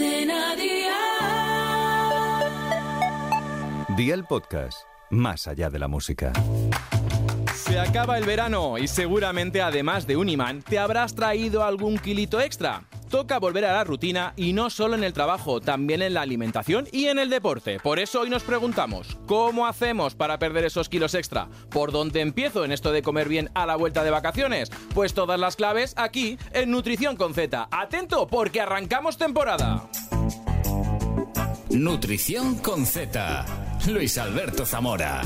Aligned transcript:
Cadena 0.00 0.56
Dial. 0.56 0.96
Dial 3.98 4.26
Podcast, 4.26 4.78
más 5.10 5.46
allá 5.46 5.68
de 5.68 5.78
la 5.78 5.88
música. 5.88 6.32
Se 7.54 7.78
acaba 7.78 8.16
el 8.16 8.24
verano 8.24 8.78
y 8.78 8.88
seguramente 8.88 9.60
además 9.60 10.06
de 10.06 10.16
un 10.16 10.30
imán 10.30 10.62
te 10.62 10.78
habrás 10.78 11.14
traído 11.14 11.62
algún 11.64 11.98
kilito 11.98 12.40
extra. 12.40 12.84
Toca 13.10 13.40
volver 13.40 13.64
a 13.64 13.72
la 13.72 13.82
rutina 13.82 14.32
y 14.36 14.52
no 14.52 14.70
solo 14.70 14.94
en 14.94 15.02
el 15.02 15.12
trabajo, 15.12 15.60
también 15.60 16.00
en 16.00 16.14
la 16.14 16.22
alimentación 16.22 16.86
y 16.92 17.06
en 17.06 17.18
el 17.18 17.28
deporte. 17.28 17.80
Por 17.80 17.98
eso 17.98 18.20
hoy 18.20 18.30
nos 18.30 18.44
preguntamos, 18.44 19.18
¿cómo 19.26 19.66
hacemos 19.66 20.14
para 20.14 20.38
perder 20.38 20.64
esos 20.64 20.88
kilos 20.88 21.14
extra? 21.14 21.48
¿Por 21.70 21.90
dónde 21.90 22.20
empiezo 22.20 22.64
en 22.64 22.70
esto 22.70 22.92
de 22.92 23.02
comer 23.02 23.28
bien 23.28 23.50
a 23.54 23.66
la 23.66 23.74
vuelta 23.74 24.04
de 24.04 24.12
vacaciones? 24.12 24.70
Pues 24.94 25.12
todas 25.12 25.40
las 25.40 25.56
claves 25.56 25.92
aquí 25.96 26.38
en 26.52 26.70
Nutrición 26.70 27.16
con 27.16 27.34
Z. 27.34 27.68
Atento 27.72 28.28
porque 28.28 28.60
arrancamos 28.60 29.18
temporada. 29.18 29.88
Nutrición 31.68 32.58
con 32.58 32.86
Z. 32.86 33.44
Luis 33.88 34.18
Alberto 34.18 34.64
Zamora. 34.64 35.22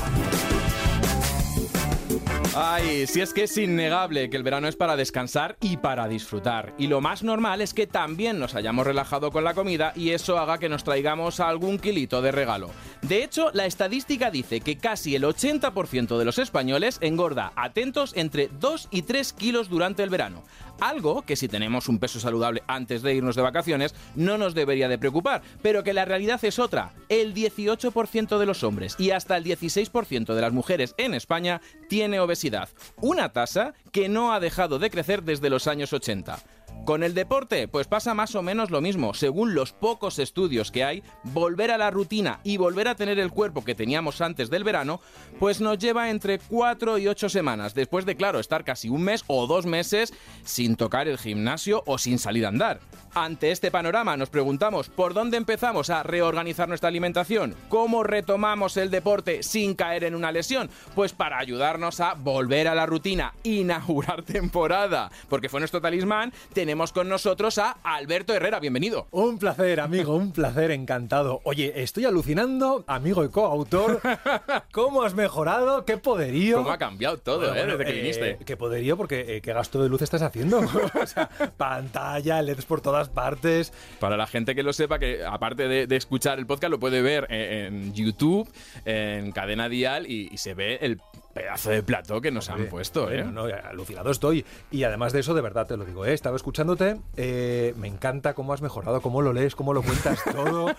Ay, 2.57 3.05
si 3.07 3.19
es 3.19 3.33
que 3.33 3.43
es 3.43 3.57
innegable 3.57 4.29
que 4.29 4.37
el 4.37 4.43
verano 4.43 4.69
es 4.69 4.77
para 4.77 4.95
descansar 4.95 5.57
y 5.59 5.75
para 5.75 6.07
disfrutar. 6.07 6.73
Y 6.77 6.87
lo 6.87 7.01
más 7.01 7.21
normal 7.21 7.59
es 7.59 7.73
que 7.73 7.85
también 7.85 8.39
nos 8.39 8.55
hayamos 8.55 8.87
relajado 8.87 9.29
con 9.29 9.43
la 9.43 9.53
comida 9.53 9.91
y 9.93 10.11
eso 10.11 10.37
haga 10.37 10.57
que 10.57 10.69
nos 10.69 10.85
traigamos 10.85 11.41
algún 11.41 11.79
kilito 11.79 12.21
de 12.21 12.31
regalo. 12.31 12.71
De 13.01 13.25
hecho, 13.25 13.51
la 13.53 13.65
estadística 13.65 14.31
dice 14.31 14.61
que 14.61 14.77
casi 14.77 15.15
el 15.15 15.25
80% 15.25 16.17
de 16.17 16.23
los 16.23 16.39
españoles 16.39 16.97
engorda, 17.01 17.51
atentos, 17.57 18.13
entre 18.15 18.49
2 18.59 18.87
y 18.89 19.01
3 19.01 19.33
kilos 19.33 19.67
durante 19.67 20.03
el 20.03 20.09
verano. 20.09 20.41
Algo 20.79 21.21
que 21.21 21.35
si 21.35 21.47
tenemos 21.47 21.87
un 21.89 21.99
peso 21.99 22.19
saludable 22.19 22.63
antes 22.67 23.01
de 23.01 23.13
irnos 23.13 23.35
de 23.35 23.41
vacaciones 23.41 23.95
no 24.15 24.37
nos 24.37 24.53
debería 24.53 24.87
de 24.87 24.97
preocupar, 24.97 25.41
pero 25.61 25.83
que 25.83 25.93
la 25.93 26.05
realidad 26.05 26.43
es 26.43 26.59
otra. 26.59 26.93
El 27.09 27.33
18% 27.33 28.37
de 28.37 28.45
los 28.45 28.63
hombres 28.63 28.95
y 28.97 29.11
hasta 29.11 29.37
el 29.37 29.43
16% 29.43 30.33
de 30.33 30.41
las 30.41 30.53
mujeres 30.53 30.95
en 30.97 31.13
España 31.13 31.61
tiene 31.89 32.19
obesidad, 32.19 32.69
una 33.01 33.31
tasa 33.31 33.73
que 33.91 34.09
no 34.09 34.33
ha 34.33 34.39
dejado 34.39 34.79
de 34.79 34.89
crecer 34.89 35.23
desde 35.23 35.49
los 35.49 35.67
años 35.67 35.93
80. 35.93 36.39
Con 36.85 37.01
el 37.01 37.15
deporte, 37.15 37.67
pues 37.67 37.87
pasa 37.87 38.13
más 38.13 38.35
o 38.35 38.43
menos 38.43 38.69
lo 38.69 38.79
mismo. 38.79 39.15
Según 39.15 39.55
los 39.55 39.73
pocos 39.73 40.19
estudios 40.19 40.69
que 40.69 40.83
hay, 40.83 41.01
volver 41.23 41.71
a 41.71 41.79
la 41.79 41.89
rutina 41.89 42.41
y 42.43 42.57
volver 42.57 42.87
a 42.87 42.93
tener 42.93 43.17
el 43.17 43.31
cuerpo 43.31 43.65
que 43.65 43.73
teníamos 43.73 44.21
antes 44.21 44.51
del 44.51 44.63
verano, 44.63 45.01
pues 45.39 45.61
nos 45.61 45.79
lleva 45.79 46.11
entre 46.11 46.37
4 46.37 46.99
y 46.99 47.07
8 47.07 47.27
semanas, 47.29 47.73
después 47.73 48.05
de, 48.05 48.15
claro, 48.15 48.39
estar 48.39 48.63
casi 48.63 48.89
un 48.89 49.01
mes 49.01 49.23
o 49.25 49.47
dos 49.47 49.65
meses 49.65 50.13
sin 50.43 50.75
tocar 50.75 51.07
el 51.07 51.17
gimnasio 51.17 51.81
o 51.87 51.97
sin 51.97 52.19
salir 52.19 52.45
a 52.45 52.49
andar. 52.49 52.79
Ante 53.15 53.51
este 53.51 53.71
panorama 53.71 54.17
nos 54.17 54.29
preguntamos 54.29 54.89
por 54.89 55.13
dónde 55.13 55.37
empezamos 55.37 55.89
a 55.89 56.03
reorganizar 56.03 56.67
nuestra 56.67 56.89
alimentación, 56.89 57.55
cómo 57.69 58.03
retomamos 58.03 58.75
el 58.75 58.91
deporte 58.91 59.41
sin 59.41 59.73
caer 59.73 60.03
en 60.03 60.15
una 60.15 60.33
lesión, 60.33 60.69
pues 60.95 61.13
para 61.13 61.39
ayudarnos 61.39 62.01
a 62.01 62.13
volver 62.13 62.67
a 62.67 62.75
la 62.75 62.85
rutina, 62.85 63.33
inaugurar 63.43 64.23
temporada, 64.23 65.09
porque 65.29 65.47
fue 65.47 65.61
nuestro 65.61 65.79
talismán, 65.79 66.33
tenemos 66.53 66.74
con 66.75 67.07
nosotros 67.07 67.57
a 67.57 67.77
Alberto 67.83 68.33
Herrera, 68.33 68.59
bienvenido. 68.59 69.07
Un 69.11 69.39
placer, 69.39 69.79
amigo, 69.79 70.13
un 70.13 70.33
placer, 70.33 70.71
encantado. 70.71 71.39
Oye, 71.45 71.71
estoy 71.81 72.03
alucinando, 72.03 72.83
amigo 72.85 73.23
y 73.23 73.29
coautor. 73.29 74.01
¿Cómo 74.73 75.03
has 75.03 75.13
mejorado? 75.13 75.85
¿Qué 75.85 75.97
poderío? 75.97 76.57
¿Cómo 76.57 76.71
ha 76.71 76.77
cambiado 76.77 77.17
todo, 77.17 77.39
Bueno, 77.39 77.55
eh, 77.55 77.59
bueno, 77.59 77.77
desde 77.77 77.85
que 77.85 77.97
eh, 77.97 78.01
viniste? 78.01 78.37
¿Qué 78.45 78.57
poderío? 78.57 78.97
Porque 78.97 79.37
eh, 79.37 79.41
¿qué 79.41 79.53
gasto 79.53 79.81
de 79.81 79.87
luz 79.87 80.01
estás 80.01 80.21
haciendo? 80.21 80.59
o 81.01 81.05
sea, 81.07 81.29
pantalla, 81.55 82.41
LEDs 82.41 82.65
por 82.65 82.81
todas 82.81 83.07
partes. 83.07 83.71
Para 84.01 84.17
la 84.17 84.27
gente 84.27 84.53
que 84.53 84.61
lo 84.61 84.73
sepa, 84.73 84.99
que 84.99 85.23
aparte 85.25 85.69
de, 85.69 85.87
de 85.87 85.95
escuchar 85.95 86.39
el 86.39 86.45
podcast, 86.45 86.71
lo 86.71 86.79
puede 86.79 87.01
ver 87.01 87.25
en, 87.29 87.75
en 87.75 87.93
YouTube, 87.93 88.51
en 88.83 89.31
Cadena 89.31 89.69
Dial, 89.69 90.11
y, 90.11 90.27
y 90.29 90.37
se 90.37 90.53
ve 90.53 90.77
el 90.81 90.99
pedazo 91.35 91.69
de 91.69 91.83
plato 91.83 92.21
que 92.21 92.31
nos 92.31 92.49
han 92.49 92.67
puesto, 92.67 93.11
¿eh? 93.11 93.25
no, 93.25 93.43
alucinado 93.43 94.09
estoy. 94.09 94.45
Y 94.71 94.83
además 94.83 95.11
de 95.11 95.19
eso, 95.19 95.33
de 95.33 95.41
verdad 95.41 95.67
te 95.67 95.75
lo 95.75 95.83
digo, 95.83 96.05
¿eh? 96.05 96.13
estaba 96.13 96.37
escuchándote, 96.37 96.95
eh, 97.17 97.73
me 97.77 97.89
encanta 97.89 98.33
cómo 98.33 98.53
has 98.53 98.61
mejorado, 98.61 99.01
cómo 99.01 99.21
lo 99.21 99.33
lees, 99.33 99.53
cómo 99.53 99.73
lo 99.73 99.81
cuentas 99.81 100.23
todo. 100.31 100.73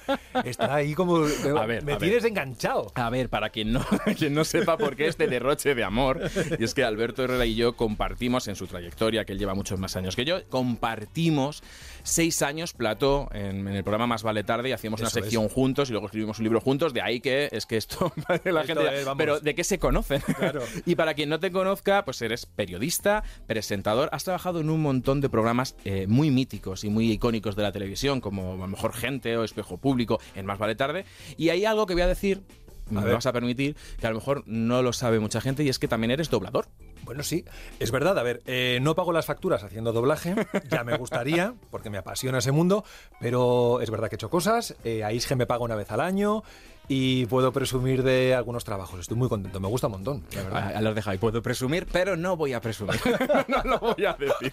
Está 0.45 0.75
ahí 0.75 0.95
como... 0.95 1.19
A 1.19 1.67
ver, 1.67 1.85
me 1.85 1.93
a 1.93 1.99
ver. 1.99 1.99
tienes 1.99 2.25
enganchado. 2.25 2.91
A 2.95 3.11
ver, 3.11 3.29
para 3.29 3.51
quien 3.51 3.71
no, 3.71 3.85
quien 4.19 4.33
no 4.33 4.45
sepa 4.45 4.79
por 4.79 4.97
qué 4.97 5.09
este 5.09 5.27
derroche 5.27 5.75
de 5.75 5.85
amor, 5.85 6.23
y 6.59 6.65
es 6.65 6.73
que 6.73 6.85
Alberto 6.85 7.23
Herrera 7.23 7.45
y 7.45 7.55
yo 7.55 7.77
compartimos 7.77 8.49
en 8.49 8.57
su 8.57 8.67
trayectoria, 8.67 9.27
que 9.27 9.33
él 9.33 9.39
lleva 9.39 9.55
muchos 9.55 9.79
más 9.79 9.95
años 9.95 10.17
que 10.17 10.25
yo, 10.25 10.43
compartimos 10.49 11.63
seis 12.03 12.41
años 12.41 12.73
plató 12.73 13.29
en, 13.33 13.69
en 13.69 13.75
el 13.75 13.83
programa 13.85 14.07
Más 14.07 14.23
Vale 14.23 14.43
Tarde 14.43 14.71
y 14.71 14.73
hacíamos 14.73 15.01
una 15.01 15.11
sección 15.11 15.45
es. 15.45 15.53
juntos 15.53 15.91
y 15.91 15.93
luego 15.93 16.07
escribimos 16.07 16.39
un 16.39 16.45
libro 16.45 16.63
juntos, 16.63 16.95
de 16.95 17.03
ahí 17.03 17.21
que 17.21 17.51
es 17.53 17.67
que 17.67 17.77
esto, 17.77 18.11
la 18.45 18.63
Esto 18.63 18.65
gente 18.65 19.03
es, 19.03 19.09
pero 19.19 19.39
¿de 19.41 19.55
qué 19.55 19.63
se 19.63 19.79
conocen? 19.79 20.23
Claro. 20.51 20.63
y 20.85 20.95
para 20.95 21.15
quien 21.15 21.29
no 21.29 21.41
te 21.41 21.51
conozca, 21.51 22.05
pues 22.05 22.23
eres 22.23 22.47
periodista, 22.47 23.25
presentador, 23.47 24.09
has 24.13 24.25
trabajado 24.25 24.61
en 24.61 24.71
un 24.71 24.81
montón 24.83 25.21
de 25.21 25.29
programas 25.29 25.75
eh, 25.85 26.07
muy 26.07 26.31
míticos 26.31 26.85
y 26.85 26.89
muy 26.89 27.11
icónicos 27.11 27.57
de 27.57 27.63
la 27.63 27.73
televisión, 27.73 28.21
como 28.21 28.55
a 28.55 28.57
lo 28.57 28.69
mejor 28.69 28.93
Gente 28.93 29.37
o 29.37 29.45
Espejo 29.45 29.79
Público 29.79 30.21
en 30.35 30.47
Más 30.47 30.59
Vale 30.59 30.75
Tarde, 30.75 31.05
y 31.37 31.49
hay 31.49 31.65
algo 31.65 31.87
que 31.87 31.95
voy 31.95 32.03
a 32.03 32.07
decir 32.07 32.43
me 32.91 33.13
vas 33.13 33.27
a 33.27 33.33
permitir, 33.33 33.77
que 33.99 34.07
a 34.07 34.11
lo 34.11 34.17
mejor 34.17 34.43
no 34.47 34.83
lo 34.83 34.93
sabe 34.93 35.19
mucha 35.19 35.41
gente, 35.41 35.65
y 35.65 35.69
es 35.69 35.79
que 35.79 35.89
también 35.89 36.11
eres 36.11 36.31
doblador. 36.31 36.69
Bueno, 37.03 37.23
sí, 37.23 37.45
es 37.79 37.91
verdad. 37.91 38.19
A 38.19 38.23
ver, 38.23 38.43
eh, 38.47 38.81
no 38.83 38.95
pago 38.95 39.13
las 39.13 39.27
facturas 39.27 39.63
haciendo 39.63 39.93
doblaje, 39.93 40.35
ya 40.71 40.83
me 40.83 40.97
gustaría, 40.97 41.55
porque 41.71 41.91
me 41.91 41.99
apasiona 41.99 42.39
ese 42.39 42.53
mundo, 42.53 42.85
pero 43.21 43.81
es 43.81 43.91
verdad 43.91 44.09
que 44.09 44.17
he 44.17 44.19
hecho 44.19 44.31
cosas. 44.31 44.75
Eh, 44.85 45.05
a 45.05 45.13
Isge 45.13 45.37
me 45.37 45.47
paga 45.47 45.65
una 45.65 45.77
vez 45.77 45.91
al 45.91 46.01
año 46.01 46.43
y 46.89 47.27
puedo 47.27 47.53
presumir 47.53 48.03
de 48.03 48.35
algunos 48.35 48.65
trabajos. 48.65 49.01
Estoy 49.01 49.17
muy 49.17 49.29
contento, 49.29 49.59
me 49.61 49.69
gusta 49.69 49.89
un 49.89 49.95
montón, 49.95 50.25
la 50.35 50.43
verdad. 50.43 50.63
A, 50.75 50.79
a 50.79 50.83
los 50.83 50.95
dejo 50.95 51.11
ahí, 51.11 51.19
puedo 51.19 51.43
presumir, 51.43 51.87
pero 51.91 52.17
no 52.17 52.37
voy 52.37 52.53
a 52.53 52.61
presumir. 52.61 53.01
no 53.49 53.63
lo 53.65 53.79
voy 53.79 54.05
a 54.05 54.13
decir. 54.15 54.53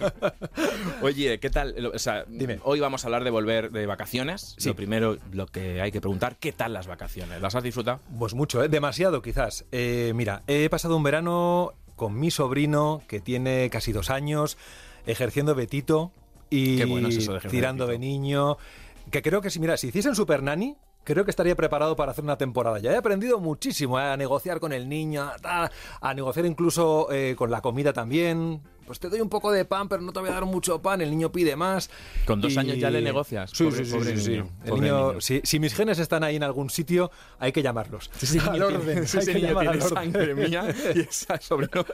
Oye, 1.02 1.40
¿qué 1.40 1.50
tal? 1.50 1.92
O 1.94 2.00
sea, 2.00 2.26
Dime. 2.28 2.60
hoy 2.64 2.80
vamos 2.80 3.04
a 3.04 3.08
hablar 3.08 3.24
de 3.24 3.30
volver 3.30 3.72
de 3.72 3.86
vacaciones. 3.86 4.56
Sí. 4.58 4.70
Lo 4.70 4.76
primero, 4.76 5.18
lo 5.32 5.46
que 5.48 5.82
hay 5.82 5.92
que 5.92 6.02
preguntar, 6.02 6.38
¿qué 6.38 6.52
tal 6.52 6.74
las 6.74 6.88
vacaciones? 6.88 7.42
¿Las 7.42 7.56
has 7.56 7.64
disfrutado? 7.64 8.00
Pues 8.18 8.34
mucho, 8.34 8.64
¿eh? 8.64 8.70
demasiado 8.70 9.22
quizás. 9.22 9.66
Eh, 9.72 10.12
mira, 10.16 10.44
he 10.48 10.70
pasado 10.70 10.98
un 10.98 11.04
verano 11.04 11.74
con 11.96 12.20
mi 12.20 12.32
sobrino, 12.32 13.02
que 13.08 13.20
tiene 13.20 13.70
casi 13.70 13.92
dos 13.92 14.10
años, 14.10 14.58
ejerciendo 15.06 15.54
Betito 15.56 16.12
y 16.50 16.78
Qué 16.78 16.86
bueno 16.86 17.08
es 17.10 17.18
eso 17.18 17.34
de 17.34 17.40
tirando 17.50 17.88
de 17.88 18.00
niño. 18.00 18.58
Que 19.12 19.22
creo 19.22 19.42
que 19.42 19.50
si, 19.50 19.60
mira, 19.60 19.78
si 19.78 19.88
hiciesen 19.88 20.16
Super 20.16 20.42
Nanny, 20.42 20.76
creo 21.03 21.25
que 21.25 21.31
estaría 21.31 21.56
preparado 21.56 21.96
para 21.96 22.12
hacer 22.12 22.24
una 22.24 22.38
temporada. 22.38 22.80
Ya 22.80 22.91
he 22.91 22.97
aprendido 22.97 23.40
muchísimo 23.40 24.00
¿eh? 24.00 24.03
a 24.03 24.18
negociar 24.18 24.59
con 24.59 24.74
el 24.74 24.90
niño, 24.90 25.30
a, 25.44 26.14
negociar 26.14 26.46
incluso 26.46 27.12
eh, 27.12 27.36
con 27.38 27.52
la 27.52 27.62
comida 27.62 27.94
también. 27.94 28.62
Pues 28.86 29.00
te 29.00 29.10
doy 29.10 29.22
un 29.22 29.30
poco 29.30 29.52
de 29.52 29.66
pan, 29.66 29.88
pero 29.90 30.02
no 30.02 30.12
te 30.14 30.20
voy 30.20 30.30
a 30.30 30.34
dar 30.34 30.46
mucho 30.46 30.82
pan. 30.82 31.02
El 31.02 31.10
niño 31.12 31.32
pide 31.32 31.56
más. 31.56 31.90
Con 32.26 32.42
dos 32.42 32.54
Y- 32.54 32.58
años 32.60 32.78
ya 32.78 32.90
le 32.90 33.02
negocias. 33.02 33.52
Sí, 33.54 33.64
Pobre- 33.66 33.78
sí, 33.78 33.86
sí, 33.86 33.92
pobre 33.98 34.18
sí, 34.18 34.22
sí. 34.24 34.30
niño, 34.32 34.50
El 34.64 34.70
pobre 34.70 34.82
niño- 34.82 35.08
niño. 35.10 35.22
Si, 35.22 35.42
si 35.44 35.60
mis 35.60 35.74
genes 35.74 36.00
están 36.00 36.24
ahí 36.24 36.36
en 36.36 36.44
algún 36.44 36.70
sitio, 36.70 37.12
hay 37.40 37.52
que 37.52 37.62
llamarlos. 37.62 38.10
Ese 38.22 38.40
Al 38.40 38.54
niño 38.54 38.66
orden, 38.68 38.82
tiene, 38.82 39.00
hay 39.00 39.04
ese 39.06 39.20
que 39.26 39.34
niño 39.36 39.48
llamar 39.48 39.64
tiene 39.64 39.78
al 39.86 39.92
orden. 39.92 40.14
sangre 40.14 40.36
mía 40.36 40.76
y 40.96 41.00
esa 41.02 41.40
sobrino 41.42 41.86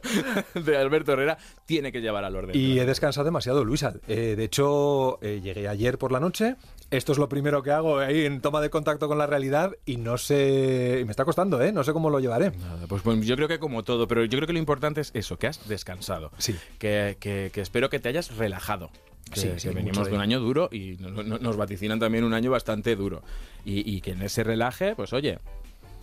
de 0.55 0.77
Alberto 0.77 1.13
Herrera 1.13 1.37
tiene 1.65 1.91
que 1.91 2.01
llevar 2.01 2.23
al 2.23 2.35
orden. 2.35 2.55
Y 2.55 2.79
he 2.79 2.85
descansado 2.85 3.25
demasiado, 3.25 3.63
Luisa. 3.63 3.93
Eh, 4.07 4.35
de 4.37 4.43
hecho, 4.43 5.19
eh, 5.21 5.39
llegué 5.43 5.67
ayer 5.67 5.97
por 5.97 6.11
la 6.11 6.19
noche. 6.19 6.55
Esto 6.91 7.11
es 7.11 7.19
lo 7.19 7.29
primero 7.29 7.61
que 7.61 7.69
hago 7.71 7.99
ahí 7.99 8.25
en 8.25 8.41
toma 8.41 8.61
de 8.61 8.71
contacto 8.71 9.07
con 9.07 9.19
la 9.19 9.27
realidad 9.27 9.75
y 9.85 9.97
no 9.97 10.17
sé. 10.17 10.99
y 11.01 11.05
Me 11.05 11.11
está 11.11 11.23
costando, 11.23 11.61
¿eh? 11.61 11.71
No 11.71 11.83
sé 11.83 11.93
cómo 11.93 12.09
lo 12.09 12.19
llevaré. 12.19 12.49
Nada, 12.51 12.87
Pues, 12.87 13.03
pues 13.03 13.25
yo 13.27 13.35
creo 13.35 13.47
que 13.47 13.59
como 13.59 13.83
todo, 13.83 14.07
pero 14.07 14.23
yo 14.25 14.37
creo 14.37 14.47
que 14.47 14.53
lo 14.53 14.59
importante 14.59 15.01
es 15.01 15.11
eso, 15.13 15.37
que 15.37 15.45
has 15.47 15.67
descansado. 15.69 16.31
Sí. 16.39 16.55
Que, 16.79 17.17
que- 17.19 17.51
que 17.53 17.61
espero 17.61 17.89
que 17.89 17.99
te 17.99 18.09
hayas 18.09 18.35
relajado. 18.37 18.89
Que, 19.31 19.39
Sí, 19.41 19.47
que 19.49 19.59
sí, 19.59 19.69
venimos 19.69 20.07
de 20.07 20.15
un 20.15 20.21
año 20.21 20.39
duro 20.39 20.69
y 20.71 20.97
no- 20.99 21.21
no- 21.21 21.37
nos 21.37 21.55
vaticinan 21.55 21.99
también 21.99 22.23
un 22.23 22.33
año 22.33 22.49
bastante 22.49 22.95
duro. 22.95 23.21
Y, 23.63 23.87
y 23.95 24.01
que 24.01 24.11
en 24.11 24.23
ese 24.23 24.43
relaje, 24.43 24.95
pues 24.95 25.13
oye. 25.13 25.37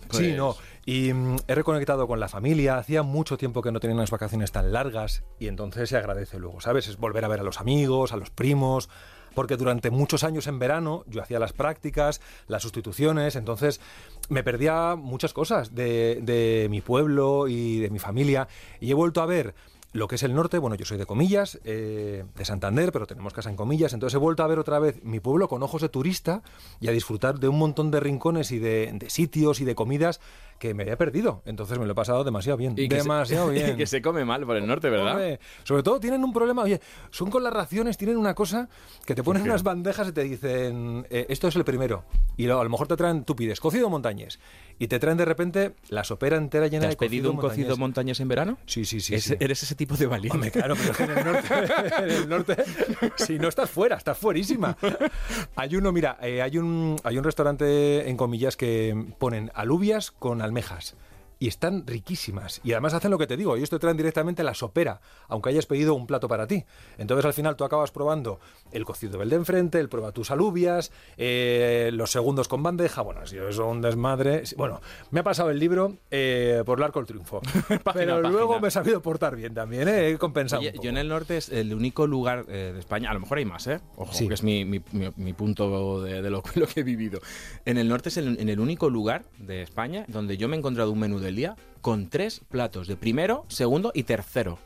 pues- 0.07 0.19
Sí, 0.23 0.31
no. 0.31 0.55
Y 0.85 1.11
mm, 1.11 1.35
he 1.49 1.55
reconectado 1.55 2.07
con 2.07 2.21
la 2.21 2.29
familia. 2.29 2.77
Hacía 2.77 3.03
mucho 3.03 3.37
tiempo 3.37 3.61
que 3.61 3.73
no 3.73 3.81
tenía 3.81 3.93
unas 3.97 4.11
vacaciones 4.11 4.53
tan 4.53 4.71
largas 4.71 5.23
y 5.37 5.47
entonces 5.47 5.89
se 5.89 5.97
agradece 5.97 6.39
luego, 6.39 6.61
¿sabes? 6.61 6.87
Es 6.87 6.95
volver 6.95 7.25
a 7.25 7.27
ver 7.27 7.41
a 7.41 7.43
los 7.43 7.59
amigos, 7.59 8.13
a 8.13 8.15
los 8.17 8.29
primos. 8.29 8.87
Porque 9.35 9.57
durante 9.57 9.89
muchos 9.91 10.23
años 10.23 10.47
en 10.47 10.57
verano 10.59 11.03
yo 11.07 11.21
hacía 11.21 11.37
las 11.39 11.51
prácticas, 11.53 12.21
las 12.47 12.63
sustituciones, 12.63 13.35
entonces 13.35 13.81
me 14.29 14.41
perdía 14.43 14.95
muchas 14.95 15.33
cosas 15.33 15.75
de, 15.75 16.19
de 16.23 16.67
mi 16.71 16.79
pueblo 16.81 17.47
y 17.49 17.79
de 17.79 17.89
mi 17.89 17.99
familia. 17.99 18.47
Y 18.79 18.89
he 18.91 18.93
vuelto 18.95 19.21
a 19.21 19.25
ver 19.25 19.53
lo 19.93 20.07
que 20.07 20.15
es 20.15 20.23
el 20.23 20.35
norte, 20.35 20.57
bueno, 20.59 20.75
yo 20.75 20.85
soy 20.85 20.97
de 20.97 21.05
Comillas, 21.05 21.59
eh, 21.63 22.25
de 22.35 22.45
Santander, 22.45 22.91
pero 22.91 23.07
tenemos 23.07 23.33
casa 23.33 23.49
en 23.49 23.55
Comillas, 23.55 23.93
entonces 23.93 24.15
he 24.15 24.19
vuelto 24.19 24.43
a 24.43 24.47
ver 24.47 24.59
otra 24.59 24.79
vez 24.79 25.01
mi 25.03 25.19
pueblo 25.19 25.47
con 25.47 25.63
ojos 25.63 25.81
de 25.81 25.89
turista 25.89 26.43
y 26.79 26.87
a 26.87 26.91
disfrutar 26.91 27.39
de 27.39 27.47
un 27.47 27.57
montón 27.57 27.89
de 27.89 27.99
rincones 27.99 28.51
y 28.51 28.59
de, 28.59 28.91
de 28.93 29.09
sitios 29.09 29.59
y 29.61 29.65
de 29.65 29.75
comidas 29.75 30.19
que 30.59 30.73
me 30.73 30.83
había 30.83 30.97
perdido. 30.97 31.41
Entonces 31.45 31.77
me 31.79 31.85
lo 31.85 31.91
he 31.91 31.95
pasado 31.95 32.23
demasiado 32.23 32.57
bien. 32.57 32.73
Y 32.77 32.87
se- 32.89 32.95
demasiado 32.95 33.49
bien. 33.51 33.73
y 33.73 33.77
que 33.77 33.85
se 33.87 34.01
come 34.01 34.25
mal 34.25 34.45
por 34.45 34.57
el 34.57 34.67
norte, 34.67 34.89
¿verdad? 34.89 35.39
Sobre 35.63 35.83
todo 35.83 35.99
tienen 35.99 36.23
un 36.23 36.33
problema, 36.33 36.63
oye, 36.63 36.81
son 37.11 37.29
con 37.29 37.43
las 37.43 37.53
raciones, 37.53 37.97
tienen 37.97 38.17
una 38.17 38.33
cosa 38.35 38.67
que 39.05 39.15
te 39.15 39.23
ponen 39.23 39.43
unas 39.43 39.63
bandejas 39.63 40.09
y 40.09 40.11
te 40.11 40.23
dicen, 40.23 41.05
eh, 41.09 41.27
esto 41.29 41.47
es 41.47 41.55
el 41.55 41.63
primero. 41.63 42.03
Y 42.37 42.45
luego, 42.45 42.59
a 42.59 42.63
lo 42.63 42.69
mejor 42.69 42.87
te 42.87 42.95
traen, 42.97 43.23
tú 43.23 43.35
pides 43.35 43.59
cocido 43.59 43.89
montañés. 43.89 44.39
Y 44.79 44.87
te 44.87 44.99
traen 44.99 45.17
de 45.17 45.25
repente 45.25 45.73
la 45.89 46.03
sopera 46.03 46.37
entera 46.37 46.67
llena 46.67 46.81
¿Te 46.81 46.87
de 46.87 46.91
has 46.91 46.95
pedido 46.97 47.31
un 47.31 47.37
montañés. 47.37 47.57
cocido 47.65 47.77
montañés 47.77 48.19
en 48.19 48.27
verano? 48.27 48.57
Sí, 48.67 48.85
sí, 48.85 48.99
sí. 49.01 49.15
Es- 49.15 49.23
sí. 49.23 49.35
Eres 49.39 49.63
ese 49.63 49.73
tipo 49.75 49.95
de 49.97 50.05
valiente. 50.05 50.35
Hombre, 50.35 50.51
claro, 50.51 50.75
pero 50.75 50.91
es 50.91 50.97
que 50.97 51.03
en 51.03 51.09
el 51.17 51.25
norte, 51.25 51.47
en 52.03 52.09
el 52.11 52.29
norte, 52.29 52.55
si 53.15 53.39
no 53.39 53.47
estás 53.47 53.69
fuera, 53.69 53.95
estás 53.97 54.17
fuerísima. 54.17 54.77
Hay 55.55 55.75
uno, 55.75 55.91
mira, 55.91 56.17
eh, 56.21 56.41
hay 56.41 56.57
un 56.59 56.95
hay 57.03 57.17
un 57.17 57.23
restaurante 57.23 58.07
en 58.09 58.17
comillas 58.17 58.55
que 58.55 59.13
ponen 59.17 59.51
alubias 59.55 60.11
con 60.11 60.41
almejas. 60.41 60.95
Y 61.39 61.47
están 61.47 61.85
riquísimas. 61.85 62.61
Y 62.63 62.71
además 62.71 62.93
hacen 62.93 63.11
lo 63.11 63.17
que 63.17 63.27
te 63.27 63.37
digo, 63.37 63.55
ellos 63.55 63.69
te 63.69 63.77
traen 63.79 63.97
directamente 63.97 64.43
la 64.43 64.53
sopera, 64.53 65.01
aunque 65.27 65.49
hayas 65.49 65.65
pedido 65.65 65.93
un 65.93 66.07
plato 66.07 66.27
para 66.27 66.47
ti. 66.47 66.63
Entonces 66.97 67.25
al 67.25 67.33
final 67.33 67.55
tú 67.55 67.63
acabas 67.63 67.91
probando 67.91 68.39
el 68.71 68.85
cocido 68.85 69.19
del 69.19 69.29
de 69.29 69.35
enfrente, 69.35 69.79
el 69.79 69.89
prueba 69.89 70.11
tus 70.11 70.31
alubias, 70.31 70.91
eh, 71.17 71.89
los 71.93 72.11
segundos 72.11 72.47
con 72.47 72.63
bandeja. 72.63 73.01
Bueno, 73.01 73.25
si 73.25 73.37
es 73.37 73.57
un 73.57 73.81
desmadre. 73.81 74.43
Bueno, 74.55 74.81
me 75.11 75.19
ha 75.19 75.23
pasado 75.23 75.49
el 75.49 75.59
libro 75.59 75.97
eh, 76.11 76.63
por 76.65 76.79
el 76.79 76.83
arco 76.83 76.99
del 76.99 77.07
triunfo. 77.07 77.41
pero 77.67 77.81
página. 77.83 78.17
luego 78.19 78.59
me 78.59 78.69
he 78.69 78.71
sabido 78.71 79.01
portar 79.01 79.35
bien 79.35 79.53
también, 79.53 79.87
¿eh? 79.87 80.09
he 80.09 80.17
compensado. 80.17 80.59
Oye, 80.61 80.69
un 80.69 80.73
poco. 80.75 80.83
yo 80.85 80.89
en 80.89 80.97
el 80.97 81.07
norte 81.07 81.37
es 81.37 81.49
el 81.49 81.73
único 81.73 82.07
lugar 82.07 82.45
eh, 82.47 82.71
de 82.73 82.79
España, 82.79 83.11
a 83.11 83.13
lo 83.13 83.19
mejor 83.19 83.37
hay 83.37 83.45
más, 83.45 83.67
¿eh? 83.67 83.79
Ojo, 83.95 84.13
Sí. 84.13 84.27
que 84.27 84.33
es 84.33 84.43
mi, 84.43 84.65
mi- 84.65 84.81
mi- 84.91 85.11
mi 85.15 85.33
punto 85.33 86.01
de, 86.01 86.21
de 86.21 86.29
lo, 86.29 86.41
lo 86.55 86.67
que 86.67 86.79
he 86.79 86.83
vivido. 86.83 87.19
En 87.65 87.77
el 87.77 87.87
norte 87.87 88.09
es 88.09 88.17
el, 88.17 88.39
en 88.39 88.49
el 88.49 88.59
único 88.59 88.89
lugar 88.89 89.25
de 89.37 89.61
España 89.61 90.05
donde 90.07 90.37
yo 90.37 90.47
me 90.47 90.55
he 90.55 90.59
encontrado 90.59 90.91
un 90.91 90.99
menú 90.99 91.19
del 91.27 91.35
día 91.35 91.55
con 91.81 92.09
tres 92.09 92.41
platos 92.49 92.87
de 92.87 92.95
primero, 92.97 93.45
segundo 93.49 93.91
y 93.93 94.03
tercero. 94.03 94.57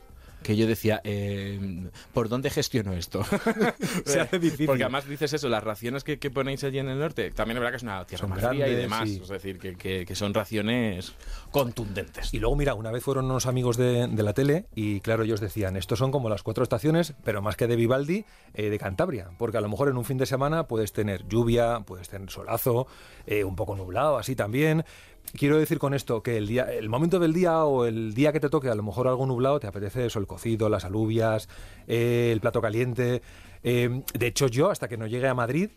Que 0.42 0.56
yo 0.56 0.66
decía, 0.66 1.00
eh, 1.04 1.86
¿por 2.12 2.28
dónde 2.28 2.50
gestiono 2.50 2.94
esto? 2.94 3.22
Se 4.04 4.18
hace 4.18 4.40
difícil. 4.40 4.66
Porque 4.66 4.82
además 4.82 5.06
dices 5.08 5.32
eso, 5.34 5.48
las 5.48 5.62
raciones 5.62 6.02
que, 6.02 6.18
que 6.18 6.32
ponéis 6.32 6.64
allí 6.64 6.80
en 6.80 6.88
el 6.88 6.98
norte, 6.98 7.30
también 7.30 7.58
es 7.58 7.60
verdad 7.60 7.70
que 7.70 7.76
es 7.76 7.82
una 7.84 8.04
tierra 8.06 8.22
Son 8.22 8.30
más 8.30 8.44
fría 8.48 8.66
y 8.66 8.74
demás. 8.74 9.08
sí. 9.08 9.20
Es 9.22 9.28
decir, 9.28 9.60
que, 9.60 9.76
que- 9.76 10.04
que 10.04 10.14
son 10.16 10.34
raciones 10.34 11.12
contundentes. 11.52 12.34
Y 12.34 12.40
luego, 12.40 12.56
mira, 12.56 12.74
una 12.74 12.90
vez 12.90 13.04
fueron 13.04 13.26
unos 13.26 13.46
amigos 13.46 13.76
de, 13.76 14.08
de 14.08 14.22
la 14.24 14.32
tele 14.32 14.66
y 14.74 14.98
claro, 14.98 15.22
ellos 15.22 15.38
decían, 15.40 15.76
estos 15.76 16.00
son 16.00 16.10
como 16.10 16.28
las 16.28 16.42
cuatro 16.42 16.64
estaciones, 16.64 17.14
pero 17.22 17.40
más 17.40 17.54
que 17.56 17.68
de 17.68 17.76
Vivaldi, 17.76 18.24
eh, 18.54 18.68
de 18.68 18.78
Cantabria. 18.80 19.30
Porque 19.38 19.58
a 19.58 19.60
lo 19.60 19.68
mejor 19.68 19.90
en 19.90 19.96
un 19.96 20.04
fin 20.04 20.18
de 20.18 20.26
semana 20.26 20.66
puedes 20.66 20.92
tener 20.92 21.24
lluvia, 21.28 21.80
puedes 21.86 22.08
tener 22.08 22.30
solazo, 22.30 22.88
eh, 23.28 23.44
un 23.44 23.54
poco 23.54 23.76
nublado, 23.76 24.18
así 24.18 24.34
también. 24.34 24.84
Quiero 25.32 25.58
decir 25.58 25.78
con 25.78 25.94
esto 25.94 26.22
que 26.22 26.36
el, 26.36 26.46
día, 26.46 26.64
el 26.64 26.88
momento 26.90 27.18
del 27.18 27.32
día 27.32 27.64
o 27.64 27.86
el 27.86 28.12
día 28.12 28.32
que 28.32 28.40
te 28.40 28.50
toque, 28.50 28.68
a 28.68 28.74
lo 28.74 28.82
mejor 28.82 29.08
algo 29.08 29.24
nublado, 29.24 29.58
te 29.60 29.66
apetece 29.66 30.06
eso, 30.06 30.18
el 30.18 30.26
cocido, 30.26 30.68
las 30.68 30.84
alubias, 30.84 31.48
eh, 31.86 32.30
el 32.32 32.40
plato 32.40 32.60
caliente. 32.60 33.22
Eh, 33.62 34.02
de 34.12 34.26
hecho, 34.26 34.48
yo, 34.48 34.70
hasta 34.70 34.88
que 34.88 34.98
no 34.98 35.06
llegué 35.06 35.28
a 35.28 35.34
Madrid, 35.34 35.70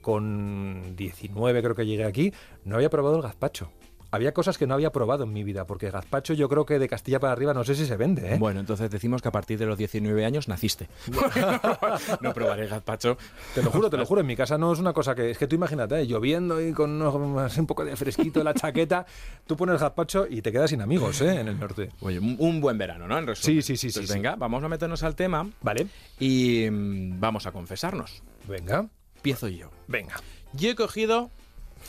con 0.00 0.96
19 0.96 1.62
creo 1.62 1.74
que 1.76 1.86
llegué 1.86 2.04
aquí, 2.04 2.32
no 2.64 2.76
había 2.76 2.90
probado 2.90 3.16
el 3.16 3.22
gazpacho. 3.22 3.70
Había 4.10 4.32
cosas 4.32 4.56
que 4.56 4.66
no 4.66 4.72
había 4.74 4.90
probado 4.90 5.24
en 5.24 5.32
mi 5.34 5.44
vida, 5.44 5.66
porque 5.66 5.90
gazpacho 5.90 6.32
yo 6.32 6.48
creo 6.48 6.64
que 6.64 6.78
de 6.78 6.88
Castilla 6.88 7.20
para 7.20 7.32
arriba 7.34 7.52
no 7.52 7.62
sé 7.64 7.74
si 7.74 7.84
se 7.84 7.96
vende, 7.96 8.34
¿eh? 8.34 8.38
Bueno, 8.38 8.60
entonces 8.60 8.90
decimos 8.90 9.20
que 9.20 9.28
a 9.28 9.32
partir 9.32 9.58
de 9.58 9.66
los 9.66 9.76
19 9.76 10.24
años 10.24 10.48
naciste. 10.48 10.88
no 12.20 12.32
probaré 12.32 12.66
gazpacho. 12.66 13.16
Te 13.54 13.62
lo 13.62 13.70
juro, 13.70 13.90
te 13.90 13.96
lo 13.96 14.06
juro, 14.06 14.20
en 14.20 14.26
mi 14.26 14.36
casa 14.36 14.56
no 14.58 14.72
es 14.72 14.78
una 14.78 14.92
cosa 14.92 15.14
que... 15.14 15.30
Es 15.30 15.38
que 15.38 15.46
tú 15.46 15.56
imagínate, 15.56 16.00
¿eh? 16.00 16.06
lloviendo 16.06 16.60
y 16.66 16.72
con 16.72 16.90
unos- 17.02 17.56
un 17.58 17.66
poco 17.66 17.84
de 17.84 17.96
fresquito 17.96 18.42
la 18.42 18.54
chaqueta, 18.54 19.04
tú 19.46 19.56
pones 19.56 19.80
gazpacho 19.80 20.26
y 20.28 20.40
te 20.42 20.52
quedas 20.52 20.70
sin 20.70 20.80
amigos, 20.80 21.20
¿eh? 21.20 21.40
En 21.40 21.48
el 21.48 21.58
norte. 21.58 21.90
Oye, 22.00 22.18
un, 22.18 22.60
buen 22.60 22.78
verano, 22.78 23.06
¿no? 23.08 23.18
En 23.18 23.26
resumen. 23.26 23.62
Sí, 23.62 23.76
sí, 23.76 23.76
sí, 23.76 23.86
Pues 23.92 24.06
sí, 24.06 24.12
sí. 24.12 24.18
venga, 24.18 24.36
vamos 24.36 24.62
a 24.64 24.68
meternos 24.68 25.02
al 25.02 25.14
tema 25.14 25.48
¿Vale? 25.60 25.86
y 26.18 26.66
mm, 26.70 27.20
vamos 27.20 27.46
a 27.46 27.52
confesarnos. 27.52 28.22
Venga, 28.48 28.86
Empiezo 29.16 29.48
yo. 29.48 29.70
venga. 29.86 30.14
Yo 30.54 30.70
he 30.70 30.74
cogido 30.74 31.30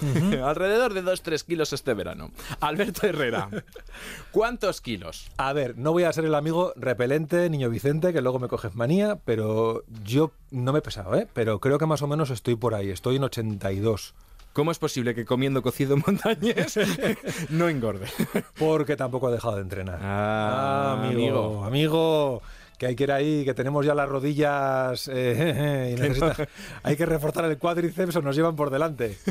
alrededor 0.43 0.93
de 0.93 1.03
2-3 1.03 1.43
kilos 1.43 1.73
este 1.73 1.93
verano. 1.93 2.31
Alberto 2.59 3.07
Herrera, 3.07 3.49
¿cuántos 4.31 4.81
kilos? 4.81 5.29
A 5.37 5.53
ver, 5.53 5.77
no 5.77 5.91
voy 5.91 6.03
a 6.03 6.13
ser 6.13 6.25
el 6.25 6.35
amigo 6.35 6.73
repelente, 6.75 7.49
niño 7.49 7.69
Vicente, 7.69 8.13
que 8.13 8.21
luego 8.21 8.39
me 8.39 8.47
coges 8.47 8.75
manía, 8.75 9.17
pero 9.25 9.83
yo 10.03 10.31
no 10.51 10.73
me 10.73 10.79
he 10.79 10.81
pesado, 10.81 11.15
¿eh? 11.15 11.27
Pero 11.33 11.59
creo 11.59 11.77
que 11.77 11.85
más 11.85 12.01
o 12.01 12.07
menos 12.07 12.29
estoy 12.29 12.55
por 12.55 12.75
ahí, 12.75 12.89
estoy 12.89 13.17
en 13.17 13.23
82. 13.23 14.13
¿Cómo 14.53 14.71
es 14.71 14.79
posible 14.79 15.13
que 15.13 15.25
comiendo 15.25 15.61
cocido 15.61 15.95
montañés 15.95 16.77
no 17.49 17.69
engorde? 17.69 18.07
Porque 18.57 18.95
tampoco 18.95 19.29
he 19.29 19.33
dejado 19.33 19.55
de 19.55 19.61
entrenar. 19.61 19.99
Ah, 20.01 20.97
amigo, 20.99 21.63
amigo, 21.63 22.41
que 22.79 22.87
hay 22.87 22.95
que 22.95 23.03
ir 23.03 23.11
ahí, 23.11 23.45
que 23.45 23.53
tenemos 23.53 23.85
ya 23.85 23.93
las 23.93 24.09
rodillas 24.09 25.07
eh, 25.13 25.93
y 25.97 25.99
necesita- 26.01 26.47
hay 26.81 26.95
que 26.95 27.05
reforzar 27.05 27.45
el 27.45 27.57
cuádriceps 27.59 28.15
o 28.15 28.21
nos 28.23 28.35
llevan 28.35 28.55
por 28.55 28.71
delante. 28.71 29.17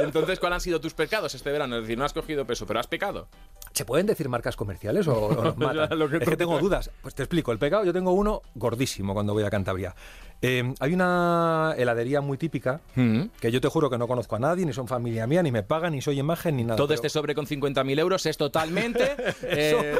Entonces, 0.00 0.38
¿cuáles 0.38 0.54
han 0.56 0.60
sido 0.60 0.80
tus 0.80 0.94
pecados 0.94 1.34
este 1.34 1.50
verano? 1.50 1.76
Es 1.76 1.82
decir, 1.82 1.96
no 1.98 2.04
has 2.04 2.12
cogido 2.12 2.44
peso, 2.46 2.66
pero 2.66 2.80
has 2.80 2.86
pecado. 2.86 3.28
¿Se 3.72 3.84
pueden 3.84 4.06
decir 4.06 4.28
marcas 4.28 4.56
comerciales 4.56 5.06
o, 5.08 5.14
o 5.26 5.44
nos 5.44 5.56
matan? 5.58 5.98
Lo 5.98 6.08
que 6.08 6.16
es 6.18 6.28
que 6.28 6.36
tengo 6.36 6.58
dudas. 6.58 6.90
Pues 7.02 7.14
te 7.14 7.22
explico. 7.22 7.52
El 7.52 7.58
pecado, 7.58 7.84
yo 7.84 7.92
tengo 7.92 8.12
uno 8.12 8.42
gordísimo 8.54 9.14
cuando 9.14 9.32
voy 9.32 9.44
a 9.44 9.50
Cantabria. 9.50 9.94
Eh, 10.42 10.74
hay 10.80 10.92
una 10.94 11.74
heladería 11.78 12.20
muy 12.20 12.36
típica 12.38 12.80
Mm. 12.94 13.22
que 13.40 13.50
yo 13.50 13.60
te 13.60 13.68
juro 13.68 13.88
que 13.90 13.98
no 13.98 14.06
conozco 14.06 14.36
a 14.36 14.38
nadie, 14.38 14.66
ni 14.66 14.72
son 14.72 14.86
familia 14.86 15.26
mía, 15.26 15.42
ni 15.42 15.50
me 15.50 15.62
pagan, 15.62 15.92
ni 15.92 16.02
soy 16.02 16.18
imagen, 16.18 16.56
ni 16.56 16.62
nada. 16.64 16.76
Todo 16.76 16.88
pero- 16.88 16.94
este 16.96 17.08
sobre 17.08 17.34
con 17.34 17.46
50.000 17.46 17.98
euros 17.98 18.26
es 18.26 18.36
totalmente 18.36 19.16
eh, 19.42 19.96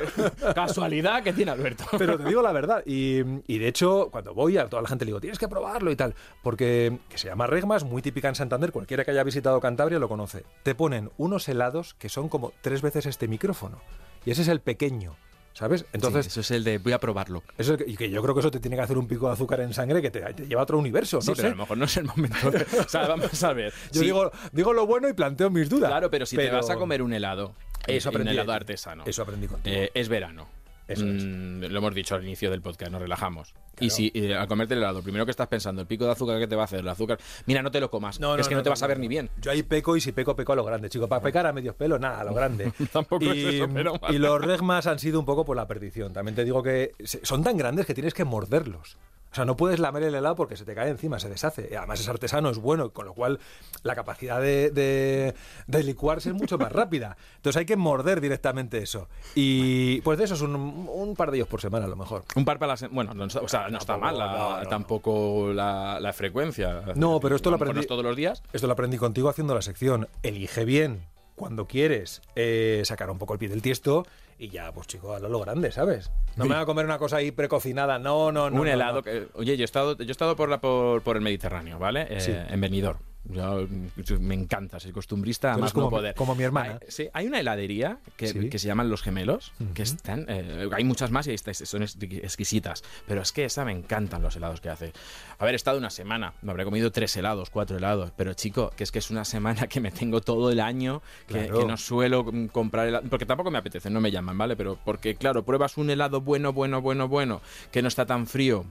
casualidad 0.55 1.23
que 1.23 1.33
tiene 1.33 1.50
Alberto. 1.53 1.85
Pero 1.99 2.19
te 2.19 2.25
digo 2.25 2.43
la 2.43 2.53
verdad. 2.53 2.83
Y, 2.87 3.21
y 3.47 3.59
de 3.59 3.69
hecho, 3.69 4.09
cuando 4.11 4.35
voy 4.35 4.59
a 4.59 4.69
toda 4.69 4.83
la 4.83 4.88
gente 4.88 5.05
le 5.05 5.11
digo, 5.11 5.21
tienes 5.21 5.38
que 5.38 5.49
probarlo 5.49 5.91
y 5.91 5.97
tal. 5.97 6.15
Porque 6.43 6.99
que 7.09 7.19
se 7.19 7.29
llama 7.29 7.47
Regmas, 7.47 7.85
muy 7.85 8.03
típica 8.03 8.29
en 8.29 8.35
Santander. 8.35 8.73
Cualquiera 8.73 9.05
que 9.05 9.11
haya 9.12 9.25
visitado 9.25 9.61
Cantabria 9.61 9.99
lo 9.99 10.09
conoce. 10.09 10.44
Te 10.62 10.75
ponen 10.75 11.11
unos 11.17 11.49
helados 11.49 11.94
que 11.94 12.09
son 12.09 12.29
como 12.29 12.53
tres 12.61 12.83
veces 12.83 13.06
este 13.06 13.29
micrófono. 13.29 13.81
Y 14.25 14.31
ese 14.33 14.43
es 14.43 14.49
el 14.49 14.61
pequeño. 14.61 15.17
¿Sabes? 15.56 15.87
Entonces, 15.94 16.26
Sí, 16.26 16.31
eso 16.32 16.41
es 16.41 16.50
el 16.50 16.64
de 16.64 16.76
voy 16.76 16.93
a 16.93 17.00
probarlo. 17.00 17.43
eso 17.56 17.73
es 17.73 17.81
el 17.81 17.87
que- 17.87 17.91
y 17.91 17.97
que 17.97 18.11
yo 18.11 18.20
creo 18.23 18.35
que 18.35 18.41
eso 18.41 18.50
te 18.50 18.61
tiene 18.61 18.76
que 18.76 18.82
hacer 18.82 18.99
un 18.99 19.08
pico 19.08 19.26
de 19.26 19.32
azúcar 19.32 19.61
en 19.61 19.73
sangre 19.73 20.03
que 20.03 20.11
te, 20.11 20.20
te 20.35 20.47
lleva 20.47 20.61
a 20.61 20.64
otro 20.64 20.79
universo. 20.79 21.23
Sí, 21.23 21.29
no 21.31 21.35
pero 21.35 21.49
a 21.49 21.50
sé. 21.50 21.56
lo 21.56 21.62
mejor 21.62 21.79
no 21.79 21.85
es 21.87 21.97
el 21.97 22.05
momento. 22.05 22.50
de- 22.50 22.67
o 22.81 22.88
sea, 22.88 23.06
vamos 23.08 23.43
a 23.43 23.53
ver. 23.55 23.73
Yo 23.91 24.00
Sí, 24.00 24.05
digo, 24.06 24.31
digo 24.53 24.73
lo 24.75 24.87
bueno 24.87 25.08
y 25.08 25.14
planteo 25.14 25.49
mis 25.49 25.70
dudas. 25.70 25.88
claro, 25.88 26.11
pero 26.11 26.26
si 26.26 26.37
te 26.37 26.50
vas 26.50 26.69
a 26.69 26.76
comer 26.76 27.00
un 27.00 27.14
helado, 27.14 27.55
Eso 27.87 28.11
un 28.11 28.17
aprendí 28.17 28.32
helado 28.35 28.50
de- 28.50 28.56
artesano, 28.56 29.05
Eso 29.06 29.23
aprendí 29.23 29.47
contigo. 29.47 29.75
eh, 29.75 29.91
es 29.94 30.08
verano. 30.11 30.47
Eso 30.88 31.05
es. 31.06 31.25
Mm, 31.25 31.62
Lo 31.64 31.79
hemos 31.79 31.94
dicho 31.94 32.14
al 32.14 32.23
inicio 32.23 32.50
del 32.50 32.61
podcast, 32.62 32.93
nos 32.93 33.00
relajamos. 33.00 33.55
Y 33.81 33.90
si 33.90 34.11
eh, 34.14 34.34
al 34.34 34.49
comerte 34.49 34.75
el 34.75 34.81
helado, 34.81 35.02
primero 35.02 35.25
que 35.25 35.31
estás 35.31 35.49
pensando, 35.49 35.82
el 35.82 35.87
pico 35.87 36.05
de 36.06 36.12
azúcar 36.12 36.38
que 36.38 36.46
te 36.46 36.56
va 36.56 36.62
a 36.62 36.64
hacer, 36.64 36.81
el 36.81 36.88
azúcar, 36.88 37.19
mira, 37.46 37.62
no 37.62 37.70
te 37.70 37.81
lo 37.81 37.90
comas, 37.90 38.17
es 38.38 38.49
que 38.49 38.54
no, 38.54 38.62
te 38.62 38.68
vas 38.71 38.83
a 38.83 38.87
ver 38.87 38.99
ni 38.99 39.09
bien. 39.09 39.28
Yo 39.40 39.50
ahí 39.50 39.62
peco 39.62 39.97
y 39.97 40.00
si 40.00 40.12
peco, 40.12 40.35
peco 40.35 40.52
a 40.52 40.56
lo 40.56 40.64
grande, 40.64 40.88
chico. 40.88 41.09
Para 41.09 41.23
pecar 41.23 41.47
a 41.47 41.52
medios 41.52 41.75
pelos, 41.75 42.00
nada, 42.00 42.21
a 42.21 42.25
lo 42.25 42.35
grande. 42.35 42.73
Tampoco 42.92 43.25
y, 43.25 43.28
es 43.49 43.54
eso, 43.54 43.68
pero 43.73 43.95
y 44.09 44.18
los 44.18 44.40
regmas 44.40 44.87
han 44.87 44.99
sido 44.99 45.18
un 45.21 45.26
poco 45.26 45.45
por 45.45 45.56
la 45.56 45.66
perdición. 45.66 46.12
También 46.12 46.35
te 46.35 46.45
digo 46.45 46.62
que 46.62 46.92
son 47.23 47.42
tan 47.45 47.56
grandes 47.56 47.87
que 47.87 47.95
tienes 47.95 48.14
que 48.14 48.25
morderlos. 48.25 48.97
O 49.33 49.35
sea, 49.37 49.45
no 49.45 49.54
puedes 49.54 49.80
lamer 49.80 50.04
el 50.04 50.14
helado 50.14 50.35
porque 50.35 50.56
se 50.56 50.64
te 50.64 50.75
cae 50.75 50.88
encima, 50.88 51.18
se 51.18 51.28
deshace. 51.28 51.68
Y 51.71 51.75
además 51.75 52.00
es 52.00 52.09
artesano, 52.09 52.49
es 52.49 52.56
bueno, 52.56 52.90
con 52.90 53.04
lo 53.04 53.12
cual 53.12 53.38
la 53.83 53.95
capacidad 53.95 54.40
de, 54.40 54.71
de, 54.71 55.35
de 55.66 55.83
licuarse 55.83 56.30
es 56.30 56.35
mucho 56.35 56.56
más 56.56 56.73
rápida. 56.73 57.18
Entonces 57.37 57.59
hay 57.61 57.66
que 57.66 57.76
morder 57.76 58.23
directamente 58.23 58.78
eso. 58.78 59.09
Y 59.35 60.00
pues 60.02 60.16
de 60.16 60.25
eso 60.25 60.35
es 60.37 60.40
un, 60.40 60.54
un 60.54 61.14
par 61.16 61.30
de 61.30 61.37
ellos 61.38 61.49
por 61.49 61.61
semana 61.61 61.85
a 61.85 61.88
lo 61.88 61.97
mejor. 61.97 62.25
Un 62.35 62.47
par 62.47 62.59
para 62.59 62.73
la 62.73 62.76
se- 62.78 62.88
Bueno, 62.88 63.12
no, 63.12 63.25
o 63.25 63.49
sea, 63.49 63.65
no 63.70 63.78
está 63.78 63.96
mal 63.96 64.18
la- 64.18 64.62
tampoco 64.68 65.52
la, 65.52 65.99
la 66.00 66.12
frecuencia. 66.12 66.82
No, 66.94 67.20
pero 67.20 67.37
esto 67.37 67.50
lo 67.50 67.58
aprendí- 67.58 67.87
todos 67.87 68.04
los 68.04 68.16
días. 68.16 68.42
Esto 68.52 68.66
lo 68.66 68.73
aprendí 68.75 68.96
contigo 68.99 69.28
haciendo 69.28 69.54
la 69.54 69.62
sección. 69.62 70.08
Elige 70.23 70.64
bien 70.64 71.06
cuando 71.35 71.66
quieres 71.66 72.23
eh, 72.35 72.82
sacar 72.85 73.11
un 73.11 73.18
poco 73.18 73.35
el 73.35 73.38
pie 73.38 73.49
del 73.49 73.61
tiesto 73.62 74.06
y 74.38 74.49
ya, 74.50 74.73
pues 74.73 74.87
chico, 74.87 75.14
hazlo 75.14 75.28
lo 75.28 75.40
grande, 75.40 75.70
¿sabes? 75.73 76.11
No 76.37 76.44
me 76.44 76.54
voy 76.54 76.62
a 76.62 76.66
comer 76.66 76.85
una 76.85 76.99
cosa 76.99 77.16
ahí 77.16 77.30
precocinada, 77.30 77.99
no, 77.99 78.32
no, 78.32 78.50
no. 78.50 78.56
un 78.61 78.66
no, 78.66 78.73
helado 78.73 78.96
no. 78.96 79.02
que. 79.02 79.28
Oye, 79.35 79.56
yo 79.56 79.62
he 79.62 79.64
estado, 79.64 79.96
yo 79.96 80.04
he 80.06 80.11
estado 80.11 80.37
por, 80.37 80.49
la, 80.50 80.61
por, 80.61 81.02
por 81.02 81.16
el 81.16 81.23
Mediterráneo, 81.23 81.78
¿vale? 81.78 82.06
Eh, 82.11 82.20
Sí. 82.20 82.32
En 82.35 82.61
Benidorm. 82.61 82.99
Yo, 83.28 83.66
yo- 83.97 84.21
me 84.21 84.35
encanta, 84.35 84.78
soy 84.78 84.92
costumbrista, 84.92 85.52
además 85.52 85.73
como 85.73 85.87
no 85.87 85.90
poder. 85.90 86.14
como 86.14 86.35
mi 86.35 86.45
hermana. 86.45 86.78
Hay, 86.80 86.90
sí, 86.90 87.09
hay 87.12 87.26
una 87.26 87.40
heladería 87.40 87.99
que, 88.16 88.28
Sí. 88.28 88.49
que 88.49 88.59
se 88.59 88.68
llaman 88.68 88.88
Los 88.88 89.02
Gemelos, 89.02 89.52
que 89.75 89.83
están, 89.83 90.26
eh, 90.28 90.68
hay 90.73 90.85
muchas 90.85 91.11
más 91.11 91.26
y 91.26 91.33
está- 91.33 91.52
son 91.54 91.83
ex- 91.83 91.97
exquisitas, 92.00 92.85
pero 93.06 93.23
es 93.23 93.33
que 93.33 93.45
esa 93.45 93.64
me 93.64 93.73
encantan 93.73 94.23
los 94.23 94.37
helados 94.37 94.61
que 94.61 94.68
hace. 94.68 94.92
Haber 95.38 95.54
estado 95.56 95.78
una 95.78 95.90
semana, 95.90 96.35
me 96.42 96.52
habré 96.52 96.64
comido 96.64 96.92
tres 96.92 97.16
helados, 97.16 97.50
cuatro 97.50 97.76
helados, 97.76 98.12
pero 98.16 98.33
chico, 98.35 98.71
que 98.76 98.85
es 98.85 98.92
que 98.92 99.00
es 99.00 99.11
una 99.11 99.25
semana 99.25 99.66
que 99.66 99.80
me 99.80 99.90
tengo 99.90 100.21
todo 100.21 100.50
el 100.52 100.61
año, 100.61 101.02
que, 101.26 101.35
Claro. 101.47 101.59
que 101.59 101.64
no 101.66 101.76
suelo 101.76 102.23
mm, 102.25 102.47
comprar 102.47 102.87
helado, 102.88 103.09
porque 103.11 103.26
tampoco 103.26 103.50
me 103.50 103.59
apetece, 103.59 103.90
no 103.90 104.00
me 104.00 104.11
llaman, 104.11 104.38
¿vale? 104.38 104.56
Pero 104.56 104.78
porque, 104.85 105.16
claro, 105.16 105.45
pruebas 105.45 105.76
un 105.78 105.90
helado 105.90 106.21
bueno, 106.21 106.52
bueno, 106.52 106.80
bueno, 106.80 107.09
bueno, 107.09 107.40
que 107.73 107.83
no 107.83 107.88
está 107.88 108.06
tan 108.06 108.26
frío, 108.26 108.66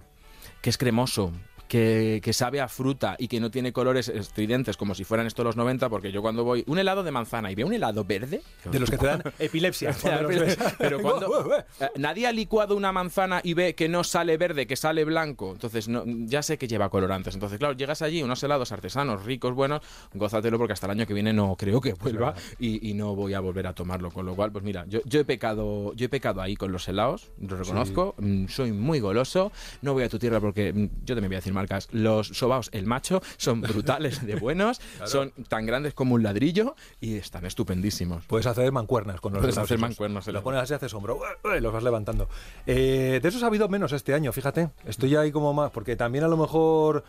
que 0.61 0.69
es 0.69 0.77
cremoso. 0.77 1.33
Que, 1.67 2.21
que 2.23 2.33
sabe 2.33 2.61
a 2.61 2.67
fruta 2.67 3.15
y 3.17 3.27
que 3.27 3.39
no 3.39 3.49
tiene 3.49 3.73
colores 3.73 4.07
estridentes 4.07 4.77
como 4.77 4.93
si 4.93 5.03
fueran 5.03 5.27
estos 5.27 5.45
los 5.45 5.55
90, 5.55 5.89
porque 5.89 6.11
yo 6.11 6.21
cuando 6.21 6.43
voy. 6.43 6.63
Un 6.67 6.79
helado 6.79 7.03
de 7.03 7.11
manzana 7.11 7.51
y 7.51 7.55
veo 7.55 7.67
un 7.67 7.73
helado 7.73 8.03
verde. 8.03 8.41
De 8.69 8.79
los 8.79 8.89
que 8.89 8.97
te 8.97 9.05
dan 9.05 9.23
epilepsia. 9.39 9.95
cuando. 10.01 10.29
Pero 10.77 11.01
cuando 11.01 11.55
eh, 11.79 11.89
nadie 11.97 12.27
ha 12.27 12.31
licuado 12.31 12.75
una 12.75 12.91
manzana 12.91 13.41
y 13.43 13.53
ve 13.53 13.75
que 13.75 13.87
no 13.87 14.03
sale 14.03 14.37
verde, 14.37 14.67
que 14.67 14.75
sale 14.75 15.05
blanco, 15.05 15.51
entonces 15.53 15.87
no, 15.87 16.03
ya 16.05 16.41
sé 16.41 16.57
que 16.57 16.67
lleva 16.67 16.89
colorantes. 16.89 17.33
Entonces, 17.33 17.59
claro, 17.59 17.75
llegas 17.75 18.01
allí, 18.01 18.23
unos 18.23 18.41
helados 18.43 18.71
artesanos, 18.71 19.25
ricos, 19.25 19.53
buenos, 19.53 19.81
gózatelo 20.13 20.57
porque 20.57 20.73
hasta 20.73 20.87
el 20.87 20.91
año 20.91 21.05
que 21.05 21.13
viene 21.13 21.33
no 21.33 21.55
creo 21.55 21.81
que 21.81 21.93
vuelva 21.93 22.33
y, 22.59 22.89
y 22.89 22.93
no 22.93 23.15
voy 23.15 23.33
a 23.33 23.39
volver 23.39 23.67
a 23.67 23.73
tomarlo. 23.73 24.11
Con 24.11 24.25
lo 24.25 24.35
cual, 24.35 24.51
pues 24.51 24.63
mira, 24.63 24.85
yo, 24.87 24.99
yo 25.05 25.19
he 25.19 25.25
pecado, 25.25 25.93
yo 25.95 26.05
he 26.05 26.09
pecado 26.09 26.41
ahí 26.41 26.55
con 26.55 26.71
los 26.71 26.87
helados, 26.87 27.31
lo 27.39 27.55
reconozco, 27.57 28.15
mm, 28.17 28.47
soy 28.47 28.71
muy 28.71 28.99
goloso, 28.99 29.51
no 29.81 29.93
voy 29.93 30.03
a 30.03 30.09
tu 30.09 30.19
tierra 30.19 30.39
porque 30.39 30.73
mm, 30.73 30.89
yo 31.05 31.15
también 31.15 31.29
voy 31.29 31.35
a 31.35 31.39
decir 31.39 31.53
marcas, 31.55 31.87
los 31.91 32.27
sobaos, 32.27 32.69
el 32.71 32.85
macho, 32.85 33.21
son 33.37 33.61
brutales 33.61 34.25
de 34.25 34.35
buenos, 34.35 34.79
son 35.05 35.31
tan 35.47 35.65
grandes 35.65 35.93
como 35.95 36.13
un 36.13 36.21
ladrillo 36.21 36.75
y 37.01 37.15
están 37.15 37.45
estupendísimos. 37.45 38.25
Puedes 38.25 38.45
hacer 38.45 38.71
mancuernas 38.71 39.19
con 39.19 39.33
los 39.33 39.41
Puedes 39.41 39.57
hacer 39.57 39.79
mancuernas, 39.79 40.27
Lo 40.27 40.43
pones 40.43 40.61
así, 40.61 40.73
haces 40.73 40.93
hombro, 40.93 41.19
los 41.43 41.73
vas 41.73 41.83
levantando. 41.83 42.29
Eh, 42.67 43.19
de 43.21 43.29
esos 43.29 43.41
ha 43.43 43.47
habido 43.47 43.67
menos 43.69 43.91
este 43.91 44.13
año, 44.13 44.31
fíjate. 44.31 44.69
Estoy 44.85 45.15
ahí 45.15 45.31
como 45.31 45.53
más, 45.53 45.71
porque 45.71 45.95
también 45.95 46.23
a 46.23 46.27
lo 46.27 46.37
mejor 46.37 47.03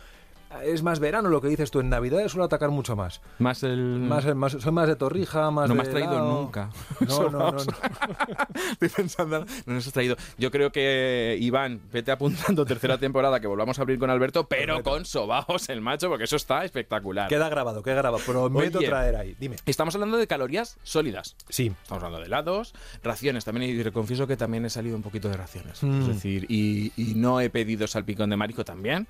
es 0.63 0.83
más 0.83 0.99
verano 0.99 1.29
lo 1.29 1.41
que 1.41 1.47
dices 1.47 1.71
tú. 1.71 1.79
En 1.79 1.89
Navidades 1.89 2.31
suele 2.31 2.45
atacar 2.45 2.69
mucho 2.69 2.95
más. 2.95 3.21
Más 3.39 3.63
el... 3.63 3.99
Más, 3.99 4.25
más 4.35 4.53
soy 4.53 4.71
más 4.71 4.87
de 4.87 4.95
torrija, 4.95 5.51
más 5.51 5.67
no 5.69 5.75
de 5.75 5.77
me 5.77 5.83
has 5.83 5.89
traído 5.89 6.11
helado. 6.13 6.41
nunca. 6.41 6.69
No, 7.01 7.23
no, 7.29 7.29
no, 7.29 7.51
no. 7.51 7.57
Estoy 8.71 8.89
pensando, 8.89 9.45
no 9.65 9.73
nos 9.73 9.87
has 9.87 9.93
traído. 9.93 10.15
Yo 10.37 10.51
creo 10.51 10.71
que, 10.71 11.37
Iván, 11.39 11.81
vete 11.91 12.11
apuntando 12.11 12.65
tercera 12.67 12.97
temporada 12.97 13.39
que 13.39 13.47
volvamos 13.47 13.79
a 13.79 13.81
abrir 13.81 13.99
con 13.99 14.09
Alberto, 14.09 14.47
pero 14.47 14.75
Perfecto. 14.75 14.91
con 14.91 15.05
sobaos 15.05 15.69
el 15.69 15.81
macho, 15.81 16.09
porque 16.09 16.25
eso 16.25 16.35
está 16.35 16.63
espectacular. 16.65 17.27
Queda 17.29 17.49
grabado, 17.49 17.83
queda 17.83 17.95
grabado. 17.95 18.23
Prometo 18.25 18.79
Oye. 18.79 18.87
traer 18.87 19.15
ahí. 19.15 19.35
Dime. 19.39 19.57
Estamos 19.65 19.95
hablando 19.95 20.17
de 20.17 20.27
calorías 20.27 20.77
sólidas. 20.83 21.35
Sí. 21.49 21.73
Estamos 21.81 22.03
hablando 22.03 22.19
de 22.19 22.25
helados, 22.27 22.73
raciones 23.03 23.45
también, 23.45 23.79
y 23.79 23.91
confieso 23.91 24.27
que 24.27 24.37
también 24.37 24.65
he 24.65 24.69
salido 24.69 24.95
un 24.95 25.01
poquito 25.01 25.29
de 25.29 25.37
raciones. 25.37 25.81
Mm. 25.81 26.01
Es 26.01 26.07
decir, 26.07 26.45
y, 26.49 26.91
y 26.95 27.15
no 27.15 27.41
he 27.41 27.49
pedido 27.49 27.87
salpicón 27.87 28.29
de 28.29 28.37
marisco 28.37 28.63
también, 28.63 29.07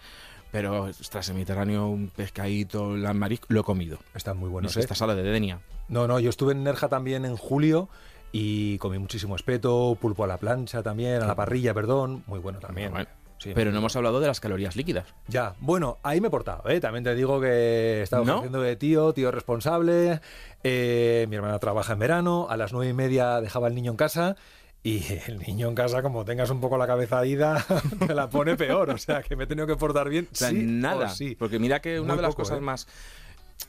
pero 0.52 0.84
ostras, 0.84 1.28
en 1.30 1.36
Mediterráneo 1.36 1.88
un 1.88 2.10
pescadito, 2.10 2.96
la 2.96 3.14
marisco, 3.14 3.48
lo 3.50 3.62
he 3.62 3.64
comido. 3.64 3.98
Están 4.16 4.38
muy 4.38 4.48
No 4.48 4.54
buenos, 4.54 4.74
sé, 4.74 4.80
¿eh? 4.80 4.84
esta 4.84 4.96
sala 4.96 5.16
de 5.16 5.24
Denia. 5.24 5.60
No, 5.90 6.08
no, 6.08 6.20
yo 6.20 6.30
estuve 6.30 6.54
en 6.54 6.64
Nerja 6.64 6.88
también 6.90 7.26
en 7.26 7.38
julio 7.38 7.90
y 8.32 8.78
comí 8.80 9.00
muchísimo 9.00 9.36
espeto, 9.36 9.98
pulpo 10.00 10.24
a 10.24 10.28
la 10.28 10.38
plancha 10.38 10.84
también, 10.84 11.22
a 11.22 11.28
la 11.28 11.36
parrilla, 11.36 11.74
perdón. 11.74 12.24
Muy 12.28 12.40
bueno 12.40 12.60
también. 12.60 12.92
Bueno, 12.92 13.08
Sí. 13.40 13.52
Pero 13.54 13.72
no 13.72 13.78
hemos 13.78 13.96
hablado 13.96 14.20
de 14.20 14.26
las 14.26 14.40
calorías 14.40 14.76
líquidas. 14.76 15.06
Ya, 15.28 15.54
bueno, 15.60 16.00
ahí 16.02 16.20
me 16.20 16.28
he 16.30 16.32
portado, 16.32 16.68
¿eh? 16.70 16.80
También 16.80 17.04
te 17.04 17.14
digo 17.14 17.40
que 17.40 18.00
he 18.00 18.02
estado 18.02 18.26
¿No? 18.26 18.38
haciendo 18.38 18.62
de 18.62 18.76
tío, 18.76 19.14
tío 19.14 19.30
responsable. 19.30 20.22
eh, 20.64 21.28
mi 21.30 21.36
hermana 21.36 21.60
trabaja 21.60 21.94
en 21.94 22.00
verano, 22.00 22.48
a 22.50 22.58
las 22.58 22.74
nueve 22.74 22.90
y 22.90 22.94
media 22.94 23.40
dejaba 23.40 23.68
el 23.68 23.76
niño 23.76 23.92
en 23.92 23.98
casa. 23.98 24.36
Y 24.88 25.04
el 25.28 25.40
niño 25.40 25.68
en 25.68 25.76
casa, 25.76 26.02
como 26.02 26.24
tengas 26.24 26.50
un 26.50 26.62
poco 26.62 26.78
la 26.78 26.88
cabeza 26.88 27.26
ida, 27.26 27.66
te 28.08 28.14
la 28.16 28.30
pone 28.30 28.56
peor. 28.56 28.90
O 28.92 28.98
sea, 28.98 29.22
que 29.22 29.36
me 29.36 29.44
he 29.44 29.48
tenido 29.48 29.68
que 29.68 29.76
portar 29.76 30.08
bien. 30.08 30.30
O 30.32 30.36
sea, 30.36 30.50
sí 30.50 30.64
nada. 30.64 31.08
o 31.08 31.10
sí. 31.10 31.36
Porque 31.38 31.60
mira 31.60 31.82
que 31.82 32.00
una 32.00 32.14
Muy 32.14 32.18
de 32.18 32.22
las 32.22 32.32
poco, 32.36 32.44
cosas 32.44 32.60
¿eh? 32.60 32.62
más. 32.62 32.88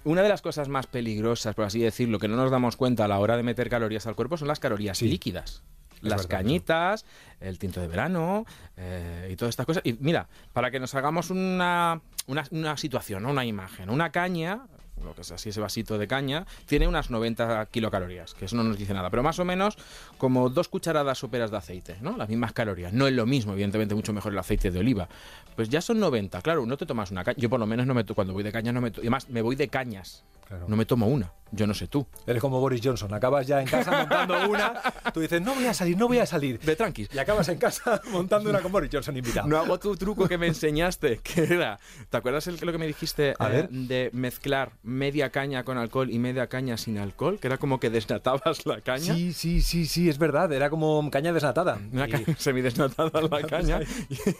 Una 0.05 0.23
de 0.23 0.29
las 0.29 0.43
cosas 0.43 0.69
más 0.69 0.87
peligrosas, 0.87 1.57
por 1.57 1.65
así 1.65 1.81
decirlo, 1.81 2.19
que 2.21 2.29
no 2.29 2.37
nos 2.37 2.51
damos 2.53 2.77
cuenta 2.77 3.07
a 3.07 3.09
la 3.09 3.19
hora 3.19 3.37
de 3.37 3.43
meter 3.43 3.69
calorías 3.69 4.07
al 4.07 4.15
cuerpo 4.15 4.37
son 4.37 4.47
las 4.47 4.61
calorías 4.61 4.99
Sí. 4.99 5.09
líquidas. 5.09 5.63
Las 6.03 6.23
verdad, 6.23 6.39
cañitas, 6.39 7.05
el 7.41 7.59
tinto 7.59 7.81
de 7.81 7.89
verano 7.89 8.47
eh, 8.77 9.29
y 9.33 9.35
todas 9.35 9.51
estas 9.51 9.67
cosas. 9.67 9.83
Y 9.85 9.95
mira, 9.95 10.29
para 10.53 10.71
que 10.71 10.79
nos 10.79 10.95
hagamos 10.95 11.31
una, 11.31 12.01
una, 12.29 12.45
una 12.53 12.77
situación, 12.77 13.25
¿no? 13.25 13.31
una 13.31 13.45
imagen, 13.45 13.91
una 13.91 14.13
caña, 14.13 14.67
lo 15.05 15.15
que 15.15 15.23
es 15.23 15.33
así 15.33 15.51
ese 15.51 15.61
vasito 15.61 15.99
de 15.99 16.07
caña, 16.07 16.47
tiene 16.67 16.89
unas 16.89 17.11
90 17.11 17.67
kilocalorías, 17.67 18.35
que 18.35 18.47
eso 18.47 18.57
no 18.57 18.65
nos 18.65 18.79
dice 18.79 18.95
nada, 18.95 19.11
pero 19.11 19.23
más 19.23 19.39
o 19.39 19.45
menos 19.45 19.77
como 20.17 20.49
dos 20.51 20.69
cucharadas 20.69 21.19
soperas 21.19 21.51
de 21.51 21.57
aceite, 21.57 21.97
¿no? 22.01 22.17
Las 22.17 22.29
mismas 22.29 22.53
calorías. 22.53 22.93
No 22.93 23.07
es 23.07 23.15
lo 23.15 23.27
mismo, 23.27 23.53
evidentemente 23.53 23.95
mucho 23.95 24.13
mejor 24.13 24.33
el 24.33 24.39
aceite 24.39 24.71
de 24.71 24.79
oliva. 24.81 25.09
Pues 25.57 25.69
ya 25.69 25.81
son 25.81 26.01
90, 26.01 26.41
claro, 26.43 26.67
no 26.67 26.77
te 26.77 26.87
tomas 26.87 27.11
una 27.11 27.25
caña. 27.25 27.37
Yo 27.39 27.49
por 27.51 27.61
lo 27.61 27.67
menos 27.67 27.87
no 27.87 27.95
me 27.95 28.05
cuando 28.05 28.33
voy 28.33 28.43
de 28.43 28.53
caña 28.53 28.73
no 28.73 28.81
me 28.81 28.89
y 28.89 29.01
además 29.01 29.29
me 29.29 29.43
voy 29.43 29.57
de 29.57 29.69
cañas. 29.69 30.25
Claro. 30.47 30.67
No 30.67 30.77
me 30.77 30.87
tomo 30.87 31.07
una. 31.07 31.31
Yo 31.53 31.67
no 31.67 31.75
sé 31.75 31.87
tú. 31.89 32.07
Eres 32.27 32.41
como 32.43 32.61
Boris 32.61 32.81
Johnson, 32.85 33.13
acabas 33.15 33.47
ya 33.47 33.61
en 33.61 33.67
casa 33.69 33.91
montando 33.91 34.49
una, 34.51 34.75
tú 35.13 35.21
dices, 35.21 35.41
no 35.41 35.55
voy 35.55 35.67
a 35.67 35.75
salir, 35.75 35.97
no 35.97 36.07
voy 36.09 36.19
a 36.19 36.27
salir. 36.27 36.59
De 36.61 36.77
tranquis. 36.77 37.09
Y 37.13 37.19
acabas 37.19 37.49
en 37.49 37.59
casa 37.59 38.01
montando 38.13 38.51
una 38.51 38.61
con 38.61 38.71
Boris 38.73 38.91
Johnson 38.93 39.17
invitado. 39.17 39.49
No 39.49 39.57
hago 39.59 39.79
tu 39.79 39.97
truco 39.97 40.29
que 40.29 40.37
me 40.39 40.47
enseñaste, 40.47 41.19
que 41.23 41.43
era, 41.45 41.79
¿te 42.11 42.17
acuerdas 42.17 42.47
el, 42.49 42.57
lo 42.61 42.73
que 42.73 42.79
me 42.79 42.87
dijiste 42.87 43.35
A 43.39 43.49
eh, 43.49 43.53
ver. 43.53 43.69
de 43.71 44.11
mezclar 44.13 44.73
media 44.83 45.31
caña 45.31 45.65
con 45.65 45.79
alcohol 45.79 46.11
y 46.11 46.19
media 46.19 46.49
caña 46.49 46.77
sin 46.77 46.99
alcohol? 46.99 47.39
Que 47.41 47.47
era 47.47 47.57
como 47.59 47.81
que 47.81 47.89
desnatabas 47.91 48.67
la 48.67 48.81
caña. 48.81 49.15
Sí, 49.15 49.33
sí, 49.33 49.63
sí, 49.63 49.87
sí, 49.87 50.09
es 50.09 50.19
verdad, 50.19 50.53
era 50.53 50.69
como 50.71 51.11
caña 51.11 51.33
desnatada. 51.33 51.79
Una 51.93 52.07
Y- 52.09 52.11
caña 52.11 52.27
semidesnatada 52.39 53.21
la 53.23 53.43
caña 53.49 53.81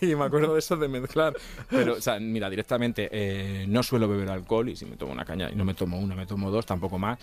y, 0.01 0.11
y 0.11 0.15
me 0.17 0.25
acuerdo 0.25 0.53
de 0.53 0.59
eso 0.59 0.77
de 0.77 0.89
mezclar. 0.89 1.35
Pero, 1.71 1.95
o 1.95 2.01
sea, 2.01 2.19
mira, 2.21 2.51
directamente 2.51 3.09
eh, 3.11 3.67
no 3.69 3.83
suelo 3.83 4.09
beber 4.09 4.29
alcohol 4.31 4.69
y 4.69 4.77
si 4.77 4.85
me 4.85 4.97
tomo 4.97 5.13
una 5.13 5.25
caña 5.25 5.51
y 5.51 5.55
no 5.55 5.65
me 5.65 5.75
tomo 5.75 5.99
una, 5.99 6.15
me 6.15 6.27
tomo 6.27 6.51
dos, 6.51 6.67
tampoco 6.67 6.98
más. 6.99 7.19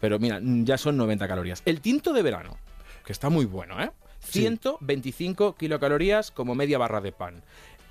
Pero 0.00 0.18
mira, 0.18 0.40
ya 0.42 0.78
son 0.78 0.96
90 0.96 1.26
calorías. 1.26 1.62
El 1.64 1.80
tinto 1.80 2.12
de 2.12 2.22
verano, 2.22 2.58
que 3.04 3.12
está 3.12 3.30
muy 3.30 3.44
bueno, 3.44 3.82
¿eh? 3.82 3.90
Sí. 4.20 4.40
125 4.40 5.54
kilocalorías 5.56 6.30
como 6.30 6.54
media 6.54 6.78
barra 6.78 7.00
de 7.00 7.12
pan. 7.12 7.42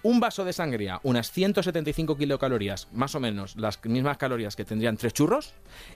Un 0.03 0.19
vaso 0.19 0.45
de 0.45 0.53
sangría, 0.53 0.99
unas 1.01 1.31
175 1.31 2.15
kilocalorías, 2.15 2.87
más 2.91 3.15
o 3.15 3.19
menos 3.19 3.55
las 3.55 3.83
mismas 3.85 4.17
calorías 4.17 4.55
que 4.55 4.63
tendrían 4.63 4.97
tres 4.97 5.13
churros. 5.13 5.53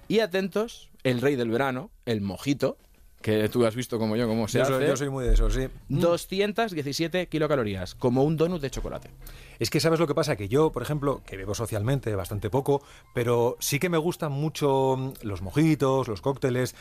Y 0.07 0.19
atentos, 0.19 0.89
el 1.03 1.21
rey 1.21 1.35
del 1.35 1.51
verano, 1.51 1.91
el 2.07 2.21
mojito, 2.21 2.77
que 3.21 3.49
tú 3.49 3.65
has 3.65 3.75
visto 3.75 3.99
como 3.99 4.15
yo 4.15 4.27
cómo 4.27 4.47
se 4.47 4.59
yo, 4.59 4.63
hace. 4.63 4.73
soy, 4.73 4.87
yo 4.87 4.97
soy 4.97 5.09
muy 5.09 5.25
de 5.25 5.33
eso, 5.33 5.49
sí. 5.49 5.67
217 5.89 7.27
kilocalorías, 7.27 7.95
como 7.95 8.23
un 8.23 8.37
donut 8.37 8.61
de 8.61 8.69
chocolate. 8.69 9.11
Es 9.59 9.69
que 9.69 9.81
sabes 9.81 9.99
lo 9.99 10.07
que 10.07 10.15
pasa, 10.15 10.37
que 10.37 10.47
yo, 10.47 10.71
por 10.71 10.81
ejemplo, 10.81 11.21
que 11.25 11.35
bebo 11.35 11.53
socialmente 11.53 12.15
bastante 12.15 12.49
poco, 12.49 12.81
pero 13.13 13.57
sí 13.59 13.77
que 13.77 13.89
me 13.89 13.97
gustan 13.97 14.31
mucho 14.31 14.95
mm, 14.97 15.13
los 15.23 15.41
mojitos, 15.41 16.07
los 16.07 16.21
cócteles. 16.21 16.75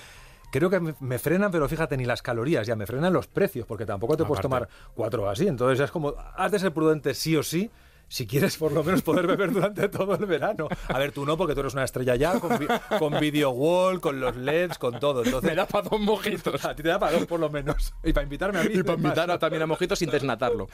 Creo 0.50 0.71
que 0.71 0.80
me, 0.80 1.18
frenan, 1.18 1.50
pero 1.50 1.68
fíjate, 1.68 1.97
ni 1.97 2.07
las 2.07 2.23
calorías, 2.23 2.66
ya 2.66 2.76
me 2.76 2.87
frenan 2.87 3.12
los 3.12 3.26
precios, 3.26 3.66
porque 3.66 3.85
tampoco 3.85 4.16
te 4.16 4.25
puedes 4.25 4.40
tomar 4.40 4.68
cuatro 4.95 5.28
así. 5.28 5.47
Entonces 5.47 5.80
es 5.80 5.90
como, 5.90 6.14
has 6.37 6.50
de 6.52 6.59
ser 6.59 6.73
prudente 6.73 7.12
sí 7.14 7.37
o 7.37 7.42
sí, 7.42 7.71
si 8.09 8.27
quieres 8.27 8.57
por 8.57 8.73
lo 8.73 8.83
menos 8.83 9.03
poder 9.03 9.27
beber 9.27 9.53
durante 9.53 9.88
todo 9.88 10.15
el 10.15 10.25
verano. 10.27 10.69
A 10.88 10.99
ver, 10.99 11.12
tú 11.12 11.25
no, 11.27 11.37
porque 11.37 11.55
tú 11.55 11.61
eres 11.61 11.75
una 11.75 11.85
estrella 11.85 12.17
ya, 12.17 12.41
con, 12.41 12.59
vi- 12.59 12.67
con 12.99 13.19
video 13.21 13.50
wall, 13.50 14.00
con 14.00 14.19
los 14.21 14.37
LEDs, 14.37 14.79
con 14.79 14.99
todo. 14.99 15.23
Entonces, 15.25 15.50
Me 15.50 15.57
da 15.57 15.67
para 15.67 15.88
dos 15.88 16.00
mojitos. 16.00 16.65
a 16.65 16.75
ti 16.75 16.83
te 16.83 16.88
da 16.88 16.99
para 16.99 17.12
dos 17.19 17.27
por 17.27 17.38
lo 17.41 17.50
menos. 17.50 17.93
Y 18.03 18.12
para 18.12 18.25
invitarme 18.25 18.61
a 18.61 18.65
mí. 18.65 18.71
Y 18.75 18.83
para 18.83 18.99
invitar 18.99 19.31
a- 19.31 19.38
también 19.38 19.62
a 19.62 19.67
mojitos 19.67 19.99
sin 19.99 20.11
desnatarlo. 20.11 20.69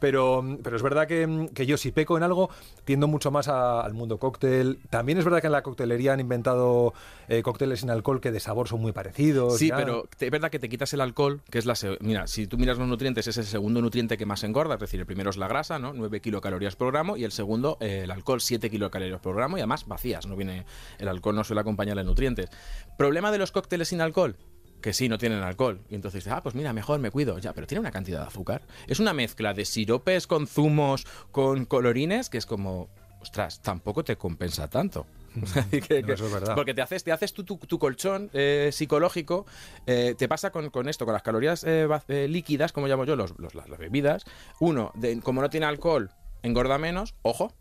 Pero, 0.00 0.44
pero 0.62 0.76
es 0.76 0.82
verdad 0.82 1.06
que, 1.06 1.48
que 1.54 1.66
yo 1.66 1.76
si 1.76 1.92
peco 1.92 2.16
en 2.16 2.22
algo, 2.22 2.50
tiendo 2.84 3.06
mucho 3.08 3.30
más 3.30 3.48
a- 3.48 3.80
al 3.82 3.94
mundo 3.94 4.18
cóctel. 4.18 4.78
También 4.90 5.18
es 5.18 5.24
verdad 5.24 5.40
que 5.40 5.46
en 5.46 5.52
la 5.52 5.62
coctelería 5.62 6.12
han 6.12 6.20
inventado 6.20 6.92
eh, 7.28 7.42
cócteles 7.42 7.80
sin 7.80 7.90
alcohol 7.90 8.20
que 8.20 8.32
de 8.32 8.40
sabor 8.40 8.68
son 8.68 8.80
muy 8.80 8.92
parecidos. 8.92 9.58
Sí, 9.58 9.68
ya. 9.68 9.76
pero 9.76 10.08
es 10.18 10.30
verdad 10.30 10.50
que 10.50 10.58
te 10.58 10.68
quitas 10.68 10.92
el 10.92 11.00
alcohol, 11.00 11.40
que 11.50 11.58
es 11.58 11.66
la... 11.66 11.74
Mira, 12.00 12.26
si 12.26 12.46
tú 12.46 12.56
miras 12.58 12.78
los 12.78 12.88
nutrientes, 12.88 13.26
es 13.26 13.36
el 13.36 13.44
segundo 13.44 13.80
nutriente 13.80 14.16
que 14.16 14.26
más 14.26 14.42
engorda, 14.44 14.74
es 14.74 14.80
decir, 14.80 15.00
el 15.00 15.06
primero 15.06 15.30
es 15.30 15.36
la 15.36 15.48
grasa, 15.48 15.78
¿no? 15.78 15.92
9 15.92 16.20
kilocalorías 16.20 16.63
por 16.76 16.90
gramo, 16.92 17.16
y 17.16 17.24
el 17.24 17.32
segundo, 17.32 17.76
eh, 17.80 18.00
el 18.04 18.10
alcohol, 18.10 18.40
7 18.40 18.70
kilocalorías 18.70 19.20
por 19.20 19.36
gramo, 19.36 19.56
y 19.56 19.60
además 19.60 19.86
vacías, 19.86 20.26
no 20.26 20.36
viene... 20.36 20.64
El 20.98 21.08
alcohol 21.08 21.34
no 21.36 21.44
suele 21.44 21.60
acompañar 21.60 21.96
los 21.96 22.04
nutrientes. 22.06 22.50
¿Problema 22.98 23.30
de 23.30 23.38
los 23.38 23.52
cócteles 23.52 23.88
sin 23.88 24.00
alcohol? 24.00 24.36
que 24.80 24.92
sí, 24.92 25.08
no 25.08 25.16
tienen 25.16 25.38
alcohol. 25.42 25.80
Y 25.88 25.94
entonces 25.94 26.24
dices, 26.24 26.36
ah, 26.36 26.42
pues 26.42 26.54
mira, 26.54 26.74
mejor 26.74 27.00
me 27.00 27.10
cuido. 27.10 27.38
Ya, 27.38 27.54
pero 27.54 27.66
tiene 27.66 27.80
una 27.80 27.90
cantidad 27.90 28.20
de 28.20 28.26
azúcar. 28.26 28.60
Es 28.86 29.00
una 29.00 29.14
mezcla 29.14 29.54
de 29.54 29.64
siropes 29.64 30.26
con 30.26 30.46
zumos, 30.46 31.06
con 31.30 31.64
colorines, 31.64 32.28
que 32.28 32.36
es 32.36 32.44
como, 32.44 32.90
ostras, 33.22 33.62
tampoco 33.62 34.04
te 34.04 34.16
compensa 34.16 34.68
tanto. 34.68 35.06
Y 35.72 35.80
que- 35.80 36.02
No, 36.02 36.06
que- 36.08 36.12
eso 36.12 36.26
es 36.26 36.32
verdad. 36.34 36.54
Porque 36.54 36.74
te 36.74 36.82
haces, 36.82 37.02
te 37.02 37.12
haces 37.12 37.32
tu, 37.32 37.44
tu- 37.44 37.56
tu 37.56 37.78
colchón 37.78 38.28
eh, 38.34 38.68
psicológico, 38.74 39.46
eh, 39.86 40.14
te 40.18 40.28
pasa 40.28 40.50
con, 40.50 40.68
con 40.68 40.86
esto, 40.86 41.06
con 41.06 41.14
las 41.14 41.22
calorías 41.22 41.64
eh, 41.66 41.88
líquidas, 42.28 42.72
como 42.72 42.86
llamo 42.86 43.06
yo, 43.06 43.16
los, 43.16 43.32
los- 43.38 43.54
las, 43.54 43.70
las 43.70 43.78
bebidas. 43.78 44.24
Uno, 44.60 44.92
de- 44.96 45.18
como 45.20 45.40
no 45.40 45.48
tiene 45.48 45.64
alcohol, 45.64 46.10
engorda 46.44 46.78
menos, 46.78 47.14
ojo, 47.22 47.52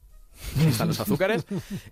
están 0.67 0.89
los 0.89 0.99
azúcares. 0.99 1.45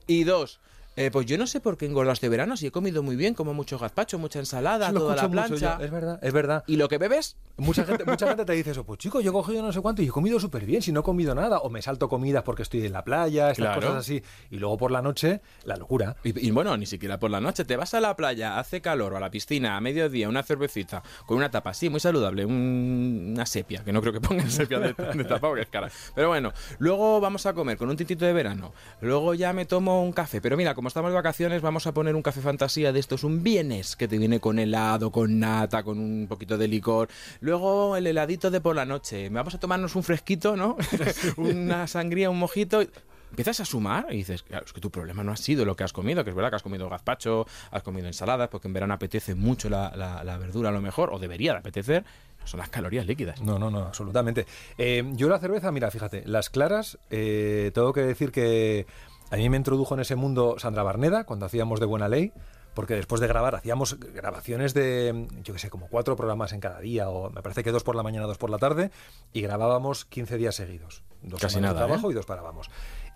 Y 0.08 0.24
dos, 0.24 0.60
Eh, 0.98 1.10
pues 1.10 1.26
yo 1.26 1.38
no 1.38 1.48
sé 1.48 1.62
por 1.62 1.78
qué 1.78 1.86
engordo 1.86 2.12
este 2.12 2.28
verano, 2.28 2.58
si 2.58 2.68
he 2.68 2.72
comido 2.72 3.02
muy 3.02 3.16
bien, 3.16 3.34
como 3.34 3.54
mucho 3.54 3.80
gazpacho, 3.80 4.20
mucha 4.20 4.40
ensalada, 4.40 4.92
Lo 4.92 5.00
toda 5.00 5.16
la 5.16 5.22
mucho 5.30 5.32
plancha. 5.48 5.78
Es 5.82 5.90
verdad, 5.90 6.20
es 6.22 6.34
verdad. 6.34 6.64
¿Y 6.68 6.76
lo 6.76 6.90
que 6.90 6.98
bebes? 6.98 7.38
Mucha 7.58 7.86
gente, 7.86 8.04
mucha 8.06 8.28
gente 8.30 8.44
te 8.44 8.52
dice 8.54 8.72
eso, 8.72 8.84
pues 8.84 9.00
chico, 9.00 9.22
yo 9.22 9.30
he 9.32 9.34
cogido 9.34 9.62
no 9.62 9.72
sé 9.72 9.80
cuánto 9.82 10.02
y 10.02 10.08
he 10.08 10.10
comido 10.10 10.38
súper 10.40 10.66
bien, 10.66 10.82
si 10.82 10.92
no 10.92 11.00
he 11.00 11.04
comido 11.04 11.34
nada, 11.34 11.60
o 11.60 11.70
me 11.70 11.82
salto 11.82 12.10
comidas 12.10 12.44
porque 12.44 12.64
estoy 12.64 12.86
en 12.86 12.92
la 12.92 13.04
playa, 13.06 13.52
estas 13.52 13.68
Claro. 13.68 13.82
cosas 13.82 13.96
así, 13.98 14.22
y 14.50 14.58
luego 14.58 14.78
por 14.78 14.92
la 14.92 15.02
noche, 15.02 15.40
la 15.64 15.78
locura. 15.78 16.18
Y, 16.26 16.48
y 16.48 16.52
bueno, 16.52 16.76
ni 16.76 16.86
siquiera 16.86 17.18
por 17.20 17.32
la 17.32 17.40
noche. 17.40 17.64
Te 17.64 17.78
vas 17.78 17.94
a 17.94 18.02
la 18.02 18.16
playa, 18.18 18.60
hace 18.60 18.82
calor, 18.82 19.14
o 19.14 19.18
a 19.18 19.20
la 19.22 19.32
piscina, 19.32 19.78
a 19.78 19.82
mediodía, 19.82 20.28
una 20.28 20.44
cervecita, 20.44 21.02
con 21.26 21.38
una 21.38 21.50
tapa 21.50 21.70
así, 21.70 21.90
muy 21.90 22.02
saludable, 22.02 22.46
un- 22.46 23.32
una 23.34 23.46
sepia, 23.46 23.84
que 23.84 23.94
no 23.94 24.02
creo 24.02 24.12
que 24.14 24.20
pongan 24.22 24.50
sepia 24.52 24.80
de, 24.80 24.94
de 24.94 25.24
tapa 25.24 25.48
porque 25.48 25.62
es 25.62 25.70
cara. 25.70 25.90
Pero 26.16 26.28
bueno, 26.28 26.52
luego 26.80 27.22
vamos 27.22 27.46
a 27.46 27.54
comer 27.54 27.78
con 27.78 27.90
un 27.90 27.96
tintito 27.96 28.26
de 28.26 28.34
verano. 28.34 28.74
Luego 29.00 29.34
ya 29.36 29.54
me 29.54 29.66
tomo 29.66 30.04
un 30.04 30.12
café. 30.12 30.42
Pero 30.42 30.58
mira, 30.58 30.74
como 30.82 30.88
estamos 30.88 31.12
de 31.12 31.16
vacaciones, 31.16 31.62
vamos 31.62 31.86
a 31.86 31.94
poner 31.94 32.16
un 32.16 32.24
café 32.24 32.42
fantasía 32.42 32.92
de 32.92 33.00
estos, 33.00 33.24
un 33.24 33.44
vienes, 33.44 33.96
que 33.96 34.08
te 34.08 34.18
viene 34.18 34.40
con 34.40 34.58
helado, 34.58 35.12
con 35.12 35.40
nata, 35.40 35.84
con 35.84 36.00
un 36.00 36.26
poquito 36.28 36.58
de 36.58 36.68
licor. 36.68 37.08
Luego 37.40 37.96
el 37.98 38.08
heladito 38.08 38.50
de 38.50 38.62
por 38.62 38.76
la 38.76 38.84
noche. 38.84 39.30
Vamos 39.30 39.54
a 39.54 39.60
tomarnos 39.60 39.96
un 39.96 40.02
fresquito, 40.02 40.56
¿no? 40.58 40.78
una 41.38 41.86
sangría, 41.86 42.32
un 42.32 42.40
mojito. 42.40 42.82
Empiezas 43.30 43.60
a 43.60 43.66
sumar 43.66 44.08
y 44.10 44.18
dices, 44.18 44.42
claro, 44.42 44.66
es 44.66 44.74
que 44.74 44.82
tu 44.82 44.90
problema 44.90 45.24
no 45.24 45.32
ha 45.32 45.38
sido 45.38 45.66
lo 45.66 45.76
que 45.76 45.84
has 45.84 45.94
comido, 45.94 46.24
que 46.24 46.32
es 46.32 46.36
verdad 46.36 46.50
que 46.50 46.56
has 46.56 46.64
comido 46.64 46.90
gazpacho, 46.90 47.46
has 47.70 47.84
comido 47.84 48.08
ensaladas, 48.08 48.50
porque 48.50 48.68
en 48.68 48.74
verano 48.74 48.96
apetece 48.96 49.36
mucho 49.36 49.70
la, 49.70 49.94
la- 49.96 50.24
la 50.24 50.40
verdura 50.40 50.70
a 50.70 50.72
lo 50.72 50.82
mejor, 50.82 51.14
o 51.14 51.20
debería 51.20 51.52
de 51.52 51.60
apetecer, 51.60 52.04
son 52.44 52.60
las 52.60 52.70
calorías 52.70 53.06
líquidas. 53.06 53.40
No, 53.40 53.60
no, 53.60 53.70
no, 53.70 53.82
absolutamente. 53.84 54.48
Eh, 54.80 55.04
yo 55.14 55.30
la 55.30 55.38
cerveza, 55.38 55.72
mira, 55.72 55.92
fíjate, 55.92 56.24
las 56.26 56.50
claras, 56.50 56.98
eh, 57.12 57.70
tengo 57.76 57.94
que 57.94 58.02
decir 58.02 58.32
que 58.32 58.88
a 59.32 59.38
mí 59.38 59.50
me 59.50 59.58
introdujo 59.58 59.94
en 59.94 60.02
ese 60.02 60.16
mundo 60.16 60.56
Sandra 60.60 60.84
Barneda 60.84 61.24
cuando 61.24 61.46
hacíamos 61.46 61.80
de 61.80 61.86
Buena 61.86 62.10
Ley, 62.10 62.34
porque 62.74 62.96
después 62.96 63.22
de 63.22 63.28
grabar 63.28 63.56
hacíamos 63.56 63.98
grabaciones 64.00 64.74
de, 64.74 65.28
yo 65.42 65.54
qué 65.54 65.60
sé, 65.60 65.70
como 65.70 65.88
cuatro 65.88 66.18
programas 66.18 66.52
en 66.52 66.60
cada 66.60 66.82
día, 66.82 67.10
o 67.10 67.30
me 67.30 67.42
parece 67.42 67.64
que 67.64 67.72
dos 67.72 67.84
por 67.84 67.96
la 67.96 68.04
mañana, 68.04 68.28
dos 68.28 68.38
por 68.38 68.50
la 68.50 68.58
tarde, 68.58 68.92
y 69.32 69.42
grabábamos 69.42 70.04
15 70.04 70.38
días 70.38 70.56
seguidos. 70.56 71.04
Dos 71.22 71.40
Casi 71.40 71.56
semanas 71.56 71.76
de 71.76 71.76
nada, 71.76 71.88
trabajo 71.88 72.10
¿eh? 72.10 72.12
y 72.12 72.16
dos 72.16 72.26
parábamos. 72.26 72.70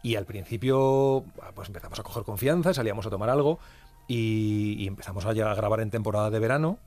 Y 0.03 0.15
al 0.15 0.25
principio, 0.25 1.25
pues 1.53 1.67
empezamos 1.67 1.99
a 1.99 2.03
coger 2.03 2.23
confianza, 2.23 2.73
salíamos 2.73 3.05
a 3.05 3.09
tomar 3.09 3.29
algo 3.29 3.59
y, 4.07 4.75
y 4.79 4.87
empezamos 4.87 5.25
a, 5.25 5.33
llegar 5.33 5.51
a 5.51 5.55
grabar 5.55 5.81
en 5.81 5.91
temporada 5.91 6.29
de 6.29 6.39
verano. 6.39 6.79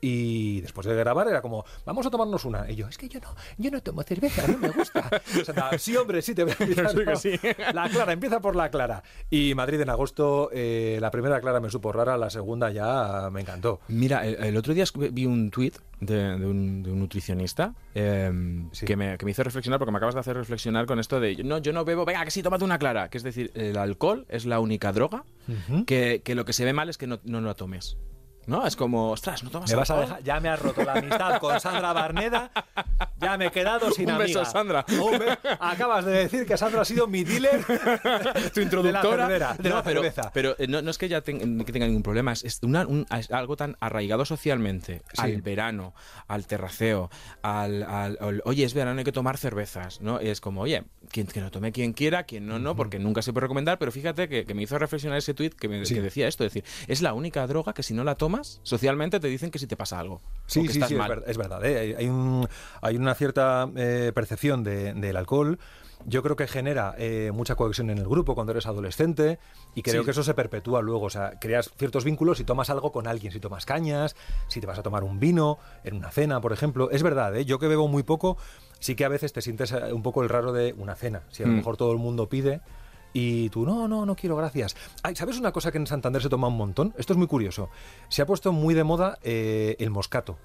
Y 0.00 0.60
después 0.60 0.86
de 0.86 0.94
grabar 0.94 1.26
era 1.28 1.40
como, 1.42 1.64
vamos 1.84 2.06
a 2.06 2.10
tomarnos 2.10 2.44
una. 2.44 2.70
Y 2.70 2.76
yo, 2.76 2.86
es 2.88 2.98
que 2.98 3.08
yo 3.08 3.18
no, 3.20 3.34
yo 3.58 3.70
no 3.70 3.80
tomo 3.82 4.02
cerveza, 4.02 4.46
no 4.46 4.58
me 4.58 4.68
gusta. 4.70 5.08
Sandra, 5.44 5.78
sí, 5.78 5.96
hombre, 5.96 6.22
sí, 6.22 6.34
te 6.34 6.44
voy 6.44 6.52
a 6.58 6.62
invitar, 6.62 6.94
no. 6.94 7.16
sí. 7.16 7.32
La 7.74 7.88
clara, 7.88 8.12
empieza 8.12 8.40
por 8.40 8.56
la 8.56 8.70
clara. 8.70 9.02
Y 9.30 9.54
Madrid 9.54 9.80
en 9.80 9.90
agosto, 9.90 10.50
eh, 10.52 10.98
la 11.00 11.10
primera 11.10 11.40
clara 11.40 11.60
me 11.60 11.70
supo 11.70 11.92
rara, 11.92 12.16
la 12.16 12.30
segunda 12.30 12.70
ya 12.70 13.28
me 13.32 13.40
encantó. 13.40 13.80
Mira, 13.88 14.26
el, 14.26 14.36
el 14.36 14.56
otro 14.56 14.74
día 14.74 14.84
vi 15.12 15.26
un 15.26 15.50
tuit 15.50 15.76
de, 16.00 16.14
de 16.38 16.46
un, 16.46 16.82
de 16.82 16.92
un 16.92 16.98
nutricionista 17.00 17.74
eh, 17.94 18.30
Sí. 18.72 18.84
que, 18.86 18.96
me, 18.96 19.16
que 19.16 19.24
me 19.24 19.30
hizo 19.30 19.42
reflexionar, 19.42 19.78
porque 19.78 19.92
me 19.92 19.96
acabas 19.98 20.14
de 20.14 20.20
hacer 20.20 20.36
reflexionar 20.36 20.86
con 20.86 20.98
esto 21.00 21.20
de, 21.20 21.42
no, 21.42 21.58
yo 21.58 21.72
no 21.72 21.84
bebo, 21.84 22.04
venga, 22.04 22.24
que 22.24 22.30
sí, 22.30 22.42
tómate 22.42 22.64
una 22.64 22.78
clara. 22.78 23.08
Que 23.08 23.16
es 23.18 23.24
decir, 23.24 23.50
el 23.54 23.76
alcohol 23.78 24.26
es 24.28 24.44
la 24.46 24.60
única 24.60 24.92
droga 24.92 25.24
Ujú. 25.48 25.84
que, 25.86 26.20
que 26.24 26.34
lo 26.34 26.44
que 26.44 26.52
se 26.52 26.64
ve 26.64 26.72
mal 26.72 26.88
es 26.88 26.98
que 26.98 27.06
no, 27.06 27.18
no 27.24 27.40
lo 27.40 27.54
tomes. 27.54 27.96
¿No? 28.46 28.66
Es 28.66 28.76
como, 28.76 29.10
ostras, 29.10 29.42
no 29.42 29.50
tomas 29.50 29.68
Me 29.70 29.76
vas 29.76 29.90
a 29.90 30.00
dejar, 30.00 30.22
ya 30.22 30.38
me 30.40 30.48
has 30.48 30.60
roto 30.60 30.84
la 30.84 30.94
amistad 30.94 31.38
con 31.40 31.58
Sandra 31.60 31.92
Barneda, 31.92 32.50
ya 33.20 33.36
me 33.36 33.46
he 33.46 33.50
quedado 33.50 33.90
sin 33.90 34.08
Un 34.10 34.18
beso, 34.18 34.38
amiga. 34.38 34.50
Sandra. 34.52 34.84
Un 35.00 35.18
be- 35.18 35.38
Acabas 35.58 36.04
de 36.04 36.12
decir 36.12 36.46
que 36.46 36.56
Sandra 36.56 36.82
ha 36.82 36.84
sido 36.84 37.06
mi 37.08 37.24
dealer, 37.24 37.64
tu 37.64 37.72
de 37.74 38.52
la 38.54 38.62
introductora. 38.62 39.26
cervera, 39.26 39.54
de 39.58 39.68
no, 39.68 39.74
la 39.76 39.82
pero, 39.82 40.02
cerveza. 40.02 40.30
pero 40.32 40.54
eh, 40.58 40.66
no, 40.68 40.80
no 40.82 40.90
es 40.90 40.98
que 40.98 41.08
ya 41.08 41.20
ten- 41.22 41.64
que 41.64 41.72
tenga 41.72 41.86
ningún 41.86 42.02
problema, 42.02 42.32
es, 42.32 42.44
es 42.44 42.60
una- 42.62 42.86
un- 42.86 43.06
es 43.18 43.30
algo 43.32 43.56
tan 43.56 43.76
arraigado 43.80 44.24
socialmente 44.24 45.02
Sí. 45.12 45.22
al 45.22 45.42
verano, 45.42 45.94
al 46.28 46.46
terraceo, 46.46 47.10
al, 47.42 47.82
al- 47.82 48.18
al, 48.20 48.42
oye, 48.44 48.64
es 48.64 48.74
verano, 48.74 48.98
hay 48.98 49.04
que 49.04 49.12
tomar 49.12 49.38
cervezas, 49.38 50.00
¿no? 50.00 50.20
Es 50.20 50.40
como, 50.40 50.60
oye, 50.62 50.84
quien, 51.10 51.26
que 51.26 51.40
lo 51.40 51.50
tome 51.50 51.72
quien 51.72 51.92
quiera, 51.92 52.22
quien 52.24 52.46
no, 52.46 52.58
no, 52.58 52.76
porque 52.76 52.98
nunca 52.98 53.22
se 53.22 53.32
puede 53.32 53.42
recomendar, 53.46 53.78
pero 53.78 53.90
fíjate 53.90 54.28
que, 54.28 54.44
que 54.44 54.54
me 54.54 54.62
hizo 54.62 54.78
reflexionar 54.78 55.18
ese 55.18 55.34
tuit 55.34 55.54
que, 55.54 55.68
me- 55.68 55.84
Sí. 55.84 55.94
que 55.94 56.02
decía 56.02 56.28
esto, 56.28 56.44
es 56.44 56.52
decir, 56.52 56.64
es 56.86 57.02
la 57.02 57.12
única 57.12 57.46
droga 57.46 57.72
que 57.74 57.82
si 57.82 57.92
no 57.94 58.04
la 58.04 58.14
tomas, 58.14 58.35
socialmente 58.44 59.20
te 59.20 59.28
dicen 59.28 59.50
que 59.50 59.58
si 59.58 59.66
te 59.66 59.76
pasa 59.76 59.98
algo. 59.98 60.20
Sí, 60.46 60.62
que 60.62 60.68
sí, 60.68 60.78
estás 60.78 60.88
sí, 60.88 60.94
es, 60.94 60.98
mal. 60.98 61.08
ver- 61.10 61.24
es 61.26 61.36
verdad. 61.38 61.64
¿eh? 61.64 61.78
Hay, 61.78 61.92
hay 61.94 62.08
un- 62.08 62.48
hay 62.82 62.96
una 62.96 63.14
cierta 63.14 63.68
eh, 63.76 64.12
percepción 64.14 64.62
de- 64.64 64.92
del 64.94 65.16
alcohol. 65.16 65.58
Yo 66.04 66.22
creo 66.22 66.36
que 66.36 66.46
genera 66.46 66.94
eh, 66.98 67.30
mucha 67.32 67.54
cohesión 67.56 67.88
en 67.90 67.98
el 67.98 68.06
grupo 68.06 68.34
cuando 68.34 68.52
eres 68.52 68.66
adolescente 68.66 69.38
y 69.74 69.82
creo 69.82 70.02
Sí. 70.02 70.04
que 70.04 70.10
eso 70.12 70.22
se 70.22 70.34
perpetúa 70.34 70.82
luego. 70.82 71.06
O 71.06 71.10
sea, 71.10 71.32
creas 71.40 71.70
ciertos 71.78 72.04
vínculos 72.04 72.38
si 72.38 72.44
tomas 72.44 72.68
algo 72.70 72.92
con 72.92 73.06
alguien, 73.08 73.32
si 73.32 73.40
tomas 73.40 73.64
cañas, 73.66 74.14
si 74.46 74.60
te 74.60 74.66
vas 74.66 74.78
a 74.78 74.82
tomar 74.82 75.02
un 75.04 75.18
vino 75.18 75.58
en 75.84 75.96
una 75.96 76.10
cena, 76.10 76.40
por 76.40 76.52
ejemplo. 76.52 76.90
Es 76.90 77.02
verdad, 77.02 77.34
¿eh? 77.34 77.44
yo 77.46 77.58
que 77.58 77.66
bebo 77.66 77.88
muy 77.88 78.02
poco, 78.02 78.36
sí 78.78 78.94
que 78.94 79.04
a 79.04 79.08
veces 79.08 79.32
te 79.32 79.40
sientes 79.40 79.72
un 79.72 80.02
poco 80.02 80.22
el 80.22 80.28
raro 80.28 80.52
de 80.52 80.74
una 80.76 80.94
cena. 80.94 81.22
Si 81.30 81.42
a 81.42 81.46
lo 81.46 81.52
Mm. 81.54 81.56
mejor 81.56 81.76
todo 81.78 81.90
el 81.92 81.98
mundo 81.98 82.28
pide. 82.28 82.60
Y 83.18 83.48
tú, 83.48 83.64
no, 83.64 83.88
no, 83.88 84.04
no 84.04 84.14
quiero, 84.14 84.36
gracias. 84.36 84.76
Ay, 85.02 85.16
¿Sabes 85.16 85.38
una 85.38 85.50
cosa 85.50 85.72
que 85.72 85.78
en 85.78 85.86
Santander 85.86 86.20
se 86.20 86.28
toma 86.28 86.48
un 86.48 86.56
montón? 86.58 86.92
Esto 86.98 87.14
es 87.14 87.16
muy 87.16 87.26
curioso. 87.26 87.70
Se 88.10 88.20
ha 88.20 88.26
puesto 88.26 88.52
muy 88.52 88.74
de 88.74 88.84
moda 88.84 89.18
eh, 89.22 89.74
el 89.78 89.88
moscato. 89.90 90.36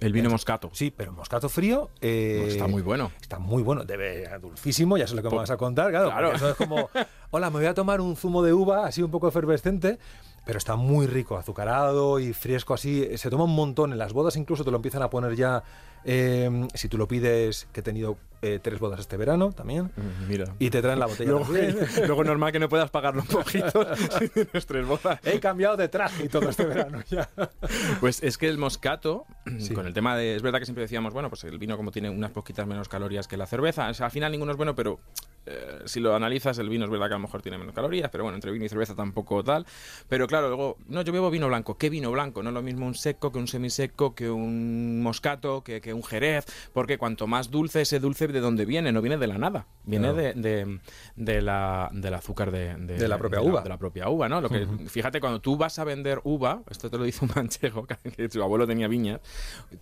El 0.00 0.12
vino 0.12 0.28
moscato. 0.28 0.68
Sí, 0.72 0.92
pero 0.96 1.12
moscato 1.12 1.48
frío. 1.48 1.90
eh, 2.00 2.46
Está 2.48 2.66
muy 2.66 2.82
bueno. 2.82 3.12
Está 3.20 3.38
muy 3.38 3.62
bueno, 3.62 3.84
debe 3.84 4.28
dulcísimo, 4.40 4.96
ya 4.96 5.06
sé 5.06 5.14
lo 5.14 5.22
que 5.22 5.30
me 5.30 5.36
vas 5.36 5.50
a 5.50 5.56
contar, 5.56 5.90
claro. 5.90 6.10
Claro. 6.10 6.32
Eso 6.32 6.50
es 6.50 6.56
como, 6.56 6.88
hola, 7.30 7.50
me 7.50 7.58
voy 7.58 7.66
a 7.66 7.74
tomar 7.74 8.00
un 8.00 8.16
zumo 8.16 8.42
de 8.42 8.52
uva 8.52 8.86
así 8.86 9.00
un 9.02 9.10
poco 9.12 9.28
efervescente, 9.28 9.98
pero 10.44 10.58
está 10.58 10.74
muy 10.76 11.06
rico, 11.06 11.36
azucarado 11.36 12.18
y 12.20 12.32
fresco 12.32 12.74
así. 12.74 13.08
Se 13.16 13.30
toma 13.30 13.44
un 13.44 13.54
montón 13.54 13.92
en 13.92 13.98
las 13.98 14.12
bodas, 14.12 14.34
incluso 14.36 14.64
te 14.64 14.70
lo 14.72 14.76
empiezan 14.76 15.02
a 15.02 15.10
poner 15.10 15.34
ya. 15.36 15.62
eh, 16.04 16.66
si 16.74 16.88
tú 16.88 16.96
lo 16.98 17.06
pides, 17.08 17.68
que 17.72 17.80
he 17.80 17.82
tenido 17.82 18.18
eh, 18.42 18.58
tres 18.62 18.78
bodas 18.78 19.00
este 19.00 19.16
verano 19.16 19.52
también, 19.52 19.84
Mm, 19.96 20.28
Mira. 20.28 20.54
y 20.58 20.70
te 20.70 20.80
traen 20.82 20.98
la 20.98 21.06
botella. 21.06 21.30
Luego, 21.30 21.46
luego 22.06 22.24
normal 22.24 22.52
que 22.52 22.58
no 22.58 22.68
puedas 22.68 22.90
pagar 22.90 23.14
los 23.16 23.28
mojitos 23.30 23.98
si 24.18 24.28
tienes 24.28 24.66
tres 24.66 24.86
bodas. 24.86 25.18
He 25.24 25.40
cambiado 25.40 25.76
de 25.76 25.88
traje 25.88 26.24
y 26.24 26.28
todo 26.28 26.48
este 26.48 26.64
verano 26.64 27.02
ya. 27.10 27.28
Pues 28.00 28.22
es 28.22 28.38
que 28.38 28.48
el 28.48 28.58
moscato, 28.58 29.24
Sí. 29.58 29.74
con 29.74 29.86
el 29.86 29.94
tema 29.94 30.16
de. 30.16 30.36
Es 30.36 30.42
verdad 30.42 30.58
que 30.60 30.66
siempre 30.66 30.82
decíamos, 30.82 31.12
bueno, 31.12 31.28
pues 31.28 31.44
el 31.44 31.58
vino, 31.58 31.76
como 31.76 31.90
tiene 31.90 32.10
unas 32.10 32.30
poquitas 32.30 32.66
menos 32.66 32.88
calorías 32.88 33.26
que 33.28 33.36
la 33.36 33.46
cerveza, 33.46 33.88
o 33.88 33.94
sea, 33.94 34.06
al 34.06 34.12
final 34.12 34.30
ninguno 34.32 34.52
es 34.52 34.56
bueno, 34.58 34.74
pero 34.74 35.00
eh, 35.46 35.80
si 35.86 35.98
lo 36.00 36.14
analizas, 36.14 36.58
el 36.58 36.68
vino 36.68 36.84
es 36.84 36.90
verdad 36.90 37.06
que 37.08 37.14
a 37.14 37.16
lo 37.18 37.22
mejor 37.22 37.40
tiene 37.42 37.56
menos 37.58 37.74
calorías, 37.74 38.10
pero 38.10 38.24
bueno, 38.24 38.36
entre 38.36 38.52
vino 38.52 38.64
y 38.64 38.68
cerveza 38.68 38.94
tampoco 38.94 39.42
tal. 39.42 39.64
Pero 40.08 40.26
claro, 40.26 40.48
luego, 40.48 40.76
no, 40.88 41.02
yo 41.02 41.12
bebo 41.12 41.30
vino 41.30 41.48
blanco. 41.48 41.76
¿Qué 41.78 41.88
vino 41.90 42.10
blanco? 42.12 42.42
No 42.42 42.50
es 42.50 42.54
lo 42.54 42.62
mismo 42.62 42.86
un 42.86 42.94
seco 42.94 43.32
que 43.32 43.38
un 43.38 43.48
semiseco, 43.48 44.14
que 44.14 44.28
un 44.30 45.02
moscato, 45.02 45.64
que, 45.64 45.80
que 45.80 45.92
un 45.94 46.04
jerez, 46.04 46.44
porque 46.74 46.98
cuanto 46.98 47.26
más 47.26 47.50
dulce, 47.50 47.80
ese 47.80 47.98
dulce 47.98 48.27
de 48.32 48.40
dónde 48.40 48.64
viene, 48.64 48.92
no 48.92 49.00
viene 49.02 49.16
de 49.18 49.26
la 49.26 49.38
nada, 49.38 49.66
viene 49.84 50.12
Claro. 50.12 50.16
de, 50.22 50.32
de, 50.34 50.80
de 51.16 51.42
la, 51.42 51.90
del 51.92 52.14
azúcar 52.14 52.50
de, 52.50 52.74
De 52.76 53.08
la 53.08 53.18
propia 53.18 53.40
uva. 53.40 53.62
de 53.62 53.68
la 53.68 53.78
propia 53.78 54.08
uva, 54.08 54.28
¿no? 54.28 54.40
Lo 54.40 54.48
que, 54.48 54.66
Fíjate, 54.88 55.20
cuando 55.20 55.40
tú 55.40 55.56
vas 55.56 55.78
a 55.78 55.84
vender 55.84 56.20
uva, 56.24 56.62
esto 56.70 56.90
te 56.90 56.98
lo 56.98 57.04
dice 57.04 57.24
un 57.24 57.30
manchego, 57.36 57.86
que 57.86 58.28
su 58.30 58.42
abuelo 58.42 58.66
tenía 58.66 58.88
viñas, 58.88 59.20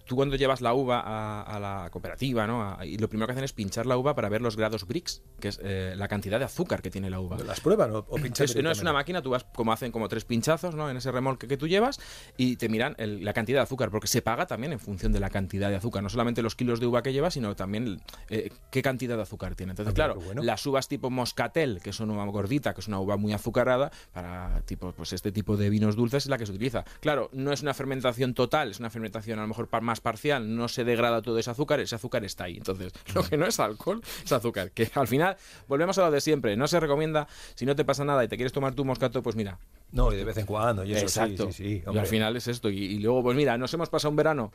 tú 0.04 0.16
cuando 0.16 0.36
llevas 0.36 0.60
la 0.60 0.74
uva 0.74 1.00
a, 1.00 1.42
a 1.42 1.60
la 1.60 1.90
cooperativa, 1.90 2.46
¿no? 2.46 2.62
A- 2.62 2.84
y 2.86 2.98
lo 2.98 3.08
primero 3.08 3.26
que 3.26 3.32
hacen 3.32 3.44
es 3.44 3.52
pinchar 3.52 3.86
la 3.86 3.96
uva 3.96 4.14
para 4.14 4.28
ver 4.28 4.40
los 4.42 4.56
grados 4.56 4.86
Brix, 4.86 5.22
que 5.40 5.48
es 5.48 5.60
eh, 5.62 5.94
la 5.96 6.08
cantidad 6.08 6.38
de 6.38 6.44
azúcar 6.44 6.82
que 6.82 6.90
tiene 6.90 7.10
la 7.10 7.20
uva. 7.20 7.36
¿Las 7.38 7.60
prueban 7.60 7.90
o, 7.94 7.98
o 8.08 8.16
pinchan 8.22 8.44
Es- 8.44 8.56
no 8.62 8.70
es 8.70 8.80
una 8.80 8.92
máquina, 8.92 9.22
tú 9.22 9.30
vas 9.30 9.44
como 9.54 9.72
hacen 9.72 9.92
como 9.92 10.08
tres 10.08 10.24
pinchazos 10.24 10.74
¿no? 10.74 10.88
en 10.90 10.96
ese 10.96 11.10
remolque 11.12 11.46
que 11.48 11.56
tú 11.56 11.68
llevas 11.68 11.98
y 12.36 12.56
te 12.56 12.68
miran 12.68 12.94
el- 12.98 13.24
la 13.24 13.32
cantidad 13.32 13.58
de 13.58 13.62
azúcar, 13.64 13.90
porque 13.90 14.06
se 14.08 14.22
paga 14.22 14.46
también 14.46 14.72
en 14.72 14.80
función 14.80 15.12
de 15.12 15.20
la 15.20 15.30
cantidad 15.30 15.68
de 15.70 15.76
azúcar, 15.76 16.02
no 16.02 16.08
solamente 16.08 16.42
los 16.42 16.54
kilos 16.54 16.80
de 16.80 16.86
uva 16.86 17.02
que 17.02 17.12
llevas, 17.12 17.34
sino 17.34 17.54
también 17.56 18.00
eh, 18.36 18.52
qué 18.70 18.82
cantidad 18.82 19.16
de 19.16 19.22
azúcar 19.22 19.54
tiene. 19.54 19.72
Entonces, 19.72 19.94
claro, 19.94 20.16
bueno. 20.16 20.42
las 20.42 20.64
uvas 20.66 20.88
tipo 20.88 21.10
moscatel, 21.10 21.80
que 21.82 21.92
son 21.92 22.10
una 22.10 22.24
gordita, 22.26 22.74
que 22.74 22.80
es 22.80 22.88
una 22.88 23.00
uva 23.00 23.16
muy 23.16 23.32
azucarada, 23.32 23.90
para 24.12 24.62
tipo, 24.66 24.92
pues 24.92 25.12
este 25.12 25.32
tipo 25.32 25.56
de 25.56 25.70
vinos 25.70 25.96
dulces 25.96 26.24
es 26.24 26.30
la 26.30 26.38
que 26.38 26.46
se 26.46 26.52
utiliza. 26.52 26.84
Claro, 27.00 27.30
no 27.32 27.52
es 27.52 27.62
una 27.62 27.74
fermentación 27.74 28.34
total, 28.34 28.70
es 28.70 28.80
una 28.80 28.90
fermentación 28.90 29.38
a 29.38 29.42
lo 29.42 29.48
mejor 29.48 29.68
más 29.82 30.00
parcial, 30.00 30.56
no 30.56 30.68
se 30.68 30.84
degrada 30.84 31.22
todo 31.22 31.38
ese 31.38 31.50
azúcar, 31.50 31.80
ese 31.80 31.94
azúcar 31.94 32.24
está 32.24 32.44
ahí. 32.44 32.56
Entonces, 32.56 32.92
lo 33.14 33.22
que 33.22 33.36
no 33.36 33.46
es 33.46 33.60
alcohol 33.60 34.00
es 34.24 34.32
azúcar, 34.32 34.70
que 34.70 34.90
al 34.94 35.08
final 35.08 35.36
volvemos 35.68 35.98
a 35.98 36.02
lo 36.02 36.10
de 36.10 36.20
siempre, 36.20 36.56
no 36.56 36.66
se 36.68 36.80
recomienda, 36.80 37.26
si 37.54 37.66
no 37.66 37.76
te 37.76 37.84
pasa 37.84 38.04
nada 38.04 38.24
y 38.24 38.28
te 38.28 38.36
quieres 38.36 38.52
tomar 38.52 38.74
tu 38.74 38.84
moscato, 38.84 39.22
pues 39.22 39.36
mira, 39.36 39.58
No, 39.92 40.12
y 40.12 40.16
de 40.16 40.24
vez 40.24 40.36
en 40.36 40.46
cuando, 40.46 40.84
y 40.84 40.92
eso 40.92 41.04
Exacto. 41.04 41.46
sí, 41.46 41.52
sí, 41.52 41.82
sí, 41.84 41.92
y 41.92 41.98
al 41.98 42.06
final 42.06 42.36
es 42.36 42.48
esto. 42.48 42.70
Y, 42.70 42.78
y 42.78 42.98
luego, 42.98 43.22
pues 43.22 43.36
mira, 43.36 43.56
nos 43.58 43.72
hemos 43.74 43.88
pasado 43.88 44.10
un 44.10 44.16
verano. 44.16 44.52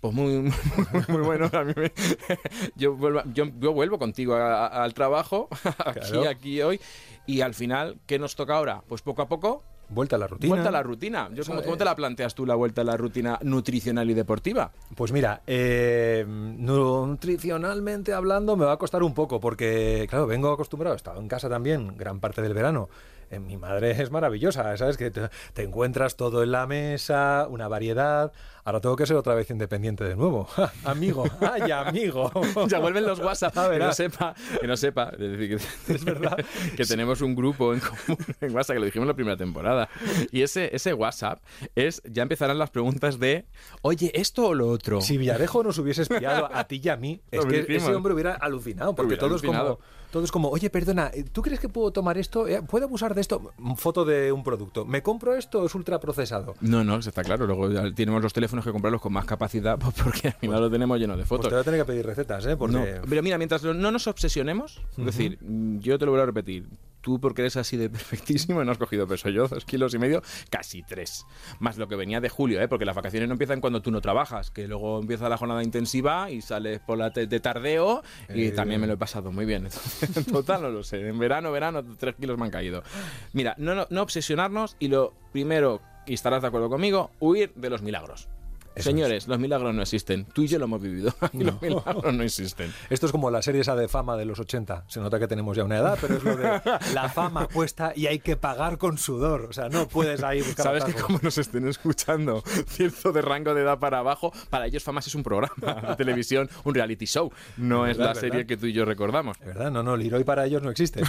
Pues 0.00 0.14
muy, 0.14 0.32
muy, 0.40 0.52
muy 1.08 1.22
bueno. 1.22 1.50
A 1.52 1.64
mí 1.64 1.72
me- 1.76 1.92
yo, 2.76 2.94
vuelvo, 2.96 3.22
yo, 3.34 3.44
yo 3.58 3.72
vuelvo 3.72 3.98
contigo 3.98 4.34
a- 4.34 4.66
a- 4.66 4.82
al 4.84 4.94
trabajo, 4.94 5.48
aquí, 5.84 6.00
Claro. 6.10 6.28
aquí 6.28 6.62
hoy. 6.62 6.80
Y 7.26 7.42
al 7.42 7.54
final, 7.54 7.98
¿qué 8.06 8.18
nos 8.18 8.34
toca 8.34 8.56
ahora? 8.56 8.82
Pues 8.88 9.02
poco 9.02 9.22
a 9.22 9.28
poco, 9.28 9.62
Vuelta 9.92 10.14
a 10.14 10.18
la 10.20 10.28
rutina. 10.28 10.48
vuelta 10.50 10.68
a 10.68 10.72
la 10.72 10.82
rutina. 10.84 11.28
Yo, 11.34 11.42
¿cómo, 11.44 11.62
cómo 11.62 11.76
te 11.76 11.84
la 11.84 11.96
planteas 11.96 12.32
tú 12.34 12.46
la 12.46 12.54
vuelta 12.54 12.82
a 12.82 12.84
la 12.84 12.96
rutina 12.96 13.38
nutricional 13.42 14.08
y 14.08 14.14
deportiva? 14.14 14.70
Pues 14.94 15.10
mira, 15.10 15.42
eh, 15.48 16.24
nutricionalmente 16.28 18.12
hablando 18.12 18.56
me 18.56 18.64
va 18.64 18.72
a 18.72 18.76
costar 18.76 19.02
un 19.02 19.14
poco 19.14 19.40
porque, 19.40 20.06
claro, 20.08 20.26
vengo 20.28 20.50
acostumbrado, 20.52 20.94
he 20.94 20.96
estado 20.96 21.20
en 21.20 21.26
casa 21.28 21.48
también 21.48 21.96
gran 21.96 22.20
parte 22.20 22.40
del 22.40 22.54
verano, 22.54 22.88
Eh, 23.30 23.38
mi 23.38 23.56
madre 23.56 23.92
es 23.92 24.10
maravillosa, 24.10 24.76
¿sabes? 24.76 24.96
Que 24.96 25.10
te, 25.10 25.30
te 25.52 25.62
encuentras 25.62 26.16
todo 26.16 26.42
en 26.42 26.50
la 26.50 26.66
mesa, 26.66 27.46
una 27.48 27.68
variedad. 27.68 28.32
Ahora 28.64 28.80
tengo 28.80 28.96
que 28.96 29.06
ser 29.06 29.16
otra 29.16 29.34
vez 29.34 29.50
independiente 29.50 30.04
de 30.04 30.16
nuevo. 30.16 30.48
Amigo, 30.84 31.24
ay, 31.40 31.70
amigo. 31.70 32.30
ya 32.68 32.78
vuelven 32.78 33.06
los 33.06 33.18
WhatsApp. 33.18 33.56
A 33.56 33.68
ver, 33.68 33.78
que 33.78 33.84
no 33.84 33.90
ah. 33.90 33.94
sepa, 33.94 34.34
que 34.60 34.66
no 34.66 34.76
sepa. 34.76 35.12
Es, 35.88 36.04
verdad. 36.04 36.36
que 36.76 36.84
tenemos 36.84 37.20
un 37.20 37.34
grupo 37.34 37.72
en 37.72 37.80
común 37.80 38.18
en 38.40 38.54
WhatsApp, 38.54 38.74
que 38.74 38.80
lo 38.80 38.86
dijimos 38.86 39.04
en 39.04 39.08
la 39.08 39.14
primera 39.14 39.36
temporada. 39.36 39.88
Y 40.30 40.42
ese, 40.42 40.74
ese 40.74 40.92
WhatsApp 40.92 41.42
es, 41.74 42.02
ya 42.04 42.22
empezarán 42.22 42.58
las 42.58 42.70
preguntas 42.70 43.18
de, 43.18 43.46
oye, 43.82 44.10
¿esto 44.14 44.48
o 44.48 44.54
lo 44.54 44.68
otro? 44.68 45.00
Si 45.00 45.16
Villarejo 45.16 45.62
nos 45.62 45.78
hubiese 45.78 46.02
espiado 46.02 46.48
a 46.52 46.64
ti 46.64 46.80
y 46.82 46.88
a 46.88 46.96
mí, 46.96 47.22
es 47.30 47.44
que 47.46 47.66
ese 47.76 47.94
hombre 47.94 48.12
hubiera 48.12 48.34
alucinado, 48.34 48.94
porque 48.94 49.14
Hubiera 49.14 49.20
todo 49.20 49.36
es, 49.36 49.42
alucinado. 49.42 49.76
como, 49.78 49.99
todo 50.10 50.24
es 50.24 50.32
como, 50.32 50.48
oye, 50.48 50.70
perdona, 50.70 51.10
¿tú 51.32 51.42
crees 51.42 51.60
que 51.60 51.68
puedo 51.68 51.90
tomar 51.92 52.18
esto? 52.18 52.46
Eh, 52.48 52.62
¿Puedo 52.62 52.86
abusar 52.86 53.14
de 53.14 53.20
esto? 53.20 53.52
Foto 53.76 54.04
de 54.04 54.32
un 54.32 54.42
producto. 54.42 54.84
¿Me 54.84 55.02
compro 55.02 55.34
esto 55.34 55.62
o 55.62 55.66
es 55.66 55.74
ultraprocesado? 55.74 56.54
No, 56.60 56.82
no, 56.84 56.96
está 56.96 57.22
claro. 57.22 57.46
Luego 57.46 57.70
ya 57.70 57.92
tenemos 57.94 58.22
los 58.22 58.32
teléfonos 58.32 58.64
que 58.64 58.72
comprarlos 58.72 59.00
con 59.00 59.12
más 59.12 59.24
capacidad 59.24 59.78
pues 59.80 59.94
porque 60.02 60.28
al 60.28 60.34
final 60.34 60.60
lo 60.60 60.70
tenemos 60.70 60.98
lleno 60.98 61.14
de 61.16 61.20
Pues 61.24 61.28
fotos. 61.28 61.48
te 61.48 61.54
voy 61.54 61.60
a 61.60 61.64
tener 61.64 61.80
que 61.80 61.84
pedir 61.84 62.06
recetas, 62.06 62.44
¿eh? 62.46 62.56
Porque... 62.56 62.76
No, 62.76 62.84
pero 63.08 63.22
mira, 63.22 63.38
mientras 63.38 63.62
no 63.62 63.90
nos 63.90 64.06
obsesionemos, 64.06 64.80
es 64.96 65.04
decir, 65.04 65.38
mm, 65.40 65.78
yo 65.78 65.98
te 65.98 66.04
lo 66.06 66.12
vuelvo 66.12 66.22
a 66.24 66.26
repetir, 66.26 66.66
tú 67.00 67.20
porque 67.20 67.42
eres 67.42 67.56
así 67.56 67.76
de 67.76 67.88
perfectísimo 67.90 68.62
no 68.64 68.72
has 68.72 68.78
cogido 68.78 69.06
peso, 69.06 69.28
yo 69.28 69.48
dos 69.48 69.64
kilos 69.64 69.94
y 69.94 69.98
medio, 69.98 70.22
casi 70.50 70.82
tres, 70.82 71.26
más 71.58 71.78
lo 71.78 71.88
que 71.88 71.96
venía 71.96 72.20
de 72.20 72.28
julio, 72.28 72.60
¿eh? 72.60 72.68
porque 72.68 72.84
las 72.84 72.96
vacaciones 72.96 73.28
no 73.28 73.34
empiezan 73.34 73.60
cuando 73.60 73.82
tú 73.82 73.90
no 73.90 74.00
trabajas, 74.00 74.50
que 74.50 74.66
luego 74.68 75.00
empieza 75.00 75.28
la 75.28 75.36
jornada 75.36 75.62
intensiva 75.62 76.30
y 76.30 76.40
sales 76.42 76.80
por 76.80 76.98
la 76.98 77.10
de 77.10 77.40
tardeo 77.40 78.02
y 78.34 78.46
Eh. 78.46 78.50
también 78.52 78.80
me 78.80 78.86
lo 78.86 78.94
he 78.94 78.98
pasado 78.98 79.32
muy 79.32 79.44
bien, 79.44 79.64
Entonces, 79.66 80.16
en 80.16 80.24
total 80.24 80.62
no 80.62 80.70
lo 80.70 80.82
sé, 80.82 81.08
en 81.08 81.18
verano, 81.18 81.52
verano, 81.52 81.84
tres 81.98 82.14
kilos 82.16 82.38
me 82.38 82.44
han 82.44 82.50
caído. 82.50 82.82
Mira, 83.32 83.54
no, 83.58 83.74
no, 83.74 83.86
no 83.90 84.02
obsesionarnos 84.02 84.76
y 84.78 84.88
lo 84.88 85.14
primero, 85.32 85.80
y 86.06 86.14
estarás 86.14 86.42
de 86.42 86.48
acuerdo 86.48 86.68
conmigo, 86.68 87.10
huir 87.20 87.52
de 87.54 87.70
los 87.70 87.82
milagros. 87.82 88.28
Eso 88.74 88.90
Señores, 88.90 89.26
los 89.26 89.38
milagros 89.38 89.74
no 89.74 89.82
existen. 89.82 90.24
Tú 90.26 90.42
y 90.42 90.48
yo 90.48 90.58
lo 90.58 90.66
hemos 90.66 90.80
vivido. 90.80 91.12
Los 91.32 91.60
milagros 91.60 92.14
no 92.14 92.22
existen. 92.22 92.72
Esto 92.88 93.06
es 93.06 93.12
como 93.12 93.30
la 93.30 93.42
serie 93.42 93.60
esa 93.60 93.74
de 93.74 93.88
fama 93.88 94.16
de 94.16 94.24
los 94.24 94.38
80. 94.38 94.84
Se 94.86 95.00
nota 95.00 95.18
que 95.18 95.26
tenemos 95.26 95.56
ya 95.56 95.64
una 95.64 95.78
edad, 95.78 95.98
pero 96.00 96.16
es 96.16 96.24
lo 96.24 96.36
de 96.36 96.60
la 96.94 97.08
fama 97.08 97.48
cuesta 97.52 97.92
y 97.96 98.06
hay 98.06 98.20
que 98.20 98.36
pagar 98.36 98.78
con 98.78 98.98
sudor. 98.98 99.46
O 99.50 99.52
sea, 99.52 99.68
no 99.68 99.88
puedes 99.88 100.22
ahí 100.22 100.40
buscar 100.40 100.66
Sabes 100.66 100.84
que 100.84 100.94
como 100.94 101.18
nos 101.22 101.38
estén 101.38 101.66
escuchando 101.68 102.42
cierto 102.68 103.12
de 103.12 103.22
rango 103.22 103.54
de 103.54 103.62
edad 103.62 103.78
para 103.78 103.98
abajo, 103.98 104.32
para 104.50 104.66
ellos 104.66 104.82
Famas 104.82 105.06
es 105.06 105.14
un 105.14 105.22
programa 105.22 105.54
de 105.88 105.96
televisión, 105.96 106.48
un 106.64 106.74
reality 106.74 107.06
show. 107.06 107.32
No 107.56 107.86
es 107.86 107.96
verdad, 107.96 108.14
la 108.14 108.20
serie 108.20 108.38
verdad. 108.38 108.48
que 108.48 108.56
tú 108.56 108.66
y 108.66 108.72
yo 108.72 108.84
recordamos. 108.84 109.38
De 109.40 109.46
verdad, 109.46 109.70
no, 109.70 109.82
no, 109.82 109.96
Leroy 109.96 110.24
para 110.24 110.46
ellos 110.46 110.62
no 110.62 110.70
existe. 110.70 111.02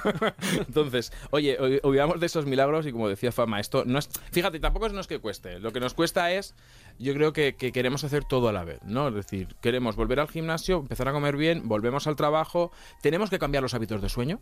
Entonces, 0.58 1.12
oye, 1.30 1.80
olvidamos 1.82 2.20
de 2.20 2.26
esos 2.26 2.46
milagros 2.46 2.86
y 2.86 2.92
como 2.92 3.08
decía 3.08 3.32
Fama, 3.32 3.60
esto 3.60 3.84
no 3.86 3.98
es... 3.98 4.08
Fíjate, 4.30 4.60
tampoco 4.60 4.88
no 4.88 5.00
es 5.00 5.06
que 5.06 5.18
cueste. 5.18 5.58
Lo 5.58 5.72
que 5.72 5.80
nos 5.80 5.94
cuesta 5.94 6.32
es, 6.32 6.54
yo 6.98 7.14
creo 7.14 7.32
que, 7.32 7.56
que 7.56 7.72
queremos 7.72 8.04
hacer 8.04 8.24
todo 8.24 8.48
a 8.48 8.52
la 8.52 8.64
vez, 8.64 8.80
¿no? 8.84 9.08
Es 9.08 9.14
decir, 9.14 9.56
queremos 9.60 9.96
volver 9.96 10.20
al 10.20 10.28
gimnasio, 10.28 10.78
empezar 10.78 11.08
a 11.08 11.12
comer 11.12 11.36
bien, 11.36 11.68
volvemos 11.68 12.06
al 12.06 12.16
trabajo, 12.16 12.70
tenemos 13.02 13.30
que 13.30 13.38
cambiar 13.38 13.62
los 13.62 13.74
hábitos 13.74 14.02
de 14.02 14.08
sueño. 14.08 14.40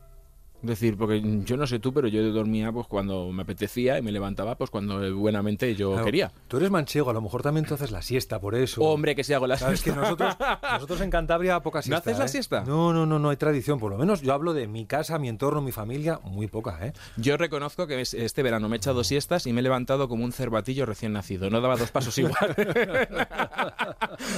Es 0.62 0.68
decir, 0.70 0.96
porque 0.96 1.22
yo 1.44 1.56
no 1.56 1.66
sé 1.66 1.78
tú, 1.78 1.92
pero 1.92 2.08
yo 2.08 2.22
dormía 2.32 2.72
pues 2.72 2.86
cuando 2.88 3.30
me 3.30 3.42
apetecía 3.42 3.98
y 3.98 4.02
me 4.02 4.10
levantaba 4.10 4.56
pues 4.56 4.70
cuando 4.70 5.14
buenamente 5.16 5.74
yo 5.76 5.90
Claro, 5.92 6.04
quería. 6.06 6.32
Tú 6.48 6.56
eres 6.56 6.70
manchego, 6.70 7.10
a 7.10 7.12
lo 7.12 7.20
mejor 7.20 7.42
también 7.42 7.66
tú 7.66 7.74
haces 7.74 7.90
la 7.90 8.02
siesta 8.02 8.40
por 8.40 8.54
eso. 8.54 8.82
Hombre, 8.82 9.14
que 9.14 9.22
si 9.22 9.32
hago 9.32 9.46
la 9.46 9.58
Sabes 9.58 9.80
que 9.82 9.90
siesta. 9.92 10.00
nosotros, 10.00 10.36
nosotros 10.62 11.00
en 11.02 11.10
Cantabria 11.10 11.60
poca 11.60 11.78
¿No 11.80 11.82
siesta. 11.82 11.98
haces 12.10 12.18
la 12.18 12.24
¿eh? 12.24 12.28
siesta? 12.28 12.64
No, 12.66 12.92
no, 12.92 13.06
no, 13.06 13.18
no 13.18 13.28
hay 13.30 13.36
tradición. 13.36 13.78
Por 13.78 13.92
lo 13.92 13.98
menos 13.98 14.22
yo 14.22 14.32
hablo 14.32 14.54
de 14.54 14.66
mi 14.66 14.86
casa, 14.86 15.18
mi 15.18 15.28
entorno, 15.28 15.60
mi 15.60 15.72
familia, 15.72 16.18
muy 16.24 16.46
poca, 16.48 16.78
¿eh? 16.84 16.92
Yo 17.16 17.36
reconozco 17.36 17.86
que 17.86 18.00
es- 18.00 18.14
este 18.14 18.42
verano 18.42 18.68
me 18.68 18.76
he 18.76 18.78
echado 18.78 19.04
siestas 19.04 19.46
y 19.46 19.52
me 19.52 19.60
he 19.60 19.62
levantado 19.62 20.08
como 20.08 20.24
un 20.24 20.32
cervatillo 20.32 20.86
recién 20.86 21.12
nacido. 21.12 21.48
No 21.50 21.60
daba 21.60 21.76
dos 21.76 21.90
pasos 21.90 22.16
igual. 22.18 22.34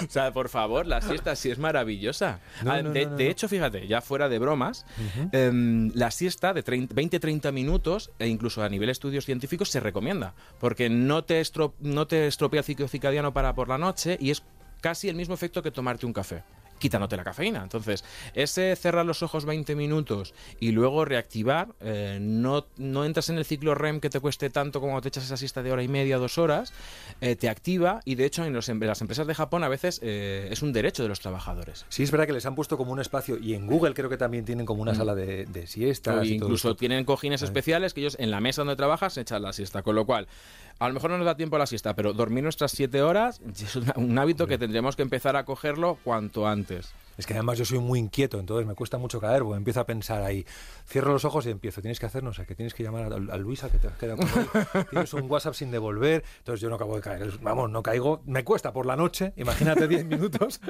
o 0.07 0.11
sea, 0.11 0.33
por 0.33 0.48
favor, 0.48 0.87
la 0.87 1.00
siesta 1.00 1.35
sí 1.37 1.50
es 1.50 1.59
maravillosa. 1.59 2.40
No, 2.64 2.72
Ah, 2.72 2.83
no, 2.83 2.90
de, 2.90 3.04
no, 3.04 3.11
no, 3.12 3.16
de 3.16 3.24
no. 3.24 3.31
hecho, 3.31 3.48
fíjate, 3.48 3.87
ya 3.87 4.00
fuera 4.00 4.28
de 4.28 4.38
bromas, 4.38 4.85
em, 5.33 5.90
la 5.94 6.08
siesta 6.11 6.53
de 6.53 6.64
20-30 6.64 7.53
minutos, 7.53 8.11
e 8.18 8.29
incluso 8.29 8.62
a 8.62 8.68
nivel 8.68 8.90
estudios 8.90 9.25
científicos, 9.25 9.71
se 9.71 9.81
recomienda. 9.81 10.35
Porque 10.61 10.88
no 10.88 11.25
te, 11.25 11.42
no 11.81 12.07
te 12.07 12.27
estropea 12.27 12.61
el 12.61 12.64
ciclo 12.64 12.88
circadiano 12.88 13.33
para 13.33 13.55
por 13.55 13.68
la 13.68 13.79
noche 13.79 14.16
y 14.21 14.31
es 14.31 14.42
casi 14.81 15.09
el 15.09 15.16
mismo 15.16 15.35
efecto 15.35 15.62
que 15.62 15.71
tomarte 15.71 16.07
un 16.07 16.12
café 16.12 16.44
quitándote 16.79 17.17
la 17.17 17.25
cafeína. 17.25 17.62
Entonces, 17.62 18.05
ese 18.35 18.75
cerrar 18.77 19.05
los 19.07 19.23
ojos 19.23 19.45
20 19.45 19.75
minutos 19.75 20.35
y 20.61 20.73
luego 20.73 21.05
reactivar, 21.05 21.69
eh, 21.81 22.19
no, 22.21 22.67
no 22.77 23.05
entras 23.05 23.29
en 23.31 23.38
el 23.38 23.45
ciclo 23.45 23.75
REM 23.75 24.01
que 24.01 24.11
te 24.11 24.21
cueste 24.21 24.51
tanto 24.51 24.81
como 24.81 25.01
te 25.01 25.09
echas 25.09 25.25
esa 25.25 25.37
siesta 25.37 25.62
de 25.62 25.73
hora 25.73 25.83
y 25.83 25.88
media, 25.88 26.19
dos 26.19 26.38
horas, 26.38 26.73
eh, 27.21 27.37
te 27.37 27.49
activa 27.49 28.01
y 28.05 28.14
de 28.14 28.25
hecho 28.25 28.45
en, 28.45 28.53
los- 28.53 28.69
en 28.69 28.81
las 28.81 29.01
empresas 29.01 29.27
de 29.27 29.35
Japón 29.35 29.64
a 29.64 29.69
veces 29.69 30.01
eh, 30.03 30.49
es 30.51 30.62
un 30.62 30.73
derecho 30.73 31.03
de 31.03 31.09
los 31.09 31.21
trabajadores. 31.21 31.85
Sí, 31.88 32.03
es 32.03 32.11
verdad 32.11 32.27
que 32.27 32.33
les 32.33 32.47
han 32.47 32.55
puesto 32.55 32.77
como 32.77 32.93
un 32.93 33.01
espacio 33.01 33.38
y 33.38 33.55
en 33.55 33.67
Google 33.67 33.95
creo 33.95 34.09
que 34.09 34.17
también 34.17 34.45
tienen 34.45 34.67
como 34.67 34.83
una 34.83 34.95
sala 34.95 35.14
de, 35.14 35.47
de 35.47 35.67
siestas. 35.67 36.27
Y 36.27 36.31
Mm. 36.31 36.35
incluso 36.35 36.77
tienen 36.77 37.05
cojines 37.05 37.43
especiales 37.43 37.95
que 37.95 38.01
ellos 38.01 38.17
en 38.19 38.31
la 38.31 38.41
mesa 38.41 38.62
donde 38.62 38.77
trabajas 38.77 39.17
echan 39.17 39.43
la 39.43 39.53
siesta. 39.53 39.83
Con 39.83 39.95
lo 39.95 40.05
cual, 40.07 40.29
a 40.79 40.88
lo 40.88 40.95
mejor 40.95 41.11
no 41.11 41.19
nos 41.19 41.27
da 41.27 41.37
tiempo 41.37 41.57
a 41.57 41.59
la 41.59 41.67
siesta, 41.67 41.95
pero 41.95 42.12
dormir 42.12 42.43
nuestras 42.43 42.73
siete 42.73 43.03
horas 43.03 43.41
es 43.53 43.77
un, 43.77 43.93
un 43.97 44.19
hábito 44.19 44.47
que 44.47 44.59
tendremos 44.59 44.97
que 44.97 45.03
empezar 45.03 45.37
a 45.37 45.45
cogerlo 45.45 45.99
cuanto 46.05 46.47
antes. 46.47 46.93
Es 47.18 47.26
que 47.26 47.35
además 47.35 47.59
yo 47.59 47.64
soy 47.64 47.81
muy 47.81 47.98
inquieto, 47.98 48.38
entonces 48.38 48.66
me 48.66 48.74
cuesta 48.74 48.96
mucho 48.96 49.20
caer, 49.20 49.42
porque 49.42 49.59
empiezo 49.59 49.81
a 49.81 49.87
pensar 49.87 50.22
ahí, 50.22 50.46
cierro 50.87 51.12
los 51.12 51.24
ojos 51.24 51.44
y 51.46 51.50
empiezo, 51.50 51.81
tienes 51.83 51.98
que 52.00 52.07
hacer, 52.07 52.22
no 52.22 52.33
sé, 52.33 52.46
que 52.46 52.54
tienes 52.54 52.72
que 52.74 52.85
llamar 52.85 53.12
a, 53.12 53.16
a 53.16 53.37
Luisa, 53.37 53.68
que 53.68 53.78
te 53.78 53.88
has 53.88 53.94
quedado 53.98 54.18
con 54.18 54.28
él, 54.28 54.87
tienes 54.90 55.12
un 55.14 55.28
WhatsApp 55.31 55.54
sin 55.54 55.70
devolver, 55.72 56.24
entonces 56.38 56.61
yo 56.61 56.68
no 56.70 56.76
acabo 56.76 56.94
de 56.94 57.02
caer, 57.02 57.31
vamos, 57.42 57.68
no 57.70 57.83
caigo, 57.83 58.22
me 58.24 58.44
cuesta 58.44 58.72
por 58.72 58.87
la 58.87 58.94
noche, 58.96 59.33
imagínate 59.37 59.88
10 59.88 60.04
minutos. 60.07 60.61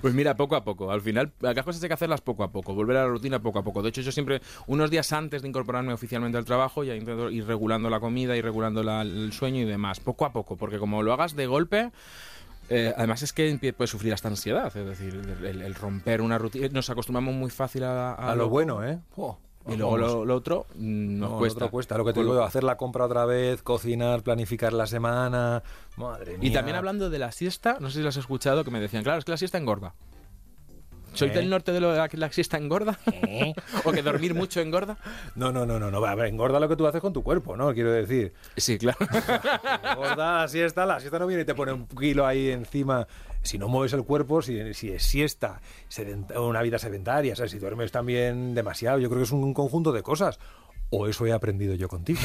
Pues 0.00 0.14
mira, 0.14 0.36
poco 0.36 0.54
a 0.56 0.64
poco. 0.64 0.90
Al 0.90 1.00
final, 1.00 1.32
las 1.40 1.54
cosas 1.64 1.82
hay 1.82 1.88
que 1.88 1.94
hacerlas 1.94 2.20
poco 2.20 2.44
a 2.44 2.52
poco, 2.52 2.72
volver 2.74 2.96
a 2.98 3.02
la 3.02 3.08
rutina 3.08 3.42
poco 3.42 3.58
a 3.58 3.64
poco. 3.64 3.82
De 3.82 3.88
hecho, 3.88 4.00
yo 4.00 4.12
siempre, 4.12 4.40
unos 4.68 4.90
días 4.90 5.12
antes 5.12 5.42
de 5.42 5.48
incorporarme 5.48 5.92
oficialmente 5.92 6.38
al 6.38 6.44
trabajo, 6.44 6.84
ya 6.84 6.94
intento 6.94 7.30
ir 7.30 7.46
regulando 7.46 7.90
la 7.90 7.98
comida, 8.00 8.36
ir 8.36 8.44
regulando 8.44 8.82
la- 8.84 9.02
el 9.02 9.32
sueño 9.32 9.60
y 9.62 9.64
demás, 9.64 9.98
poco 10.00 10.24
a 10.24 10.32
poco, 10.32 10.56
porque 10.56 10.78
como 10.78 11.02
lo 11.02 11.12
hagas 11.12 11.34
de 11.34 11.46
golpe, 11.46 11.90
eh, 12.68 12.92
además 12.96 13.22
es 13.22 13.32
que 13.32 13.74
puedes 13.76 13.90
sufrir 13.90 14.12
hasta 14.12 14.28
ansiedad, 14.28 14.74
es 14.76 14.86
decir, 14.86 15.20
el, 15.42 15.62
el 15.62 15.74
romper 15.74 16.20
una 16.20 16.38
rutina. 16.38 16.68
Nos 16.72 16.90
acostumbramos 16.90 17.34
muy 17.34 17.50
fácil 17.50 17.84
a, 17.84 18.14
A 18.14 18.34
lo 18.34 18.48
bueno, 18.48 18.84
¿eh? 18.84 18.98
Oh, 19.16 19.38
Y 19.68 19.76
luego 19.76 19.96
lo, 19.96 20.24
lo 20.24 20.34
otro 20.36 20.66
mm, 20.74 21.18
nos 21.18 21.28
No, 21.28 21.34
lo 21.34 21.38
cuesta. 21.38 21.58
otro 21.64 21.70
cuesta, 21.70 21.98
lo 21.98 22.04
que 22.04 22.12
te 22.12 22.20
digo, 22.20 22.42
hacer 22.42 22.64
la 22.64 22.76
compra 22.76 23.04
otra 23.06 23.24
vez, 23.26 23.62
cocinar, 23.62 24.22
planificar 24.22 24.72
la 24.72 24.86
semana, 24.86 25.62
madre 25.96 26.38
mía. 26.38 26.48
Y 26.50 26.52
también 26.52 26.76
hablando 26.76 27.10
de 27.10 27.18
la 27.18 27.32
siesta, 27.32 27.78
no 27.80 27.88
sé 27.90 27.96
si 27.98 28.02
lo 28.02 28.08
has 28.10 28.16
escuchado, 28.16 28.64
que 28.64 28.70
me 28.70 28.80
decían, 28.80 29.02
claro, 29.02 29.18
es 29.18 29.24
que 29.24 29.32
la 29.32 29.36
siesta 29.38 29.58
engorda. 29.58 29.94
¿Soy 31.16 31.28
¿Eh? 31.28 31.32
del 31.32 31.50
norte 31.50 31.72
de 31.72 31.80
lo 31.80 32.08
que 32.08 32.16
la 32.16 32.30
siesta 32.30 32.56
engorda? 32.56 32.98
¿O 33.84 33.92
que 33.92 34.02
dormir 34.02 34.34
mucho 34.34 34.60
engorda? 34.60 34.96
No, 35.34 35.50
no, 35.52 35.66
no, 35.66 35.78
no, 35.80 35.90
no, 35.90 36.04
a 36.04 36.14
ver, 36.14 36.26
engorda 36.26 36.60
lo 36.60 36.68
que 36.68 36.76
tú 36.76 36.86
haces 36.86 37.00
con 37.00 37.12
tu 37.12 37.22
cuerpo, 37.22 37.56
¿no? 37.56 37.72
Quiero 37.74 37.90
decir, 37.92 38.32
Sí, 38.56 38.78
claro. 38.78 38.98
Engorda 39.92 40.42
la 40.42 40.48
siesta, 40.48 40.86
la 40.86 41.00
siesta 41.00 41.18
no 41.18 41.26
viene 41.26 41.42
y 41.42 41.46
te 41.46 41.54
pone 41.54 41.72
un 41.72 41.86
kilo 41.86 42.26
ahí 42.26 42.50
encima. 42.50 43.06
Si 43.42 43.58
no 43.58 43.68
mueves 43.68 43.92
el 43.92 44.02
cuerpo, 44.04 44.42
si, 44.42 44.74
si 44.74 44.90
es 44.90 45.02
siesta, 45.04 45.60
sedenta- 45.88 46.40
una 46.40 46.62
vida 46.62 46.78
sedentaria, 46.78 47.36
¿sabes? 47.36 47.52
si 47.52 47.58
duermes 47.58 47.92
también 47.92 48.54
demasiado, 48.54 48.98
yo 48.98 49.08
creo 49.08 49.20
que 49.20 49.24
es 49.24 49.32
un 49.32 49.54
conjunto 49.54 49.92
de 49.92 50.02
cosas. 50.02 50.38
O 50.90 51.08
eso 51.08 51.26
he 51.26 51.32
aprendido 51.32 51.74
yo 51.74 51.88
contigo. 51.88 52.20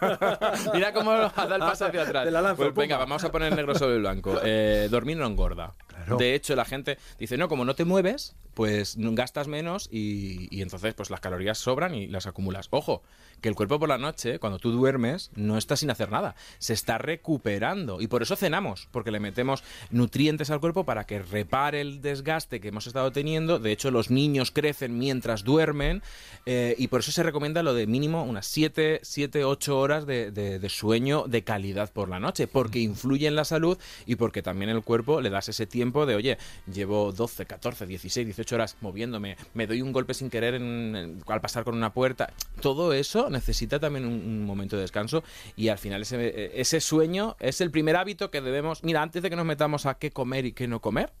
Mira 0.74 0.92
cómo 0.92 1.12
ha 1.12 1.28
dado 1.30 1.54
el 1.54 1.60
paso 1.60 1.86
hacia 1.86 2.02
atrás. 2.02 2.30
La 2.30 2.42
lanzo, 2.42 2.56
Pues 2.62 2.74
venga, 2.74 2.96
vamos 2.98 3.22
a 3.24 3.30
poner 3.30 3.54
negro 3.54 3.74
sobre 3.74 3.94
el 3.94 4.00
blanco. 4.00 4.40
Eh, 4.42 4.88
dormir 4.90 5.16
no 5.16 5.26
engorda. 5.26 5.72
Claro. 5.86 6.16
De 6.16 6.34
hecho, 6.34 6.56
la 6.56 6.64
gente 6.64 6.98
dice, 7.18 7.36
no, 7.36 7.48
como 7.48 7.64
no 7.64 7.74
te 7.74 7.84
mueves, 7.84 8.34
pues 8.54 8.96
gastas 8.98 9.48
menos 9.48 9.88
y, 9.90 10.48
y 10.54 10.62
entonces 10.62 10.94
pues 10.94 11.10
las 11.10 11.20
calorías 11.20 11.58
sobran 11.58 11.94
y 11.94 12.06
las 12.08 12.26
acumulas. 12.26 12.68
Ojo, 12.70 13.02
que 13.40 13.48
el 13.48 13.54
cuerpo 13.54 13.78
por 13.80 13.88
la 13.88 13.98
noche, 13.98 14.38
cuando 14.38 14.58
tú 14.58 14.70
duermes, 14.70 15.30
no 15.34 15.58
está 15.58 15.76
sin 15.76 15.90
hacer 15.90 16.10
nada. 16.10 16.34
Se 16.58 16.72
está 16.74 16.98
recuperando. 16.98 18.00
Y 18.00 18.06
por 18.06 18.22
eso 18.22 18.36
cenamos, 18.36 18.88
porque 18.92 19.10
le 19.10 19.20
metemos 19.20 19.64
nutrientes 19.90 20.50
al 20.50 20.60
cuerpo 20.60 20.84
para 20.84 21.04
que 21.04 21.20
repare 21.20 21.80
el 21.80 22.00
desgaste 22.02 22.60
que 22.60 22.68
hemos 22.68 22.86
estado 22.86 23.10
teniendo. 23.10 23.58
De 23.58 23.72
hecho, 23.72 23.90
los 23.90 24.10
niños 24.10 24.50
crecen 24.50 24.98
mientras 24.98 25.42
duermen 25.44 26.02
eh, 26.46 26.74
y 26.78 26.88
por 26.88 27.00
eso 27.00 27.10
se 27.12 27.22
recomienda 27.22 27.62
lo 27.62 27.74
de 27.74 27.86
mínimo 27.86 28.22
unas 28.22 28.46
7, 28.46 29.00
7 29.02 29.44
8 29.44 29.78
horas 29.78 30.06
de, 30.06 30.30
de- 30.30 30.58
de 30.58 30.68
sueño 30.68 31.24
de 31.26 31.42
calidad 31.42 31.92
por 31.92 32.08
la 32.08 32.20
noche, 32.20 32.46
porque 32.46 32.78
influye 32.80 33.26
en 33.26 33.34
la 33.36 33.44
salud 33.44 33.78
y 34.06 34.16
porque 34.16 34.42
también 34.42 34.70
el 34.70 34.82
cuerpo 34.82 35.20
le 35.20 35.30
das 35.30 35.48
ese 35.48 35.66
tiempo 35.66 36.06
de, 36.06 36.14
oye, 36.14 36.38
llevo 36.72 37.12
12, 37.12 37.46
14, 37.46 37.86
16, 37.86 38.26
18 38.42 38.54
horas 38.56 38.76
moviéndome, 38.80 39.36
me 39.54 39.66
doy 39.66 39.82
un 39.82 39.92
golpe 39.92 40.14
sin 40.14 40.28
querer 40.30 40.54
en- 40.54 40.96
en- 40.96 41.22
al 41.26 41.40
pasar 41.40 41.64
con 41.64 41.74
una 41.76 41.92
puerta. 41.92 42.32
Todo 42.60 42.92
eso 42.92 43.30
necesita 43.30 43.78
también 43.78 44.04
un, 44.04 44.12
un 44.14 44.44
momento 44.44 44.76
de 44.76 44.82
descanso 44.82 45.22
y 45.56 45.68
al 45.68 45.78
final 45.78 46.02
ese, 46.02 46.60
ese 46.60 46.80
sueño 46.80 47.36
es 47.40 47.60
el 47.60 47.70
primer 47.70 47.96
hábito 47.96 48.30
que 48.30 48.40
debemos, 48.40 48.82
mira, 48.84 49.02
antes 49.02 49.22
de 49.22 49.30
que 49.30 49.36
nos 49.36 49.46
metamos 49.46 49.86
a 49.86 49.94
qué 49.94 50.10
comer 50.10 50.44
y 50.46 50.52
qué 50.52 50.66
no 50.68 50.80
comer, 50.80 51.12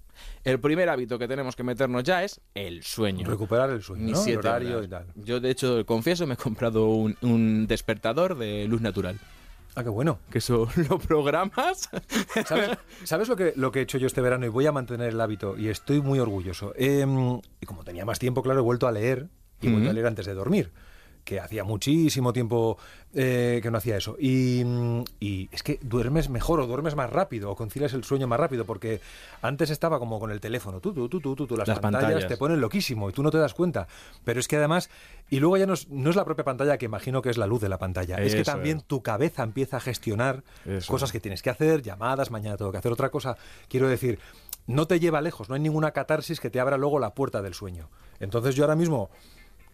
El 0.44 0.60
primer 0.60 0.88
hábito 0.90 1.18
que 1.18 1.26
tenemos 1.26 1.56
que 1.56 1.62
meternos 1.62 2.04
ya 2.04 2.22
es 2.22 2.40
el 2.54 2.82
sueño. 2.82 3.26
Recuperar 3.26 3.70
el 3.70 3.82
sueño. 3.82 4.14
El 4.26 4.36
horario 4.38 4.72
horas. 4.78 4.84
y 4.86 4.88
tal. 4.90 5.06
Yo, 5.16 5.40
de 5.40 5.50
hecho, 5.50 5.86
confieso, 5.86 6.26
me 6.26 6.34
he 6.34 6.36
comprado 6.36 6.86
un, 6.90 7.16
un 7.22 7.66
despertador 7.66 8.36
de 8.36 8.66
luz 8.68 8.82
natural. 8.82 9.18
Ah, 9.74 9.82
qué 9.82 9.88
bueno. 9.88 10.18
Que 10.30 10.38
eso 10.38 10.68
lo 10.88 10.98
programas. 10.98 11.88
¿Sabes, 12.46 12.78
¿sabes 13.04 13.28
lo, 13.28 13.36
que, 13.36 13.52
lo 13.56 13.72
que 13.72 13.80
he 13.80 13.82
hecho 13.82 13.98
yo 13.98 14.06
este 14.06 14.20
verano? 14.20 14.44
Y 14.46 14.48
voy 14.48 14.66
a 14.66 14.72
mantener 14.72 15.08
el 15.08 15.20
hábito 15.20 15.56
y 15.56 15.68
estoy 15.68 16.00
muy 16.00 16.18
orgulloso. 16.18 16.74
Em, 16.76 17.40
y 17.60 17.66
como 17.66 17.84
tenía 17.84 18.04
más 18.04 18.18
tiempo, 18.18 18.42
claro, 18.42 18.60
he 18.60 18.62
vuelto 18.62 18.86
a 18.86 18.92
leer 18.92 19.28
y 19.60 19.68
he 19.68 19.70
vuelto 19.70 19.90
a 19.90 19.92
leer 19.92 20.06
antes 20.06 20.26
de 20.26 20.34
dormir. 20.34 20.72
Que 21.24 21.38
hacía 21.38 21.62
muchísimo 21.62 22.32
tiempo 22.32 22.78
eh, 23.14 23.60
que 23.62 23.70
no 23.70 23.78
hacía 23.78 23.96
eso. 23.96 24.16
Y, 24.18 24.62
mm, 24.64 25.04
y 25.20 25.48
es 25.52 25.62
que 25.62 25.78
duermes 25.82 26.28
mejor 26.30 26.60
o 26.60 26.66
duermes 26.66 26.96
más 26.96 27.10
rápido 27.10 27.50
o 27.50 27.56
concilias 27.56 27.92
el 27.92 28.04
sueño 28.04 28.26
más 28.26 28.40
rápido 28.40 28.64
porque 28.64 29.00
antes 29.42 29.70
estaba 29.70 29.98
como 29.98 30.18
con 30.18 30.30
el 30.30 30.40
teléfono, 30.40 30.80
tú, 30.80 30.92
tú, 30.92 31.08
tú, 31.08 31.20
tú, 31.20 31.36
tú, 31.36 31.46
tú, 31.46 31.56
las, 31.56 31.68
Las 31.68 31.78
pantallas, 31.78 32.06
pantallas. 32.06 32.28
te 32.28 32.36
ponen 32.36 32.60
loquísimo 32.60 33.10
y 33.10 33.12
tú 33.12 33.22
no 33.22 33.30
te 33.30 33.38
das 33.38 33.54
cuenta. 33.54 33.86
Pero 34.24 34.40
es 34.40 34.48
que 34.48 34.56
además, 34.56 34.90
y 35.30 35.40
luego 35.40 35.58
ya 35.58 35.66
no 35.66 35.74
es, 35.74 35.88
no 35.90 36.10
es 36.10 36.16
la 36.16 36.24
propia 36.24 36.44
pantalla 36.44 36.78
que 36.78 36.86
imagino 36.86 37.22
que 37.22 37.30
es 37.30 37.36
la 37.36 37.46
luz 37.46 37.60
de 37.60 37.68
la 37.68 37.78
pantalla, 37.78 38.16
es 38.16 38.34
que 38.34 38.44
también 38.44 38.80
tu 38.80 39.02
cabeza 39.02 39.42
empieza 39.42 39.76
a 39.76 39.80
gestionar 39.80 40.42
Eso 40.64 40.90
cosas 40.90 41.12
que 41.12 41.20
tienes 41.20 41.42
que 41.42 41.50
hacer, 41.50 41.82
llamadas, 41.82 42.30
mañana 42.30 42.56
tengo 42.56 42.72
que 42.72 42.78
hacer 42.78 42.92
otra 42.92 43.10
cosa. 43.10 43.36
Quiero 43.68 43.88
decir, 43.88 44.18
no 44.66 44.86
te 44.86 45.00
lleva 45.00 45.20
lejos, 45.20 45.48
no 45.48 45.54
hay 45.54 45.60
ninguna 45.60 45.90
catarsis 45.90 46.40
que 46.40 46.50
te 46.50 46.60
abra 46.60 46.76
luego 46.76 46.98
la 46.98 47.14
puerta 47.14 47.42
del 47.42 47.54
sueño. 47.54 47.90
Entonces 48.20 48.54
yo 48.54 48.64
ahora 48.64 48.76
mismo 48.76 49.10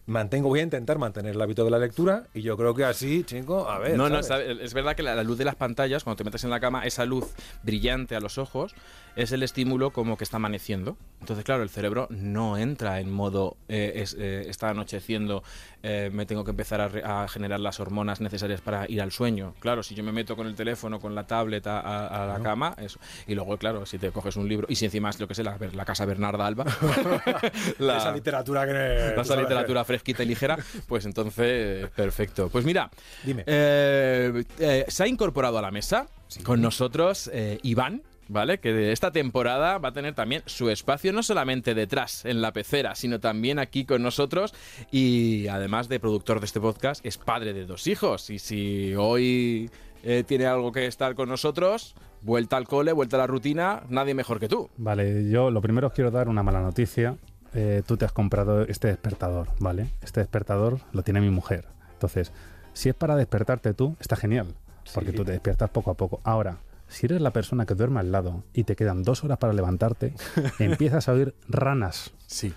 mantengo, 0.09 0.49
voy 0.49 0.59
a 0.59 0.63
intentar 0.63 0.97
mantener 0.97 1.35
el 1.35 1.41
hábito 1.41 1.63
de 1.63 1.71
la 1.71 1.79
lectura 1.79 2.23
y 2.33 2.41
yo 2.41 2.57
creo 2.57 2.73
que 2.75 2.83
así, 2.83 3.23
chico, 3.23 3.69
a 3.69 3.79
ver. 3.79 3.95
No, 3.97 4.09
no, 4.09 4.19
es 4.19 4.73
verdad 4.73 4.95
que 4.95 5.03
la, 5.03 5.15
la 5.15 5.23
luz 5.23 5.37
de 5.37 5.45
las 5.45 5.55
pantallas, 5.55 6.03
cuando 6.03 6.17
te 6.17 6.23
metes 6.23 6.43
en 6.43 6.49
la 6.49 6.59
cama, 6.59 6.85
esa 6.85 7.05
luz 7.05 7.25
brillante 7.63 8.15
a 8.15 8.19
los 8.19 8.37
ojos, 8.37 8.73
es 9.15 9.31
el 9.31 9.43
estímulo 9.43 9.91
como 9.91 10.17
que 10.17 10.23
está 10.23 10.37
amaneciendo. 10.37 10.97
Entonces, 11.19 11.43
claro, 11.45 11.63
el 11.63 11.69
cerebro 11.69 12.07
no 12.09 12.57
entra 12.57 12.99
en 12.99 13.11
modo, 13.11 13.57
eh, 13.67 13.93
es- 13.95 14.15
eh, 14.19 14.45
está 14.49 14.69
anocheciendo, 14.69 15.43
eh, 15.83 16.09
me 16.13 16.25
tengo 16.25 16.43
que 16.43 16.51
empezar 16.51 16.81
a, 16.81 16.87
re- 16.87 17.03
a 17.03 17.27
generar 17.27 17.59
las 17.59 17.79
hormonas 17.79 18.21
necesarias 18.21 18.61
para 18.61 18.89
ir 18.89 19.01
al 19.01 19.11
sueño. 19.11 19.53
Claro, 19.59 19.81
si 19.83 19.95
yo 19.95 20.03
me 20.03 20.11
meto 20.11 20.35
con 20.35 20.47
el 20.47 20.55
teléfono, 20.55 20.99
con 20.99 21.15
la 21.15 21.25
tablet 21.25 21.65
a, 21.67 21.79
a- 21.79 22.23
a 22.23 22.27
la 22.37 22.43
cama, 22.43 22.75
eso. 22.77 22.99
Y 23.27 23.35
luego, 23.35 23.57
claro, 23.57 23.85
si 23.85 23.97
te 23.97 24.11
coges 24.11 24.35
un 24.35 24.47
libro, 24.49 24.67
y 24.69 24.75
si 24.75 24.85
encima 24.85 25.09
es 25.09 25.19
lo 25.19 25.27
que 25.27 25.35
sé, 25.35 25.43
la, 25.43 25.57
la 25.73 25.85
casa 25.85 26.05
Bernarda 26.05 26.45
Alba, 26.45 26.65
la- 27.79 27.97
Esa 27.97 28.11
literatura 28.11 28.65
que... 28.65 29.15
esa 29.21 29.35
literatura 29.35 29.83
fresquita 29.85 30.23
y 30.23 30.25
ligera, 30.27 30.57
pues 30.87 31.05
entonces, 31.05 31.89
perfecto. 31.91 32.49
Pues 32.49 32.65
mira, 32.65 32.89
Dime. 33.23 33.43
eh, 33.45 34.43
eh, 34.59 34.85
se 34.87 35.03
ha 35.03 35.07
incorporado 35.07 35.57
a 35.57 35.61
la 35.61 35.71
mesa 35.71 36.07
con 36.43 36.61
nosotros 36.61 37.29
Iván. 37.63 38.01
¿Vale? 38.31 38.59
Que 38.59 38.71
de 38.73 38.91
esta 38.91 39.11
temporada 39.11 39.79
va 39.79 39.89
a 39.89 39.91
tener 39.91 40.13
también 40.13 40.43
su 40.45 40.69
espacio, 40.69 41.11
no 41.11 41.23
solamente 41.23 41.73
detrás, 41.73 42.25
en 42.25 42.41
la 42.43 42.53
pecera, 42.53 42.93
sino 42.93 43.19
también 43.19 43.57
aquí 43.57 43.85
con 43.85 44.03
nosotros. 44.03 44.53
Y 44.91 45.47
además 45.47 45.89
de 45.89 45.99
productor 45.99 46.39
de 46.39 46.45
este 46.45 46.61
podcast, 46.61 47.03
es 47.03 47.17
padre 47.17 47.53
de 47.53 47.65
dos 47.65 47.87
hijos. 47.87 48.29
Y 48.29 48.37
si 48.37 48.93
hoy 48.95 49.71
eh, 50.03 50.23
tiene 50.27 50.45
algo 50.45 50.71
que 50.71 50.85
estar 50.85 51.15
con 51.15 51.27
nosotros, 51.27 51.95
vuelta 52.21 52.55
al 52.55 52.67
cole, 52.67 52.91
vuelta 52.93 53.17
a 53.17 53.21
la 53.21 53.27
rutina, 53.27 53.81
nadie 53.89 54.13
mejor 54.13 54.39
que 54.39 54.47
tú. 54.47 54.69
Vale, 54.77 55.27
yo 55.29 55.49
lo 55.49 55.59
primero 55.59 55.87
os 55.87 55.93
quiero 55.93 56.11
dar 56.11 56.29
una 56.29 56.43
mala 56.43 56.61
noticia. 56.61 57.17
Eh, 57.55 57.81
tú 57.87 57.97
te 57.97 58.05
has 58.05 58.11
comprado 58.11 58.61
este 58.61 58.89
despertador, 58.89 59.47
¿vale? 59.59 59.87
Este 60.03 60.19
despertador 60.19 60.79
lo 60.93 61.01
tiene 61.01 61.19
mi 61.19 61.31
mujer. 61.31 61.65
Entonces, 61.93 62.31
si 62.73 62.89
es 62.89 62.95
para 62.95 63.15
despertarte 63.15 63.73
tú, 63.73 63.95
está 63.99 64.15
genial, 64.15 64.53
porque 64.93 65.09
Sí. 65.09 65.17
tú 65.17 65.25
te 65.25 65.31
despiertas 65.31 65.71
poco 65.71 65.89
a 65.89 65.95
poco. 65.95 66.21
Ahora, 66.23 66.59
si 66.89 67.05
eres 67.05 67.21
la 67.21 67.31
persona 67.31 67.65
que 67.65 67.75
duerme 67.75 68.01
al 68.01 68.11
lado 68.11 68.43
y 68.53 68.65
te 68.65 68.75
quedan 68.75 69.03
dos 69.03 69.23
horas 69.23 69.37
para 69.37 69.53
levantarte, 69.53 70.13
empiezas 70.59 71.07
a 71.07 71.13
oír 71.13 71.33
ranas, 71.47 72.11
Sí. 72.27 72.53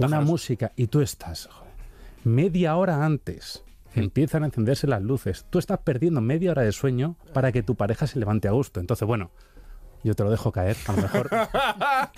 una 0.00 0.20
música 0.22 0.72
y 0.76 0.86
tú 0.86 1.00
estás 1.00 1.48
joder, 1.52 1.72
media 2.24 2.76
hora 2.76 3.04
antes. 3.04 3.62
Empiezan 3.94 4.42
a 4.42 4.46
encenderse 4.46 4.86
las 4.86 5.02
luces. 5.02 5.46
Tú 5.50 5.58
estás 5.58 5.78
perdiendo 5.78 6.20
media 6.20 6.50
hora 6.52 6.62
de 6.62 6.72
sueño 6.72 7.16
para 7.32 7.52
que 7.52 7.62
tu 7.62 7.74
pareja 7.74 8.06
se 8.06 8.18
levante 8.18 8.46
a 8.46 8.52
gusto. 8.52 8.80
Entonces, 8.80 9.08
bueno, 9.08 9.30
yo 10.04 10.14
te 10.14 10.24
lo 10.24 10.30
dejo 10.30 10.52
caer. 10.52 10.76
A 10.86 10.92
lo 10.92 11.02
mejor 11.02 11.28
A 11.34 12.10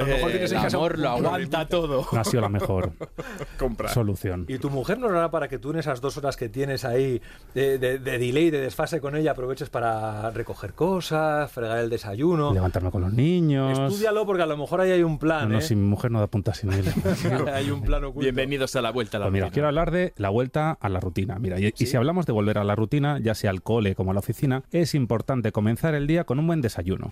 lo 0.00 0.06
mejor 0.06 0.30
Eh, 0.30 0.32
tienes 0.32 0.50
en 0.52 0.56
el 0.58 0.62
casa 0.64 0.76
amor 0.76 0.98
lo 0.98 1.08
aguanta 1.10 1.66
todo. 1.68 2.06
no 2.12 2.20
ha 2.20 2.24
sido 2.24 2.40
la 2.40 2.48
mejor 2.48 2.92
Compra. 3.58 3.88
solución. 3.88 4.44
Y 4.48 4.58
tu 4.58 4.70
mujer 4.70 4.98
no 4.98 5.08
lo 5.08 5.18
hará 5.18 5.30
para 5.30 5.48
que 5.48 5.58
tú 5.58 5.70
en 5.70 5.78
esas 5.78 6.00
dos 6.00 6.16
horas 6.18 6.36
que 6.36 6.48
tienes 6.48 6.84
ahí 6.84 7.20
de, 7.54 7.78
de- 7.78 7.98
de 7.98 8.18
delay, 8.18 8.50
de 8.50 8.60
desfase 8.60 9.00
con 9.00 9.16
ella, 9.16 9.32
aproveches 9.32 9.70
para 9.70 10.30
recoger 10.30 10.74
cosas, 10.74 11.50
fregar 11.50 11.78
el 11.78 11.90
desayuno. 11.90 12.52
levantarme 12.52 12.90
con 12.90 13.02
los 13.02 13.12
niños. 13.12 13.78
Estudialo 13.78 14.26
porque 14.26 14.42
a 14.42 14.46
lo 14.46 14.56
mejor 14.56 14.80
ahí 14.80 14.90
hay 14.90 15.02
un 15.02 15.18
plan, 15.18 15.50
no, 15.50 15.58
¿eh? 15.58 15.62
si 15.62 15.74
mi 15.76 15.86
mujer 15.86 16.10
no 16.10 16.20
da 16.20 16.26
punta 16.26 16.54
sin 16.54 16.72
hilo. 16.72 16.90
hay 17.54 17.70
un 17.70 17.82
plan 17.82 18.04
oculto. 18.04 18.20
Bienvenidos 18.20 18.74
a 18.76 18.82
la 18.82 18.90
vuelta 18.90 19.16
a 19.16 19.20
la 19.20 19.26
Pues 19.26 19.32
mira, 19.32 19.46
rutina. 19.46 19.54
quiero 19.54 19.68
hablar 19.68 19.90
de 19.90 20.12
la 20.16 20.28
vuelta 20.30 20.72
a 20.80 20.88
la 20.88 21.00
rutina. 21.00 21.38
Mira, 21.38 21.58
y, 21.60 21.72
y 21.76 21.86
si 21.86 21.96
hablamos 21.96 22.26
de 22.26 22.32
volver 22.32 22.58
a 22.58 22.64
la 22.64 22.74
rutina, 22.74 23.18
ya 23.20 23.34
sea 23.34 23.50
al 23.50 23.62
cole 23.62 23.94
como 23.94 24.10
a 24.10 24.14
la 24.14 24.20
oficina, 24.20 24.62
es 24.72 24.94
importante 24.94 25.52
comenzar 25.52 25.94
el 25.94 26.06
día 26.06 26.24
con 26.24 26.38
un 26.38 26.46
buen 26.46 26.60
desayuno. 26.60 27.11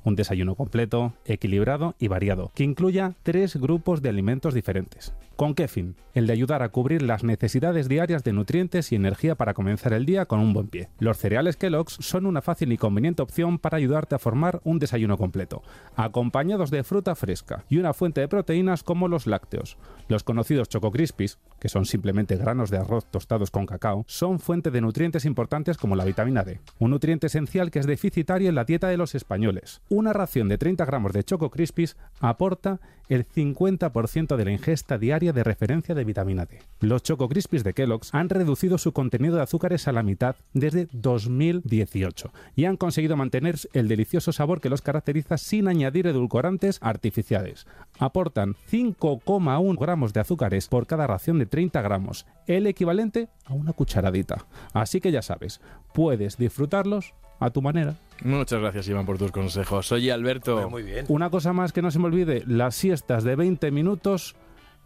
Un 0.03 0.15
desayuno 0.15 0.55
completo, 0.55 1.13
equilibrado 1.25 1.95
y 1.99 2.07
variado, 2.07 2.51
que 2.55 2.63
incluya 2.63 3.13
tres 3.23 3.55
grupos 3.55 4.01
de 4.01 4.09
alimentos 4.09 4.53
diferentes. 4.53 5.13
¿Con 5.35 5.55
qué 5.55 5.67
fin? 5.67 5.95
El 6.13 6.27
de 6.27 6.33
ayudar 6.33 6.61
a 6.61 6.69
cubrir 6.69 7.01
las 7.01 7.23
necesidades 7.23 7.89
diarias 7.89 8.23
de 8.23 8.31
nutrientes 8.31 8.91
y 8.91 8.95
energía 8.95 9.33
para 9.35 9.55
comenzar 9.55 9.93
el 9.93 10.05
día 10.05 10.25
con 10.25 10.39
un 10.39 10.53
buen 10.53 10.67
pie. 10.67 10.89
Los 10.99 11.17
cereales 11.17 11.57
Kellogg's 11.57 11.97
son 11.99 12.27
una 12.27 12.43
fácil 12.43 12.71
y 12.71 12.77
conveniente 12.77 13.23
opción 13.23 13.57
para 13.57 13.77
ayudarte 13.77 14.13
a 14.13 14.19
formar 14.19 14.61
un 14.65 14.77
desayuno 14.77 15.17
completo, 15.17 15.63
acompañados 15.95 16.69
de 16.69 16.83
fruta 16.83 17.15
fresca 17.15 17.63
y 17.69 17.77
una 17.77 17.93
fuente 17.93 18.21
de 18.21 18.27
proteínas 18.27 18.83
como 18.83 19.07
los 19.07 19.25
lácteos. 19.25 19.77
Los 20.09 20.23
conocidos 20.23 20.69
Choco 20.69 20.91
Crispies, 20.91 21.39
que 21.59 21.69
son 21.69 21.85
simplemente 21.85 22.35
granos 22.35 22.69
de 22.69 22.77
arroz 22.77 23.05
tostados 23.09 23.49
con 23.49 23.65
cacao, 23.65 24.03
son 24.07 24.39
fuente 24.39 24.69
de 24.69 24.81
nutrientes 24.81 25.25
importantes 25.25 25.77
como 25.77 25.95
la 25.95 26.05
vitamina 26.05 26.43
D, 26.43 26.59
un 26.77 26.91
nutriente 26.91 27.27
esencial 27.27 27.71
que 27.71 27.79
es 27.79 27.87
deficitario 27.87 28.49
en 28.49 28.55
la 28.55 28.65
dieta 28.65 28.89
de 28.89 28.97
los 28.97 29.15
españoles. 29.15 29.81
Una 29.91 30.13
ración 30.13 30.47
de 30.47 30.57
30 30.57 30.85
gramos 30.85 31.11
de 31.11 31.25
Choco 31.25 31.49
Crispies 31.49 31.97
aporta 32.21 32.79
el 33.09 33.27
50% 33.27 34.37
de 34.37 34.45
la 34.45 34.51
ingesta 34.53 34.97
diaria 34.97 35.33
de 35.33 35.43
referencia 35.43 35.93
de 35.93 36.05
vitamina 36.05 36.45
D. 36.45 36.59
Los 36.79 37.03
Choco 37.03 37.27
Crispies 37.27 37.65
de 37.65 37.73
Kellogg's 37.73 38.13
han 38.13 38.29
reducido 38.29 38.77
su 38.77 38.93
contenido 38.93 39.35
de 39.35 39.41
azúcares 39.41 39.89
a 39.89 39.91
la 39.91 40.01
mitad 40.01 40.37
desde 40.53 40.87
2018 40.93 42.31
y 42.55 42.63
han 42.63 42.77
conseguido 42.77 43.17
mantener 43.17 43.57
el 43.73 43.89
delicioso 43.89 44.31
sabor 44.31 44.61
que 44.61 44.69
los 44.69 44.81
caracteriza 44.81 45.37
sin 45.37 45.67
añadir 45.67 46.07
edulcorantes 46.07 46.79
artificiales. 46.81 47.67
Aportan 47.99 48.55
5,1 48.71 49.77
gramos 49.77 50.13
de 50.13 50.21
azúcares 50.21 50.69
por 50.69 50.87
cada 50.87 51.05
ración 51.05 51.37
de 51.37 51.47
30 51.47 51.81
gramos, 51.81 52.25
el 52.47 52.65
equivalente 52.65 53.27
a 53.43 53.55
una 53.55 53.73
cucharadita. 53.73 54.45
Así 54.71 55.01
que 55.01 55.11
ya 55.11 55.21
sabes, 55.21 55.59
puedes 55.93 56.37
disfrutarlos 56.37 57.13
a 57.41 57.49
tu 57.49 57.61
manera. 57.61 57.95
Muchas 58.23 58.61
gracias, 58.61 58.87
Iván, 58.87 59.05
por 59.05 59.17
tus 59.17 59.31
consejos. 59.31 59.91
Oye, 59.91 60.11
Alberto. 60.11 60.69
Muy 60.69 60.83
bien. 60.83 61.05
Una 61.09 61.29
cosa 61.29 61.51
más 61.51 61.73
que 61.73 61.81
no 61.81 61.91
se 61.91 61.99
me 61.99 62.05
olvide, 62.05 62.43
las 62.45 62.75
siestas 62.75 63.23
de 63.23 63.35
20 63.35 63.71
minutos 63.71 64.35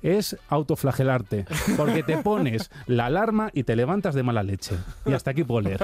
es 0.02 0.38
autoflagelarte, 0.50 1.46
porque 1.78 2.04
te 2.04 2.18
pones 2.18 2.70
la 2.86 3.08
alarma 3.08 3.50
y 3.54 3.64
te 3.64 3.76
levantas 3.76 4.14
de 4.14 4.24
mala 4.24 4.44
leche. 4.44 4.76
Y 5.06 5.14
hasta 5.14 5.32
aquí 5.32 5.44
puedo 5.44 5.62
leer. 5.62 5.80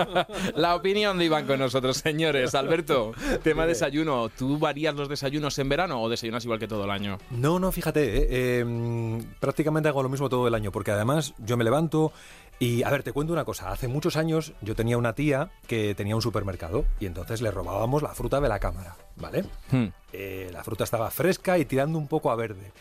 La 0.55 0.75
opinión 0.75 1.17
de 1.17 1.25
Iván 1.25 1.47
con 1.47 1.59
nosotros, 1.59 1.97
señores. 1.97 2.53
Alberto, 2.53 3.13
tema 3.43 3.65
desayuno. 3.65 4.29
¿Tú 4.29 4.59
varías 4.59 4.95
los 4.95 5.09
desayunos 5.09 5.57
en 5.59 5.69
verano 5.69 6.01
o 6.01 6.07
desayunas 6.07 6.43
igual 6.45 6.59
que 6.59 6.67
todo 6.67 6.85
el 6.85 6.91
año? 6.91 7.17
No, 7.31 7.59
no, 7.59 7.71
fíjate, 7.71 8.17
eh, 8.17 8.27
eh, 8.29 9.23
prácticamente 9.39 9.89
hago 9.89 10.03
lo 10.03 10.09
mismo 10.09 10.29
todo 10.29 10.47
el 10.47 10.53
año, 10.53 10.71
porque 10.71 10.91
además 10.91 11.33
yo 11.39 11.57
me 11.57 11.63
levanto 11.63 12.13
y, 12.61 12.83
a 12.83 12.91
ver, 12.91 13.01
te 13.01 13.11
cuento 13.11 13.33
una 13.33 13.43
cosa, 13.43 13.71
hace 13.71 13.87
muchos 13.87 14.15
años 14.17 14.53
yo 14.61 14.75
tenía 14.75 14.95
una 14.95 15.15
tía 15.15 15.49
que 15.65 15.95
tenía 15.95 16.15
un 16.15 16.21
supermercado 16.21 16.85
y 16.99 17.07
entonces 17.07 17.41
le 17.41 17.49
robábamos 17.49 18.03
la 18.03 18.09
fruta 18.09 18.39
de 18.39 18.47
la 18.47 18.59
cámara, 18.59 18.95
¿vale? 19.15 19.45
Hmm. 19.71 19.87
Eh, 20.13 20.51
la 20.53 20.63
fruta 20.63 20.83
estaba 20.83 21.09
fresca 21.09 21.57
y 21.57 21.65
tirando 21.65 21.97
un 21.97 22.07
poco 22.07 22.29
a 22.29 22.35
verde. 22.35 22.71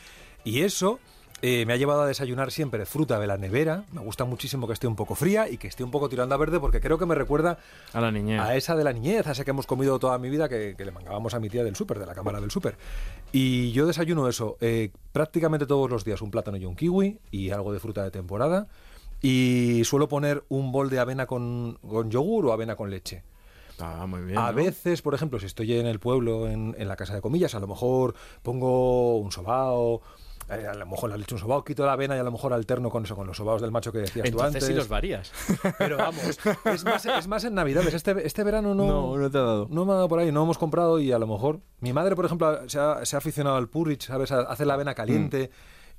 Y 0.45 0.61
eso 0.61 1.01
eh, 1.40 1.64
me 1.64 1.73
ha 1.73 1.77
llevado 1.77 2.03
a 2.03 2.07
desayunar 2.07 2.53
siempre 2.53 2.85
fruta 2.85 3.19
de 3.19 3.27
la 3.27 3.38
nevera, 3.38 3.85
me 3.93 4.03
gusta 4.03 4.27
muchísimo 4.27 4.66
que 4.66 4.75
esté 4.75 4.87
un 4.87 4.97
poco 4.97 5.14
fría 5.14 5.49
y 5.49 5.57
que 5.57 5.69
esté 5.69 5.83
un 5.83 5.90
poco 5.90 6.11
tirando 6.11 6.35
a 6.35 6.38
verde 6.38 6.61
porque 6.61 6.83
creo 6.83 6.99
que 6.99 7.07
me 7.07 7.14
recuerda 7.14 7.57
A 7.95 8.03
la 8.03 8.11
niñez. 8.11 8.38
a 8.38 8.55
esa 8.57 8.77
de 8.77 8.85
la 8.85 8.93
niñez, 8.93 9.27
a 9.29 9.31
esa 9.31 9.47
que 9.47 9.53
hemos 9.53 9.66
comido 9.66 9.99
toda 9.99 10.19
mi 10.19 10.29
vida, 10.29 10.51
que, 10.51 10.75
que 10.77 10.85
le 10.85 10.93
mangábamos 10.93 11.33
a 11.33 11.40
mi 11.40 11.49
tía 11.49 11.64
del 11.64 11.75
súper, 11.75 11.99
de 11.99 12.05
la 12.05 12.14
cámara 12.14 12.38
del 12.38 12.51
súper. 12.51 12.77
Y 13.33 13.73
yo 13.73 13.87
desayuno 13.87 14.29
eso, 14.29 14.59
eh, 14.61 14.90
prácticamente 15.12 15.64
todos 15.64 15.88
los 15.88 16.05
días, 16.05 16.21
un 16.21 16.31
plátano 16.31 16.59
y 16.59 16.66
un 16.66 16.77
kiwi 16.77 17.19
y 17.31 17.49
algo 17.49 17.73
de 17.73 17.81
fruta 17.81 18.05
de 18.05 18.11
temporada. 18.11 18.66
Y 19.22 19.83
suelo 19.85 20.09
poner 20.09 20.44
un 20.48 20.72
bol 20.72 20.88
de 20.90 20.98
avena 20.98 21.26
con, 21.26 21.78
con 21.87 22.11
yogur 22.11 22.46
o 22.46 22.52
avena 22.52 22.76
con 22.76 22.90
leche. 22.90 23.22
Ah, 23.78 24.06
muy 24.06 24.20
bien. 24.22 24.38
A 24.38 24.50
¿no? 24.50 24.54
veces, 24.56 25.02
por 25.02 25.14
ejemplo, 25.14 25.38
si 25.40 25.46
estoy 25.46 25.72
en 25.74 25.87
el 25.87 26.00
pueblo, 26.00 26.48
en, 26.48 26.74
en 26.78 26.88
la 26.88 26.96
casa 26.96 27.14
de 27.14 27.20
comillas, 27.22 27.54
a 27.54 27.61
lo 27.61 27.66
mejor 27.66 28.14
pongo 28.42 29.18
un 29.18 29.33
sobao 29.33 30.02
Eh, 30.50 30.66
a 30.66 30.74
lo 30.74 30.85
mejor 30.85 31.11
le 31.11 31.16
leche 31.18 31.35
un 31.35 31.40
sobao, 31.40 31.62
quito 31.64 31.87
la 31.87 31.92
avena 31.92 32.16
y 32.16 32.18
a 32.18 32.24
lo 32.24 32.33
mejor 32.33 32.52
alterno 32.52 32.90
con 32.90 33.04
eso, 33.04 33.14
con 33.14 33.24
los 33.26 33.37
sobaos 33.37 33.62
del 33.62 33.70
macho 33.70 33.92
que 33.92 33.98
decías 33.98 34.24
tú 34.24 34.30
Entonces 34.30 34.46
antes. 34.56 34.64
sí 34.66 34.74
los 34.74 34.88
varías. 34.88 35.30
Pero 35.78 35.96
vamos, 35.96 36.38
es 36.64 36.85
más, 36.85 37.06
es 37.06 37.28
más 37.28 37.44
en 37.44 37.54
Navidades. 37.54 37.94
Este, 37.94 38.26
este 38.26 38.42
verano 38.42 38.74
no, 38.74 38.87
No, 38.87 39.16
no 39.16 39.30
te 39.30 39.38
ha 39.38 39.42
dado. 39.42 39.68
no 39.70 39.85
me 39.85 39.92
ha 39.92 39.94
dado 39.96 40.09
por 40.09 40.18
ahí, 40.18 40.33
no 40.33 40.42
hemos 40.42 40.59
comprado 40.59 40.98
y 40.98 41.12
a 41.12 41.18
lo 41.20 41.26
mejor. 41.28 41.61
Mi 41.78 41.92
madre, 41.92 42.16
por 42.16 42.24
ejemplo, 42.24 42.68
se 42.68 42.80
ha, 42.80 43.04
se 43.06 43.14
ha 43.14 43.18
aficionado 43.18 43.56
al 43.56 43.68
porridge, 43.68 44.06
¿sabes? 44.09 44.33
Hace 44.33 44.64
la 44.66 44.74
avena 44.74 44.94
caliente. 44.94 45.50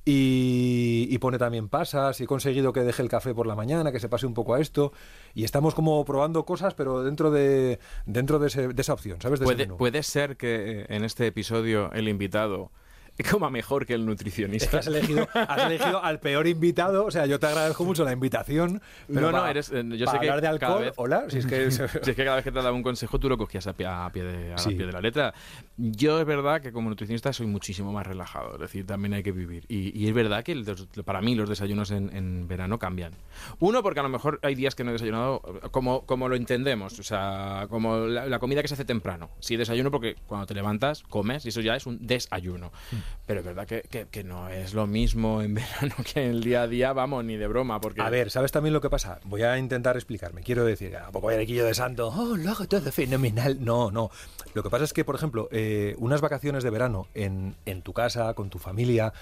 Y, 0.04 1.08
y 1.12 1.18
pone 1.20 1.38
también 1.38 1.70
pasas 1.70 2.20
y 2.20 2.24
he 2.24 2.28
conseguido 2.28 2.74
que 2.74 2.82
deje 2.82 3.04
el 3.04 3.10
café 3.10 3.36
por 3.36 3.46
la 3.46 3.56
mañana, 3.56 3.92
que 3.92 4.00
se 4.00 4.10
pase 4.10 4.26
un 4.26 4.34
poco 4.34 4.56
a 4.56 4.60
esto 4.60 4.92
y 5.36 5.44
estamos 5.44 5.76
como 5.76 6.04
probando 6.06 6.44
cosas 6.44 6.74
pero 6.74 7.04
dentro 7.04 7.30
de 7.30 7.78
dentro 8.08 8.40
de, 8.40 8.48
ese- 8.48 8.70
de 8.70 8.82
esa 8.82 8.94
opción, 8.94 9.22
¿sabes? 9.22 9.40
De 9.40 9.46
Puede, 9.46 9.68
puede 9.78 10.02
ser 10.04 10.38
que 10.38 10.82
eh, 10.82 10.86
en 10.90 11.04
este 11.04 11.28
episodio 11.28 11.92
el 11.94 12.08
invitado 12.08 12.72
coma 13.32 13.50
mejor 13.50 13.86
que 13.86 13.94
el 13.94 14.02
Es 14.02 14.06
que 14.06 14.10
nutricionista. 14.10 14.78
has 14.80 14.88
elegido, 14.88 15.28
has 15.34 15.66
elegido 15.66 16.04
al 16.04 16.20
peor 16.20 16.48
invitado, 16.48 17.06
o 17.06 17.12
sea, 17.12 17.26
yo 17.26 17.40
te 17.40 17.46
agradezco 17.48 17.84
mucho 17.86 18.04
la 18.04 18.12
invitación. 18.14 18.82
pero 19.08 19.32
No, 19.32 19.32
no, 19.32 19.48
eres- 19.48 19.72
eh, 19.72 19.84
yo 19.98 20.06
para 20.06 20.18
sé 20.18 20.22
que 20.22 20.30
hablar 20.30 20.42
de 20.42 20.48
alcohol, 20.48 20.82
vez- 20.84 20.94
hola, 20.98 21.26
si 21.30 21.38
es 21.40 21.46
que 21.46 21.70
Si 21.72 21.82
es 21.84 22.16
que 22.16 22.24
cada 22.24 22.36
vez 22.38 22.44
que 22.44 22.52
te 22.52 22.58
daba 22.58 22.72
un 22.72 22.84
consejo 22.84 23.20
tú 23.20 23.30
lo 23.30 23.38
cogías 23.38 23.68
a 23.68 23.74
pie, 23.74 23.86
a 23.88 24.10
pie 24.12 24.24
de, 24.24 24.54
a 24.54 24.58
Sí. 24.58 24.70
pie 24.76 24.86
de 24.86 24.92
la 24.92 25.02
letra. 25.02 25.34
Yo 25.78 26.20
es 26.20 26.26
verdad 26.26 26.62
que 26.62 26.72
como 26.72 26.90
nutricionista 26.90 27.32
soy 27.34 27.48
muchísimo 27.48 27.92
más 27.92 28.06
relajado, 28.08 28.54
es 28.56 28.60
decir, 28.62 28.86
también 28.86 29.14
hay 29.14 29.24
que 29.24 29.32
vivir. 29.32 29.66
Y, 29.68 29.98
y 30.00 30.08
es 30.08 30.14
verdad 30.14 30.44
que 30.44 30.52
el 30.54 30.66
para 31.06 31.22
mí 31.22 31.36
los 31.36 31.50
desayunos 31.50 31.92
en, 31.92 32.16
en 32.16 32.48
verano 32.48 32.80
cambian. 32.80 33.14
Uno, 33.60 33.84
porque 33.84 34.00
a 34.00 34.04
lo 34.04 34.10
mejor 34.10 34.40
hay 34.44 34.56
días 34.56 34.74
que 34.76 34.84
no 34.84 34.90
he 34.90 34.94
desayunado 34.94 35.42
eh, 35.64 35.68
como, 35.72 36.06
como 36.06 36.28
lo 36.30 36.36
entendemos, 36.36 36.98
o 37.00 37.04
sea, 37.04 37.68
como 37.70 37.98
la, 37.98 38.26
la 38.26 38.40
comida 38.40 38.62
que 38.62 38.68
se 38.68 38.74
hace 38.76 38.86
temprano. 38.86 39.30
Sí, 39.40 39.58
desayuno 39.58 39.92
porque 39.92 40.16
cuando 40.28 40.46
te 40.48 40.54
levantas 40.54 41.04
comes 41.04 41.46
y 41.46 41.50
eso 41.50 41.62
ya 41.62 41.76
es 41.76 41.86
un 41.86 42.06
desayuno. 42.06 42.72
Mm. 42.92 42.96
Pero 43.26 43.40
es 43.40 43.46
verdad 43.46 43.66
que, 43.68 43.84
que- 44.10 44.24
no 44.24 44.50
es 44.50 44.74
lo 44.74 44.88
mismo 44.88 45.42
en 45.42 45.54
verano 45.56 45.96
que 46.14 46.24
en 46.24 46.32
el 46.32 46.44
día 46.44 46.64
a 46.64 46.68
día, 46.68 46.94
vamos, 46.94 47.24
ni 47.26 47.38
de 47.38 47.48
broma. 47.48 47.80
Porque 47.82 48.02
A 48.02 48.10
ver, 48.10 48.30
¿sabes 48.32 48.52
también 48.52 48.74
lo 48.74 48.82
que 48.82 48.90
pasa? 48.90 49.20
Voy 49.24 49.44
a 49.44 49.58
intentar 49.58 49.96
explicarme. 49.96 50.42
Quiero 50.44 50.64
decir, 50.66 50.96
a 50.98 51.12
poco 51.12 51.30
quillo 51.46 51.66
de 51.66 51.74
santo, 51.74 52.10
oh, 52.10 52.36
lo 52.38 52.52
hago 52.52 52.68
todo 52.68 52.92
fenomenal. 52.92 53.64
No, 53.64 53.92
no. 53.92 54.12
Lo 54.54 54.64
que 54.64 54.70
pasa 54.70 54.84
es 54.84 54.94
que, 54.94 55.06
por 55.06 55.16
ejemplo, 55.16 55.48
eh, 55.52 55.96
unas 55.98 56.22
vacaciones 56.22 56.64
de 56.64 56.70
verano 56.70 57.08
en, 57.14 57.56
en 57.66 57.82
tu 57.82 57.94
casa, 57.94 58.34
con 58.34 58.50
tu 58.50 58.60
familia, 58.60 59.14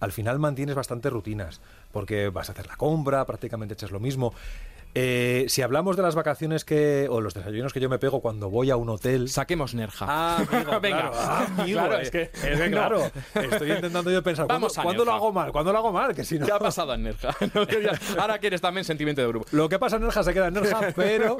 al 0.00 0.12
final 0.12 0.38
mantienes 0.38 0.74
bastantes 0.74 1.10
rutinas, 1.12 1.60
porque 1.92 2.28
vas 2.28 2.48
a 2.48 2.52
hacer 2.52 2.66
la 2.66 2.76
compra, 2.76 3.24
prácticamente 3.24 3.74
echas 3.74 3.90
lo 3.90 4.00
mismo. 4.00 4.34
Eh, 4.98 5.44
si 5.48 5.60
hablamos 5.60 5.94
de 5.98 6.02
las 6.02 6.14
vacaciones 6.14 6.64
que, 6.64 7.06
o 7.10 7.20
los 7.20 7.34
desayunos 7.34 7.74
que 7.74 7.80
yo 7.80 7.90
me 7.90 7.98
pego 7.98 8.22
cuando 8.22 8.48
voy 8.48 8.70
a 8.70 8.76
un 8.76 8.88
hotel, 8.88 9.28
saquemos 9.28 9.74
Nerja. 9.74 10.06
Ah, 10.08 10.36
amigo, 10.50 10.80
Venga. 10.80 11.10
claro, 11.10 11.12
ah, 11.16 11.46
amigo, 11.58 11.78
Claro, 11.80 11.98
eh, 11.98 12.02
es 12.02 12.10
que- 12.10 12.22
es 12.22 12.30
que, 12.60 12.68
no. 12.70 12.76
claro, 12.76 13.10
estoy 13.34 13.72
intentando 13.72 14.10
yo 14.10 14.22
pensar, 14.22 14.46
¿cuándo, 14.46 14.68
Vamos 14.68 14.78
¿cuándo 14.82 15.04
lo 15.04 15.12
hago 15.12 15.32
mal? 15.32 15.52
¿Cuándo 15.52 15.70
lo 15.72 15.78
hago 15.78 15.92
mal? 15.92 16.14
Que 16.14 16.24
si 16.24 16.38
no... 16.38 16.46
¿Qué 16.46 16.52
ha 16.52 16.58
pasado 16.58 16.94
en 16.94 17.02
Nerja? 17.02 17.36
No 17.54 17.66
Ahora 18.22 18.38
quieres 18.38 18.62
también 18.62 18.84
sentimiento 18.84 19.20
de 19.20 19.28
grupo. 19.28 19.46
Lo 19.52 19.68
que 19.68 19.78
pasa 19.78 19.96
en 19.96 20.02
Nerja 20.02 20.22
se 20.22 20.32
queda 20.32 20.48
en 20.48 20.54
Nerja, 20.54 20.80
pero... 20.96 21.36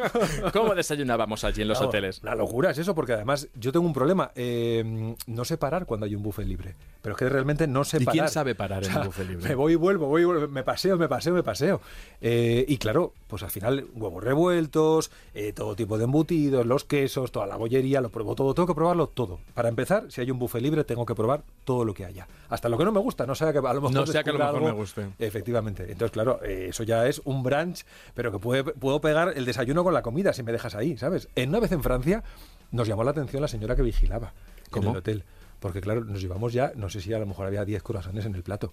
¿Cómo 0.52 0.74
desayunábamos 0.74 1.42
allí 1.44 1.62
en 1.62 1.68
los 1.68 1.80
hoteles? 1.80 2.22
La 2.22 2.34
locura 2.34 2.72
es 2.72 2.78
eso, 2.78 2.94
porque 2.94 3.14
además 3.14 3.48
yo 3.54 3.72
tengo 3.72 3.86
un 3.86 3.94
problema. 3.94 4.32
eh, 4.34 5.14
no 5.26 5.44
sé 5.46 5.56
parar 5.56 5.86
cuando 5.86 6.04
hay 6.04 6.14
un 6.14 6.22
buffet 6.22 6.46
libre. 6.46 6.74
Pero 7.00 7.14
es 7.14 7.18
que 7.18 7.28
realmente 7.28 7.66
no 7.66 7.84
sé 7.84 7.98
¿Y 7.98 8.04
parar. 8.04 8.12
quién 8.12 8.28
sabe 8.28 8.54
parar 8.54 8.82
en 8.82 8.90
O 8.90 8.92
sea, 8.92 9.00
un 9.02 9.06
buffet 9.06 9.28
libre? 9.28 9.48
Me 9.48 9.54
voy 9.54 9.72
y 9.72 9.76
vuelvo, 9.76 10.08
voy 10.08 10.22
y 10.22 10.24
vuelvo, 10.24 10.48
me 10.48 10.62
paseo, 10.62 10.98
me 10.98 11.08
paseo, 11.08 11.32
me 11.32 11.42
paseo. 11.42 11.80
Eh, 12.20 12.64
y 12.68 12.76
claro, 12.78 13.14
pues 13.28 13.42
al 13.46 13.50
final 13.50 13.87
huevos 13.94 14.22
revueltos, 14.22 15.11
eh, 15.35 15.52
todo 15.52 15.74
tipo 15.74 15.96
de 15.98 16.04
embutidos, 16.04 16.66
los 16.66 16.85
quesos, 16.85 17.32
toda 17.32 17.46
la 17.46 17.56
bollería, 17.56 18.00
lo 18.00 18.11
pruebo 18.11 18.35
todo. 18.35 18.52
Tengo 18.54 18.66
que 18.66 18.74
probarlo 18.74 19.06
todo. 19.09 19.40
Para 19.54 19.68
empezar, 19.68 20.11
si 20.12 20.20
hay 20.20 20.30
un 20.30 20.38
buffet 20.38 20.61
libre, 20.61 20.85
tengo 20.85 21.06
que 21.06 21.14
probar 21.14 21.42
todo 21.64 21.85
lo 21.85 21.94
que 21.94 22.04
haya. 22.04 22.28
Hasta 22.48 22.68
lo 22.68 22.76
que 22.76 22.85
no 22.85 22.92
me 22.92 23.00
gusta, 23.00 23.24
no 23.26 23.35
sea 23.35 23.52
que 23.52 23.59
a 23.59 23.62
lo 23.62 23.80
mejor 23.80 23.92
No 23.94 24.06
sea 24.06 24.22
que 24.22 24.30
a 24.30 24.32
lo 24.35 24.38
mejor 24.38 24.54
algo- 24.56 24.66
me 24.68 24.72
guste. 24.74 25.06
Efectivamente. 25.18 25.85
Entonces, 25.85 26.11
claro, 26.11 26.40
eh, 26.44 26.66
eso 26.70 26.82
ya 26.82 27.06
es 27.06 27.22
un 27.24 27.42
brunch, 27.42 27.85
pero 28.14 28.30
que 28.30 28.38
puede, 28.38 28.64
puedo 28.64 29.00
pegar 29.00 29.32
el 29.37 29.44
desayuno 29.44 29.82
con 29.85 29.94
la 29.94 30.02
comida 30.02 30.32
si 30.32 30.42
me 30.42 30.52
dejas 30.52 30.74
ahí, 30.74 30.96
¿sabes? 30.98 31.28
En 31.35 31.48
una 31.50 31.61
vez 31.61 31.72
en 31.72 31.82
Francia 31.82 32.22
nos 32.72 32.88
llamó 32.88 33.04
la 33.04 33.12
atención 33.12 33.40
la 33.40 33.48
señora 33.48 33.76
que 33.76 33.82
vigilaba 33.82 34.32
¿Cómo? 34.70 34.87
en 34.88 34.90
el 34.92 34.98
hotel. 34.98 35.24
Porque, 35.61 35.80
claro, 35.80 36.04
nos 36.04 36.20
llevamos 36.20 36.52
ya, 36.52 36.72
no 36.76 36.88
sé 36.90 37.00
si 37.00 37.12
a 37.14 37.18
lo 37.18 37.26
mejor 37.26 37.46
había 37.46 37.64
10 37.64 37.82
croissants 37.82 38.26
en 38.26 38.35
el 38.35 38.42
plato. 38.42 38.72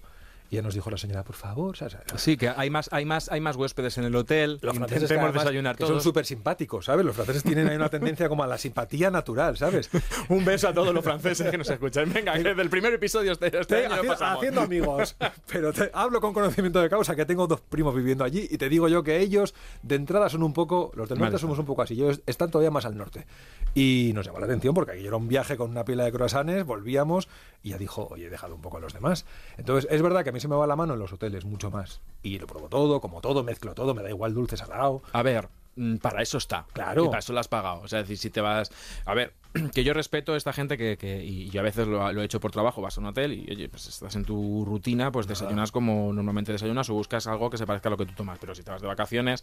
Y 0.50 0.56
ya 0.56 0.62
nos 0.62 0.74
dijo 0.74 0.90
la 0.90 0.98
señora, 0.98 1.24
por 1.24 1.34
favor, 1.34 1.76
¿sabes? 1.76 1.96
Sí, 2.16 2.36
que 2.36 2.48
hay 2.48 2.70
más, 2.70 2.88
hay 2.92 3.04
más, 3.04 3.30
hay 3.32 3.40
más 3.40 3.56
huéspedes 3.56 3.98
en 3.98 4.04
el 4.04 4.14
hotel. 4.14 4.58
Los 4.62 4.76
franceses 4.76 5.08
que 5.10 5.18
además, 5.18 5.34
desayunar 5.34 5.74
que 5.74 5.80
todos. 5.80 5.94
son 5.94 6.00
súper 6.02 6.26
simpáticos, 6.26 6.84
¿sabes? 6.84 7.04
Los 7.04 7.16
franceses 7.16 7.42
tienen 7.42 7.66
ahí 7.68 7.76
una 7.76 7.88
tendencia 7.88 8.28
como 8.28 8.44
a 8.44 8.46
la 8.46 8.58
simpatía 8.58 9.10
natural, 9.10 9.56
¿sabes? 9.56 9.90
Un 10.28 10.44
beso 10.44 10.68
a 10.68 10.74
todos 10.74 10.94
los 10.94 11.02
franceses 11.02 11.50
que 11.50 11.58
nos 11.58 11.68
escuchan. 11.70 12.12
Venga, 12.12 12.34
desde 12.36 12.60
el 12.62 12.70
primer 12.70 12.92
episodio 12.94 13.32
este, 13.32 13.46
este 13.46 13.60
Estoy 13.60 13.78
año 13.84 13.94
haciendo, 13.94 14.12
pasamos. 14.12 14.36
haciendo 14.36 14.60
amigos, 14.60 15.16
pero 15.50 15.72
te- 15.72 15.90
hablo 15.92 16.20
con 16.20 16.32
conocimiento 16.34 16.80
de 16.80 16.88
causa 16.90 17.16
que 17.16 17.24
tengo 17.26 17.46
dos 17.46 17.60
primos 17.62 17.94
viviendo 17.94 18.22
allí 18.22 18.46
y 18.50 18.58
te 18.58 18.68
digo 18.68 18.88
yo 18.88 19.02
que 19.02 19.18
ellos 19.20 19.54
de 19.82 19.94
entrada 19.96 20.28
son 20.28 20.42
un 20.42 20.52
poco, 20.52 20.92
los 20.94 21.08
del 21.08 21.18
norte 21.18 21.32
Vale. 21.32 21.40
somos 21.40 21.58
un 21.58 21.64
poco 21.66 21.82
así, 21.82 21.94
ellos 21.94 22.20
están 22.26 22.50
todavía 22.50 22.70
más 22.70 22.84
al 22.84 22.96
norte. 22.96 23.26
Y 23.74 24.12
nos 24.14 24.24
llamó 24.26 24.38
la 24.38 24.46
atención 24.46 24.72
porque 24.74 24.92
aquí 24.92 25.06
era 25.06 25.16
un 25.16 25.26
viaje 25.26 25.56
con 25.56 25.70
una 25.70 25.84
pila 25.84 26.04
de 26.04 26.12
croissants, 26.12 26.64
volvíamos 26.64 27.28
y 27.62 27.70
ya 27.70 27.78
dijo, 27.78 28.06
oye, 28.10 28.26
he 28.26 28.30
dejado 28.30 28.54
un 28.54 28.60
poco 28.60 28.76
a 28.76 28.80
los 28.80 28.92
demás. 28.92 29.24
Entonces 29.56 29.90
es 29.90 30.00
verdad 30.02 30.22
que 30.22 30.30
mí 30.34 30.40
se 30.40 30.48
me 30.48 30.56
va 30.56 30.66
la 30.66 30.76
mano 30.76 30.92
en 30.94 30.98
los 31.00 31.12
hoteles 31.12 31.44
mucho 31.46 31.70
más. 31.70 32.00
Y 32.22 32.38
lo 32.38 32.46
pruebo 32.46 32.68
todo, 32.68 33.00
como 33.00 33.20
todo, 33.22 33.42
mezclo 33.42 33.74
todo, 33.74 33.94
me 33.94 34.02
da 34.02 34.10
igual 34.10 34.34
dulce, 34.34 34.56
salado. 34.56 35.02
A 35.12 35.22
ver, 35.22 35.48
mm, 35.76 35.96
para 35.96 36.20
eso 36.22 36.36
está. 36.38 36.66
Claro. 36.72 37.04
Y 37.04 37.06
para 37.08 37.18
eso 37.20 37.32
lo 37.32 37.40
has 37.40 37.48
pagado. 37.48 37.80
O 37.82 37.88
sea, 37.88 38.00
es 38.00 38.04
decir, 38.08 38.18
si 38.18 38.30
te 38.30 38.40
vas. 38.40 38.70
A 39.06 39.14
ver, 39.14 39.32
que 39.74 39.84
yo 39.84 39.94
respeto 39.94 40.32
a 40.34 40.36
esta 40.36 40.52
gente 40.52 40.76
que. 40.76 40.96
que- 40.98 41.24
y 41.24 41.48
yo 41.50 41.60
a 41.60 41.64
veces 41.64 41.86
lo, 41.86 42.12
lo 42.12 42.22
he 42.22 42.24
hecho 42.24 42.40
por 42.40 42.50
trabajo. 42.50 42.82
Vas 42.82 42.96
a 42.98 43.00
un 43.00 43.06
hotel 43.06 43.32
y, 43.32 43.50
oye, 43.50 43.68
pues 43.68 43.86
estás 43.86 44.14
en 44.16 44.24
tu 44.24 44.64
rutina, 44.64 45.10
pues 45.12 45.26
desayunas 45.26 45.70
como 45.72 46.12
normalmente 46.12 46.52
desayunas 46.52 46.88
o 46.90 46.94
buscas 46.94 47.26
algo 47.26 47.50
que 47.50 47.58
se 47.58 47.66
parezca 47.66 47.88
a 47.88 47.90
lo 47.90 47.96
que 47.96 48.06
tú 48.06 48.12
tomas. 48.14 48.38
Pero 48.38 48.54
si 48.54 48.62
te 48.62 48.70
vas 48.70 48.82
de 48.82 48.88
vacaciones. 48.88 49.42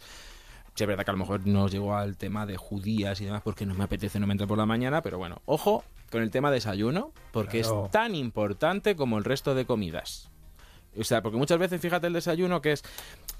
Sí, 0.74 0.84
es 0.84 0.88
verdad 0.88 1.04
que 1.04 1.10
a 1.10 1.12
lo 1.12 1.18
mejor 1.18 1.46
no 1.46 1.68
llegó 1.68 1.94
al 1.94 2.16
tema 2.16 2.46
de 2.46 2.56
judías 2.56 3.20
y 3.20 3.26
demás 3.26 3.42
porque 3.44 3.66
no 3.66 3.74
me 3.74 3.84
apetece, 3.84 4.18
no 4.18 4.26
me 4.26 4.32
entra 4.32 4.46
por 4.46 4.56
la 4.56 4.64
mañana, 4.64 5.02
pero 5.02 5.18
bueno, 5.18 5.42
ojo 5.44 5.84
con 6.10 6.22
el 6.22 6.30
tema 6.30 6.50
desayuno 6.50 7.12
porque 7.30 7.60
Claro. 7.60 7.84
es 7.84 7.90
tan 7.90 8.14
importante 8.14 8.96
como 8.96 9.18
el 9.18 9.24
resto 9.24 9.54
de 9.54 9.66
comidas. 9.66 10.30
O 10.98 11.04
sea, 11.04 11.22
porque 11.22 11.38
muchas 11.38 11.58
veces, 11.58 11.80
fíjate 11.80 12.06
el 12.06 12.12
desayuno 12.12 12.60
que 12.60 12.72
es. 12.72 12.82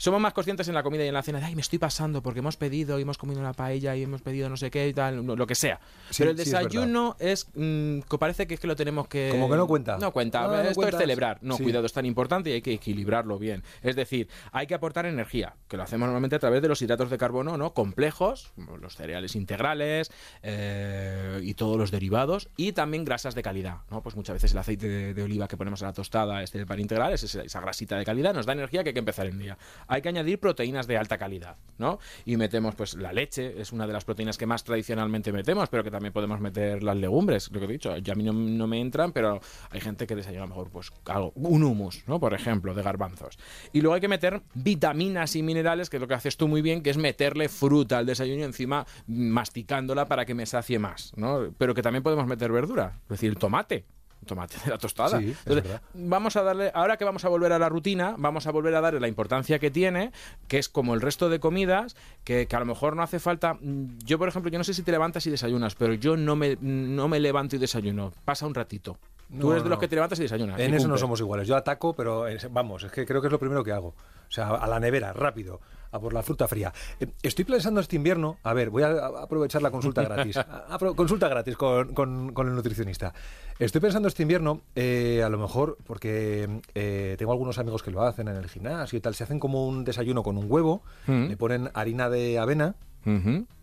Somos 0.02 0.20
más 0.20 0.32
conscientes 0.32 0.66
en 0.66 0.74
la 0.74 0.82
comida 0.82 1.04
y 1.04 1.06
en 1.06 1.14
la 1.14 1.22
cena 1.22 1.38
de, 1.38 1.44
ay, 1.44 1.54
me 1.54 1.60
estoy 1.60 1.78
pasando 1.78 2.24
porque 2.24 2.40
hemos 2.40 2.56
pedido 2.56 2.98
y 2.98 3.02
hemos 3.02 3.18
comido 3.18 3.38
una 3.38 3.52
paella 3.52 3.94
y 3.94 4.02
hemos 4.02 4.20
pedido 4.20 4.48
no 4.48 4.56
sé 4.56 4.68
qué 4.68 4.88
y 4.88 4.92
tal, 4.92 5.24
lo 5.24 5.46
que 5.46 5.54
sea. 5.54 5.78
Sí, 6.10 6.24
Pero 6.24 6.32
el 6.32 6.36
sí, 6.38 6.42
es 6.42 6.50
desayuno 6.50 7.14
es. 7.20 7.46
mm, 7.54 8.00
que 8.00 8.18
parece 8.18 8.48
que 8.48 8.54
es 8.54 8.58
que 8.58 8.66
lo 8.66 8.74
tenemos 8.74 9.06
que. 9.06 9.28
Como 9.30 9.48
que 9.48 9.54
no 9.56 9.68
cuenta. 9.68 9.98
No 9.98 10.12
cuenta. 10.12 10.42
No 10.48 10.60
Esto 10.60 10.74
cuenta. 10.74 10.96
es 10.96 11.02
celebrar. 11.02 11.38
No, 11.40 11.56
cuidado, 11.56 11.86
es 11.86 11.92
tan 11.92 12.04
importante 12.04 12.50
y 12.50 12.54
hay 12.54 12.62
que 12.62 12.72
equilibrarlo 12.72 13.38
bien. 13.38 13.62
Es 13.80 13.94
decir, 13.94 14.26
hay 14.50 14.66
que 14.66 14.74
aportar 14.74 15.06
energía, 15.06 15.54
que 15.68 15.76
lo 15.76 15.84
hacemos 15.84 16.06
normalmente 16.06 16.34
a 16.34 16.40
través 16.40 16.62
de 16.62 16.66
los 16.66 16.82
hidratos 16.82 17.08
de 17.08 17.16
carbono, 17.16 17.56
¿no? 17.56 17.72
Complejos, 17.72 18.52
los 18.80 18.96
cereales 18.96 19.36
integrales 19.36 20.10
eh, 20.42 21.38
y 21.44 21.54
todos 21.54 21.78
los 21.78 21.92
derivados, 21.92 22.48
y 22.56 22.72
también 22.72 23.04
grasas 23.04 23.36
de 23.36 23.42
calidad, 23.44 23.82
¿no? 23.88 24.02
Pues 24.02 24.16
muchas 24.16 24.34
veces 24.34 24.50
el 24.50 24.58
aceite 24.58 24.88
de, 24.88 25.14
de 25.14 25.22
oliva 25.22 25.46
que 25.46 25.56
ponemos 25.56 25.80
a 25.84 25.86
la 25.86 25.92
tostada, 25.92 26.42
este 26.42 26.66
pan 26.66 26.80
integral, 26.80 27.12
es 27.12 27.22
esa, 27.22 27.42
esa 27.42 27.60
grasita 27.60 27.96
de 27.96 28.04
calidad, 28.04 28.34
nos 28.34 28.46
da 28.46 28.52
energía 28.52 28.82
que 28.82 28.88
hay 28.88 28.94
que 28.94 28.98
empezar 28.98 29.26
el 29.26 29.38
día. 29.38 29.56
Hay 29.92 30.00
que 30.00 30.08
añadir 30.08 30.40
proteínas 30.40 30.86
de 30.86 30.96
alta 30.96 31.18
calidad, 31.18 31.58
¿no? 31.76 31.98
Y 32.24 32.38
metemos, 32.38 32.74
pues, 32.74 32.94
la 32.94 33.12
leche, 33.12 33.60
es 33.60 33.72
una 33.72 33.86
de 33.86 33.92
las 33.92 34.06
proteínas 34.06 34.38
que 34.38 34.46
más 34.46 34.64
tradicionalmente 34.64 35.32
metemos, 35.32 35.68
pero 35.68 35.84
que 35.84 35.90
también 35.90 36.14
podemos 36.14 36.40
meter 36.40 36.82
las 36.82 36.96
legumbres, 36.96 37.50
lo 37.52 37.60
que 37.60 37.66
he 37.66 37.68
dicho. 37.68 37.94
Ya 37.98 38.14
a 38.14 38.16
mí 38.16 38.24
no, 38.24 38.66
me 38.66 38.80
entran, 38.80 39.12
pero 39.12 39.42
hay 39.68 39.80
gente 39.82 40.06
que 40.06 40.16
desayuna 40.16 40.46
mejor, 40.46 40.70
pues, 40.70 40.90
algo, 41.04 41.32
un 41.34 41.62
humus, 41.62 42.04
¿no? 42.08 42.18
Por 42.18 42.32
ejemplo, 42.32 42.72
de 42.72 42.82
garbanzos. 42.82 43.38
Y 43.74 43.82
luego 43.82 43.94
hay 43.94 44.00
que 44.00 44.08
meter 44.08 44.40
vitaminas 44.54 45.36
y 45.36 45.42
minerales, 45.42 45.90
que 45.90 45.98
es 45.98 46.00
lo 46.00 46.08
que 46.08 46.14
haces 46.14 46.38
tú 46.38 46.48
muy 46.48 46.62
bien, 46.62 46.82
que 46.82 46.88
es 46.88 46.96
meterle 46.96 47.50
fruta 47.50 47.98
al 47.98 48.06
desayuno 48.06 48.44
encima 48.44 48.86
masticándola 49.06 50.08
para 50.08 50.24
que 50.24 50.34
me 50.34 50.46
sacie 50.46 50.78
más, 50.78 51.12
¿no? 51.16 51.52
Pero 51.58 51.74
que 51.74 51.82
también 51.82 52.02
podemos 52.02 52.26
meter 52.26 52.50
verdura, 52.50 52.98
es 53.02 53.08
decir, 53.10 53.36
tomate. 53.36 53.84
Tomate 54.26 54.56
de 54.64 54.70
la 54.70 54.78
tostada. 54.78 55.18
Sí, 55.18 55.34
Entonces, 55.46 55.80
vamos 55.94 56.36
a 56.36 56.42
darle, 56.42 56.70
ahora 56.74 56.96
que 56.96 57.04
vamos 57.04 57.24
a 57.24 57.28
volver 57.28 57.52
a 57.52 57.58
la 57.58 57.68
rutina, 57.68 58.14
vamos 58.18 58.46
a 58.46 58.52
volver 58.52 58.74
a 58.74 58.80
darle 58.80 59.00
la 59.00 59.08
importancia 59.08 59.58
que 59.58 59.70
tiene, 59.70 60.12
que 60.48 60.58
es 60.58 60.68
como 60.68 60.94
el 60.94 61.00
resto 61.00 61.28
de 61.28 61.40
comidas, 61.40 61.96
que, 62.24 62.46
que 62.46 62.56
a 62.56 62.60
lo 62.60 62.66
mejor 62.66 62.94
no 62.96 63.02
hace 63.02 63.18
falta. 63.18 63.54
mm, 63.54 63.98
Yo, 64.04 64.18
por 64.18 64.28
ejemplo, 64.28 64.50
yo 64.50 64.58
no 64.58 64.64
sé 64.64 64.74
si 64.74 64.82
te 64.82 64.92
levantas 64.92 65.26
y 65.26 65.30
desayunas, 65.30 65.74
pero 65.74 65.94
yo 65.94 66.16
no 66.16 66.36
me, 66.36 66.56
no 66.60 67.08
me 67.08 67.18
levanto 67.20 67.56
y 67.56 67.58
desayuno. 67.58 68.12
Pasa 68.24 68.46
un 68.46 68.54
ratito. 68.54 68.96
Tú 69.32 69.46
No, 69.46 69.52
eres 69.52 69.64
de 69.64 69.70
los 69.70 69.78
que 69.78 69.88
te 69.88 69.94
levantas 69.94 70.18
y 70.18 70.22
desayunas. 70.22 70.60
En 70.60 70.72
y 70.74 70.76
eso 70.76 70.88
no 70.88 70.98
somos 70.98 71.18
iguales. 71.20 71.48
Yo 71.48 71.56
ataco, 71.56 71.94
pero 71.94 72.28
eh, 72.28 72.36
vamos, 72.50 72.84
es 72.84 72.92
que 72.92 73.06
creo 73.06 73.20
que 73.22 73.28
es 73.28 73.32
lo 73.32 73.38
primero 73.38 73.64
que 73.64 73.72
hago. 73.72 73.88
O 73.88 74.34
sea, 74.34 74.48
a 74.50 74.66
la 74.66 74.78
nevera, 74.80 75.12
rápido, 75.12 75.60
a 75.90 75.98
por 75.98 76.12
la 76.12 76.22
fruta 76.22 76.46
fría. 76.48 76.72
Eh, 77.00 77.06
Estoy 77.22 77.44
pensando 77.46 77.80
este 77.80 77.96
invierno, 77.96 78.36
a 78.42 78.52
ver, 78.54 78.68
voy 78.70 78.82
a 78.82 79.06
aprovechar 79.06 79.62
la 79.62 79.70
consulta 79.70 80.02
gratis. 80.02 80.36
A- 80.36 80.78
consulta 80.96 81.28
gratis 81.28 81.56
con, 81.56 81.94
con- 81.94 82.32
con 82.34 82.48
el 82.48 82.54
nutricionista. 82.54 83.12
Estoy 83.58 83.80
pensando 83.80 84.08
este 84.08 84.22
invierno, 84.22 84.60
eh, 84.74 85.22
a 85.24 85.28
lo 85.28 85.38
mejor, 85.38 85.78
porque 85.86 86.60
eh, 86.74 87.14
tengo 87.18 87.32
algunos 87.32 87.58
amigos 87.58 87.82
que 87.82 87.90
lo 87.90 88.02
hacen 88.02 88.28
en 88.28 88.36
el 88.36 88.48
gimnasio 88.48 88.96
y 88.98 89.00
tal, 89.00 89.14
se 89.14 89.24
hacen 89.24 89.38
como 89.38 89.66
un 89.66 89.84
desayuno 89.84 90.22
con 90.22 90.36
un 90.36 90.44
huevo, 90.50 90.82
Mm. 91.06 91.26
le 91.28 91.36
ponen 91.36 91.70
harina 91.74 92.08
de 92.10 92.38
avena. 92.38 92.74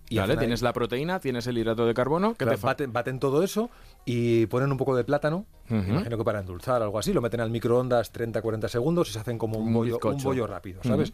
Y 0.10 0.16
vale, 0.18 0.34
hacen 0.34 0.40
ahí- 0.40 0.46
tienes 0.46 0.62
la 0.64 0.74
proteína, 0.74 1.20
tienes 1.20 1.46
el 1.48 1.58
hidrato 1.58 1.86
de 1.86 1.94
carbono, 1.94 2.32
que 2.32 2.44
Claro, 2.46 2.58
te 2.58 2.66
baten, 2.66 2.92
baten 2.94 3.20
todo 3.20 3.44
eso 3.44 3.70
y 4.06 4.48
ponen 4.48 4.72
un 4.72 4.78
poco 4.78 4.96
de 4.96 5.04
plátano, 5.04 5.46
Ujú. 5.70 5.76
imagino 5.90 6.18
que 6.18 6.24
para 6.24 6.40
endulzar 6.40 6.82
algo 6.82 6.98
así, 7.00 7.14
lo 7.14 7.22
meten 7.22 7.40
al 7.42 7.52
microondas 7.52 8.12
30-40 8.12 8.68
segundos 8.70 9.10
y 9.10 9.14
se 9.14 9.20
hacen 9.20 9.38
como 9.38 9.60
un, 9.60 9.68
Un 9.68 9.74
bollo, 9.74 9.94
un 9.96 10.00
bizcocho. 10.02 10.24
bollo 10.30 10.48
rápido, 10.48 10.82
¿sabes? 10.84 11.14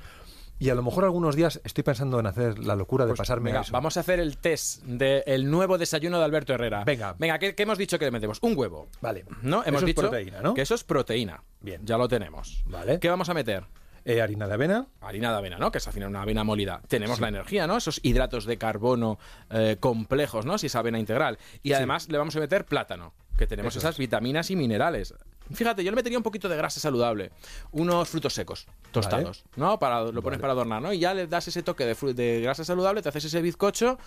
Y 0.58 0.70
a 0.70 0.76
lo 0.76 0.82
mejor 0.84 1.04
algunos 1.04 1.36
días 1.36 1.60
estoy 1.66 1.84
pensando 1.84 2.18
en 2.18 2.28
hacer 2.28 2.60
la 2.60 2.78
locura 2.78 3.04
de 3.06 3.10
Pues, 3.10 3.18
pasarme 3.18 3.50
venga, 3.50 3.60
eso. 3.64 3.74
vamos 3.74 3.98
a 3.98 4.00
hacer 4.00 4.22
el 4.22 4.38
test 4.38 4.84
del 4.86 5.52
nuevo 5.52 5.78
desayuno 5.78 6.18
de 6.18 6.24
Alberto 6.24 6.54
Herrera. 6.54 6.86
Venga. 6.86 7.14
Venga, 7.20 7.38
¿qué, 7.40 7.54
qué 7.54 7.64
hemos 7.64 7.78
dicho 7.78 8.00
que 8.00 8.06
le 8.06 8.12
metemos? 8.12 8.40
Un 8.42 8.58
huevo. 8.58 8.88
Vale. 9.02 9.26
¿No? 9.42 9.64
Hemos 9.66 9.68
Eso 9.68 9.78
es 9.80 9.86
dicho 9.88 10.02
proteína, 10.04 10.40
¿no? 10.42 10.54
que 10.54 10.62
eso 10.62 10.74
es 10.76 10.86
proteína. 10.86 11.44
Bien. 11.60 11.82
Ya 11.84 11.98
lo 11.98 12.08
tenemos. 12.08 12.64
Vale. 12.68 13.02
¿Qué 13.02 13.10
vamos 13.10 13.28
a 13.28 13.34
meter? 13.34 13.66
Eh, 14.08 14.22
harina 14.22 14.48
de 14.48 14.54
avena, 14.54 14.86
Harina 15.02 15.32
de 15.32 15.38
avena, 15.38 15.58
¿no? 15.58 15.72
Que 15.72 15.80
es 15.80 15.88
al 15.88 15.94
final 15.94 16.10
una 16.10 16.22
avena 16.22 16.44
molida. 16.44 16.80
Tenemos 16.88 17.20
la 17.20 17.30
energía, 17.30 17.66
¿no? 17.66 17.78
Esos 17.78 18.00
hidratos 18.04 18.46
de 18.46 18.58
carbono 18.58 19.18
eh, 19.50 19.78
complejos, 19.80 20.46
¿no? 20.46 20.60
Si 20.60 20.68
es 20.68 20.76
avena 20.76 21.00
integral. 21.00 21.40
Y 21.64 21.74
además 21.74 22.08
le 22.10 22.20
vamos 22.20 22.36
a 22.36 22.40
meter 22.40 22.66
plátano, 22.66 23.14
que 23.36 23.48
tenemos 23.48 23.76
Eso 23.76 23.80
esas 23.80 23.98
vitaminas 23.98 24.52
y 24.52 24.56
minerales. 24.56 25.16
Fíjate, 25.52 25.84
yo 25.84 25.90
le 25.92 25.96
metería 25.96 26.20
un 26.20 26.24
poquito 26.24 26.48
de 26.48 26.56
grasa 26.56 26.80
saludable. 26.80 27.32
Unos 27.72 28.08
frutos 28.10 28.36
secos, 28.36 28.68
tostados, 28.92 29.44
¿no? 29.56 29.80
Para, 29.80 30.04
lo 30.04 30.22
pones 30.22 30.40
para 30.40 30.54
adornar, 30.54 30.84
¿no? 30.84 30.94
Y 30.94 31.00
ya 31.00 31.16
le 31.16 31.26
das 31.26 31.48
ese 31.48 31.64
toque 31.64 31.86
de, 31.86 32.14
de 32.14 32.42
grasa 32.42 32.64
saludable, 32.64 33.02
te 33.02 33.10
haces 33.10 33.26
ese 33.26 33.42
bizcocho 33.42 33.98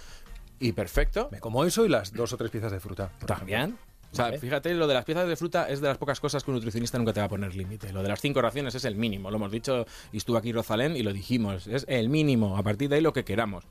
y 0.61 0.73
perfecto. 0.73 1.29
me 1.33 1.41
como 1.41 1.65
eso 1.65 1.85
y 1.85 1.89
las 1.89 2.13
dos 2.13 2.33
o 2.33 2.37
tres 2.37 2.51
piezas 2.51 2.71
de 2.71 2.79
fruta. 2.81 3.11
También. 3.27 3.77
O 4.11 4.17
sea, 4.17 4.27
Vale. 4.27 4.39
fíjate, 4.39 4.73
lo 4.75 4.87
de 4.87 4.95
las 4.95 5.05
piezas 5.05 5.29
de 5.29 5.37
fruta 5.37 5.69
es 5.69 5.81
de 5.81 5.89
las 5.89 5.99
pocas 5.99 6.19
cosas 6.19 6.43
que 6.43 6.51
un 6.51 6.55
nutricionista 6.57 6.97
nunca 6.99 7.13
te 7.13 7.21
va 7.21 7.27
a 7.27 7.29
poner 7.29 7.55
límite. 7.55 7.93
Lo 7.93 8.03
de 8.03 8.09
las 8.09 8.21
cinco 8.21 8.41
raciones 8.41 8.75
es 8.75 8.85
el 8.85 8.97
mínimo. 8.97 9.31
Lo 9.31 9.37
hemos 9.37 9.53
dicho 9.53 9.85
y 10.13 10.17
estuvo 10.17 10.37
aquí 10.39 10.51
Rosalén 10.53 10.97
y 10.97 11.03
lo 11.03 11.13
dijimos. 11.13 11.67
Es 11.67 11.85
el 11.89 12.09
mínimo. 12.09 12.57
A 12.57 12.63
partir 12.63 12.89
de 12.89 12.97
ahí 12.97 13.03
lo 13.03 13.13
que 13.13 13.25
queramos. 13.25 13.65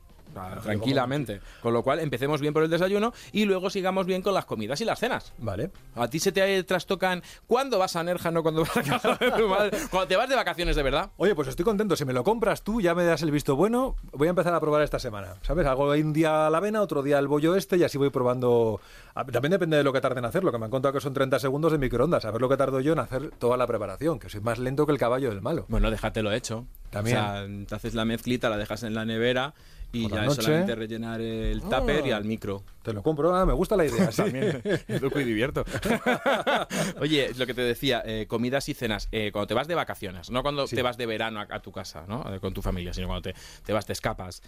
Tranquilamente. 0.61 1.41
Con 1.61 1.73
lo 1.73 1.83
cual, 1.83 1.99
empecemos 1.99 2.41
bien 2.41 2.53
por 2.53 2.63
el 2.63 2.69
desayuno 2.69 3.13
y 3.31 3.45
luego 3.45 3.69
sigamos 3.69 4.05
bien 4.05 4.21
con 4.21 4.33
las 4.33 4.45
comidas 4.45 4.79
y 4.81 4.85
las 4.85 4.99
cenas. 4.99 5.33
Vale. 5.37 5.71
A 5.95 6.07
ti 6.07 6.19
se 6.19 6.31
te 6.31 6.63
trastocan. 6.63 7.21
¿Cuándo 7.47 7.79
vas 7.79 7.95
a 7.95 8.03
Nerja, 8.03 8.31
no 8.31 8.43
cuando 8.43 8.61
vas 8.61 8.77
a 8.77 8.83
casa 8.83 9.15
de 9.19 9.31
tu 9.31 9.47
madre? 9.47 9.77
Cuando 9.91 10.07
te 10.07 10.15
vas 10.15 10.29
de 10.29 10.35
vacaciones 10.35 10.75
de 10.75 10.83
verdad. 10.83 11.11
Oye, 11.17 11.33
pues 11.35 11.47
estoy 11.47 11.65
contento. 11.65 11.95
Si 11.95 12.05
me 12.05 12.13
lo 12.13 12.23
compras 12.23 12.63
tú, 12.63 12.81
ya 12.81 12.93
me 12.95 13.03
das 13.03 13.21
el 13.21 13.31
visto 13.31 13.55
bueno. 13.55 13.95
Voy 14.13 14.27
a 14.27 14.31
empezar 14.31 14.53
a 14.53 14.59
probar 14.59 14.81
esta 14.81 14.99
semana. 14.99 15.35
¿Sabes? 15.41 15.65
Hago 15.65 15.91
un 15.91 16.13
día 16.13 16.49
la 16.49 16.57
avena, 16.57 16.81
otro 16.81 17.03
día 17.03 17.19
el 17.19 17.27
bollo 17.27 17.55
este 17.55 17.77
y 17.77 17.83
así 17.83 17.97
voy 17.97 18.09
probando. 18.09 18.79
A- 19.15 19.25
También 19.25 19.51
depende 19.51 19.77
de 19.77 19.83
lo 19.83 19.93
que 19.93 20.01
tarde 20.01 20.19
en 20.19 20.25
hacerlo, 20.25 20.51
que 20.51 20.57
me 20.57 20.65
han 20.65 20.71
contado 20.71 20.93
que 20.93 21.01
son 21.01 21.13
30 21.13 21.39
segundos 21.39 21.71
de 21.71 21.77
microondas. 21.77 22.25
A 22.25 22.31
ver 22.31 22.41
lo 22.41 22.49
que 22.49 22.57
tardo 22.57 22.79
yo 22.79 22.93
en 22.93 22.99
hacer 22.99 23.31
toda 23.37 23.57
la 23.57 23.67
preparación, 23.67 24.19
que 24.19 24.29
soy 24.29 24.41
más 24.41 24.59
lento 24.59 24.85
que 24.85 24.91
el 24.91 24.97
caballo 24.97 25.29
del 25.29 25.41
malo. 25.41 25.65
Bueno, 25.69 25.89
déjatelo 25.91 26.31
hecho. 26.31 26.65
También. 26.89 27.17
O 27.17 27.21
sea, 27.21 27.47
te 27.67 27.75
haces 27.75 27.93
la 27.95 28.05
mezclita, 28.05 28.49
la 28.49 28.57
dejas 28.57 28.83
en 28.83 28.93
la 28.93 29.05
nevera 29.05 29.53
y 29.93 30.03
Por 30.03 30.11
ya 30.13 30.25
es 30.25 30.35
solamente 30.35 30.75
rellenar 30.75 31.21
el 31.21 31.61
tupper 31.61 32.05
y 32.05 32.11
Ah. 32.11 32.17
al 32.17 32.25
micro. 32.25 32.63
Te 32.83 32.93
lo 32.93 33.01
compro, 33.03 33.33
ah, 33.35 33.45
me 33.45 33.53
gusta 33.53 33.75
la 33.77 33.85
idea. 33.85 34.11
sí. 34.11 34.21
Educo 34.87 35.19
y 35.19 35.23
divierto. 35.23 35.63
Oye, 36.99 37.31
lo 37.37 37.45
que 37.45 37.53
te 37.53 37.61
decía, 37.61 38.01
eh, 38.05 38.25
comidas 38.27 38.67
y 38.69 38.73
cenas. 38.73 39.07
eh, 39.11 39.31
cuando 39.31 39.47
te 39.47 39.53
vas 39.53 39.67
de 39.67 39.75
vacaciones, 39.75 40.29
no 40.29 40.41
cuando 40.43 40.67
Sí. 40.67 40.75
te 40.75 40.81
vas 40.81 40.97
de 40.97 41.05
verano 41.05 41.39
a, 41.39 41.47
a 41.49 41.59
tu 41.61 41.71
casa, 41.71 42.05
¿no? 42.07 42.33
Eh, 42.33 42.39
Con 42.39 42.53
tu 42.53 42.61
familia, 42.61 42.93
sino 42.93 43.07
cuando 43.07 43.21
te, 43.23 43.35
te 43.65 43.73
vas, 43.73 43.85
te 43.85 43.93
escapas. 43.93 44.41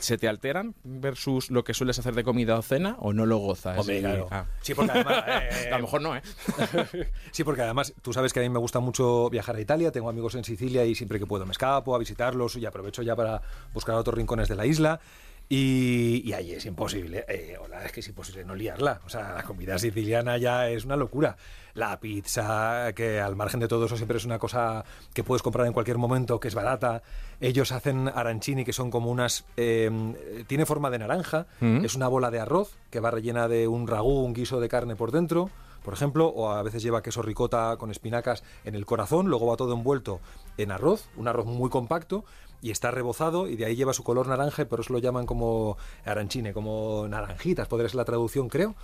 ¿Se 0.00 0.16
te 0.16 0.26
alteran 0.28 0.74
versus 0.84 1.50
lo 1.50 1.62
que 1.62 1.74
sueles 1.74 1.98
hacer 1.98 2.14
de 2.14 2.24
comida 2.24 2.58
o 2.58 2.62
cena 2.62 2.96
o 2.98 3.12
no 3.12 3.26
lo 3.26 3.36
gozas? 3.38 3.78
Hombre, 3.78 3.98
Y- 3.98 4.00
claro. 4.00 4.26
ah. 4.30 4.46
Sí, 4.62 4.74
porque 4.74 4.92
además. 4.92 5.24
eh, 5.28 5.70
A 5.70 5.76
lo 5.76 5.82
mejor 5.82 6.00
no, 6.02 6.16
¿eh? 6.16 6.22
Sí, 7.30 7.44
porque 7.44 7.62
además 7.62 7.92
tú 8.02 8.12
sabes 8.12 8.32
que 8.32 8.40
a 8.40 8.42
mí 8.42 8.48
me 8.48 8.58
gusta 8.58 8.80
mucho 8.80 9.28
viajar 9.28 9.56
a 9.56 9.60
Italia, 9.60 9.92
tengo 9.92 10.08
amigos 10.08 10.34
en 10.34 10.44
Sicilia 10.44 10.84
y 10.86 10.94
siempre 10.94 11.18
que 11.18 11.26
puedo 11.26 11.44
me 11.44 11.52
escapo 11.52 11.94
a 11.94 11.98
visitarlos 11.98 12.56
y 12.56 12.64
aprovecho 12.64 13.02
ya 13.02 13.14
para 13.16 13.42
buscar 13.74 13.96
otros 13.96 14.16
rincones 14.16 14.48
de 14.48 14.56
la 14.56 14.64
isla. 14.66 15.00
Y, 15.48 16.22
y 16.28 16.32
ahí 16.32 16.50
es 16.52 16.66
imposible, 16.66 17.24
eh, 17.28 17.56
hola, 17.62 17.84
es 17.84 17.92
que 17.92 18.00
es 18.00 18.08
imposible 18.08 18.44
no 18.44 18.54
liarla. 18.56 19.00
O 19.06 19.08
sea, 19.08 19.32
la 19.34 19.42
comida 19.44 19.78
siciliana 19.78 20.38
ya 20.38 20.68
es 20.68 20.84
una 20.84 20.96
locura. 20.96 21.36
La 21.74 22.00
pizza, 22.00 22.92
que 22.94 23.20
al 23.20 23.36
margen 23.36 23.60
de 23.60 23.68
todo 23.68 23.86
eso 23.86 23.96
siempre 23.96 24.16
es 24.16 24.24
una 24.24 24.38
cosa 24.40 24.84
que 25.14 25.22
puedes 25.22 25.42
comprar 25.42 25.66
en 25.66 25.72
cualquier 25.72 25.98
momento, 25.98 26.40
que 26.40 26.48
es 26.48 26.54
barata. 26.54 27.02
Ellos 27.40 27.70
hacen 27.70 28.08
arancini, 28.08 28.64
que 28.64 28.72
son 28.72 28.90
como 28.90 29.10
unas... 29.10 29.44
eh, 29.56 30.44
tiene 30.48 30.66
forma 30.66 30.90
de 30.90 30.98
naranja, 30.98 31.46
Mm. 31.60 31.84
es 31.84 31.94
una 31.94 32.08
bola 32.08 32.30
de 32.30 32.40
arroz 32.40 32.76
que 32.90 32.98
va 33.00 33.10
rellena 33.10 33.46
de 33.46 33.68
un 33.68 33.86
ragú, 33.86 34.24
un 34.24 34.32
guiso 34.34 34.58
de 34.60 34.68
carne 34.68 34.96
por 34.96 35.12
dentro 35.12 35.48
por 35.84 35.94
ejemplo, 35.94 36.26
o 36.26 36.50
a 36.50 36.64
veces 36.64 36.82
lleva 36.82 37.00
queso 37.00 37.22
ricota 37.22 37.76
con 37.78 37.92
espinacas 37.92 38.42
en 38.64 38.74
el 38.74 38.84
corazón, 38.84 39.28
luego 39.28 39.46
va 39.46 39.56
todo 39.56 39.72
envuelto 39.72 40.18
en 40.58 40.72
arroz, 40.72 41.08
un 41.16 41.28
arroz 41.28 41.46
muy 41.46 41.70
compacto, 41.70 42.24
y 42.62 42.70
está 42.70 42.90
rebozado, 42.90 43.48
y 43.48 43.56
de 43.56 43.66
ahí 43.66 43.76
lleva 43.76 43.92
su 43.92 44.02
color 44.02 44.26
naranja, 44.28 44.64
por 44.66 44.80
eso 44.80 44.92
lo 44.92 44.98
llaman 44.98 45.26
como 45.26 45.76
arancine, 46.04 46.52
como 46.52 47.06
naranjitas, 47.08 47.68
podría 47.68 47.88
ser 47.88 47.96
la 47.96 48.04
traducción, 48.04 48.48
creo. 48.48 48.74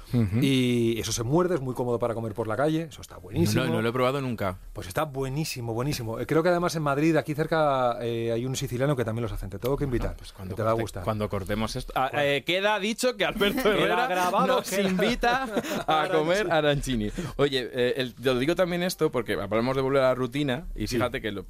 Y 0.41 0.99
eso 1.01 1.13
se 1.13 1.23
muerde, 1.23 1.55
es 1.57 1.61
muy 1.61 1.75
cómodo 1.75 1.99
para 1.99 2.15
comer 2.15 2.35
por 2.35 2.47
la 2.49 2.57
calle, 2.57 2.83
eso 2.91 3.01
está 3.03 3.17
buenísimo. 3.19 3.65
No, 3.65 3.73
no 3.75 3.83
lo 3.83 3.89
he 3.89 3.93
probado 3.93 4.21
nunca. 4.21 4.59
Pues 4.73 4.87
está 4.89 5.05
buenísimo, 5.05 5.75
buenísimo. 5.75 6.19
Eh, 6.21 6.27
Creo 6.27 6.43
que 6.43 6.49
además 6.49 6.75
en 6.77 6.83
Madrid, 6.83 7.17
aquí 7.17 7.35
cerca, 7.35 7.99
eh, 8.03 8.33
hay 8.33 8.47
un 8.47 8.57
siciliano 8.57 8.97
que 8.97 9.05
también 9.05 9.23
los 9.23 9.33
hacen. 9.33 9.51
Te 9.51 9.59
tengo 9.59 9.77
que 9.77 9.85
invitar. 9.85 10.17
Pues 10.17 10.33
que 10.33 10.43
te 10.55 10.63
va 10.63 10.71
a 10.71 10.73
corte- 10.73 10.83
gustar. 10.83 11.05
Cuando 11.05 11.29
cortemos 11.29 11.77
esto. 11.77 11.93
Ah, 11.97 12.11
eh, 12.25 12.43
queda 12.47 12.79
dicho 12.79 13.17
que 13.17 13.25
Alberto 13.25 13.69
Herrera 13.73 14.07
grabado, 14.07 14.47
nos 14.59 14.71
queda- 14.71 14.89
invita 14.89 15.49
a 15.87 16.09
comer 16.11 16.51
arancini. 16.51 17.11
Oye, 17.37 17.69
eh, 17.73 17.95
el- 17.97 18.15
te 18.15 18.23
lo 18.33 18.39
digo 18.39 18.55
también 18.55 18.83
esto 18.83 19.11
porque 19.11 19.35
hablamos 19.35 19.77
de 19.77 19.83
volver 19.83 20.03
a 20.03 20.09
la 20.09 20.15
rutina 20.15 20.67
y 20.75 20.87
fíjate 20.87 21.21
que 21.21 21.33
lo- 21.33 21.45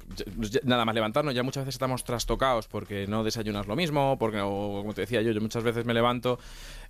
nada 0.63 0.85
más 0.85 0.95
levantarnos 0.95 1.33
ya 1.33 1.43
muchas 1.43 1.63
veces 1.63 1.75
estamos 1.75 2.03
trastocados 2.13 2.67
porque 2.67 3.07
no 3.07 3.23
desayunas 3.23 3.65
lo 3.65 3.75
mismo, 3.75 4.17
porque 4.19 4.39
o, 4.39 4.81
como 4.81 4.93
te 4.93 5.01
decía 5.01 5.23
yo, 5.23 5.31
yo 5.31 5.41
muchas 5.41 5.63
veces 5.63 5.83
me 5.83 5.95
levanto 5.95 6.37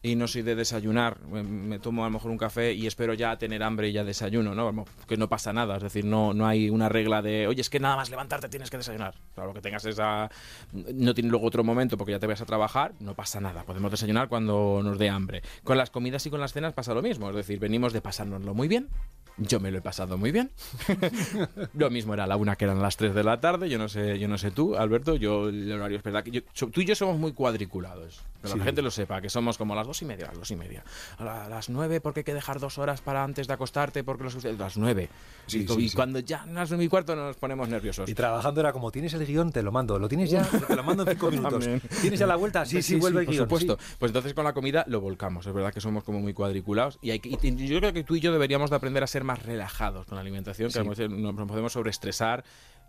y 0.01 0.17
no 0.17 0.27
soy 0.27 0.41
de 0.41 0.53
desayunar, 0.53 1.21
me, 1.27 1.43
me 1.43 1.79
tomo 1.79 2.03
a 2.03 2.07
lo 2.07 2.11
mejor 2.11 2.29
un 2.29 2.37
café 2.37 2.73
y 2.73 2.87
espero 2.87 3.13
ya 3.13 3.37
tener 3.37 3.63
hambre 3.63 3.87
y 3.87 3.93
ya 3.93 4.03
desayuno, 4.03 4.53
¿no? 4.53 4.83
Que 5.07 5.15
no 5.15 5.29
pasa 5.29 5.53
nada, 5.53 5.77
es 5.77 5.83
decir, 5.83 6.03
no, 6.03 6.33
no 6.33 6.45
hay 6.45 6.69
una 6.69 6.89
regla 6.89 7.21
de, 7.21 7.47
oye, 7.47 7.61
es 7.61 7.69
que 7.69 7.79
nada 7.79 7.95
más 7.95 8.09
levantarte 8.09 8.49
tienes 8.49 8.69
que 8.69 8.75
desayunar. 8.75 9.15
Claro, 9.33 9.53
que 9.53 9.61
tengas 9.61 9.85
esa... 9.85 10.29
No 10.73 11.13
tienes 11.13 11.31
luego 11.31 11.47
otro 11.47 11.63
momento 11.63 11.97
porque 11.97 12.11
ya 12.11 12.19
te 12.19 12.27
vas 12.27 12.41
a 12.41 12.45
trabajar, 12.45 12.91
no 12.99 13.13
pasa 13.13 13.39
nada, 13.39 13.63
podemos 13.63 13.91
desayunar 13.91 14.27
cuando 14.27 14.81
nos 14.83 14.99
dé 14.99 15.07
hambre. 15.07 15.41
Con 15.63 15.77
las 15.77 15.89
comidas 15.89 16.25
y 16.25 16.29
con 16.29 16.41
las 16.41 16.51
cenas 16.51 16.73
pasa 16.73 16.93
lo 16.93 17.01
mismo, 17.01 17.29
es 17.29 17.35
decir, 17.37 17.59
venimos 17.59 17.93
de 17.93 18.01
pasárnoslo 18.01 18.53
muy 18.53 18.67
bien, 18.67 18.89
yo 19.37 19.59
me 19.59 19.71
lo 19.71 19.79
he 19.79 19.81
pasado 19.81 20.17
muy 20.17 20.31
bien. 20.31 20.51
lo 21.73 21.89
mismo 21.89 22.13
era 22.13 22.27
la 22.27 22.35
una 22.37 22.55
que 22.55 22.65
eran 22.65 22.81
las 22.81 22.97
3 22.97 23.13
de 23.13 23.23
la 23.23 23.39
tarde. 23.39 23.69
Yo 23.69 23.77
no 23.77 23.89
sé, 23.89 24.19
yo 24.19 24.27
no 24.27 24.37
sé 24.37 24.51
tú, 24.51 24.75
Alberto. 24.75 25.15
Yo 25.15 25.49
el 25.49 25.71
horario 25.71 25.97
es 25.97 26.03
verdad 26.03 26.23
que 26.23 26.31
yo- 26.31 26.41
tú 26.71 26.81
y 26.81 26.85
yo 26.85 26.95
somos 26.95 27.17
muy 27.17 27.33
cuadriculados. 27.33 28.21
Pero 28.41 28.57
la 28.57 28.65
gente 28.65 28.81
lo 28.81 28.91
sepa, 28.91 29.21
que 29.21 29.29
somos 29.29 29.57
como 29.57 29.73
las 29.73 29.87
dos 29.87 30.01
y 30.01 30.05
media, 30.05 30.25
las 30.27 30.37
dos 30.37 30.51
y 30.51 30.57
media. 30.57 30.83
A 31.17 31.23
la- 31.23 31.47
las 31.49 31.69
nueve, 31.69 32.01
porque 32.01 32.19
hay 32.19 32.23
que 32.25 32.33
dejar 32.33 32.59
dos 32.59 32.77
horas 32.77 32.99
para 33.01 33.23
antes 33.23 33.47
de 33.47 33.53
acostarte, 33.53 34.03
porque 34.03 34.25
los 34.25 34.43
las 34.43 34.75
nueve. 34.77 35.09
Sí, 35.47 35.59
y, 35.63 35.67
sí, 35.67 35.81
y 35.81 35.89
sí. 35.89 35.95
cuando 35.95 36.19
ya 36.19 36.45
las 36.47 36.69
nueve 36.69 36.83
y 36.83 36.87
cuarto 36.89 37.15
nos 37.15 37.37
ponemos 37.37 37.69
nerviosos. 37.69 38.09
Y 38.09 38.13
trabajando 38.13 38.59
era 38.59 38.73
como, 38.73 38.91
¿tienes 38.91 39.13
el 39.13 39.25
guion? 39.25 39.51
Te 39.51 39.63
lo 39.63 39.71
mando. 39.71 39.97
¿Lo 39.97 40.09
tienes 40.09 40.29
ya? 40.29 40.41
Te 40.67 40.75
lo 40.75 40.83
mando 40.83 41.03
en 41.03 41.09
cinco 41.09 41.31
minutos. 41.31 41.65
¿Tienes 42.01 42.19
ya 42.19 42.27
la 42.27 42.35
vuelta? 42.35 42.65
Sí, 42.65 42.81
sí, 42.81 42.95
vuelve 42.97 43.21
el 43.21 43.25
por 43.27 43.33
guion. 43.33 43.45
supuesto. 43.45 43.77
sí. 43.79 43.95
Pues 43.97 44.09
entonces 44.09 44.33
con 44.33 44.43
la 44.43 44.53
comida 44.53 44.83
lo 44.89 44.99
volcamos. 44.99 45.47
Es 45.47 45.53
verdad 45.53 45.73
que 45.73 45.79
somos 45.81 46.03
como 46.03 46.19
muy 46.19 46.33
cuadriculados. 46.33 46.99
Y, 47.01 47.11
hay 47.11 47.19
que- 47.19 47.29
y 47.29 47.67
yo 47.67 47.79
creo 47.79 47.93
que 47.93 48.03
tú 48.03 48.15
y 48.15 48.19
yo 48.19 48.31
deberíamos 48.33 48.69
de 48.69 48.75
aprender 48.75 49.03
a 49.03 49.07
ser 49.07 49.22
más 49.23 49.43
relajados 49.43 50.05
con 50.05 50.15
la 50.15 50.21
alimentación, 50.21 50.69
que 50.71 50.83
nos 51.09 51.47
podemos 51.47 51.73
sobreestresar 51.73 52.43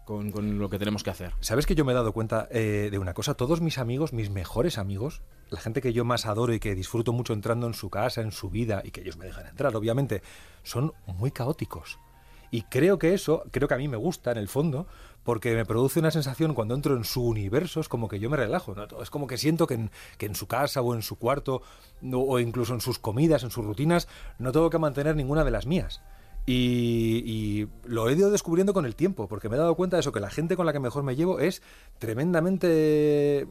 con, 0.04 0.30
con 0.32 0.58
lo 0.58 0.68
que 0.68 0.78
tenemos 0.78 1.02
que 1.02 1.10
hacer. 1.10 1.32
¿Sabes 1.40 1.64
que 1.66 1.74
yo 1.74 1.84
me 1.84 1.92
he 1.92 1.94
dado 1.94 2.12
cuenta 2.12 2.46
eh, 2.50 2.88
de 2.90 2.98
una 2.98 3.14
cosa? 3.14 3.34
Todos 3.34 3.60
mis 3.60 3.78
amigos, 3.78 4.12
mis 4.12 4.28
mejores 4.30 4.76
amigos, 4.78 5.22
la 5.50 5.60
gente 5.60 5.80
que 5.80 5.92
yo 5.92 6.04
más 6.04 6.26
adoro 6.26 6.52
y 6.52 6.60
que 6.60 6.74
disfruto 6.74 7.12
mucho 7.12 7.32
entrando 7.32 7.66
en 7.66 7.74
su 7.74 7.88
casa, 7.90 8.20
en 8.20 8.32
su 8.32 8.50
vida, 8.50 8.82
y 8.84 8.90
que 8.90 9.00
ellos 9.00 9.16
me 9.16 9.24
dejan 9.24 9.46
entrar, 9.46 9.74
obviamente, 9.74 10.22
son 10.62 10.92
muy 11.06 11.30
caóticos. 11.30 11.98
Y 12.50 12.62
creo 12.62 12.98
que 13.00 13.14
eso, 13.14 13.42
creo 13.50 13.66
que 13.66 13.74
a 13.74 13.78
mí 13.78 13.88
me 13.88 13.96
gusta 13.96 14.30
en 14.30 14.38
el 14.38 14.46
fondo, 14.46 14.86
porque 15.24 15.54
me 15.56 15.64
produce 15.64 15.98
una 15.98 16.10
sensación 16.12 16.54
cuando 16.54 16.74
entro 16.74 16.96
en 16.96 17.02
su 17.04 17.26
universo, 17.26 17.80
es 17.80 17.88
como 17.88 18.06
que 18.06 18.20
yo 18.20 18.30
me 18.30 18.36
relajo. 18.36 18.74
¿no? 18.74 18.84
Es 19.02 19.10
como 19.10 19.26
que 19.26 19.38
siento 19.38 19.66
que 19.66 19.74
en, 19.74 19.90
que 20.18 20.26
en 20.26 20.34
su 20.36 20.46
casa 20.46 20.80
o 20.82 20.94
en 20.94 21.02
su 21.02 21.16
cuarto, 21.16 21.62
no- 22.00 22.20
o 22.20 22.38
incluso 22.38 22.72
en 22.74 22.80
sus 22.80 22.98
comidas, 23.00 23.42
en 23.42 23.50
sus 23.50 23.64
rutinas, 23.64 24.06
no 24.38 24.52
tengo 24.52 24.70
que 24.70 24.78
mantener 24.78 25.16
ninguna 25.16 25.42
de 25.44 25.50
las 25.50 25.66
mías. 25.66 26.02
Y, 26.46 27.22
y 27.24 27.68
lo 27.86 28.08
he 28.08 28.12
ido 28.12 28.30
descubriendo 28.30 28.74
con 28.74 28.84
el 28.84 28.94
tiempo, 28.94 29.28
porque 29.28 29.48
me 29.48 29.56
he 29.56 29.58
dado 29.58 29.74
cuenta 29.76 29.96
de 29.96 30.00
eso, 30.00 30.12
que 30.12 30.20
la 30.20 30.28
gente 30.30 30.56
con 30.56 30.66
la 30.66 30.72
que 30.74 30.80
mejor 30.80 31.02
me 31.02 31.16
llevo 31.16 31.40
es 31.40 31.62
tremendamente... 31.98 33.46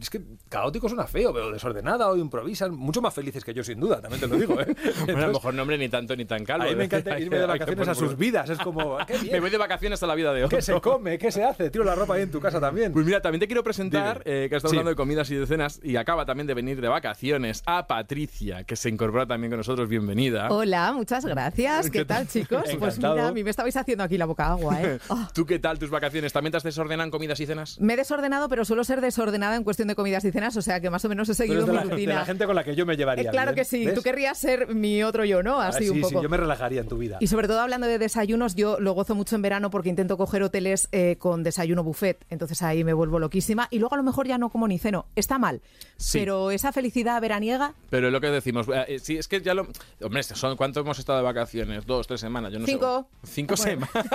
Es 0.00 0.10
que 0.10 0.22
caótico 0.48 0.88
suena 0.88 1.06
feo, 1.06 1.32
pero 1.32 1.50
desordenada 1.50 2.08
o 2.08 2.16
improvisan, 2.16 2.74
mucho 2.74 3.02
más 3.02 3.12
felices 3.14 3.44
que 3.44 3.52
yo 3.54 3.62
sin 3.62 3.78
duda, 3.80 4.00
también 4.00 4.20
te 4.20 4.26
lo 4.28 4.36
digo. 4.36 4.60
¿eh? 4.60 4.66
Bueno, 4.74 4.74
a 4.74 5.06
lo 5.06 5.10
Entonces, 5.12 5.32
mejor 5.32 5.54
nombre 5.54 5.78
ni 5.78 5.88
tanto 5.88 6.16
ni 6.16 6.24
tan 6.24 6.44
calvo. 6.44 6.64
a 6.66 6.68
mí 6.70 6.76
me 6.76 6.84
encanta 6.84 7.14
Hay 7.14 7.24
irme 7.24 7.38
de 7.38 7.46
vacaciones 7.46 7.88
a 7.88 7.94
sus 7.94 8.16
vidas, 8.16 8.48
es 8.50 8.58
como... 8.58 8.98
"Ah, 8.98 9.06
¡Qué 9.06 9.18
bien! 9.18 9.32
Me 9.32 9.40
voy 9.40 9.50
de 9.50 9.58
vacaciones 9.58 10.02
a 10.02 10.06
la 10.06 10.14
vida 10.14 10.32
de 10.32 10.44
otro. 10.44 10.56
¿Qué 10.56 10.62
se 10.62 10.80
come? 10.80 11.18
¿Qué 11.18 11.30
se 11.30 11.44
hace? 11.44 11.70
Tiro 11.70 11.84
la 11.84 11.94
ropa 11.94 12.14
ahí 12.14 12.22
en 12.22 12.30
tu 12.30 12.40
casa 12.40 12.60
también. 12.60 12.92
Pues 12.92 13.04
mira, 13.04 13.20
también 13.20 13.40
te 13.40 13.46
quiero 13.46 13.62
presentar, 13.62 14.22
eh, 14.24 14.46
que 14.48 14.56
estamos 14.56 14.70
Sí. 14.70 14.76
hablando 14.76 14.90
de 14.90 14.96
comidas 14.96 15.30
y 15.30 15.34
de 15.36 15.46
cenas, 15.46 15.80
y 15.82 15.96
acaba 15.96 16.24
también 16.24 16.46
de 16.46 16.54
venir 16.54 16.80
de 16.80 16.88
vacaciones 16.88 17.62
a 17.66 17.86
Patricia, 17.86 18.64
que 18.64 18.76
se 18.76 18.88
incorpora 18.88 19.26
también 19.26 19.50
con 19.50 19.58
nosotros. 19.58 19.88
Bienvenida. 19.88 20.48
Hola, 20.50 20.92
muchas 20.92 21.24
gracias. 21.24 21.90
¿Qué, 21.90 21.98
¿Qué 22.00 22.04
tal 22.04 22.28
chicos? 22.32 22.64
Pues 22.78 22.96
mira, 22.98 23.28
a 23.28 23.32
mí 23.32 23.44
me 23.44 23.50
estabais 23.50 23.76
haciendo 23.76 24.04
aquí 24.04 24.16
la 24.18 24.26
boca 24.26 24.46
agua, 24.48 24.80
¿eh? 24.82 24.98
Oh. 25.08 25.26
¿Tú 25.34 25.46
qué 25.46 25.58
tal 25.58 25.78
tus 25.78 25.90
vacaciones? 25.90 26.32
¿También 26.32 26.50
te 26.52 26.56
has 26.58 26.62
desordenado 26.62 27.04
en 27.06 27.10
comidas 27.10 27.38
y 27.40 27.46
cenas? 27.46 27.80
Me 27.80 27.94
he 27.94 27.96
desordenado, 27.96 28.48
pero 28.48 28.64
suelo 28.64 28.84
ser 28.84 29.00
desordenada 29.00 29.56
en 29.56 29.64
cuestión 29.64 29.88
de 29.88 29.94
comidas 29.94 30.24
y 30.24 30.30
cenas, 30.32 30.56
o 30.56 30.62
sea 30.62 30.80
que 30.80 30.90
más 30.90 31.04
o 31.04 31.08
menos 31.08 31.28
he 31.28 31.34
seguido 31.34 31.66
mi 31.66 31.74
la, 31.74 31.84
de 31.84 31.90
rutina. 31.90 32.14
la 32.16 32.24
gente 32.24 32.46
con 32.46 32.54
la 32.54 32.64
que 32.64 32.74
yo 32.74 32.86
me 32.86 32.94
Eh, 32.94 32.96
llevaría 32.96 33.30
claro 33.30 33.52
bien, 33.52 33.56
que 33.56 33.64
sí, 33.64 33.86
¿ves? 33.86 33.94
tú 33.94 34.02
querrías 34.02 34.38
ser 34.38 34.74
mi 34.74 35.02
otro 35.02 35.24
yo, 35.24 35.42
¿no? 35.42 35.60
Ah, 35.60 35.68
Así 35.68 35.84
sí, 35.84 35.90
un 35.90 35.96
sí, 35.96 36.02
poco. 36.02 36.22
yo 36.22 36.28
me 36.28 36.36
relajaría 36.36 36.80
en 36.80 36.88
tu 36.88 36.98
vida. 36.98 37.18
Y 37.20 37.26
sobre 37.26 37.48
todo 37.48 37.60
hablando 37.60 37.86
de 37.86 37.98
desayunos, 37.98 38.54
yo 38.54 38.78
lo 38.80 38.92
gozo 38.92 39.14
mucho 39.14 39.36
en 39.36 39.42
verano 39.42 39.70
porque 39.70 39.88
intento 39.88 40.16
coger 40.16 40.42
hoteles 40.42 40.88
eh, 40.92 41.16
con 41.18 41.42
desayuno 41.42 41.82
buffet. 41.84 42.24
Entonces 42.30 42.62
ahí 42.62 42.84
me 42.84 42.92
vuelvo 42.92 43.18
loquísima. 43.18 43.68
Y 43.70 43.78
luego 43.78 43.94
a 43.94 43.98
lo 43.98 44.04
mejor 44.04 44.26
ya 44.26 44.38
no 44.38 44.50
como 44.50 44.68
ni 44.68 44.78
ceno. 44.78 45.06
Está 45.16 45.38
mal. 45.38 45.60
Sí. 45.96 46.18
Pero 46.18 46.50
esa 46.50 46.72
felicidad 46.72 47.20
veraniega, 47.20 47.74
Pero 47.90 48.06
es 48.08 48.12
lo 48.12 48.20
que 48.20 48.28
decimos, 48.28 48.66
eh, 48.68 48.84
eh, 48.88 48.98
sí, 48.98 49.16
es 49.18 49.28
que 49.28 49.40
ya 49.40 49.54
lo... 49.54 49.66
Hombre, 50.02 50.22
son, 50.22 50.56
¿cuánto 50.56 50.80
hemos 50.80 50.98
estado 50.98 51.18
de 51.18 51.24
vacaciones? 51.24 51.86
¿Dos, 51.86 52.06
tres 52.06 52.19
semanas? 52.20 52.52
Yo 52.52 52.58
no 52.58 52.66
Cinco. 52.66 53.08
Sé. 53.22 53.30
¿Cinco 53.32 53.54
Bueno. 53.56 53.86
semanas? 53.92 54.10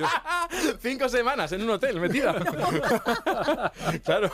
Cinco 0.80 1.08
semanas 1.08 1.52
en 1.52 1.62
un 1.62 1.70
hotel, 1.70 2.00
metida. 2.00 2.34
claro, 4.04 4.30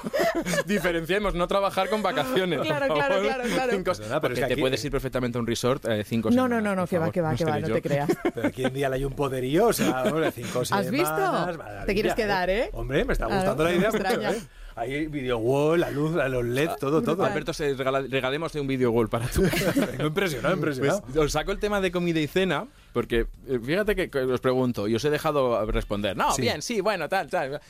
diferenciemos, 0.67 1.35
no 1.35 1.47
trabajar 1.49 1.89
con 1.89 2.03
vacaciones. 2.03 2.61
Claro, 2.61 2.93
claro, 2.95 3.21
claro, 3.23 3.43
claro. 3.45 3.73
Cinco- 3.73 3.93
Perdona, 3.93 4.21
pero 4.21 4.35
es 4.35 4.41
que 4.41 4.47
te 4.47 4.53
aquí- 4.55 4.61
puedes 4.61 4.85
ir 4.85 4.91
perfectamente 4.91 5.39
a 5.39 5.41
un 5.41 5.47
resort 5.47 5.85
eh, 5.87 6.05
cinco 6.05 6.31
No, 6.31 6.35
semanas. 6.45 6.63
no, 6.63 6.71
no, 6.71 6.77
no, 6.83 6.87
que 6.87 6.99
va, 6.99 7.11
que 7.11 7.21
va, 7.21 7.35
que 7.35 7.45
va, 7.45 7.59
no 7.61 7.69
te 7.69 7.83
creas. 7.83 8.11
Pero 8.35 8.49
aquí 8.49 8.65
en 8.65 8.75
día 8.75 8.89
hay 8.93 9.05
un 9.05 9.15
poderío, 9.15 9.67
o 9.69 9.73
sea, 9.73 10.03
hombre, 10.05 10.31
cinco 10.33 10.61
¿Has 10.61 10.69
semanas. 10.69 10.91
visto? 10.91 11.09
maravilla, 11.17 11.85
Te 11.87 11.95
quieres 11.95 12.15
quedar, 12.15 12.51
¿eh? 12.51 12.71
Hombre, 12.73 13.05
me 13.05 13.13
está 13.13 13.27
Ah, 13.27 13.35
gustando 13.37 13.65
la 13.65 13.73
idea. 13.73 13.91
¿eh? 14.33 14.41
Hay 14.79 15.07
video 15.07 15.39
wall, 15.39 15.81
la 15.81 15.91
luz, 15.91 16.13
los 16.13 16.45
LED, 16.45 16.71
todo, 16.79 17.03
todo. 17.03 17.25
Alberto, 17.25 17.53
se 17.55 17.75
regala- 17.75 18.07
regalémosle 18.09 18.61
un 18.61 18.67
video 18.67 18.91
gol 18.91 19.09
para 19.09 19.27
tu 19.27 19.41
Vengo 19.43 20.07
impresionado, 20.07 20.57
Pues 20.61 20.77
impresionado. 20.77 21.23
os 21.23 21.33
saco 21.33 21.51
el 21.53 21.59
tema 21.59 21.81
de 21.81 21.91
comida 21.91 22.21
y 22.21 22.27
cena, 22.27 22.67
porque 22.97 23.27
eh, 23.47 23.61
fíjate 23.63 23.95
que, 23.95 24.09
que 24.09 24.21
os 24.21 24.41
pregunto 24.41 24.89
y 24.89 24.95
os 24.95 25.05
he 25.05 25.11
dejado 25.11 25.67
responder. 25.71 26.17
No, 26.17 26.33
Sí. 26.33 26.41
bien, 26.41 26.63
sí, 26.63 26.81
bueno, 26.81 27.11
tal, 27.11 27.29
tal. 27.29 27.61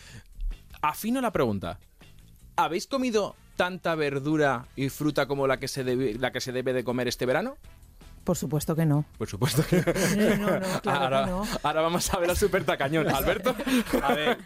Afino 0.82 1.20
la 1.20 1.32
pregunta. 1.32 1.80
¿Habéis 2.54 2.86
comido 2.86 3.34
tanta 3.56 3.96
verdura 3.96 4.66
y 4.76 4.88
fruta 4.88 5.26
como 5.26 5.48
la 5.48 5.56
que 5.58 5.66
se 5.66 5.82
debe, 5.82 6.14
la 6.14 6.30
que 6.30 6.40
se 6.40 6.52
debe 6.52 6.72
de 6.72 6.84
comer 6.84 7.08
este 7.08 7.26
verano? 7.26 7.56
Por 8.22 8.36
supuesto 8.36 8.76
que 8.76 8.86
no. 8.86 9.04
Por 9.18 9.28
supuesto 9.28 9.64
que 9.66 9.82
No, 10.16 10.36
no, 10.36 10.60
no, 10.60 10.80
claro 10.82 11.02
ahora, 11.02 11.24
que 11.24 11.30
no. 11.32 11.42
ahora 11.64 11.80
vamos 11.80 12.14
a 12.14 12.18
ver 12.20 12.30
al 12.30 12.36
super 12.36 12.62
tacañón. 12.62 13.08
Alberto. 13.08 13.52
A 14.04 14.14
ver, 14.14 14.38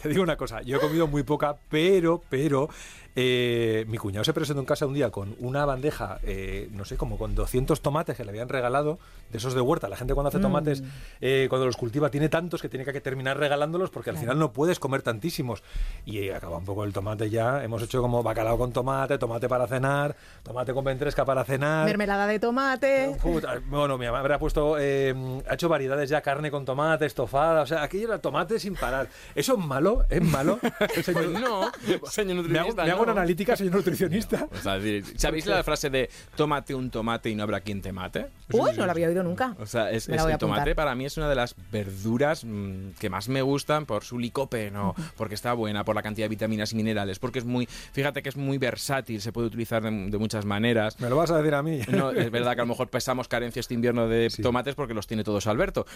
te 0.00 0.08
digo 0.08 0.22
una 0.22 0.36
cosa, 0.36 0.62
yo 0.62 0.78
he 0.78 0.80
comido 0.80 1.06
muy 1.06 1.24
poca, 1.24 1.56
pero, 1.68 2.22
pero, 2.30 2.70
eh, 3.14 3.84
mi 3.88 3.98
cuñado 3.98 4.24
se 4.24 4.32
presentó 4.32 4.60
en 4.60 4.66
casa 4.66 4.86
un 4.86 4.94
día 4.94 5.10
con 5.10 5.36
una 5.38 5.64
bandeja, 5.64 6.18
eh, 6.22 6.68
no 6.72 6.84
sé, 6.84 6.96
como 6.96 7.18
con 7.18 7.34
200 7.34 7.80
tomates 7.80 8.16
que 8.16 8.24
le 8.24 8.30
habían 8.30 8.48
regalado, 8.48 8.98
de 9.30 9.38
esos 9.38 9.54
de 9.54 9.60
huerta. 9.60 9.88
La 9.88 9.96
gente 9.96 10.14
cuando 10.14 10.28
hace 10.28 10.38
tomates, 10.38 10.82
eh, 11.20 11.46
cuando 11.48 11.66
los 11.66 11.76
cultiva, 11.76 12.10
tiene 12.10 12.28
tantos 12.28 12.60
que 12.62 12.68
tiene 12.68 12.84
que 12.84 13.00
terminar 13.00 13.38
regalándolos 13.38 13.90
porque 13.90 14.10
al 14.10 14.18
final 14.18 14.38
no 14.38 14.52
puedes 14.52 14.78
comer 14.78 15.02
tantísimos. 15.02 15.62
Y 16.04 16.18
eh, 16.18 16.34
acaba 16.34 16.58
un 16.58 16.64
poco 16.64 16.84
el 16.84 16.92
tomate 16.92 17.30
ya. 17.30 17.62
Hemos 17.64 17.82
hecho 17.82 18.00
como 18.02 18.22
bacalao 18.22 18.58
con 18.58 18.72
tomate, 18.72 19.18
tomate 19.18 19.48
para 19.48 19.66
cenar, 19.66 20.14
tomate 20.42 20.72
con 20.74 20.84
ventresca 20.84 21.24
para 21.24 21.44
cenar. 21.44 21.86
Mermelada 21.86 22.26
de 22.26 22.38
tomate. 22.38 23.16
Puta, 23.22 23.60
bueno, 23.66 23.96
mi 23.98 24.06
mamá 24.06 24.20
habrá 24.20 24.38
puesto, 24.38 24.76
eh, 24.78 25.14
ha 25.48 25.54
hecho 25.54 25.68
variedades 25.68 26.10
ya, 26.10 26.20
carne 26.20 26.50
con 26.50 26.64
tomate, 26.64 27.06
estofada, 27.06 27.62
o 27.62 27.66
sea, 27.66 27.82
aquello 27.82 28.08
era 28.08 28.18
tomate 28.18 28.58
sin 28.58 28.74
parar. 28.74 29.08
¿Eso 29.34 29.54
es 29.58 29.58
malo? 29.64 30.04
¿Es 30.08 30.22
malo? 30.22 30.58
Señor- 31.02 31.22
Pues 31.22 31.30
no, 31.30 31.70
señor 32.10 32.36
me 32.36 32.58
hago, 32.58 32.68
nutricionista. 32.68 32.84
me 32.84 32.90
hago 32.90 33.01
una 33.02 33.12
analítica, 33.12 33.56
señor 33.56 33.74
nutricionista. 33.74 34.46
O 34.52 34.56
sea, 34.62 34.76
es 34.76 34.82
decir, 34.82 35.18
¿Sabéis 35.18 35.46
la 35.46 35.62
frase 35.64 35.90
de 35.90 36.08
tómate 36.36 36.74
un 36.74 36.90
tomate 36.90 37.30
y 37.30 37.34
no 37.34 37.42
habrá 37.42 37.60
quien 37.60 37.80
te 37.82 37.92
mate? 37.92 38.26
Uy, 38.52 38.70
no 38.76 38.84
lo 38.86 38.90
había 38.92 39.08
oído 39.08 39.22
nunca. 39.22 39.54
O 39.58 39.66
sea, 39.66 39.90
es, 39.90 40.08
Me 40.08 40.16
la 40.16 40.22
es- 40.22 40.24
voy 40.24 40.32
a 40.32 40.34
el 40.34 40.38
tomate 40.38 40.60
apuntar. 40.62 40.76
para 40.76 40.94
mí 40.94 41.04
es 41.04 41.16
una 41.16 41.28
de 41.28 41.34
las 41.34 41.54
verduras 41.70 42.44
mm, 42.44 42.90
que 42.98 43.10
más 43.10 43.28
me 43.28 43.42
gustan 43.42 43.86
por 43.86 44.04
su 44.04 44.18
licopeno, 44.18 44.94
porque 45.16 45.34
está 45.34 45.52
buena, 45.54 45.84
por 45.84 45.94
la 45.94 46.02
cantidad 46.02 46.26
de 46.26 46.30
vitaminas 46.30 46.72
y 46.72 46.76
minerales, 46.76 47.18
porque 47.18 47.38
es 47.40 47.44
muy, 47.44 47.66
fíjate 47.66 48.22
que 48.22 48.28
es 48.28 48.36
muy 48.36 48.58
versátil, 48.58 49.20
se 49.20 49.32
puede 49.32 49.46
utilizar 49.48 49.82
de, 49.82 49.90
de 50.10 50.18
muchas 50.18 50.44
maneras. 50.44 50.98
¿Me 51.00 51.08
lo 51.08 51.16
vas 51.16 51.30
a 51.30 51.38
decir 51.38 51.54
a 51.54 51.62
mí? 51.62 51.80
No, 51.92 52.10
es 52.10 52.30
verdad 52.30 52.54
que 52.54 52.60
a 52.60 52.64
lo 52.64 52.68
mejor 52.68 52.88
pesamos 52.88 53.28
carencia 53.28 53.60
este 53.60 53.74
invierno 53.74 54.08
de 54.08 54.28
tomates 54.42 54.74
porque 54.74 54.94
los 54.94 55.06
tiene 55.06 55.24
todos 55.24 55.46
Alberto. 55.46 55.86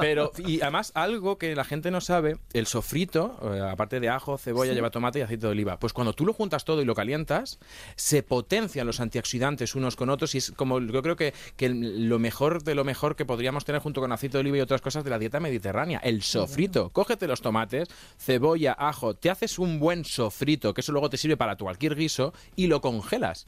Pero, 0.00 0.32
y 0.38 0.60
además, 0.60 0.92
algo 0.94 1.38
que 1.38 1.54
la 1.54 1.64
gente 1.64 1.90
no 1.90 2.00
sabe, 2.00 2.36
el 2.52 2.66
sofrito, 2.66 3.38
eh, 3.54 3.60
aparte 3.60 4.00
de 4.00 4.08
ajo, 4.08 4.38
cebolla, 4.38 4.72
lleva 4.72 4.90
tomate 4.90 5.18
y 5.20 5.22
aceite 5.22 5.46
de 5.46 5.49
oliva. 5.50 5.78
Pues 5.78 5.92
cuando 5.92 6.12
tú 6.12 6.24
lo 6.26 6.32
juntas 6.32 6.64
todo 6.64 6.82
y 6.82 6.84
lo 6.84 6.94
calientas, 6.94 7.58
se 7.96 8.22
potencian 8.22 8.86
los 8.86 9.00
antioxidantes 9.00 9.74
unos 9.74 9.96
con 9.96 10.10
otros 10.10 10.34
y 10.34 10.38
es 10.38 10.50
como 10.52 10.80
yo 10.80 11.02
creo 11.02 11.16
que, 11.16 11.34
que 11.56 11.68
lo 11.68 12.18
mejor 12.18 12.62
de 12.62 12.74
lo 12.74 12.84
mejor 12.84 13.16
que 13.16 13.24
podríamos 13.24 13.64
tener 13.64 13.80
junto 13.80 14.00
con 14.00 14.12
aceite 14.12 14.38
de 14.38 14.40
oliva 14.40 14.56
y 14.58 14.60
otras 14.60 14.80
cosas 14.80 15.04
de 15.04 15.10
la 15.10 15.18
dieta 15.18 15.40
mediterránea. 15.40 15.98
El 15.98 16.22
sofrito. 16.22 16.90
Cógete 16.90 17.26
los 17.26 17.40
tomates, 17.42 17.88
cebolla, 18.18 18.72
ajo, 18.78 19.14
te 19.14 19.30
haces 19.30 19.58
un 19.58 19.78
buen 19.78 20.04
sofrito, 20.04 20.74
que 20.74 20.80
eso 20.80 20.92
luego 20.92 21.10
te 21.10 21.16
sirve 21.16 21.36
para 21.36 21.56
tu 21.56 21.64
cualquier 21.64 21.94
guiso, 21.96 22.32
y 22.56 22.66
lo 22.66 22.80
congelas 22.80 23.46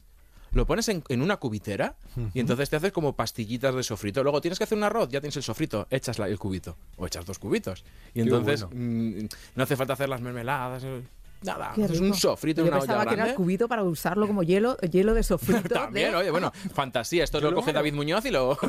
lo 0.51 0.67
pones 0.67 0.87
en, 0.87 1.03
en 1.09 1.23
una 1.23 1.37
cubitera 1.37 1.95
y 2.35 2.39
entonces 2.39 2.69
te 2.69 2.75
haces 2.75 2.91
como 2.91 3.15
pastillitas 3.15 3.73
de 3.73 3.81
sofrito. 3.81 4.21
Luego 4.21 4.39
tienes 4.39 4.59
que 4.59 4.65
hacer 4.65 4.77
un 4.77 4.83
arroz, 4.83 5.09
ya 5.09 5.19
tienes 5.19 5.35
el 5.35 5.41
sofrito, 5.41 5.87
echas 5.89 6.19
la- 6.19 6.27
el 6.27 6.37
cubito 6.37 6.77
o 6.95 7.07
echas 7.07 7.25
dos 7.25 7.39
cubitos. 7.39 7.83
Y 8.13 8.21
entonces 8.21 8.63
mm, 8.71 9.25
no 9.55 9.63
hace 9.63 9.75
falta 9.75 9.93
hacer 9.93 10.09
las 10.09 10.21
mermeladas. 10.21 10.83
eh, 10.83 11.01
Nada, 11.43 11.73
es 11.77 11.99
un 11.99 12.13
sofrito 12.13 12.61
en 12.61 12.67
Yo 12.67 12.71
una 12.71 12.77
olla 12.77 12.87
pensaba 12.87 13.05
que 13.05 13.13
era 13.15 13.29
el 13.29 13.35
cubito 13.35 13.67
para 13.67 13.83
usarlo 13.83 14.27
como 14.27 14.43
hielo, 14.43 14.77
hielo 14.77 15.13
de 15.13 15.23
sofrito. 15.23 15.69
También, 15.73 16.11
de- 16.11 16.17
oye, 16.17 16.31
bueno, 16.31 16.51
fantasía. 16.73 17.23
Esto 17.23 17.39
lo 17.41 17.53
coge 17.53 17.73
David 17.73 17.93
Muñoz 17.93 18.25
y 18.25 18.31
lo... 18.31 18.57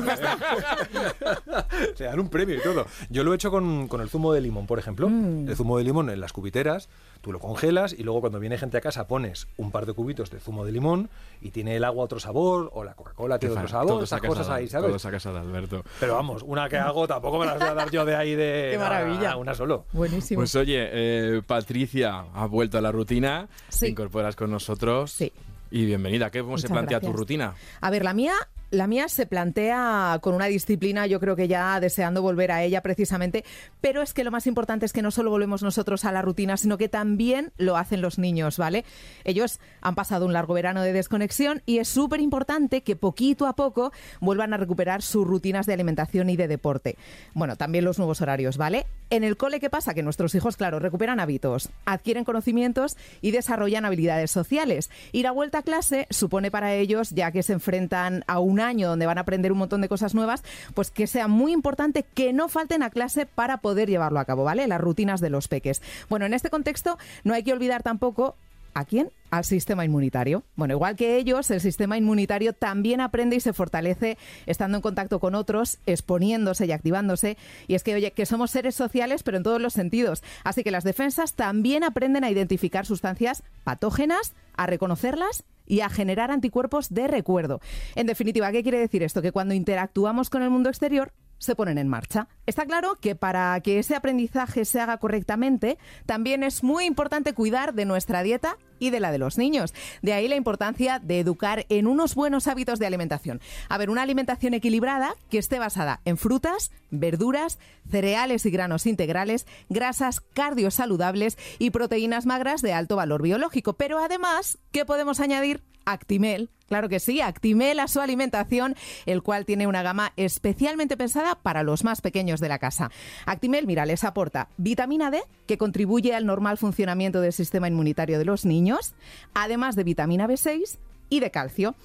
Se 1.95 2.03
dan 2.05 2.19
un 2.19 2.29
premio 2.29 2.55
y 2.55 2.61
todo. 2.61 2.85
Yo 3.09 3.23
lo 3.23 3.33
he 3.33 3.35
hecho 3.35 3.51
con, 3.51 3.87
con 3.87 4.01
el 4.01 4.09
zumo 4.09 4.33
de 4.33 4.41
limón, 4.41 4.67
por 4.67 4.79
ejemplo. 4.79 5.09
Mm. 5.09 5.47
El 5.49 5.55
zumo 5.55 5.77
de 5.77 5.83
limón 5.83 6.09
en 6.09 6.19
las 6.19 6.33
cubiteras, 6.33 6.89
tú 7.25 7.31
lo 7.31 7.39
congelas 7.39 7.91
y 7.91 8.03
luego 8.03 8.21
cuando 8.21 8.39
viene 8.39 8.55
gente 8.55 8.77
a 8.77 8.81
casa 8.81 9.07
pones 9.07 9.47
un 9.57 9.71
par 9.71 9.87
de 9.87 9.93
cubitos 9.93 10.29
de 10.29 10.39
zumo 10.39 10.63
de 10.63 10.71
limón 10.71 11.09
y 11.41 11.49
tiene 11.49 11.75
el 11.75 11.83
agua 11.83 12.03
otro 12.03 12.19
sabor 12.19 12.69
o 12.75 12.83
la 12.83 12.93
Coca-Cola 12.93 13.39
tiene 13.39 13.55
otro 13.55 13.67
sabor, 13.67 14.03
esas 14.03 14.21
cosas 14.21 14.47
ahí, 14.47 14.67
¿sabes? 14.67 14.89
Todo 14.89 14.99
sacas 14.99 15.25
a 15.25 15.31
Alberto. 15.41 15.83
Pero 15.99 16.13
vamos, 16.13 16.43
una 16.43 16.69
que 16.69 16.77
hago 16.77 17.07
tampoco 17.07 17.39
me 17.39 17.47
las 17.47 17.57
voy 17.57 17.67
a 17.67 17.73
dar 17.73 17.89
yo 17.89 18.05
de 18.05 18.15
ahí 18.15 18.35
de... 18.35 18.69
Qué 18.73 18.77
maravilla. 18.77 19.37
una 19.37 19.55
solo. 19.55 19.85
Buenísimo. 19.91 20.41
Pues 20.41 20.55
oye, 20.55 20.87
eh, 20.91 21.41
Patricia 21.47 22.25
ha 22.31 22.45
vuelto 22.45 22.77
a 22.77 22.81
la 22.81 22.91
rutina, 22.91 23.47
Sí. 23.69 23.79
te 23.85 23.87
incorporas 23.89 24.35
con 24.35 24.51
nosotros 24.51 25.09
Sí. 25.11 25.33
y 25.71 25.83
bienvenida. 25.87 26.29
¿Cómo 26.29 26.59
se 26.59 26.69
plantea 26.69 26.99
tu 26.99 27.11
rutina? 27.11 27.55
A 27.81 27.89
ver, 27.89 28.03
la 28.03 28.13
mía, 28.13 28.33
la 28.71 28.87
mía 28.87 29.07
se 29.07 29.25
plantea 29.25 30.19
con 30.21 30.35
una 30.35 30.45
disciplina, 30.45 31.07
yo 31.07 31.19
creo 31.19 31.35
que 31.35 31.47
ya 31.47 31.79
deseando 31.79 32.21
volver 32.21 32.51
a 32.51 32.63
ella 32.63 32.81
precisamente, 32.81 33.43
pero 33.81 34.01
es 34.01 34.13
que 34.13 34.23
lo 34.23 34.31
más 34.31 34.47
importante 34.47 34.85
es 34.85 34.93
que 34.93 35.01
no 35.01 35.11
solo 35.11 35.29
volvemos 35.29 35.63
nosotros 35.63 36.05
a 36.05 36.11
la 36.11 36.21
rutina, 36.21 36.57
sino 36.57 36.77
que 36.77 36.89
también 36.89 37.51
lo 37.57 37.77
hacen 37.77 38.01
los 38.01 38.17
niños, 38.17 38.57
¿vale? 38.57 38.85
Ellos 39.23 39.59
han 39.81 39.95
pasado 39.95 40.25
un 40.25 40.33
largo 40.33 40.53
verano 40.53 40.81
de 40.81 40.93
desconexión 40.93 41.61
y 41.65 41.79
es 41.79 41.87
súper 41.87 42.19
importante 42.19 42.81
que 42.81 42.95
poquito 42.95 43.47
a 43.47 43.55
poco 43.55 43.91
vuelvan 44.19 44.53
a 44.53 44.57
recuperar 44.57 45.01
sus 45.01 45.25
rutinas 45.25 45.65
de 45.65 45.73
alimentación 45.73 46.29
y 46.29 46.37
de 46.37 46.47
deporte. 46.47 46.97
Bueno, 47.33 47.55
también 47.55 47.85
los 47.85 47.97
nuevos 47.97 48.21
horarios, 48.21 48.57
¿vale? 48.57 48.85
En 49.09 49.23
el 49.23 49.37
cole, 49.37 49.59
¿qué 49.59 49.69
pasa? 49.69 49.93
Que 49.93 50.03
nuestros 50.03 50.33
hijos, 50.35 50.57
claro, 50.57 50.79
recuperan 50.79 51.19
hábitos, 51.19 51.69
adquieren 51.85 52.25
conocimientos 52.25 52.97
y 53.21 53.31
desarrollan 53.31 53.85
habilidades 53.85 54.31
sociales. 54.31 54.89
Ir 55.11 55.27
a 55.27 55.31
vuelta 55.31 55.59
a 55.59 55.63
clase 55.63 56.07
supone 56.09 56.49
para 56.49 56.73
ellos, 56.73 57.11
ya 57.11 57.31
que 57.31 57.43
se 57.43 57.53
enfrentan 57.53 58.23
a 58.27 58.39
un 58.39 58.54
año 58.59 58.89
donde 58.89 59.05
van 59.05 59.17
a 59.17 59.21
aprender 59.21 59.51
un 59.51 59.57
montón 59.57 59.81
de 59.81 59.89
cosas 59.89 60.13
nuevas, 60.13 60.43
pues 60.73 60.91
que 60.91 61.07
sea 61.07 61.27
muy 61.27 61.51
importante 61.51 62.03
que 62.13 62.33
no 62.33 62.49
falten 62.49 62.83
a 62.83 62.89
clase 62.89 63.25
para 63.25 63.57
poder 63.57 63.89
llevarlo 63.89 64.19
a 64.19 64.25
cabo, 64.25 64.43
¿vale? 64.43 64.67
Las 64.67 64.81
rutinas 64.81 65.21
de 65.21 65.29
los 65.29 65.47
peques. 65.47 65.81
Bueno, 66.09 66.25
en 66.25 66.33
este 66.33 66.49
contexto 66.49 66.97
no 67.23 67.33
hay 67.33 67.43
que 67.43 67.53
olvidar 67.53 67.83
tampoco 67.83 68.35
¿A 68.75 68.83
quién? 68.83 69.09
Al 69.31 69.45
sistema 69.45 69.85
inmunitario. 69.85 70.43
Bueno, 70.57 70.73
igual 70.73 70.97
que 70.97 71.15
ellos, 71.15 71.49
el 71.49 71.61
sistema 71.61 71.97
inmunitario 71.97 72.51
también 72.51 72.99
aprende 72.99 73.37
y 73.37 73.39
se 73.39 73.53
fortalece 73.53 74.17
estando 74.47 74.77
en 74.77 74.81
contacto 74.81 75.21
con 75.21 75.33
otros, 75.33 75.79
exponiéndose 75.85 76.65
y 76.65 76.73
activándose. 76.73 77.37
Y 77.67 77.75
es 77.75 77.83
que, 77.83 77.95
oye, 77.95 78.11
que 78.11 78.25
somos 78.25 78.51
seres 78.51 78.75
sociales, 78.75 79.23
pero 79.23 79.37
en 79.37 79.43
todos 79.43 79.61
los 79.61 79.71
sentidos. 79.71 80.23
Así 80.43 80.61
que 80.61 80.71
las 80.71 80.83
defensas 80.83 81.35
también 81.35 81.85
aprenden 81.85 82.25
a 82.25 82.29
identificar 82.29 82.85
sustancias 82.85 83.43
patógenas, 83.63 84.33
a 84.57 84.67
reconocerlas 84.67 85.45
y 85.65 85.79
a 85.79 85.89
generar 85.89 86.29
anticuerpos 86.29 86.93
de 86.93 87.07
recuerdo. 87.07 87.61
En 87.95 88.07
definitiva, 88.07 88.51
¿qué 88.51 88.61
quiere 88.61 88.79
decir 88.79 89.03
esto? 89.03 89.21
Que 89.21 89.31
cuando 89.31 89.53
interactuamos 89.53 90.29
con 90.29 90.43
el 90.43 90.49
mundo 90.49 90.67
exterior, 90.67 91.13
se 91.37 91.55
ponen 91.55 91.77
en 91.77 91.87
marcha. 91.87 92.27
Está 92.45 92.65
claro 92.65 92.95
que 92.99 93.15
para 93.15 93.59
que 93.61 93.79
ese 93.79 93.95
aprendizaje 93.95 94.65
se 94.65 94.79
haga 94.79 94.97
correctamente, 94.97 95.77
también 96.05 96.43
es 96.43 96.63
muy 96.63 96.85
importante 96.85 97.33
cuidar 97.33 97.73
de 97.73 97.85
nuestra 97.85 98.23
dieta 98.23 98.57
y 98.79 98.89
de 98.89 98.99
la 98.99 99.11
de 99.11 99.17
los 99.17 99.37
niños. 99.37 99.73
De 100.01 100.13
ahí 100.13 100.27
la 100.27 100.35
importancia 100.35 100.99
de 100.99 101.19
educar 101.19 101.65
en 101.69 101.87
unos 101.87 102.15
buenos 102.15 102.47
hábitos 102.47 102.79
de 102.79 102.85
alimentación. 102.85 103.41
A 103.69 103.77
ver, 103.77 103.89
una 103.89 104.01
alimentación 104.01 104.53
equilibrada 104.53 105.15
que 105.29 105.37
esté 105.37 105.59
basada 105.59 106.01
en 106.05 106.17
frutas, 106.17 106.71
verduras, 106.91 107.59
cereales 107.89 108.45
y 108.45 108.51
granos 108.51 108.85
integrales, 108.85 109.45
grasas 109.69 110.21
cardiosaludables 110.21 111.37
y 111.59 111.71
proteínas 111.71 112.25
magras 112.25 112.61
de 112.61 112.73
alto 112.73 112.95
valor 112.95 113.21
biológico. 113.21 113.73
Pero 113.73 113.99
además, 113.99 114.57
¿qué 114.71 114.85
podemos 114.85 115.19
añadir? 115.19 115.63
Actimel, 115.85 116.49
Claro 116.67 116.89
que 116.89 116.99
sí, 116.99 117.21
Actimel 117.21 117.79
a 117.79 117.87
su 117.87 118.01
alimentación, 118.01 118.75
el 119.05 119.21
cual 119.21 119.45
tiene 119.45 119.67
una 119.67 119.83
gama 119.83 120.13
especialmente 120.15 120.97
pensada 120.97 121.35
para 121.35 121.61
los 121.61 121.83
más 121.83 122.01
pequeños 122.01 122.39
de 122.39 122.49
la 122.49 122.57
casa. 122.57 122.89
Actimel, 123.27 123.67
mira, 123.67 123.85
les 123.85 124.03
aporta 124.03 124.49
vitamina 124.57 125.11
D, 125.11 125.21
que 125.45 125.59
contribuye 125.59 126.15
al 126.15 126.25
normal 126.25 126.57
funcionamiento 126.57 127.21
del 127.21 127.33
sistema 127.33 127.67
inmunitario 127.67 128.17
de 128.17 128.25
los 128.25 128.45
niños, 128.45 128.95
además 129.35 129.75
de 129.75 129.83
vitamina 129.83 130.27
B6 130.27 130.79
y 131.09 131.19
de 131.19 131.29
calcio. 131.29 131.75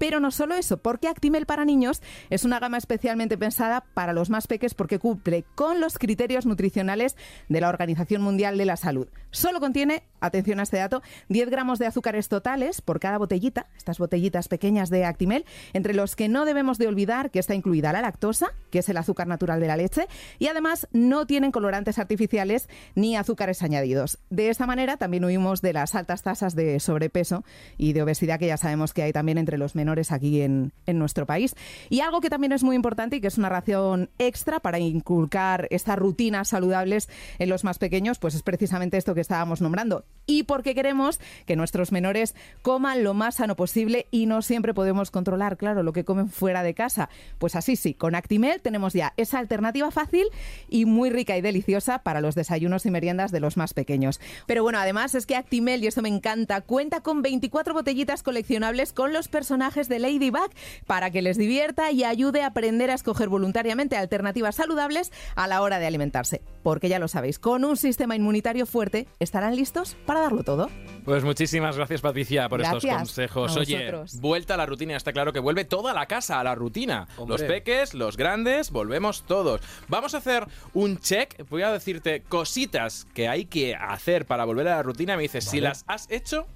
Pero 0.00 0.18
no 0.18 0.30
solo 0.30 0.54
eso, 0.54 0.78
porque 0.78 1.08
Actimel 1.08 1.44
para 1.44 1.66
niños 1.66 2.00
es 2.30 2.44
una 2.44 2.58
gama 2.58 2.78
especialmente 2.78 3.36
pensada 3.36 3.84
para 3.92 4.14
los 4.14 4.30
más 4.30 4.46
pequeños 4.46 4.72
porque 4.72 4.98
cumple 4.98 5.44
con 5.54 5.78
los 5.78 5.98
criterios 5.98 6.46
nutricionales 6.46 7.16
de 7.50 7.60
la 7.60 7.68
Organización 7.68 8.22
Mundial 8.22 8.56
de 8.56 8.64
la 8.64 8.76
Salud. 8.76 9.08
Solo 9.30 9.60
contiene, 9.60 10.02
atención 10.20 10.58
a 10.58 10.64
este 10.64 10.78
dato, 10.78 11.02
10 11.28 11.50
gramos 11.50 11.78
de 11.78 11.86
azúcares 11.86 12.28
totales 12.28 12.80
por 12.80 12.98
cada 12.98 13.18
botellita, 13.18 13.66
estas 13.76 13.98
botellitas 13.98 14.48
pequeñas 14.48 14.88
de 14.88 15.04
Actimel, 15.04 15.44
entre 15.74 15.94
los 15.94 16.16
que 16.16 16.28
no 16.28 16.46
debemos 16.46 16.78
de 16.78 16.88
olvidar 16.88 17.30
que 17.30 17.38
está 17.38 17.54
incluida 17.54 17.92
la 17.92 18.00
lactosa, 18.00 18.54
que 18.70 18.80
es 18.80 18.88
el 18.88 18.96
azúcar 18.96 19.28
natural 19.28 19.60
de 19.60 19.68
la 19.68 19.76
leche, 19.76 20.08
y 20.38 20.48
además 20.48 20.88
no 20.92 21.26
tienen 21.26 21.52
colorantes 21.52 21.98
artificiales 21.98 22.68
ni 22.94 23.16
azúcares 23.16 23.62
añadidos. 23.62 24.18
De 24.30 24.48
esta 24.48 24.66
manera 24.66 24.96
también 24.96 25.24
huimos 25.24 25.60
de 25.60 25.74
las 25.74 25.94
altas 25.94 26.22
tasas 26.22 26.56
de 26.56 26.80
sobrepeso 26.80 27.44
y 27.76 27.92
de 27.92 28.02
obesidad 28.02 28.38
que 28.38 28.46
ya 28.46 28.56
sabemos 28.56 28.94
que 28.94 29.02
hay 29.02 29.12
también 29.12 29.38
entre 29.38 29.58
los 29.58 29.74
aquí 30.10 30.42
en, 30.42 30.72
en, 30.86 30.98
nuestro 30.98 31.26
país. 31.26 31.54
Y 31.88 32.00
algo 32.00 32.20
que 32.20 32.30
también 32.30 32.52
es 32.52 32.62
muy 32.62 32.76
importante 32.76 33.16
y 33.16 33.20
que 33.20 33.28
es 33.28 33.38
una 33.38 33.48
ración 33.48 34.10
extra 34.18 34.60
para 34.60 34.78
inculcar 34.78 35.66
estas 35.70 35.98
rutinas 35.98 36.48
saludables 36.48 37.08
en 37.38 37.48
los 37.48 37.64
más 37.64 37.78
pequeños, 37.78 38.18
pues 38.18 38.34
es 38.34 38.42
precisamente 38.42 38.96
esto 38.96 39.14
que 39.14 39.20
estábamos 39.20 39.60
nombrando. 39.60 40.04
Y 40.26 40.44
porque 40.44 40.74
queremos 40.74 41.20
que 41.46 41.56
nuestros 41.56 41.92
menores 41.92 42.34
coman 42.62 43.02
lo 43.02 43.14
más 43.14 43.36
sano 43.36 43.56
posible 43.56 44.06
y 44.10 44.26
no 44.26 44.42
siempre 44.42 44.74
podemos 44.74 45.10
controlar, 45.10 45.56
claro, 45.56 45.82
lo 45.82 45.92
que 45.92 46.04
comen 46.04 46.28
fuera 46.28 46.62
de 46.62 46.74
casa. 46.74 47.08
Pues 47.38 47.56
así 47.56 47.76
sí, 47.76 47.94
con 47.94 48.14
Actimel 48.14 48.60
tenemos 48.60 48.92
ya 48.92 49.12
esa 49.16 49.38
alternativa 49.38 49.90
fácil 49.90 50.26
y 50.68 50.84
muy 50.84 51.10
rica 51.10 51.36
y 51.36 51.40
deliciosa 51.40 52.02
para 52.02 52.20
los 52.20 52.34
desayunos 52.34 52.86
y 52.86 52.90
meriendas 52.90 53.32
de 53.32 53.40
los 53.40 53.56
más 53.56 53.74
pequeños. 53.74 54.20
Pero 54.46 54.62
bueno, 54.62 54.78
además 54.78 55.14
es 55.14 55.26
que 55.26 55.36
Actimel, 55.36 55.82
y 55.82 55.88
esto 55.88 56.02
me 56.02 56.08
encanta, 56.08 56.60
cuenta 56.60 57.00
con 57.00 57.22
24 57.22 57.74
botellitas 57.74 58.22
coleccionables 58.22 58.92
con 58.92 59.12
los 59.12 59.28
personajes 59.28 59.79
de 59.88 59.98
Ladybug 59.98 60.50
para 60.86 61.10
que 61.10 61.22
les 61.22 61.36
divierta 61.36 61.90
y 61.90 62.04
ayude 62.04 62.42
a 62.42 62.46
aprender 62.46 62.90
a 62.90 62.94
escoger 62.94 63.28
voluntariamente 63.28 63.96
alternativas 63.96 64.56
saludables 64.56 65.12
a 65.34 65.46
la 65.46 65.62
hora 65.62 65.78
de 65.78 65.86
alimentarse. 65.86 66.42
Porque 66.62 66.88
ya 66.88 66.98
lo 66.98 67.08
sabéis, 67.08 67.38
con 67.38 67.64
un 67.64 67.76
sistema 67.76 68.16
inmunitario 68.16 68.66
fuerte 68.66 69.06
estarán 69.18 69.56
listos 69.56 69.96
para 70.06 70.20
darlo 70.20 70.44
todo. 70.44 70.70
Pues 71.04 71.24
muchísimas 71.24 71.76
gracias 71.76 72.00
Patricia 72.00 72.48
por 72.48 72.60
gracias 72.60 72.84
estos 72.84 72.98
consejos. 72.98 73.56
Oye, 73.56 73.92
vuelta 74.20 74.54
a 74.54 74.56
la 74.56 74.66
rutina, 74.66 74.96
está 74.96 75.12
claro 75.12 75.32
que 75.32 75.40
vuelve 75.40 75.64
toda 75.64 75.92
la 75.92 76.06
casa 76.06 76.40
a 76.40 76.44
la 76.44 76.54
rutina. 76.54 77.08
Hombre. 77.16 77.38
Los 77.38 77.42
peques, 77.42 77.94
los 77.94 78.16
grandes, 78.16 78.70
volvemos 78.70 79.24
todos. 79.24 79.60
Vamos 79.88 80.14
a 80.14 80.18
hacer 80.18 80.46
un 80.74 80.98
check, 80.98 81.48
voy 81.48 81.62
a 81.62 81.72
decirte 81.72 82.22
cositas 82.22 83.06
que 83.14 83.28
hay 83.28 83.46
que 83.46 83.74
hacer 83.74 84.26
para 84.26 84.44
volver 84.44 84.68
a 84.68 84.76
la 84.76 84.82
rutina. 84.82 85.16
Me 85.16 85.22
dices, 85.22 85.44
vale. 85.46 85.56
si 85.56 85.60
las 85.60 85.84
has 85.86 86.10
hecho, 86.10 86.46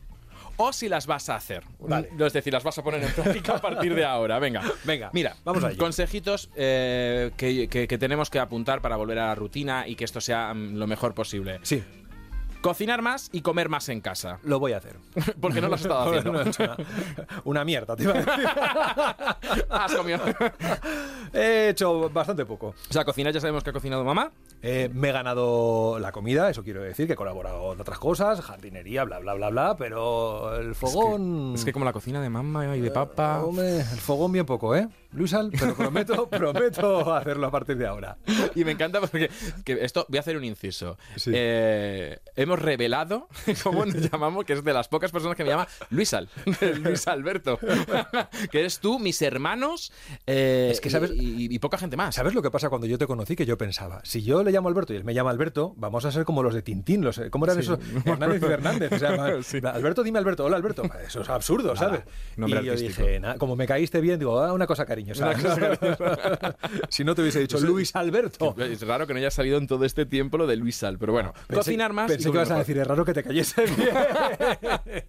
o 0.57 0.73
si 0.73 0.89
las 0.89 1.07
vas 1.07 1.29
a 1.29 1.37
hacer. 1.37 1.65
Vale. 1.81 2.09
Es 2.19 2.33
decir, 2.33 2.53
las 2.53 2.63
vas 2.63 2.79
a 2.79 2.83
poner 2.83 3.03
en 3.03 3.13
práctica 3.13 3.57
a 3.57 3.61
partir 3.61 3.95
de 3.95 4.05
ahora. 4.05 4.39
Venga, 4.39 4.63
venga. 4.85 5.11
Mira, 5.13 5.37
vamos 5.45 5.65
allá. 5.65 5.77
Consejitos 5.77 6.51
eh, 6.57 7.33
que, 7.37 7.69
que, 7.69 7.89
que, 7.89 7.99
tenemos 7.99 8.31
que 8.31 8.39
apuntar 8.39 8.81
para 8.81 8.97
volver 8.97 9.19
a 9.19 9.29
la 9.29 9.35
rutina 9.35 9.87
y 9.87 9.97
que 9.97 10.05
esto 10.05 10.21
sea 10.21 10.53
um, 10.53 10.75
lo 10.75 10.87
mejor 10.87 11.15
posible. 11.15 11.61
Sí. 11.63 11.83
Cocinar 12.65 13.03
más 13.03 13.29
y 13.31 13.43
comer 13.43 13.69
más 13.69 13.91
en 13.91 14.01
casa. 14.01 14.39
Lo 14.43 14.59
voy 14.59 14.73
a 14.73 14.79
hacer. 14.79 14.97
Porque 15.43 15.61
no 15.61 15.69
lo 15.69 15.75
has 15.75 15.83
estado 15.83 16.01
haciendo. 16.09 16.33
no, 16.33 16.45
no, 16.45 16.51
una, 16.59 16.77
una, 17.45 17.65
mierda, 17.67 17.95
te 17.95 18.05
iba 18.05 18.13
a 18.13 18.17
decir. 18.17 19.67
has 19.69 19.95
comido. 19.95 20.21
He 21.35 21.69
hecho 21.69 22.09
bastante 22.09 22.47
poco. 22.47 22.69
O 22.69 22.93
sea, 22.93 23.05
cocinar 23.05 23.35
ya 23.35 23.41
sabemos 23.43 23.63
que 23.63 23.69
ha 23.69 23.73
cocinado 23.75 24.03
mamá. 24.03 24.33
Eh, 24.63 24.89
me 24.95 25.11
he 25.11 25.13
ganado 25.13 25.99
la 25.99 26.11
comida, 26.11 26.49
eso 26.49 26.65
quiero 26.65 26.81
decir, 26.81 27.07
que 27.07 27.13
he 27.13 27.17
colaborado 27.17 27.75
en 27.75 27.81
otras 27.83 27.99
cosas, 27.99 28.41
jardinería, 28.41 29.05
bla, 29.05 29.19
bla, 29.19 29.35
bla, 29.35 29.51
bla, 29.51 29.77
pero 29.77 30.57
el 30.57 30.75
fogón... 30.75 31.49
Es 31.49 31.57
que, 31.57 31.59
es 31.61 31.65
que 31.67 31.73
como 31.75 31.85
la 31.85 31.93
cocina 31.93 32.23
de 32.23 32.31
mamá 32.31 32.75
y 32.75 32.81
de 32.81 32.91
papá... 32.91 33.43
Uh, 33.43 33.51
hombre, 33.51 33.81
el 33.81 34.01
fogón 34.01 34.33
bien 34.33 34.47
poco, 34.47 34.75
¿eh? 34.75 34.89
Luisal, 35.15 35.51
pero 35.59 35.75
prometo, 35.75 36.29
prometo 36.31 37.15
hacerlo 37.15 37.47
a 37.47 37.51
partir 37.51 37.77
de 37.77 37.87
ahora. 37.87 38.17
Y 38.55 38.65
me 38.65 38.73
encanta 38.73 39.01
porque 39.01 39.31
que 39.65 39.85
esto, 39.85 40.07
voy 40.09 40.19
a 40.19 40.21
hacer 40.21 40.37
un 40.37 40.45
inciso. 40.45 40.99
Sí. 41.17 41.31
Eh, 41.33 42.19
hemos 42.37 42.59
revelado, 42.59 43.29
¿cómo 43.63 43.87
nos 43.87 44.11
llamamos? 44.11 44.45
Que 44.45 44.55
es 44.55 44.65
de 44.65 44.73
las 44.73 44.89
pocas 44.89 45.13
personas 45.13 45.37
que 45.37 45.45
me 45.45 45.51
llama 45.51 45.69
Luisal, 45.91 46.29
Luis 46.83 47.07
Alberto. 47.07 47.59
que 48.51 48.61
eres 48.61 48.81
tú, 48.81 48.99
mis 48.99 49.23
hermanos 49.23 49.93
eh, 50.27 50.71
es 50.73 50.81
que 50.81 50.91
sabes, 50.91 51.13
y, 51.13 51.55
y, 51.55 51.59
poca 51.61 51.79
gente 51.79 51.97
más. 51.97 52.15
¿Sabes 52.15 52.35
lo 52.35 52.43
que 52.43 52.51
pasa 52.51 52.69
cuando 52.69 52.87
yo 52.87 52.99
te 52.99 53.07
conocí? 53.07 53.37
Que 53.37 53.47
yo 53.47 53.57
pensaba, 53.57 54.01
si 54.05 54.23
yo 54.23 54.43
le 54.43 54.51
llamo 54.51 54.69
Alberto 54.69 54.93
y 54.93 54.97
él 54.97 55.05
me 55.05 55.15
llama 55.15 55.31
Alberto, 55.31 55.75
vamos 55.77 56.05
a 56.05 56.13
ser 56.13 56.25
como 56.25 56.43
los 56.43 56.55
de 56.55 56.63
Tintín, 56.63 57.05
los, 57.05 57.21
¿cómo 57.31 57.45
eran 57.45 57.57
sí. 57.57 57.63
esos? 57.63 57.79
Hernández 58.05 58.43
y 58.43 58.47
Fernández. 58.47 58.93
O 58.93 58.99
sea, 58.99 59.43
sí. 59.43 59.59
Alberto, 59.65 60.03
dime 60.03 60.19
Alberto, 60.19 60.45
hola 60.45 60.57
Alberto. 60.57 60.83
Eso 61.07 61.23
es 61.23 61.29
absurdo, 61.29 61.77
¿sabes? 61.77 62.03
Nada, 62.37 62.61
y 62.61 62.65
yo 62.65 62.73
artístico. 62.73 63.07
dije, 63.07 63.21
como 63.39 63.55
me 63.57 63.67
caíste 63.67 64.01
bien, 64.01 64.19
digo, 64.19 64.41
ah, 64.41 64.53
una 64.53 64.67
cosa 64.67 64.85
cariñosa. 64.85 65.04
Una 65.17 65.35
cosa 65.35 65.77
cariñosa. 65.79 66.57
si 66.89 67.05
no 67.05 67.15
te 67.15 67.23
hubiese 67.23 67.41
dicho 67.41 67.59
Luis 67.61 67.95
Alberto. 67.97 68.55
Es 68.65 68.81
raro 68.87 69.07
que 69.07 69.13
no 69.15 69.19
haya 69.19 69.31
salido 69.31 69.59
en 69.59 69.67
todo 69.67 69.85
este 69.85 70.07
tiempo 70.07 70.39
lo 70.39 70.47
de 70.47 70.57
Luis 70.57 70.77
Sal, 70.77 70.99
pero 70.99 71.13
bueno, 71.13 71.33
pensé, 71.47 71.55
cocinar 71.55 71.93
más. 71.93 72.11
Pensé 72.11 72.31
que 72.31 72.37
ibas 72.37 72.51
a 72.51 72.59
decir, 72.59 72.79
es 72.79 72.87
raro 72.87 73.05
que 73.05 73.13
te 73.13 73.23
cayese 73.23 73.65
bien. 73.67 73.91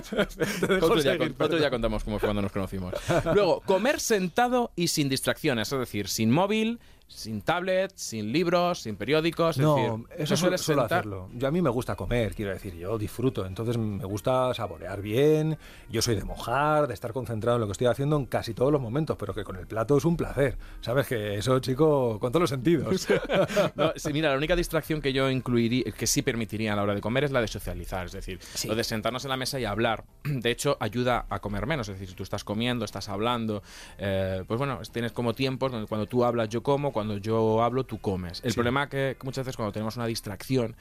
otro, 0.82 1.02
día, 1.02 1.18
otro 1.38 1.58
día 1.58 1.70
contamos 1.70 2.04
cómo 2.04 2.18
fue 2.18 2.28
cuando 2.28 2.42
nos 2.42 2.52
conocimos. 2.52 2.94
Luego, 3.34 3.60
comer 3.60 4.00
sentado 4.00 4.72
y 4.76 4.88
sin 4.88 5.08
distracciones, 5.08 5.72
es 5.72 5.78
decir, 5.78 6.08
sin 6.08 6.30
móvil, 6.30 6.80
sin 7.10 7.42
tablet, 7.42 7.92
sin 7.96 8.32
libros, 8.32 8.82
sin 8.82 8.96
periódicos. 8.96 9.58
No, 9.58 9.76
es 9.76 10.10
decir, 10.10 10.22
eso 10.22 10.36
suele 10.36 10.58
solo 10.58 10.82
hacerlo. 10.82 11.28
Yo 11.34 11.48
a 11.48 11.50
mí 11.50 11.60
me 11.60 11.68
gusta 11.68 11.96
comer, 11.96 12.34
quiero 12.34 12.52
decir, 12.52 12.74
yo 12.76 12.96
disfruto, 12.98 13.44
entonces 13.44 13.76
me 13.76 14.04
gusta 14.04 14.54
saborear 14.54 15.02
bien. 15.02 15.58
Yo 15.90 16.00
soy 16.02 16.14
de 16.14 16.24
mojar, 16.24 16.86
de 16.86 16.94
estar 16.94 17.12
concentrado 17.12 17.56
en 17.56 17.62
lo 17.62 17.66
que 17.66 17.72
estoy 17.72 17.88
haciendo 17.88 18.16
en 18.16 18.26
casi 18.26 18.54
todos 18.54 18.70
los 18.70 18.80
momentos, 18.80 19.16
pero 19.18 19.34
que 19.34 19.42
con 19.42 19.56
el 19.56 19.66
plato 19.66 19.96
es 19.96 20.04
un 20.04 20.16
placer. 20.16 20.56
Sabes 20.80 21.08
que 21.08 21.34
eso, 21.34 21.58
chico, 21.58 22.18
con 22.20 22.30
todos 22.30 22.42
los 22.42 22.50
sentidos. 22.50 23.08
no, 23.74 23.92
sí, 23.96 24.12
mira, 24.12 24.30
la 24.30 24.36
única 24.36 24.54
distracción 24.54 25.02
que 25.02 25.12
yo 25.12 25.28
incluiría, 25.28 25.84
que 25.90 26.06
sí 26.06 26.22
permitiría 26.22 26.72
a 26.72 26.76
la 26.76 26.82
hora 26.84 26.94
de 26.94 27.00
comer 27.00 27.24
es 27.24 27.32
la 27.32 27.40
de 27.40 27.48
socializar, 27.48 28.06
es 28.06 28.12
decir, 28.12 28.38
sí. 28.40 28.68
lo 28.68 28.76
de 28.76 28.84
sentarnos 28.84 29.24
en 29.24 29.30
la 29.30 29.36
mesa 29.36 29.58
y 29.58 29.64
hablar. 29.64 29.89
De 30.24 30.50
hecho, 30.50 30.76
ayuda 30.80 31.26
a 31.30 31.38
comer 31.40 31.66
menos, 31.66 31.88
es 31.88 31.94
decir, 31.94 32.08
si 32.08 32.14
tú 32.14 32.22
estás 32.22 32.44
comiendo, 32.44 32.84
estás 32.84 33.08
hablando, 33.08 33.62
eh, 33.98 34.44
pues 34.46 34.58
bueno, 34.58 34.80
tienes 34.92 35.12
como 35.12 35.34
tiempos 35.34 35.72
donde 35.72 35.86
cuando 35.86 36.06
tú 36.06 36.24
hablas 36.24 36.48
yo 36.48 36.62
como, 36.62 36.92
cuando 36.92 37.16
yo 37.16 37.62
hablo, 37.62 37.84
tú 37.84 38.00
comes. 38.00 38.40
El 38.44 38.50
sí. 38.50 38.54
problema 38.54 38.88
que 38.88 39.16
muchas 39.22 39.44
veces 39.44 39.56
cuando 39.56 39.72
tenemos 39.72 39.96
una 39.96 40.06
distracción 40.06 40.76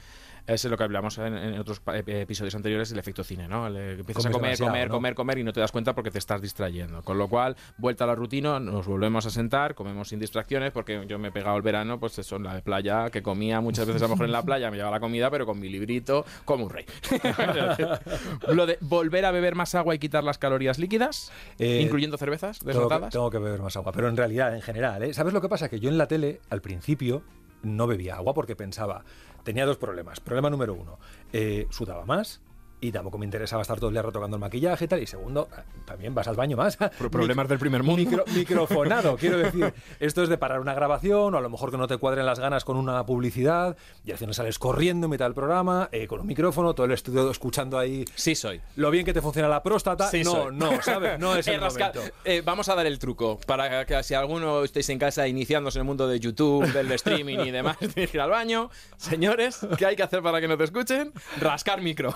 es 0.54 0.66
lo 0.66 0.78
que 0.78 0.84
hablamos 0.84 1.18
en, 1.18 1.36
en, 1.36 1.60
otros 1.60 1.82
episodios 1.86 2.56
anteriores, 2.56 2.91
el 2.91 3.00
efecto 3.00 3.24
cine, 3.24 3.47
¿no? 3.47 3.70
Le 3.70 3.93
empiezas 3.93 4.26
a 4.26 4.32
comer, 4.32 4.58
comer, 4.58 4.88
¿no? 4.88 4.95
comer, 4.95 5.16
comer 5.16 5.38
y 5.38 5.43
no 5.43 5.54
te 5.54 5.60
das 5.60 5.72
cuenta 5.72 5.93
porque 5.93 6.12
te 6.12 6.20
estás 6.20 6.41
distrayendo. 6.41 7.02
Con 7.04 7.18
lo 7.18 7.28
cual, 7.28 7.56
vuelta 7.78 8.04
a 8.04 8.08
la 8.08 8.16
rutina, 8.16 8.60
nos 8.60 8.88
volvemos 8.88 9.26
a 9.26 9.30
sentar, 9.30 9.76
comemos 9.76 10.10
sin 10.10 10.20
distracciones, 10.20 10.72
porque 10.72 11.06
yo 11.08 11.20
me 11.20 11.30
he 11.30 11.32
pegado 11.32 11.56
el 11.58 11.62
verano, 11.62 12.00
pues 12.00 12.18
eso, 12.20 12.38
en 12.38 12.43
la 12.43 12.56
de 12.56 12.62
playa, 12.62 13.10
que 13.10 13.22
comía 13.22 13.62
muchas 13.62 13.86
veces 13.86 14.02
a 14.02 14.06
lo 14.06 14.12
mejor 14.12 14.26
en 14.26 14.32
la 14.32 14.43
playa, 14.43 14.72
me 14.72 14.78
llevaba 14.78 14.97
la 14.97 15.00
comida, 15.00 15.30
pero 15.30 15.45
con 15.45 15.60
mi 15.60 15.70
librito, 15.70 16.26
como 16.45 16.66
un 16.66 16.70
rey. 16.70 16.86
lo 18.47 18.66
de 18.66 18.78
volver 18.82 19.26
a 19.26 19.32
beber 19.32 19.56
más 19.56 19.76
agua 19.76 19.95
y 19.95 20.00
quitar 20.00 20.24
las 20.24 20.38
calorías 20.38 20.80
líquidas, 20.80 21.32
eh, 21.58 21.82
incluyendo 21.82 22.18
cervezas 22.18 22.60
desnotadas. 22.60 23.12
Tengo 23.12 23.30
que, 23.30 23.38
tengo 23.38 23.43
que 23.43 23.50
beber 23.50 23.62
más 23.62 23.76
agua, 23.78 23.91
pero 23.91 24.10
en 24.10 24.18
realidad, 24.18 24.56
en 24.56 24.62
general, 24.62 25.04
¿eh? 25.04 25.14
¿sabes 25.14 25.34
lo 25.34 25.41
que 25.41 25.50
pasa? 25.50 25.70
Que 25.70 25.80
yo 25.80 25.89
en 25.89 25.97
la 25.97 26.08
tele, 26.08 26.39
al 26.50 26.62
principio, 26.62 27.24
no 27.62 27.88
bebía 27.88 28.16
agua 28.16 28.34
porque 28.34 28.56
pensaba, 28.56 29.04
tenía 29.44 29.66
dos 29.66 29.78
problemas. 29.78 30.20
Problema 30.20 30.50
número 30.50 30.74
uno, 30.74 31.00
eh, 31.34 31.68
sudaba 31.70 32.06
más. 32.06 32.42
Y 32.82 32.91
tampoco 32.91 33.17
me 33.17 33.25
interesaba 33.25 33.61
estar 33.61 33.77
todo 33.77 33.89
el 33.89 33.93
día 33.93 34.01
retocando 34.01 34.38
el 34.38 34.41
maquillaje 34.41 34.86
y 34.86 34.88
tal. 34.88 35.01
Y 35.01 35.07
segundo, 35.07 35.49
también 35.86 36.15
vas 36.15 36.27
al 36.27 36.36
baño 36.36 36.55
más. 36.55 36.77
Problemas 37.11 37.47
del 37.49 37.59
primer 37.59 37.84
mundo. 37.84 37.97
Micro, 37.97 38.23
microfonado, 38.34 39.17
quiero 39.17 39.38
decir. 39.38 39.73
Esto 39.99 40.23
es 40.23 40.30
de 40.30 40.38
parar 40.38 40.59
una 40.61 40.73
grabación 40.73 41.34
o 41.34 41.38
a 41.38 41.41
lo 41.41 41.49
mejor 41.49 41.71
que 41.71 41.77
no 41.77 41.88
te 41.88 41.97
cuadren 41.97 42.25
las 42.25 42.39
ganas 42.39 42.63
con 42.63 42.77
una 42.77 43.05
publicidad 43.05 43.75
y 44.05 44.11
al 44.11 44.17
final 44.17 44.34
sales 44.34 44.59
corriendo 44.59 45.07
en 45.07 45.11
mitad 45.11 45.25
del 45.25 45.34
programa 45.34 45.89
eh, 45.91 46.07
con 46.07 46.21
un 46.21 46.27
micrófono, 46.27 46.73
todo 46.73 46.86
el 46.86 46.93
estudio 46.93 47.30
escuchando 47.30 47.77
ahí. 47.77 48.05
Sí 48.15 48.36
soy. 48.36 48.61
Lo 48.75 48.91
bien 48.91 49.05
que 49.05 49.13
te 49.13 49.21
funciona 49.21 49.49
la 49.49 49.61
próstata. 49.61 50.09
Sí 50.09 50.23
no, 50.23 50.32
soy. 50.32 50.55
no, 50.55 50.82
¿sabes? 50.82 51.19
No 51.19 51.36
es 51.36 51.47
el 51.49 51.59
momento. 51.59 52.01
Eh, 52.23 52.41
vamos 52.45 52.69
a 52.69 52.75
dar 52.75 52.86
el 52.86 52.97
truco 52.97 53.39
para 53.45 53.86
que 53.86 54.01
si 54.03 54.13
alguno 54.13 54.63
estéis 54.63 54.89
en 54.89 54.99
casa 54.99 55.27
iniciándose 55.27 55.80
en 55.80 55.82
el 55.82 55.86
mundo 55.88 56.07
de 56.07 56.19
YouTube, 56.19 56.65
del 56.71 56.91
streaming 56.93 57.39
y 57.39 57.51
demás, 57.51 57.77
ir 57.95 58.21
al 58.21 58.30
baño. 58.30 58.69
Señores, 58.97 59.59
¿qué 59.77 59.86
hay 59.86 59.95
que 59.95 60.03
hacer 60.03 60.21
para 60.21 60.39
que 60.39 60.47
no 60.47 60.57
te 60.57 60.63
escuchen? 60.63 61.11
Rascar 61.39 61.82
micro. 61.82 62.15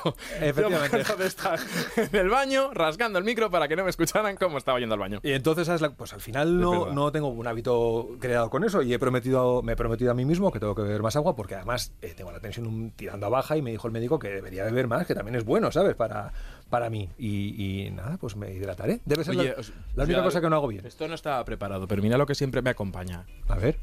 Efectivamente. 0.62 1.04
Yo 1.08 1.18
me 1.18 1.26
estar 1.26 1.60
en 1.97 2.16
el 2.16 2.30
baño 2.30 2.74
rascando 2.74 3.20
el 3.20 3.26
micro 3.26 3.49
para 3.51 3.68
que 3.68 3.76
no 3.76 3.84
me 3.84 3.89
escucharan 3.89 4.36
cómo 4.38 4.58
estaba 4.58 4.80
yendo 4.80 4.93
al 4.93 4.99
baño. 4.99 5.20
Y 5.24 5.32
entonces, 5.34 5.66
¿sabes 5.68 5.82
la- 5.82 5.91
pues 5.91 6.14
al 6.14 6.22
final 6.22 6.60
no, 6.60 6.91
no 6.93 7.12
tengo 7.12 7.28
un 7.30 7.45
hábito 7.47 8.10
creado 8.20 8.49
con 8.49 8.64
eso 8.64 8.82
y 8.82 8.93
he 8.93 8.99
prometido, 8.99 9.62
me 9.62 9.74
he 9.74 9.76
prometido 9.76 10.12
a 10.12 10.14
mí 10.14 10.26
mismo 10.26 10.51
que 10.51 10.60
tengo 10.60 10.76
que 10.76 10.82
beber 10.84 11.01
más 11.01 11.16
agua 11.16 11.36
porque 11.36 11.56
además 11.56 11.93
eh, 12.01 12.14
tengo 12.16 12.32
la 12.32 12.39
tensión 12.39 12.68
un- 12.68 12.91
tirando 12.91 13.26
a 13.26 13.30
baja 13.30 13.58
y 13.58 13.62
me 13.62 13.72
dijo 13.72 13.88
el 13.88 13.93
médico 13.93 14.20
que 14.20 14.30
debería 14.30 14.64
beber 14.66 14.88
más, 14.88 15.06
que 15.08 15.16
también 15.16 15.36
es 15.36 15.43
bueno, 15.45 15.72
¿sabes? 15.72 15.95
Para, 15.95 16.32
para 16.70 16.89
mí. 16.89 17.10
Y, 17.18 17.86
y 17.88 17.91
nada, 17.91 18.18
pues 18.18 18.36
me 18.36 18.51
hidrataré. 18.54 18.99
Debe 19.06 19.24
ser 19.24 19.36
Oye, 19.38 19.54
la, 19.54 19.60
os- 19.60 19.74
la 19.95 20.04
única 20.04 20.20
ya- 20.20 20.24
cosa 20.24 20.41
que 20.41 20.49
no 20.49 20.56
hago 20.56 20.68
bien. 20.68 20.86
Esto 20.86 21.08
no 21.08 21.16
estaba 21.16 21.43
preparado, 21.45 21.88
pero 21.88 22.01
mira 22.01 22.18
lo 22.18 22.26
que 22.26 22.36
siempre 22.36 22.62
me 22.62 22.70
acompaña. 22.70 23.26
A 23.47 23.56
ver. 23.56 23.78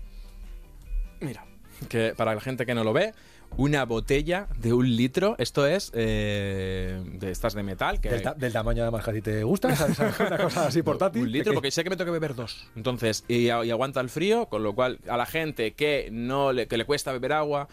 Mira, 1.20 1.44
que 1.88 2.14
para 2.16 2.34
la 2.34 2.40
gente 2.40 2.64
que 2.66 2.74
no 2.74 2.84
lo 2.84 2.92
ve, 2.92 3.12
una 3.57 3.84
botella 3.84 4.46
de 4.59 4.72
un 4.72 4.96
litro, 4.96 5.34
esto 5.38 5.66
es 5.66 5.90
eh, 5.94 7.03
de 7.14 7.30
estas 7.30 7.55
de 7.55 7.62
metal, 7.62 8.01
que 8.01 8.09
Del, 8.09 8.22
ta- 8.22 8.34
del 8.34 8.53
tamaño 8.53 8.82
además 8.82 9.05
que 9.05 9.11
a 9.11 9.14
ti 9.14 9.20
te 9.22 9.42
gusta, 9.44 9.74
¿sabes? 9.76 9.98
Una 10.20 10.38
cosa 10.38 10.66
así 10.66 10.82
portátil. 10.82 11.22
un 11.22 11.32
litro, 11.32 11.53
que- 11.53 11.55
porque 11.57 11.70
sé 11.70 11.84
que 11.84 11.90
me 11.90 11.96
tengo 11.96 12.07
que 12.09 12.18
beber 12.18 12.34
dos. 12.34 12.66
Entonces, 12.76 13.24
y, 13.28 13.48
aguanta 13.51 14.01
el 14.01 14.09
frío, 14.09 14.46
con 14.46 14.62
lo 14.62 14.74
cual 14.74 14.98
a 15.09 15.16
la 15.16 15.26
gente 15.26 15.72
que 15.72 16.09
no 16.12 16.53
le, 16.53 16.66
que 16.68 16.76
le 16.76 16.84
cuesta 16.84 17.12
beber 17.12 17.32
agua, 17.32 17.68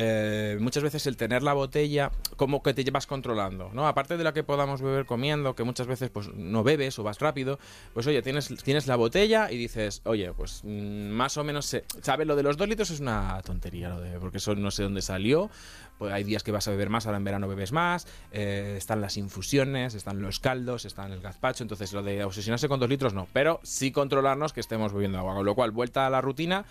eh, 0.00 0.56
muchas 0.60 0.84
veces 0.84 1.08
el 1.08 1.16
tener 1.16 1.42
la 1.42 1.54
botella, 1.54 2.12
como 2.36 2.62
que 2.62 2.72
te 2.72 2.84
llevas 2.84 3.08
controlando, 3.08 3.70
¿no? 3.72 3.88
Aparte 3.88 4.16
de 4.16 4.22
la 4.22 4.32
que 4.32 4.44
podamos 4.44 4.80
beber 4.80 5.06
comiendo, 5.06 5.56
que 5.56 5.64
muchas 5.64 5.88
veces 5.88 6.08
pues 6.08 6.32
no 6.32 6.62
bebes 6.62 6.96
o 7.00 7.02
vas 7.02 7.18
rápido, 7.18 7.58
pues 7.94 8.06
oye, 8.06 8.22
tienes, 8.22 8.46
tienes 8.62 8.86
la 8.86 8.94
botella 8.94 9.50
y 9.50 9.56
dices, 9.56 10.00
oye, 10.04 10.32
pues 10.32 10.60
mm, 10.62 11.08
más 11.08 11.36
o 11.36 11.42
menos, 11.42 11.76
¿sabes? 12.00 12.28
Lo 12.28 12.36
de 12.36 12.44
los 12.44 12.56
dos 12.56 12.68
litros 12.68 12.90
es 12.90 13.00
una 13.00 13.42
tontería, 13.44 13.88
lo 13.88 14.00
de, 14.00 14.20
porque 14.20 14.36
eso 14.36 14.54
no 14.54 14.70
sé 14.70 14.84
dónde 14.84 15.02
salió. 15.02 15.50
Pues 15.98 16.12
hay 16.12 16.22
días 16.22 16.44
que 16.44 16.52
vas 16.52 16.68
a 16.68 16.70
beber 16.70 16.90
más, 16.90 17.06
ahora 17.06 17.18
en 17.18 17.24
verano 17.24 17.48
bebes 17.48 17.72
más, 17.72 18.06
eh, 18.30 18.76
están 18.78 19.00
las 19.00 19.16
infusiones, 19.16 19.94
están 19.94 20.22
los 20.22 20.38
caldos, 20.38 20.84
están 20.84 21.10
el 21.10 21.20
gazpacho, 21.20 21.64
entonces 21.64 21.92
lo 21.92 22.04
de 22.04 22.22
obsesionarse 22.22 22.68
con 22.68 22.78
dos 22.78 22.88
litros 22.88 23.14
no, 23.14 23.26
pero 23.32 23.58
sí 23.64 23.90
controlarnos 23.90 24.52
que 24.52 24.60
estemos 24.60 24.92
bebiendo 24.92 25.18
agua, 25.18 25.34
con 25.34 25.44
lo 25.44 25.56
cual 25.56 25.72
vuelta 25.72 26.06
a 26.06 26.10
la 26.10 26.20
rutina 26.20 26.64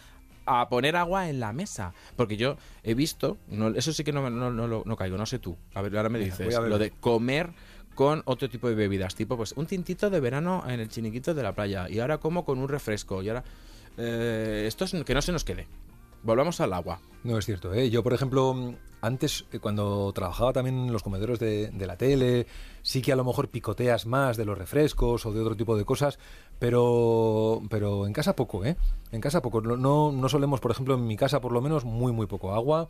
a 0.47 0.67
poner 0.69 0.95
agua 0.95 1.29
en 1.29 1.39
la 1.39 1.53
mesa, 1.53 1.93
porque 2.15 2.37
yo 2.37 2.57
he 2.83 2.93
visto, 2.93 3.37
no, 3.49 3.69
eso 3.69 3.93
sí 3.93 4.03
que 4.03 4.13
no, 4.13 4.29
no, 4.29 4.49
no, 4.49 4.83
no 4.83 4.95
caigo, 4.95 5.17
no 5.17 5.25
sé 5.25 5.39
tú, 5.39 5.57
a 5.73 5.81
ver, 5.81 5.95
ahora 5.95 6.09
me 6.09 6.19
dices, 6.19 6.57
lo 6.59 6.79
de 6.79 6.91
comer 6.91 7.51
con 7.93 8.21
otro 8.25 8.49
tipo 8.49 8.69
de 8.69 8.75
bebidas, 8.75 9.15
tipo 9.15 9.37
pues 9.37 9.53
un 9.53 9.65
tintito 9.65 10.09
de 10.09 10.19
verano 10.19 10.63
en 10.67 10.79
el 10.79 10.89
chiniquito 10.89 11.33
de 11.33 11.43
la 11.43 11.53
playa, 11.53 11.89
y 11.89 11.99
ahora 11.99 12.19
como 12.19 12.45
con 12.45 12.59
un 12.59 12.69
refresco, 12.69 13.21
y 13.21 13.29
ahora 13.29 13.43
eh, 13.97 14.65
esto 14.67 14.85
es 14.85 14.95
que 15.05 15.13
no 15.13 15.21
se 15.21 15.31
nos 15.31 15.43
quede. 15.43 15.67
Volvamos 16.23 16.59
al 16.61 16.73
agua. 16.73 16.99
No 17.23 17.37
es 17.37 17.45
cierto, 17.45 17.73
¿eh? 17.73 17.89
Yo, 17.89 18.03
por 18.03 18.13
ejemplo, 18.13 18.73
antes, 19.01 19.45
eh, 19.51 19.59
cuando 19.59 20.11
trabajaba 20.13 20.53
también 20.53 20.77
en 20.77 20.91
los 20.91 21.03
comedores 21.03 21.39
de, 21.39 21.69
de 21.69 21.87
la 21.87 21.97
tele, 21.97 22.47
sí 22.81 23.01
que 23.01 23.11
a 23.11 23.15
lo 23.15 23.23
mejor 23.23 23.49
picoteas 23.49 24.05
más 24.05 24.35
de 24.37 24.45
los 24.45 24.57
refrescos 24.57 25.25
o 25.25 25.31
de 25.31 25.41
otro 25.41 25.55
tipo 25.55 25.77
de 25.77 25.85
cosas, 25.85 26.19
pero, 26.59 27.61
pero 27.69 28.07
en 28.07 28.13
casa 28.13 28.35
poco, 28.35 28.65
¿eh? 28.65 28.77
En 29.11 29.21
casa 29.21 29.41
poco. 29.41 29.61
No, 29.61 29.77
no, 29.77 30.11
no 30.11 30.29
solemos, 30.29 30.59
por 30.59 30.71
ejemplo, 30.71 30.95
en 30.95 31.05
mi 31.07 31.15
casa 31.15 31.39
por 31.41 31.51
lo 31.51 31.61
menos, 31.61 31.85
muy, 31.85 32.11
muy 32.11 32.27
poco 32.27 32.53
agua. 32.53 32.89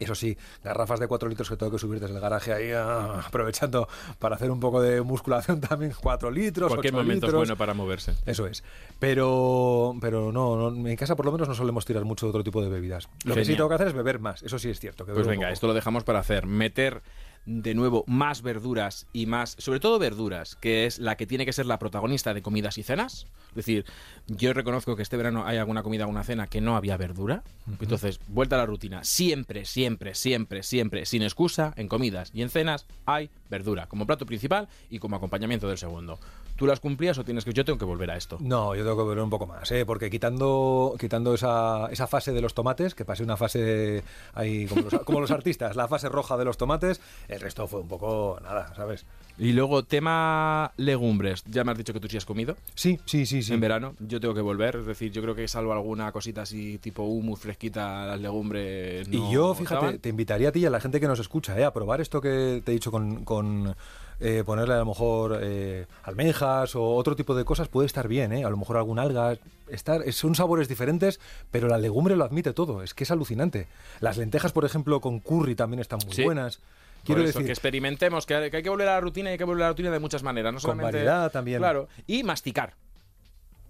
Eso 0.00 0.14
sí, 0.14 0.36
garrafas 0.64 0.98
de 0.98 1.06
4 1.06 1.28
litros 1.28 1.50
que 1.50 1.56
tengo 1.58 1.70
que 1.70 1.78
subir 1.78 2.00
desde 2.00 2.14
el 2.14 2.20
garaje 2.22 2.54
ahí, 2.54 2.72
ah, 2.72 3.22
aprovechando 3.26 3.86
para 4.18 4.36
hacer 4.36 4.50
un 4.50 4.58
poco 4.58 4.80
de 4.80 5.02
musculación 5.02 5.60
también, 5.68 5.92
4 6.00 6.30
litros, 6.30 6.68
Cualquier 6.68 6.94
8 6.94 7.02
momento 7.02 7.26
es 7.26 7.34
bueno 7.34 7.56
para 7.56 7.74
moverse. 7.74 8.14
Eso 8.24 8.46
es. 8.46 8.64
Pero, 8.98 9.94
pero 10.00 10.32
no, 10.32 10.70
no, 10.70 10.88
en 10.88 10.96
casa 10.96 11.16
por 11.16 11.26
lo 11.26 11.32
menos 11.32 11.48
no 11.48 11.54
solemos 11.54 11.84
tirar 11.84 12.06
mucho 12.06 12.24
de 12.24 12.30
otro 12.30 12.42
tipo 12.42 12.62
de 12.62 12.70
bebidas. 12.70 13.10
Lo 13.24 13.34
que 13.34 13.44
sí 13.44 13.54
tengo 13.54 13.68
que 13.68 13.74
hacer 13.74 13.88
es 13.88 13.92
beber 13.92 14.20
más. 14.20 14.42
Eso 14.42 14.58
sí 14.58 14.70
es 14.70 14.80
cierto. 14.80 15.04
que 15.04 15.12
Pues 15.12 15.26
venga, 15.26 15.50
esto 15.50 15.66
lo 15.66 15.74
dejamos 15.74 16.02
para 16.02 16.20
hacer. 16.20 16.46
Meter 16.46 17.02
de 17.46 17.74
nuevo 17.74 18.04
más 18.06 18.42
verduras 18.42 19.06
y 19.12 19.26
más, 19.26 19.56
sobre 19.58 19.80
todo 19.80 19.98
verduras, 19.98 20.56
que 20.56 20.86
es 20.86 20.98
la 20.98 21.16
que 21.16 21.26
tiene 21.26 21.46
que 21.46 21.52
ser 21.52 21.66
la 21.66 21.78
protagonista 21.78 22.34
de 22.34 22.42
comidas 22.42 22.78
y 22.78 22.82
cenas. 22.82 23.26
Es 23.50 23.54
decir, 23.54 23.84
yo 24.26 24.52
reconozco 24.52 24.94
que 24.94 25.02
este 25.02 25.16
verano 25.16 25.44
hay 25.46 25.58
alguna 25.58 25.82
comida, 25.82 26.04
alguna 26.04 26.22
cena 26.22 26.46
que 26.46 26.60
no 26.60 26.76
había 26.76 26.96
verdura. 26.96 27.42
Entonces, 27.80 28.20
vuelta 28.28 28.56
a 28.56 28.58
la 28.58 28.66
rutina. 28.66 29.02
Siempre, 29.04 29.64
siempre, 29.64 30.14
siempre, 30.14 30.62
siempre, 30.62 31.06
sin 31.06 31.22
excusa, 31.22 31.72
en 31.76 31.88
comidas 31.88 32.30
y 32.32 32.42
en 32.42 32.50
cenas 32.50 32.86
hay 33.06 33.30
verdura, 33.48 33.86
como 33.86 34.06
plato 34.06 34.26
principal 34.26 34.68
y 34.88 34.98
como 34.98 35.16
acompañamiento 35.16 35.68
del 35.68 35.78
segundo. 35.78 36.20
¿Tú 36.60 36.66
las 36.66 36.78
cumplías 36.78 37.16
o 37.16 37.24
tienes 37.24 37.46
que 37.46 37.54
yo 37.54 37.64
tengo 37.64 37.78
que 37.78 37.86
volver 37.86 38.10
a 38.10 38.18
esto? 38.18 38.36
No, 38.38 38.74
yo 38.74 38.82
tengo 38.82 38.94
que 38.98 39.04
beber 39.04 39.24
un 39.24 39.30
poco 39.30 39.46
más, 39.46 39.72
¿eh? 39.72 39.86
porque 39.86 40.10
quitando, 40.10 40.94
quitando 41.00 41.32
esa, 41.32 41.86
esa 41.90 42.06
fase 42.06 42.34
de 42.34 42.42
los 42.42 42.52
tomates, 42.52 42.94
que 42.94 43.06
pasé 43.06 43.22
una 43.22 43.38
fase 43.38 44.04
ahí 44.34 44.66
como 44.66 44.82
los, 44.82 45.00
como 45.04 45.20
los 45.22 45.30
artistas, 45.30 45.74
la 45.74 45.88
fase 45.88 46.10
roja 46.10 46.36
de 46.36 46.44
los 46.44 46.58
tomates, 46.58 47.00
el 47.28 47.40
resto 47.40 47.66
fue 47.66 47.80
un 47.80 47.88
poco 47.88 48.38
nada, 48.42 48.74
¿sabes? 48.74 49.06
Y 49.38 49.54
luego, 49.54 49.84
tema 49.84 50.70
legumbres. 50.76 51.44
Ya 51.46 51.64
me 51.64 51.72
has 51.72 51.78
dicho 51.78 51.94
que 51.94 52.00
tú 52.00 52.08
sí 52.08 52.18
has 52.18 52.26
comido. 52.26 52.58
Sí, 52.74 53.00
sí, 53.06 53.24
sí, 53.24 53.42
sí. 53.42 53.54
En 53.54 53.60
verano, 53.60 53.94
yo 53.98 54.20
tengo 54.20 54.34
que 54.34 54.42
volver, 54.42 54.76
es 54.76 54.84
decir, 54.84 55.12
yo 55.12 55.22
creo 55.22 55.34
que 55.34 55.48
salvo 55.48 55.72
alguna 55.72 56.12
cosita 56.12 56.42
así 56.42 56.76
tipo 56.76 57.04
humus 57.04 57.40
fresquita, 57.40 58.04
las 58.04 58.20
legumbres. 58.20 59.08
no 59.08 59.30
Y 59.30 59.32
yo, 59.32 59.54
fíjate, 59.54 59.74
estaban. 59.76 59.98
te 59.98 60.10
invitaría 60.10 60.50
a 60.50 60.52
ti 60.52 60.60
y 60.60 60.66
a 60.66 60.70
la 60.70 60.78
gente 60.78 61.00
que 61.00 61.06
nos 61.06 61.20
escucha 61.20 61.58
¿eh? 61.58 61.64
a 61.64 61.72
probar 61.72 62.02
esto 62.02 62.20
que 62.20 62.60
te 62.62 62.70
he 62.70 62.74
dicho 62.74 62.90
con, 62.90 63.24
con, 63.24 63.74
eh, 64.20 64.42
ponerle 64.44 64.74
a 64.74 64.78
lo 64.78 64.86
mejor 64.86 65.38
eh, 65.42 65.86
almejas 66.04 66.76
o 66.76 66.84
otro 66.94 67.16
tipo 67.16 67.34
de 67.34 67.44
cosas 67.44 67.68
puede 67.68 67.86
estar 67.86 68.06
bien, 68.06 68.32
¿eh? 68.32 68.44
a 68.44 68.50
lo 68.50 68.56
mejor 68.56 68.76
algún 68.76 68.98
alga. 68.98 69.36
Estar, 69.68 70.02
es- 70.04 70.16
son 70.16 70.34
sabores 70.34 70.68
diferentes, 70.68 71.20
pero 71.50 71.68
la 71.68 71.78
legumbre 71.78 72.16
lo 72.16 72.24
admite 72.24 72.52
todo, 72.52 72.82
es 72.82 72.92
que 72.94 73.04
es 73.04 73.10
alucinante. 73.10 73.66
Las 74.00 74.16
lentejas, 74.18 74.52
por 74.52 74.64
ejemplo, 74.64 75.00
con 75.00 75.20
curry 75.20 75.54
también 75.54 75.80
están 75.80 76.00
muy 76.04 76.14
Sí. 76.14 76.22
buenas. 76.24 76.56
Por 76.58 77.06
Quiero 77.06 77.22
eso, 77.22 77.28
decir, 77.38 77.46
que 77.46 77.52
experimentemos, 77.52 78.26
que 78.26 78.34
hay, 78.34 78.50
que 78.50 78.68
volver 78.68 78.88
a 78.88 78.92
la 78.96 79.00
rutina 79.00 79.30
y 79.30 79.32
hay 79.32 79.38
que 79.38 79.44
volver 79.44 79.62
a 79.64 79.66
la 79.68 79.72
rutina 79.72 79.90
de 79.90 79.98
muchas 80.00 80.22
maneras, 80.22 80.52
no 80.52 80.56
Con 80.58 80.62
solamente. 80.72 80.98
variedad 80.98 81.30
también. 81.32 81.58
Claro, 81.58 81.88
y 82.06 82.22
masticar. 82.24 82.74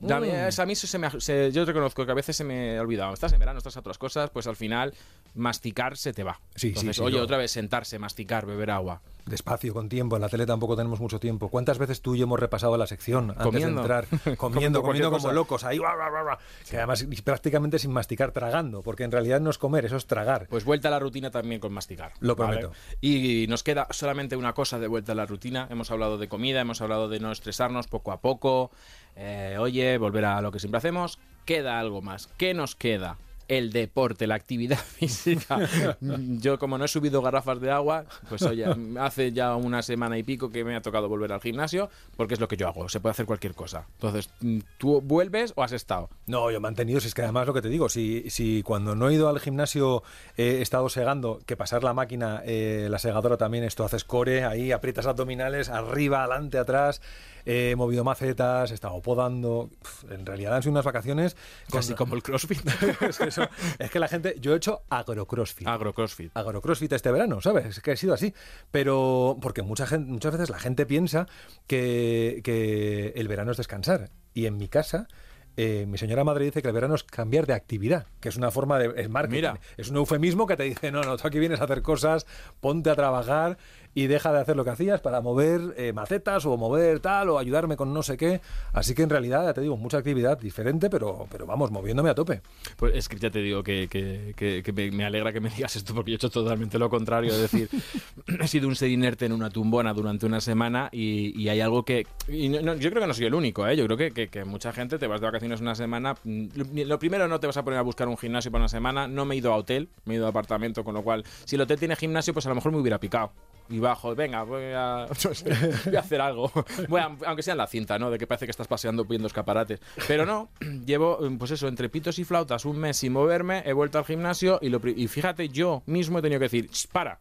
Ya 0.00 0.18
Mm. 0.18 0.24
a 0.60 0.66
mí 0.66 0.74
se 0.74 0.98
me, 0.98 1.10
se- 1.20 1.52
yo 1.52 1.64
reconozco 1.66 2.06
que 2.06 2.10
a 2.12 2.14
veces 2.14 2.34
se 2.34 2.42
me 2.42 2.78
ha 2.78 2.80
olvidado. 2.80 3.12
Estás 3.12 3.32
en 3.34 3.38
verano, 3.38 3.58
estás 3.58 3.76
a 3.76 3.80
otras 3.80 3.98
cosas, 3.98 4.30
pues 4.30 4.46
al 4.46 4.56
final 4.56 4.94
masticar 5.34 5.96
se 5.96 6.12
te 6.12 6.24
va. 6.24 6.40
Sí, 6.54 6.60
sí, 6.60 6.68
Entonces, 6.68 6.96
sí, 6.96 7.02
oye, 7.02 7.18
yo- 7.18 7.22
otra 7.22 7.36
vez 7.36 7.50
sentarse, 7.50 7.98
masticar, 7.98 8.46
beber 8.46 8.70
agua. 8.70 9.02
Despacio, 9.26 9.72
con 9.74 9.88
tiempo. 9.88 10.16
En 10.16 10.22
la 10.22 10.28
tele 10.28 10.46
tampoco 10.46 10.76
tenemos 10.76 11.00
mucho 11.00 11.20
tiempo. 11.20 11.48
¿Cuántas 11.48 11.78
veces 11.78 12.02
tú 12.02 12.14
y 12.14 12.18
yo 12.18 12.24
hemos 12.24 12.38
repasado 12.38 12.76
la 12.76 12.86
sección 12.86 13.30
antes 13.30 13.44
Comiendo. 13.44 13.82
de 13.82 13.94
entrar? 13.94 14.04
Comiendo 14.36 14.82
Comiendo, 14.82 15.10
como 15.10 15.22
cosa. 15.22 15.32
locos, 15.32 15.64
ahí, 15.64 15.78
guau, 15.78 15.96
guau, 15.96 16.10
guau, 16.10 16.24
guau. 16.24 16.38
que 16.68 16.76
además 16.76 17.06
prácticamente 17.24 17.78
sin 17.78 17.92
masticar, 17.92 18.32
tragando, 18.32 18.82
porque 18.82 19.04
en 19.04 19.12
realidad 19.12 19.40
no 19.40 19.50
es 19.50 19.58
comer, 19.58 19.84
eso 19.84 19.96
es 19.96 20.06
tragar. 20.06 20.46
Pues 20.48 20.64
vuelta 20.64 20.88
a 20.88 20.90
la 20.90 20.98
rutina 20.98 21.30
también 21.30 21.60
con 21.60 21.72
masticar. 21.72 22.12
Lo 22.20 22.36
¿vale? 22.36 22.58
prometo. 22.58 22.78
Y 23.00 23.46
nos 23.48 23.62
queda 23.62 23.86
solamente 23.90 24.36
una 24.36 24.52
cosa 24.52 24.78
de 24.78 24.86
vuelta 24.86 25.12
a 25.12 25.14
la 25.14 25.26
rutina. 25.26 25.66
Hemos 25.70 25.90
hablado 25.90 26.18
de 26.18 26.28
comida, 26.28 26.60
hemos 26.60 26.80
hablado 26.80 27.08
de 27.08 27.20
no 27.20 27.32
estresarnos 27.32 27.86
poco 27.88 28.12
a 28.12 28.20
poco. 28.20 28.70
Eh, 29.16 29.56
oye, 29.58 29.98
volver 29.98 30.24
a 30.24 30.40
lo 30.40 30.52
que 30.52 30.58
siempre 30.58 30.78
hacemos. 30.78 31.18
Queda 31.44 31.78
algo 31.80 32.02
más. 32.02 32.28
¿Qué 32.36 32.54
nos 32.54 32.74
queda? 32.76 33.16
El 33.50 33.72
deporte, 33.72 34.28
la 34.28 34.36
actividad 34.36 34.78
física. 34.98 35.58
Yo, 36.00 36.56
como 36.60 36.78
no 36.78 36.84
he 36.84 36.88
subido 36.88 37.20
garrafas 37.20 37.60
de 37.60 37.72
agua, 37.72 38.04
pues 38.28 38.42
oye, 38.42 38.64
hace 39.00 39.32
ya 39.32 39.56
una 39.56 39.82
semana 39.82 40.16
y 40.16 40.22
pico 40.22 40.50
que 40.50 40.62
me 40.62 40.76
ha 40.76 40.82
tocado 40.82 41.08
volver 41.08 41.32
al 41.32 41.40
gimnasio, 41.40 41.90
porque 42.16 42.34
es 42.34 42.40
lo 42.40 42.46
que 42.46 42.56
yo 42.56 42.68
hago. 42.68 42.88
Se 42.88 43.00
puede 43.00 43.10
hacer 43.10 43.26
cualquier 43.26 43.56
cosa. 43.56 43.88
Entonces, 43.94 44.30
¿tú 44.78 45.00
vuelves 45.00 45.52
o 45.56 45.64
has 45.64 45.72
estado? 45.72 46.10
No, 46.28 46.48
yo 46.52 46.58
he 46.58 46.60
mantenido, 46.60 47.00
si 47.00 47.08
es 47.08 47.14
que 47.14 47.22
además 47.22 47.48
lo 47.48 47.52
que 47.52 47.60
te 47.60 47.68
digo, 47.68 47.88
si, 47.88 48.30
si 48.30 48.62
cuando 48.62 48.94
no 48.94 49.08
he 49.08 49.14
ido 49.14 49.28
al 49.28 49.40
gimnasio 49.40 50.04
eh, 50.36 50.58
he 50.58 50.62
estado 50.62 50.88
segando, 50.88 51.40
que 51.44 51.56
pasar 51.56 51.82
la 51.82 51.92
máquina, 51.92 52.42
eh, 52.44 52.86
la 52.88 53.00
segadora 53.00 53.36
también, 53.36 53.64
esto 53.64 53.84
haces 53.84 54.04
core, 54.04 54.44
ahí 54.44 54.70
aprietas 54.70 55.06
abdominales, 55.06 55.70
arriba, 55.70 56.20
adelante, 56.20 56.58
atrás, 56.58 57.02
he 57.44 57.74
movido 57.76 58.04
macetas, 58.04 58.70
he 58.70 58.74
estado 58.74 59.00
podando, 59.02 59.70
en 60.10 60.26
realidad 60.26 60.54
han 60.56 60.62
sido 60.62 60.72
unas 60.72 60.84
vacaciones... 60.84 61.34
con- 61.70 61.80
Casi 61.80 61.94
como 61.94 62.14
el 62.14 62.22
CrossFit. 62.22 62.60
es, 63.02 63.18
que 63.18 63.28
eso- 63.28 63.48
es 63.78 63.90
que 63.90 63.98
la 63.98 64.08
gente, 64.08 64.36
yo 64.40 64.54
he 64.54 64.56
hecho 64.56 64.82
agrocrossfit. 64.90 65.66
Agro-CrossFit. 65.68 66.30
agrocrossfit 66.34 66.92
este 66.92 67.10
verano, 67.10 67.40
¿sabes? 67.40 67.66
Es 67.66 67.80
que 67.80 67.92
ha 67.92 67.96
sido 67.96 68.14
así. 68.14 68.34
Pero 68.70 69.38
porque 69.40 69.62
mucha 69.62 69.86
gente, 69.86 70.10
muchas 70.10 70.32
veces 70.32 70.50
la 70.50 70.58
gente 70.58 70.86
piensa 70.86 71.26
que, 71.66 72.40
que 72.44 73.12
el 73.16 73.28
verano 73.28 73.52
es 73.52 73.56
descansar. 73.56 74.10
Y 74.34 74.46
en 74.46 74.56
mi 74.56 74.68
casa, 74.68 75.08
eh, 75.56 75.84
mi 75.88 75.98
señora 75.98 76.22
madre 76.24 76.44
dice 76.44 76.62
que 76.62 76.68
el 76.68 76.74
verano 76.74 76.94
es 76.94 77.02
cambiar 77.02 77.46
de 77.46 77.54
actividad, 77.54 78.06
que 78.20 78.28
es 78.28 78.36
una 78.36 78.50
forma 78.50 78.78
de 78.78 78.92
es 79.02 79.08
marketing. 79.08 79.36
Mira. 79.36 79.60
Es 79.76 79.88
un 79.90 79.96
eufemismo 79.96 80.46
que 80.46 80.56
te 80.56 80.62
dice, 80.62 80.90
no, 80.92 81.02
no, 81.02 81.16
tú 81.16 81.26
aquí 81.26 81.38
vienes 81.38 81.60
a 81.60 81.64
hacer 81.64 81.82
cosas, 81.82 82.26
ponte 82.60 82.90
a 82.90 82.94
trabajar 82.94 83.58
y 83.94 84.06
deja 84.06 84.32
de 84.32 84.38
hacer 84.40 84.56
lo 84.56 84.64
que 84.64 84.70
hacías 84.70 85.00
para 85.00 85.20
mover 85.20 85.74
eh, 85.76 85.92
macetas 85.92 86.46
o 86.46 86.56
mover 86.56 87.00
tal 87.00 87.28
o 87.30 87.38
ayudarme 87.38 87.76
con 87.76 87.92
no 87.92 88.02
sé 88.02 88.16
qué. 88.16 88.40
Así 88.72 88.94
que 88.94 89.02
en 89.02 89.10
realidad, 89.10 89.44
ya 89.44 89.52
te 89.54 89.60
digo, 89.60 89.76
mucha 89.76 89.98
actividad 89.98 90.38
diferente, 90.38 90.88
pero, 90.90 91.26
pero 91.30 91.46
vamos, 91.46 91.70
moviéndome 91.70 92.10
a 92.10 92.14
tope. 92.14 92.40
Pues 92.76 92.94
es 92.94 93.08
que 93.08 93.16
ya 93.18 93.30
te 93.30 93.40
digo 93.40 93.62
que, 93.62 93.88
que- 93.90 94.32
que- 94.36 94.62
que 94.62 94.90
me, 94.92 95.04
alegra 95.04 95.32
que 95.32 95.40
me 95.40 95.50
digas 95.50 95.74
esto 95.76 95.94
porque 95.94 96.12
yo 96.12 96.14
he 96.14 96.18
hecho 96.18 96.30
totalmente 96.30 96.78
lo 96.78 96.88
contrario. 96.88 97.32
Es 97.32 97.40
decir, 97.40 97.68
he 98.40 98.46
sido 98.48 98.68
un 98.68 98.76
ser 98.76 98.90
inerte 98.90 99.26
en 99.26 99.32
una 99.32 99.50
tumbona 99.50 99.92
durante 99.92 100.26
una 100.26 100.40
semana 100.40 100.88
y, 100.92 101.38
y 101.40 101.48
hay 101.48 101.60
algo 101.60 101.84
que... 101.84 102.06
y 102.28 102.48
no- 102.48 102.60
no, 102.60 102.74
yo 102.76 102.90
creo 102.90 103.02
que 103.02 103.08
no 103.08 103.14
soy 103.14 103.26
el 103.26 103.34
único, 103.34 103.66
¿eh? 103.66 103.76
Yo 103.76 103.84
creo 103.86 103.96
que, 103.96 104.28
que- 104.28 104.44
mucha 104.44 104.72
gente 104.72 104.98
te 104.98 105.06
vas 105.06 105.20
de 105.20 105.26
vacaciones 105.26 105.60
una 105.60 105.74
semana. 105.74 106.14
mm, 106.24 106.46
Lo, 106.54 106.84
lo 106.86 106.98
primero 106.98 107.26
no 107.28 107.40
te 107.40 107.46
vas 107.46 107.56
a 107.56 107.64
poner 107.64 107.78
a 107.78 107.82
buscar 107.82 108.06
un 108.08 108.16
gimnasio 108.16 108.50
para 108.52 108.62
una 108.62 108.68
semana. 108.68 109.08
No 109.08 109.24
me 109.24 109.34
he 109.34 109.38
ido 109.38 109.52
a 109.52 109.56
hotel, 109.56 109.88
me 110.04 110.14
he 110.14 110.16
ido 110.16 110.26
a 110.26 110.30
apartamento, 110.30 110.84
con 110.84 110.94
lo 110.94 111.02
cual 111.02 111.24
si 111.44 111.56
el 111.56 111.62
hotel 111.62 111.78
tiene 111.78 111.96
gimnasio 111.96 112.32
pues 112.32 112.46
a 112.46 112.50
lo 112.50 112.54
mejor 112.54 112.70
me 112.72 112.78
hubiera 112.78 112.98
picado. 113.00 113.32
Y 113.68 113.78
bajo, 113.80 114.14
venga, 114.14 114.42
voy 114.44 114.62
a, 114.74 115.06
no 115.08 115.14
sé, 115.34 115.50
voy 115.86 115.96
a 115.96 116.00
hacer 116.00 116.20
algo. 116.20 116.50
Voy 116.88 117.00
a- 117.00 117.16
aunque 117.26 117.42
sea 117.42 117.52
en 117.52 117.58
la 117.58 117.66
cinta, 117.66 117.98
¿no? 117.98 118.10
De 118.10 118.18
que 118.18 118.26
parece 118.26 118.44
que 118.46 118.50
estás 118.52 118.68
paseando 118.68 119.04
viendo 119.04 119.26
escaparates. 119.26 119.80
Pero 120.06 120.24
no, 120.26 120.50
llevo, 120.86 121.18
pues 121.38 121.50
eso, 121.50 121.66
entre 121.68 121.88
pitos 121.88 122.18
y 122.18 122.24
flautas, 122.24 122.64
un 122.64 122.78
mes 122.78 122.98
sin 122.98 123.12
moverme, 123.12 123.62
he 123.66 123.72
vuelto 123.72 123.98
al 123.98 124.04
gimnasio 124.04 124.58
y, 124.62 124.68
lo, 124.68 124.80
pri- 124.80 124.94
y 124.96 125.08
fíjate, 125.08 125.48
yo 125.48 125.82
mismo 125.86 126.18
he 126.18 126.22
tenido 126.22 126.38
que 126.38 126.44
decir, 126.44 126.68
"Ch, 126.70 126.86
para, 126.88 127.18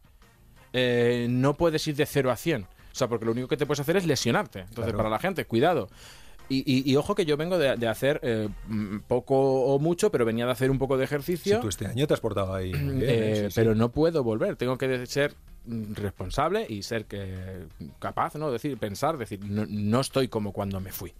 eh, 0.72 1.26
no 1.28 1.54
puedes 1.54 1.86
ir 1.88 1.96
de 1.96 2.06
0 2.06 2.30
a 2.30 2.36
100. 2.36 2.62
O 2.62 2.66
sea, 2.92 3.08
porque 3.08 3.24
lo 3.24 3.32
único 3.32 3.48
que 3.48 3.56
te 3.56 3.66
puedes 3.66 3.80
hacer 3.80 3.96
es 3.96 4.06
lesionarte. 4.06 4.60
Entonces, 4.60 4.84
Claro. 4.84 4.96
para 4.98 5.10
la 5.10 5.18
gente, 5.18 5.44
cuidado. 5.44 5.88
Y, 6.48 6.58
y- 6.66 6.90
y 6.90 6.96
ojo 6.96 7.14
que 7.14 7.24
yo 7.24 7.36
vengo 7.36 7.58
de, 7.58 7.76
de 7.76 7.86
hacer 7.86 8.18
eh, 8.24 8.48
mm, 8.66 8.98
poco 9.06 9.36
o 9.36 9.78
mucho, 9.78 10.10
pero 10.10 10.24
venía 10.24 10.44
de 10.46 10.50
hacer 10.52 10.68
un 10.72 10.78
poco 10.80 10.96
de 10.98 11.06
Si 11.06 11.14
ejercicio. 11.14 11.60
tú 11.60 11.68
este 11.68 11.86
año 11.86 12.08
te 12.08 12.14
has 12.14 12.20
portado 12.20 12.52
ahí. 12.52 12.72
bien, 12.72 13.00
Eh. 13.02 13.34
Sí, 13.36 13.46
sí. 13.46 13.52
pero 13.54 13.76
no 13.76 13.90
puedo 13.92 14.24
volver, 14.24 14.56
tengo 14.56 14.76
que 14.76 15.06
ser 15.06 15.34
responsable 15.66 16.66
y 16.68 16.82
ser 16.82 17.06
que, 17.06 17.66
capaz, 17.98 18.34
¿no? 18.36 18.50
Decir, 18.50 18.76
pensar, 18.78 19.18
decir, 19.18 19.40
no, 19.44 19.66
no 19.68 20.00
estoy 20.00 20.28
como 20.28 20.52
cuando 20.52 20.80
me 20.80 20.92
fui. 20.92 21.12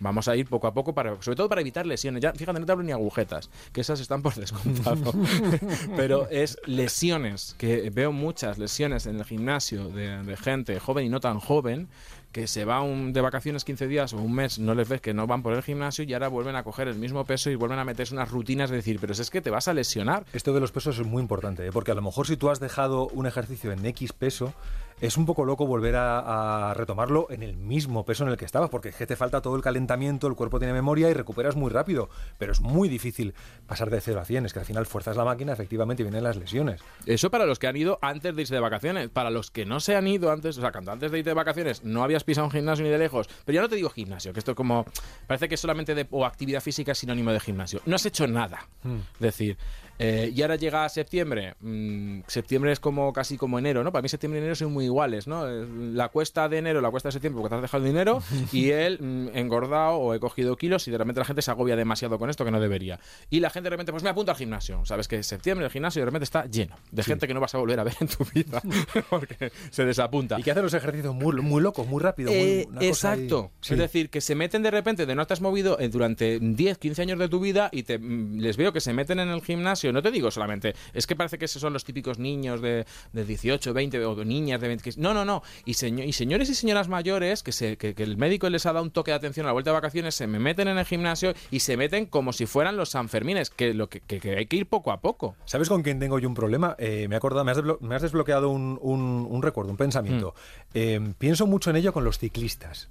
Vamos 0.00 0.28
a 0.28 0.36
ir 0.36 0.46
poco 0.46 0.66
a 0.66 0.72
poco, 0.72 0.94
para, 0.94 1.20
sobre 1.20 1.36
todo 1.36 1.48
para 1.48 1.60
evitar 1.60 1.86
lesiones. 1.86 2.22
Ya, 2.22 2.32
fíjate, 2.32 2.58
no 2.58 2.64
te 2.64 2.72
hablo 2.72 2.84
ni 2.84 2.92
agujetas, 2.92 3.50
que 3.72 3.82
esas 3.82 4.00
están 4.00 4.22
por 4.22 4.34
descontado. 4.34 5.12
Pero 5.96 6.26
es 6.30 6.56
lesiones, 6.64 7.54
que 7.58 7.90
veo 7.90 8.10
muchas 8.10 8.58
lesiones 8.58 9.06
en 9.06 9.16
el 9.16 9.24
gimnasio 9.26 9.90
de, 9.90 10.22
de 10.22 10.36
gente 10.38 10.80
joven 10.80 11.04
y 11.04 11.08
no 11.10 11.20
tan 11.20 11.38
joven, 11.38 11.88
que 12.32 12.46
se 12.46 12.64
va 12.64 12.80
de 12.84 13.20
vacaciones 13.20 13.64
15 13.64 13.86
días 13.88 14.12
o 14.12 14.18
un 14.18 14.32
mes, 14.32 14.58
no 14.58 14.74
les 14.74 14.88
ves 14.88 15.00
que 15.00 15.14
no 15.14 15.26
van 15.26 15.42
por 15.42 15.52
el 15.52 15.62
gimnasio 15.62 16.04
y 16.04 16.12
ahora 16.12 16.28
vuelven 16.28 16.56
a 16.56 16.62
coger 16.62 16.88
el 16.88 16.96
mismo 16.96 17.24
peso 17.24 17.50
y 17.50 17.56
vuelven 17.56 17.78
a 17.78 17.84
meterse 17.84 18.14
unas 18.14 18.30
rutinas 18.30 18.70
de 18.70 18.76
decir, 18.76 18.98
pero 19.00 19.12
es 19.12 19.30
que 19.30 19.40
te 19.40 19.50
vas 19.50 19.68
a 19.68 19.74
lesionar. 19.74 20.24
Esto 20.32 20.52
de 20.52 20.60
los 20.60 20.72
pesos 20.72 20.98
es 20.98 21.06
muy 21.06 21.22
importante, 21.22 21.66
¿eh? 21.66 21.70
porque 21.72 21.90
a 21.90 21.94
lo 21.94 22.02
mejor 22.02 22.26
si 22.26 22.36
tú 22.36 22.50
has 22.50 22.60
dejado 22.60 23.08
un 23.08 23.26
ejercicio 23.26 23.72
en 23.72 23.84
X 23.84 24.12
peso, 24.12 24.54
es 25.00 25.16
un 25.16 25.26
poco 25.26 25.44
loco 25.44 25.66
volver 25.66 25.96
a, 25.96 26.70
a 26.70 26.74
retomarlo 26.74 27.26
en 27.30 27.42
el 27.42 27.56
mismo 27.56 28.04
peso 28.04 28.24
en 28.24 28.30
el 28.30 28.36
que 28.36 28.44
estabas, 28.44 28.70
porque 28.70 28.90
es 28.90 28.96
que 28.96 29.06
te 29.06 29.16
falta 29.16 29.40
todo 29.40 29.56
el 29.56 29.62
calentamiento, 29.62 30.26
el 30.26 30.34
cuerpo 30.34 30.58
tiene 30.58 30.72
memoria 30.72 31.10
y 31.10 31.14
recuperas 31.14 31.56
muy 31.56 31.70
rápido, 31.70 32.08
pero 32.38 32.52
es 32.52 32.60
muy 32.60 32.88
difícil 32.88 33.34
pasar 33.66 33.90
de 33.90 34.00
0 34.00 34.20
a 34.20 34.24
100, 34.24 34.46
es 34.46 34.52
que 34.52 34.58
al 34.58 34.64
final 34.64 34.86
fuerzas 34.86 35.16
la 35.16 35.24
máquina, 35.24 35.52
efectivamente, 35.52 36.02
y 36.02 36.04
vienen 36.04 36.24
las 36.24 36.36
lesiones. 36.36 36.80
Eso 37.06 37.30
para 37.30 37.46
los 37.46 37.58
que 37.58 37.66
han 37.66 37.76
ido 37.76 37.98
antes 38.02 38.34
de 38.34 38.42
irse 38.42 38.54
de 38.54 38.60
vacaciones. 38.60 39.08
Para 39.08 39.30
los 39.30 39.50
que 39.50 39.64
no 39.66 39.80
se 39.80 39.96
han 39.96 40.06
ido 40.06 40.30
antes, 40.30 40.58
o 40.58 40.60
sea, 40.60 40.72
cuando 40.72 40.92
antes 40.92 41.10
de 41.10 41.18
irte 41.18 41.30
de 41.30 41.34
vacaciones 41.34 41.84
no 41.84 42.02
habías 42.02 42.24
pisado 42.24 42.46
un 42.46 42.50
gimnasio 42.50 42.84
ni 42.84 42.90
de 42.90 42.98
lejos. 42.98 43.28
Pero 43.44 43.54
ya 43.54 43.62
no 43.62 43.68
te 43.68 43.76
digo 43.76 43.90
gimnasio, 43.90 44.32
que 44.32 44.38
esto 44.38 44.54
como. 44.54 44.84
Parece 45.26 45.48
que 45.48 45.56
solamente 45.56 45.94
de. 45.94 46.06
o 46.10 46.24
actividad 46.24 46.60
física 46.60 46.92
es 46.92 46.98
sinónimo 46.98 47.32
de 47.32 47.40
gimnasio. 47.40 47.80
No 47.86 47.96
has 47.96 48.06
hecho 48.06 48.26
nada. 48.26 48.68
Es 49.14 49.20
decir. 49.20 49.56
Eh, 50.00 50.32
y 50.34 50.42
ahora 50.42 50.56
llega 50.56 50.88
septiembre. 50.88 51.54
mm, 51.60 52.20
septiembre 52.26 52.72
es 52.72 52.80
como 52.80 53.12
casi 53.12 53.36
como 53.36 53.58
enero, 53.58 53.84
¿no? 53.84 53.92
Para 53.92 54.02
mí 54.02 54.08
septiembre 54.08 54.38
y 54.38 54.42
enero 54.42 54.54
son 54.56 54.72
muy 54.72 54.86
iguales, 54.86 55.26
¿no? 55.26 55.46
Eh, 55.48 55.66
La 55.92 56.08
cuesta 56.08 56.48
de 56.48 56.58
enero, 56.58 56.80
la 56.80 56.90
cuesta 56.90 57.08
de 57.08 57.12
septiembre 57.12 57.40
porque 57.42 57.50
te 57.50 57.56
has 57.56 57.62
dejado 57.62 57.84
el 57.84 57.90
dinero 57.90 58.22
y 58.52 58.70
él 58.70 58.98
mm, 59.00 59.36
engordado 59.36 59.96
o 59.96 60.14
he 60.14 60.20
cogido 60.20 60.56
kilos 60.56 60.88
y 60.88 60.90
de 60.90 60.98
repente 60.98 61.20
la 61.20 61.24
gente 61.26 61.42
se 61.42 61.50
agobia 61.50 61.76
demasiado 61.76 62.18
con 62.18 62.30
esto 62.30 62.44
que 62.44 62.50
no 62.50 62.60
debería. 62.60 62.98
Y 63.28 63.40
la 63.40 63.50
gente 63.50 63.66
de 63.66 63.70
repente, 63.70 63.92
pues 63.92 64.02
me 64.02 64.10
apunto 64.10 64.30
al 64.32 64.36
gimnasio. 64.38 64.84
Sabes 64.86 65.06
que 65.06 65.22
septiembre 65.22 65.66
el 65.66 65.72
gimnasio 65.72 66.00
de 66.00 66.06
repente 66.06 66.24
está 66.24 66.46
lleno 66.46 66.76
de 66.90 67.02
gente 67.02 67.26
que 67.28 67.34
no 67.34 67.40
vas 67.40 67.54
a 67.54 67.58
volver 67.58 67.78
a 67.80 67.84
ver 67.84 67.94
en 68.00 68.08
tu 68.08 68.24
vida 68.34 68.62
porque 69.10 69.52
se 69.70 69.84
desapunta. 69.84 70.38
Y 70.40 70.42
que 70.42 70.50
hacen 70.50 70.62
los 70.62 70.74
ejercicios 70.74 71.14
muy, 71.14 71.36
muy 71.42 71.62
locos, 71.62 71.86
muy 71.86 72.00
rápido. 72.02 72.30
muy- 72.30 72.38
Eh, 72.40 72.66
una 72.68 72.76
cosa 72.80 72.86
exacto. 72.88 73.50
Sí. 73.60 73.74
Es 73.74 73.78
decir, 73.80 74.08
que 74.10 74.20
se 74.20 74.34
meten 74.34 74.62
de 74.62 74.70
repente 74.70 75.04
de 75.06 75.14
no 75.14 75.26
te 75.26 75.34
has 75.34 75.40
movido 75.40 75.78
eh, 75.78 75.88
durante 75.88 76.38
10, 76.40 76.78
15 76.78 77.02
años 77.02 77.18
de 77.18 77.28
tu 77.28 77.38
vida 77.40 77.68
y 77.72 77.82
te, 77.82 77.98
mm, 77.98 78.38
les 78.38 78.56
veo 78.56 78.72
que 78.72 78.80
se 78.80 78.92
meten 78.92 79.18
en 79.20 79.28
el 79.28 79.42
gimnasio. 79.42 79.89
No 79.92 80.02
te 80.02 80.10
digo 80.10 80.30
solamente, 80.30 80.74
es 80.92 81.06
que 81.06 81.16
parece 81.16 81.38
que 81.38 81.44
esos 81.46 81.60
son 81.60 81.72
los 81.72 81.84
típicos 81.84 82.18
niños 82.18 82.60
de, 82.60 82.84
de 83.12 83.24
18, 83.24 83.72
20 83.72 84.04
o 84.04 84.24
niñas 84.24 84.60
de 84.60 84.68
20. 84.68 84.90
que- 84.92 85.00
No, 85.00 85.14
no, 85.14 85.24
no. 85.24 85.42
Y, 85.64 85.74
seño- 85.74 86.04
y 86.04 86.12
señores 86.12 86.48
y 86.50 86.54
señoras 86.54 86.88
mayores 86.88 87.42
que, 87.42 87.52
se, 87.52 87.76
que, 87.76 87.94
que 87.94 88.02
el 88.02 88.16
médico 88.16 88.48
les 88.50 88.66
ha 88.66 88.72
dado 88.72 88.84
un 88.84 88.90
toque 88.90 89.10
de 89.10 89.16
atención 89.16 89.46
a 89.46 89.48
la 89.48 89.52
vuelta 89.52 89.70
de 89.70 89.74
vacaciones, 89.74 90.14
se 90.14 90.26
me 90.26 90.38
meten 90.38 90.68
en 90.68 90.78
el 90.78 90.84
gimnasio 90.84 91.34
y 91.50 91.60
se 91.60 91.76
meten 91.76 92.06
como 92.06 92.32
si 92.32 92.46
fueran 92.46 92.76
los 92.76 92.90
Sanfermines, 92.90 93.50
que, 93.50 93.74
lo 93.74 93.88
que, 93.88 94.02
hay 94.36 94.46
que 94.46 94.56
ir 94.56 94.66
poco 94.66 94.92
a 94.92 95.00
poco. 95.00 95.36
¿Sabes 95.44 95.68
con 95.68 95.82
quién 95.82 95.98
tengo 95.98 96.18
yo 96.18 96.28
un 96.28 96.34
problema? 96.34 96.76
Eh, 96.78 97.06
me 97.08 97.14
he 97.14 97.18
acordado, 97.18 97.44
me 97.44 97.52
has, 97.52 97.58
desblo- 97.58 97.78
me 97.80 97.94
has 97.94 98.02
desbloqueado 98.02 98.48
un, 98.50 98.78
un- 98.82 99.26
un 99.30 99.42
recuerdo, 99.42 99.70
un 99.70 99.76
pensamiento. 99.76 100.34
Eh, 100.74 101.00
pienso 101.18 101.46
mucho 101.46 101.70
en 101.70 101.76
ello 101.76 101.92
con 101.92 102.04
los 102.04 102.18
ciclistas. 102.18 102.88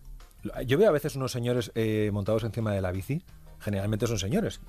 Yo 0.65 0.77
veo 0.77 0.87
a 0.87 0.91
veces 0.93 1.17
unos 1.17 1.33
señores 1.33 1.69
eh, 1.75 2.11
montados 2.13 2.45
encima 2.45 2.71
de 2.73 2.81
la 2.81 2.91
bici. 2.93 3.21
Generalmente 3.59 4.07
son 4.07 4.19
señores. 4.19 4.59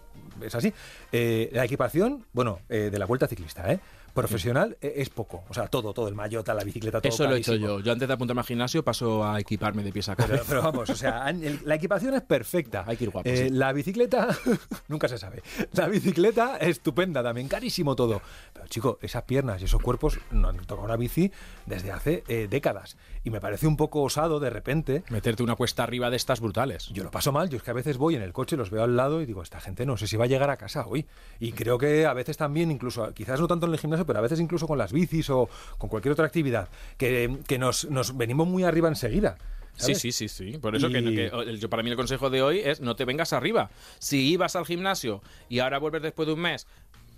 Es 0.40 0.54
así. 0.54 0.72
Eh, 1.12 1.50
la 1.52 1.64
equipación, 1.64 2.26
bueno, 2.32 2.60
eh, 2.68 2.90
de 2.90 2.98
la 2.98 3.06
vuelta 3.06 3.26
ciclista, 3.26 3.70
¿eh? 3.72 3.80
Profesional 4.14 4.76
eh, 4.80 4.94
es 4.96 5.08
poco. 5.10 5.44
O 5.48 5.54
sea, 5.54 5.66
todo, 5.68 5.92
todo, 5.92 6.08
el 6.08 6.14
mayota, 6.14 6.52
la 6.54 6.64
bicicleta, 6.64 7.00
todo. 7.00 7.12
Eso 7.12 7.24
lo 7.26 7.34
he 7.34 7.38
hecho 7.38 7.52
carísimo. 7.52 7.78
yo. 7.78 7.80
Yo 7.80 7.92
antes 7.92 8.08
de 8.08 8.14
apuntarme 8.14 8.40
al 8.40 8.46
gimnasio 8.46 8.84
paso 8.84 9.24
a 9.24 9.38
equiparme 9.40 9.82
de 9.82 9.92
pies 9.92 10.08
a 10.08 10.16
cabeza. 10.16 10.34
Pero, 10.46 10.46
pero 10.48 10.62
vamos, 10.62 10.90
o 10.90 10.94
sea, 10.96 11.28
el- 11.30 11.60
la 11.64 11.74
equipación 11.76 12.14
es 12.14 12.22
perfecta. 12.22 12.84
Hay 12.86 12.96
que 12.96 13.04
ir 13.04 13.10
guapo, 13.10 13.28
Eh, 13.28 13.48
sí. 13.48 13.50
La 13.50 13.72
bicicleta, 13.72 14.28
nunca 14.88 15.08
se 15.08 15.18
sabe. 15.18 15.42
La 15.72 15.86
bicicleta, 15.88 16.56
estupenda 16.58 17.22
también, 17.22 17.48
carísimo 17.48 17.94
todo. 17.96 18.20
Pero 18.52 18.66
chico, 18.68 18.98
esas 19.02 19.22
piernas 19.24 19.60
y 19.62 19.64
esos 19.66 19.80
cuerpos 19.82 20.18
no 20.30 20.48
han 20.48 20.56
tocado 20.58 20.82
una 20.86 20.96
bici 20.96 21.30
desde 21.66 21.92
hace 21.92 22.24
eh, 22.28 22.46
décadas. 22.50 22.96
Y 23.24 23.30
me 23.30 23.40
parece 23.40 23.66
un 23.66 23.76
poco 23.76 24.02
osado 24.02 24.40
de 24.40 24.50
repente. 24.50 25.04
Meterte 25.10 25.42
una 25.42 25.54
cuesta 25.56 25.82
arriba 25.82 26.10
de 26.10 26.16
estas 26.16 26.40
brutales. 26.40 26.88
Yo 26.88 27.04
lo 27.04 27.10
paso 27.10 27.32
mal, 27.32 27.48
yo 27.50 27.56
es 27.58 27.62
que 27.62 27.70
a 27.70 27.74
veces 27.74 27.96
voy 27.98 28.16
en 28.16 28.22
el 28.22 28.32
coche, 28.32 28.56
los 28.56 28.70
veo 28.70 28.82
al 28.82 28.96
lado 28.96 29.20
y 29.20 29.26
digo, 29.26 29.42
esta 29.42 29.60
gente 29.60 29.86
no 29.86 29.96
sé 29.96 30.06
si 30.06 30.16
va 30.16 30.24
a 30.24 30.28
llegar 30.28 30.50
a 30.50 30.56
casa 30.56 30.86
hoy. 30.86 31.06
Y 31.38 31.52
creo 31.52 31.78
que 31.78 32.06
a 32.06 32.12
veces 32.14 32.36
también, 32.36 32.70
incluso, 32.70 33.12
quizás 33.14 33.40
no 33.40 33.46
tanto 33.46 33.66
en 33.66 33.72
el 33.72 33.78
gimnasio, 33.78 33.99
pero 34.04 34.18
a 34.18 34.22
veces 34.22 34.40
incluso 34.40 34.66
con 34.66 34.78
las 34.78 34.92
bicis 34.92 35.30
o 35.30 35.48
con 35.78 35.88
cualquier 35.90 36.12
otra 36.12 36.26
actividad, 36.26 36.68
que, 36.96 37.38
que 37.46 37.58
nos, 37.58 37.84
nos 37.90 38.16
venimos 38.16 38.46
muy 38.48 38.64
arriba 38.64 38.88
enseguida. 38.88 39.36
Sí, 39.76 39.82
¿sabes? 39.94 40.00
sí, 40.00 40.12
sí, 40.12 40.28
sí. 40.28 40.58
Por 40.58 40.74
eso 40.76 40.88
que, 40.88 40.98
Y- 40.98 41.14
que, 41.14 41.56
yo 41.58 41.70
para 41.70 41.82
mí 41.82 41.90
el 41.90 41.96
consejo 41.96 42.28
de 42.28 42.42
hoy 42.42 42.60
es 42.60 42.80
no 42.80 42.96
te 42.96 43.04
vengas 43.04 43.32
arriba. 43.32 43.70
Si 43.98 44.28
ibas 44.30 44.56
al 44.56 44.66
gimnasio 44.66 45.22
y 45.48 45.60
ahora 45.60 45.78
vuelves 45.78 46.02
después 46.02 46.26
de 46.26 46.34
un 46.34 46.40
mes, 46.40 46.66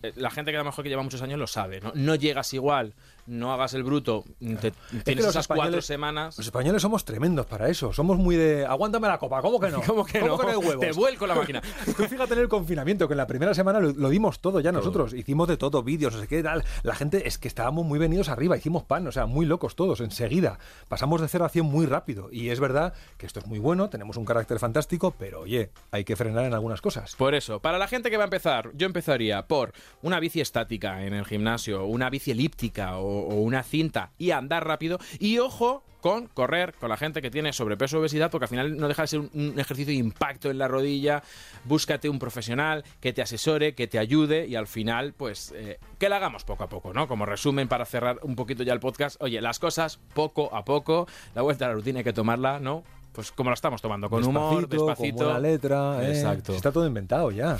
eh, 0.02 0.12
la 0.16 0.30
gente 0.30 0.50
que 0.50 0.56
a 0.58 0.60
lo 0.60 0.66
mejor 0.66 0.82
que 0.84 0.90
lleva 0.90 1.02
muchos 1.02 1.22
años 1.22 1.38
lo 1.38 1.46
sabe, 1.46 1.80
¿no? 1.80 1.92
No 1.94 2.14
llegas 2.14 2.52
igual, 2.54 2.92
no 3.26 3.52
hagas 3.52 3.74
el 3.74 3.84
bruto, 3.84 4.24
te- 4.60 4.68
Es 4.68 4.74
que 4.90 4.98
tienes 5.04 5.26
esas 5.26 5.46
cuatro 5.46 5.80
semanas. 5.82 6.36
Los 6.38 6.46
españoles 6.46 6.82
somos 6.82 7.04
tremendos 7.04 7.46
para 7.46 7.68
eso. 7.68 7.92
Somos 7.92 8.18
muy 8.18 8.36
de. 8.36 8.66
Aguántame 8.66 9.08
la 9.08 9.18
copa, 9.18 9.40
¿cómo 9.40 9.60
que 9.60 9.70
no? 9.70 9.80
¿Cómo 9.86 10.04
que 10.04 10.20
no? 10.20 10.40
hay 10.40 10.56
huevos? 10.56 10.80
Te 10.80 10.92
vuelco 10.92 11.26
la 11.26 11.34
máquina. 11.34 11.60
Tú 11.96 12.04
fíjate 12.04 12.34
en 12.34 12.40
el 12.40 12.48
confinamiento, 12.48 13.06
que 13.08 13.14
en 13.14 13.18
la 13.18 13.26
primera 13.26 13.54
semana 13.54 13.80
lo, 13.80 13.92
lo 13.92 14.08
dimos 14.08 14.40
todo 14.40 14.60
ya 14.60 14.72
nosotros. 14.72 15.14
Hicimos 15.14 15.48
de 15.48 15.56
todo, 15.56 15.82
vídeos, 15.82 16.14
no 16.14 16.20
sé 16.20 16.26
qué 16.28 16.42
tal. 16.42 16.64
La 16.82 16.94
gente 16.94 17.26
es 17.28 17.38
que 17.38 17.48
estábamos 17.48 17.84
muy 17.86 17.98
venidos 17.98 18.28
arriba, 18.28 18.56
hicimos 18.56 18.82
pan, 18.84 19.06
o 19.06 19.12
sea, 19.12 19.26
muy 19.26 19.46
locos 19.46 19.76
todos, 19.76 20.00
enseguida. 20.00 20.58
Pasamos 20.88 21.20
de 21.20 21.28
0 21.28 21.44
a 21.44 21.48
100 21.48 21.64
muy 21.64 21.86
rápido. 21.86 22.28
Y 22.32 22.48
es 22.50 22.60
verdad 22.60 22.94
que 23.18 23.26
esto 23.26 23.38
es 23.40 23.46
muy 23.46 23.58
bueno, 23.58 23.88
tenemos 23.88 24.16
un 24.16 24.24
carácter 24.24 24.58
fantástico, 24.58 25.14
pero 25.18 25.40
oye, 25.42 25.70
hay 25.90 26.04
que 26.04 26.16
frenar 26.16 26.44
en 26.44 26.54
algunas 26.54 26.80
cosas. 26.80 27.14
Por 27.16 27.34
eso, 27.34 27.60
para 27.60 27.78
la 27.78 27.86
gente 27.88 28.10
que 28.10 28.16
va 28.16 28.24
a 28.24 28.26
empezar, 28.26 28.70
yo 28.74 28.86
empezaría 28.86 29.46
por 29.46 29.72
una 30.02 30.18
bici 30.20 30.40
estática 30.40 31.04
en 31.04 31.14
el 31.14 31.24
gimnasio, 31.24 31.84
una 31.86 32.10
bici 32.10 32.30
elíptica 32.32 32.98
o, 32.98 33.11
o 33.12 33.40
una 33.40 33.62
cinta 33.62 34.10
y 34.18 34.30
andar 34.30 34.66
rápido. 34.66 34.98
Y 35.18 35.38
ojo 35.38 35.84
con 36.02 36.26
correr 36.26 36.74
con 36.74 36.90
la 36.90 36.96
gente 36.96 37.22
que 37.22 37.30
tiene 37.30 37.52
sobrepeso 37.52 37.96
o 37.96 38.00
obesidad, 38.00 38.30
porque 38.30 38.44
al 38.46 38.48
final 38.48 38.76
no 38.76 38.88
deja 38.88 39.02
de 39.02 39.08
ser 39.08 39.20
un, 39.20 39.54
ejercicio 39.56 39.92
de 39.92 39.98
impacto 39.98 40.50
en 40.50 40.58
la 40.58 40.66
rodilla. 40.66 41.22
Búscate 41.64 42.08
un 42.08 42.18
profesional 42.18 42.84
que 43.00 43.12
te 43.12 43.22
asesore, 43.22 43.74
que 43.74 43.86
te 43.86 44.00
ayude 44.00 44.46
y 44.46 44.56
al 44.56 44.66
final, 44.66 45.14
pues, 45.14 45.54
eh, 45.56 45.78
que 45.98 46.08
la 46.08 46.16
hagamos 46.16 46.44
poco 46.44 46.64
a 46.64 46.68
poco, 46.68 46.92
¿no? 46.92 47.06
Como 47.06 47.24
resumen 47.24 47.68
para 47.68 47.84
cerrar 47.86 48.18
un 48.22 48.34
poquito 48.34 48.64
ya 48.64 48.72
el 48.72 48.80
podcast. 48.80 49.16
Oye, 49.22 49.40
las 49.40 49.60
cosas 49.60 50.00
poco 50.12 50.54
a 50.54 50.64
poco, 50.64 51.06
la 51.36 51.42
vuelta 51.42 51.66
a 51.66 51.68
la 51.68 51.74
rutina 51.74 52.00
hay 52.00 52.04
que 52.04 52.12
tomarla, 52.12 52.58
¿no? 52.58 52.82
Pues 53.12 53.30
como 53.30 53.50
la 53.50 53.54
estamos 53.54 53.82
tomando, 53.82 54.08
con 54.08 54.24
humor, 54.24 54.66
Despacito, 54.68 54.86
despacito. 54.86 55.16
Con 55.18 55.26
buena 55.26 55.40
letra. 55.40 56.02
¿eh? 56.02 56.12
Exacto. 56.12 56.54
Está 56.54 56.72
todo 56.72 56.86
inventado 56.86 57.30
ya. 57.30 57.58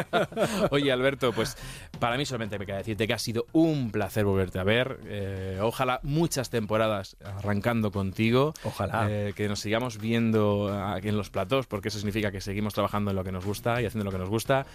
Oye, 0.70 0.92
Alberto, 0.92 1.32
pues 1.32 1.56
para 1.98 2.18
mí 2.18 2.26
solamente 2.26 2.58
me 2.58 2.66
queda 2.66 2.78
decirte 2.78 3.06
que 3.06 3.14
ha 3.14 3.18
sido 3.18 3.46
un 3.52 3.90
placer 3.90 4.24
volverte 4.26 4.58
a 4.58 4.64
ver. 4.64 5.00
Eh, 5.06 5.58
ojalá 5.62 6.00
muchas 6.02 6.50
temporadas 6.50 7.16
arrancando 7.24 7.90
contigo. 7.90 8.52
Ojalá. 8.62 9.06
Eh, 9.10 9.32
que 9.34 9.48
nos 9.48 9.60
sigamos 9.60 9.98
viendo 9.98 10.70
aquí 10.72 11.08
en 11.08 11.16
los 11.16 11.30
platós, 11.30 11.66
porque 11.66 11.88
eso 11.88 11.98
significa 11.98 12.30
que 12.30 12.42
seguimos 12.42 12.74
trabajando 12.74 13.10
en 13.10 13.16
lo 13.16 13.24
que 13.24 13.32
nos 13.32 13.44
gusta 13.44 13.80
y 13.80 13.86
haciendo 13.86 14.04
lo 14.04 14.12
que 14.12 14.18
nos 14.18 14.28
gusta. 14.28 14.66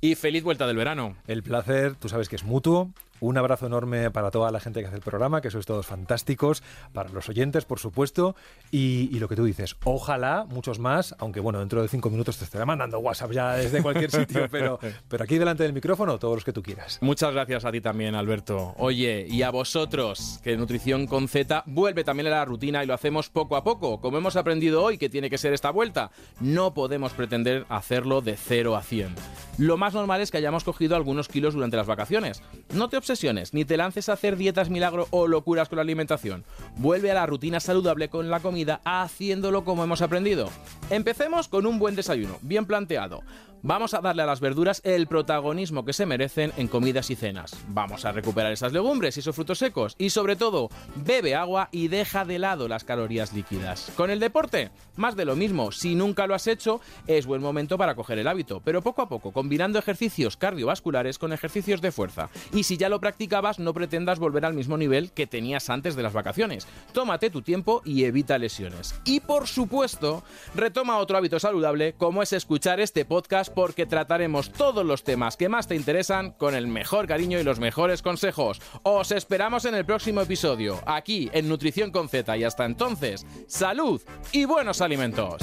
Y 0.00 0.14
feliz 0.14 0.44
vuelta 0.44 0.68
del 0.68 0.76
verano. 0.76 1.16
El 1.26 1.42
placer, 1.42 1.96
tú 1.96 2.08
sabes 2.08 2.28
que 2.28 2.36
es 2.36 2.44
mutuo. 2.44 2.90
Un 3.20 3.38
abrazo 3.38 3.66
enorme 3.66 4.10
para 4.10 4.30
toda 4.30 4.50
la 4.50 4.60
gente 4.60 4.80
que 4.80 4.86
hace 4.86 4.96
el 4.96 5.02
programa, 5.02 5.40
que 5.40 5.50
sois 5.50 5.66
todos 5.66 5.86
fantásticos, 5.86 6.62
para 6.92 7.08
los 7.10 7.28
oyentes, 7.28 7.64
por 7.64 7.78
supuesto, 7.78 8.36
y, 8.70 9.08
y 9.12 9.18
lo 9.18 9.28
que 9.28 9.36
tú 9.36 9.44
dices, 9.44 9.76
ojalá 9.84 10.46
muchos 10.48 10.78
más, 10.78 11.14
aunque 11.18 11.40
bueno, 11.40 11.58
dentro 11.58 11.82
de 11.82 11.88
cinco 11.88 12.10
minutos 12.10 12.38
te 12.38 12.44
estaré 12.44 12.64
mandando 12.64 12.98
WhatsApp 12.98 13.32
ya 13.32 13.52
desde 13.56 13.82
cualquier 13.82 14.10
sitio, 14.10 14.48
pero, 14.50 14.78
pero 15.08 15.24
aquí 15.24 15.38
delante 15.38 15.62
del 15.62 15.72
micrófono, 15.72 16.18
todos 16.18 16.36
los 16.36 16.44
que 16.44 16.52
tú 16.52 16.62
quieras. 16.62 16.98
Muchas 17.00 17.32
gracias 17.32 17.64
a 17.64 17.72
ti 17.72 17.80
también, 17.80 18.14
Alberto. 18.14 18.74
Oye, 18.78 19.26
y 19.28 19.42
a 19.42 19.50
vosotros, 19.50 20.40
que 20.42 20.56
Nutrición 20.56 21.06
con 21.06 21.28
Z 21.28 21.64
vuelve 21.66 22.04
también 22.04 22.28
a 22.28 22.30
la 22.30 22.44
rutina 22.44 22.82
y 22.82 22.86
lo 22.86 22.94
hacemos 22.94 23.30
poco 23.30 23.56
a 23.56 23.64
poco. 23.64 24.00
Como 24.00 24.18
hemos 24.18 24.36
aprendido 24.36 24.82
hoy 24.82 24.98
que 24.98 25.08
tiene 25.08 25.30
que 25.30 25.38
ser 25.38 25.52
esta 25.52 25.70
vuelta, 25.70 26.10
no 26.40 26.74
podemos 26.74 27.12
pretender 27.12 27.66
hacerlo 27.68 28.20
de 28.20 28.36
0 28.36 28.76
a 28.76 28.82
100. 28.82 29.14
Lo 29.58 29.76
más 29.76 29.94
normal 29.94 30.20
es 30.20 30.30
que 30.30 30.38
hayamos 30.38 30.62
cogido 30.62 30.94
algunos 30.94 31.28
kilos 31.28 31.54
durante 31.54 31.76
las 31.76 31.86
vacaciones. 31.86 32.42
No 32.72 32.88
te 32.88 32.96
obsesiones, 33.08 33.54
ni 33.54 33.64
te 33.64 33.78
lances 33.78 34.08
a 34.08 34.12
hacer 34.12 34.36
dietas 34.36 34.68
milagro 34.68 35.08
o 35.10 35.26
locuras 35.26 35.68
con 35.68 35.76
la 35.76 35.82
alimentación. 35.82 36.44
Vuelve 36.76 37.10
a 37.10 37.14
la 37.14 37.24
rutina 37.24 37.58
saludable 37.58 38.10
con 38.10 38.28
la 38.28 38.40
comida 38.40 38.82
haciéndolo 38.84 39.64
como 39.64 39.82
hemos 39.82 40.02
aprendido. 40.02 40.50
Empecemos 40.90 41.48
con 41.48 41.64
un 41.64 41.78
buen 41.78 41.96
desayuno, 41.96 42.38
bien 42.42 42.66
planteado. 42.66 43.22
Vamos 43.62 43.92
a 43.92 44.00
darle 44.00 44.22
a 44.22 44.26
las 44.26 44.40
verduras 44.40 44.80
el 44.84 45.08
protagonismo 45.08 45.84
que 45.84 45.92
se 45.92 46.06
merecen 46.06 46.52
en 46.56 46.68
comidas 46.68 47.10
y 47.10 47.16
cenas. 47.16 47.56
Vamos 47.68 48.04
a 48.04 48.12
recuperar 48.12 48.52
esas 48.52 48.72
legumbres 48.72 49.16
y 49.16 49.20
esos 49.20 49.34
frutos 49.34 49.58
secos. 49.58 49.96
Y 49.98 50.10
sobre 50.10 50.36
todo, 50.36 50.68
bebe 50.94 51.34
agua 51.34 51.68
y 51.72 51.88
deja 51.88 52.24
de 52.24 52.38
lado 52.38 52.68
las 52.68 52.84
calorías 52.84 53.32
líquidas. 53.32 53.90
Con 53.96 54.10
el 54.10 54.20
deporte, 54.20 54.70
más 54.96 55.16
de 55.16 55.24
lo 55.24 55.34
mismo. 55.34 55.72
Si 55.72 55.96
nunca 55.96 56.26
lo 56.28 56.34
has 56.34 56.46
hecho, 56.46 56.80
es 57.08 57.26
buen 57.26 57.42
momento 57.42 57.76
para 57.76 57.96
coger 57.96 58.18
el 58.18 58.28
hábito. 58.28 58.60
Pero 58.64 58.82
poco 58.82 59.02
a 59.02 59.08
poco, 59.08 59.32
combinando 59.32 59.78
ejercicios 59.78 60.36
cardiovasculares 60.36 61.18
con 61.18 61.32
ejercicios 61.32 61.80
de 61.80 61.90
fuerza. 61.90 62.30
Y 62.52 62.62
si 62.62 62.76
ya 62.76 62.88
lo 62.88 63.00
practicabas, 63.00 63.58
no 63.58 63.74
pretendas 63.74 64.20
volver 64.20 64.44
al 64.44 64.54
mismo 64.54 64.76
nivel 64.76 65.10
que 65.10 65.26
tenías 65.26 65.68
antes 65.68 65.96
de 65.96 66.04
las 66.04 66.12
vacaciones. 66.12 66.68
Tómate 66.92 67.30
tu 67.30 67.42
tiempo 67.42 67.82
y 67.84 68.04
evita 68.04 68.38
lesiones. 68.38 68.94
Y 69.04 69.20
por 69.20 69.48
supuesto, 69.48 70.22
retoma 70.54 70.98
otro 70.98 71.18
hábito 71.18 71.40
saludable 71.40 71.94
como 71.94 72.22
es 72.22 72.32
escuchar 72.32 72.78
este 72.78 73.04
podcast 73.04 73.47
porque 73.50 73.86
trataremos 73.86 74.50
todos 74.50 74.84
los 74.84 75.04
temas 75.04 75.36
que 75.36 75.48
más 75.48 75.66
te 75.66 75.76
interesan 75.76 76.32
con 76.32 76.54
el 76.54 76.66
mejor 76.66 77.06
cariño 77.06 77.38
y 77.38 77.44
los 77.44 77.58
mejores 77.58 78.02
consejos. 78.02 78.60
Os 78.82 79.12
esperamos 79.12 79.64
en 79.64 79.74
el 79.74 79.84
próximo 79.84 80.20
episodio, 80.20 80.80
aquí 80.86 81.30
en 81.32 81.48
Nutrición 81.48 81.90
con 81.90 82.08
Z 82.08 82.36
y 82.36 82.44
hasta 82.44 82.64
entonces, 82.64 83.26
salud 83.46 84.00
y 84.32 84.44
buenos 84.44 84.80
alimentos. 84.80 85.42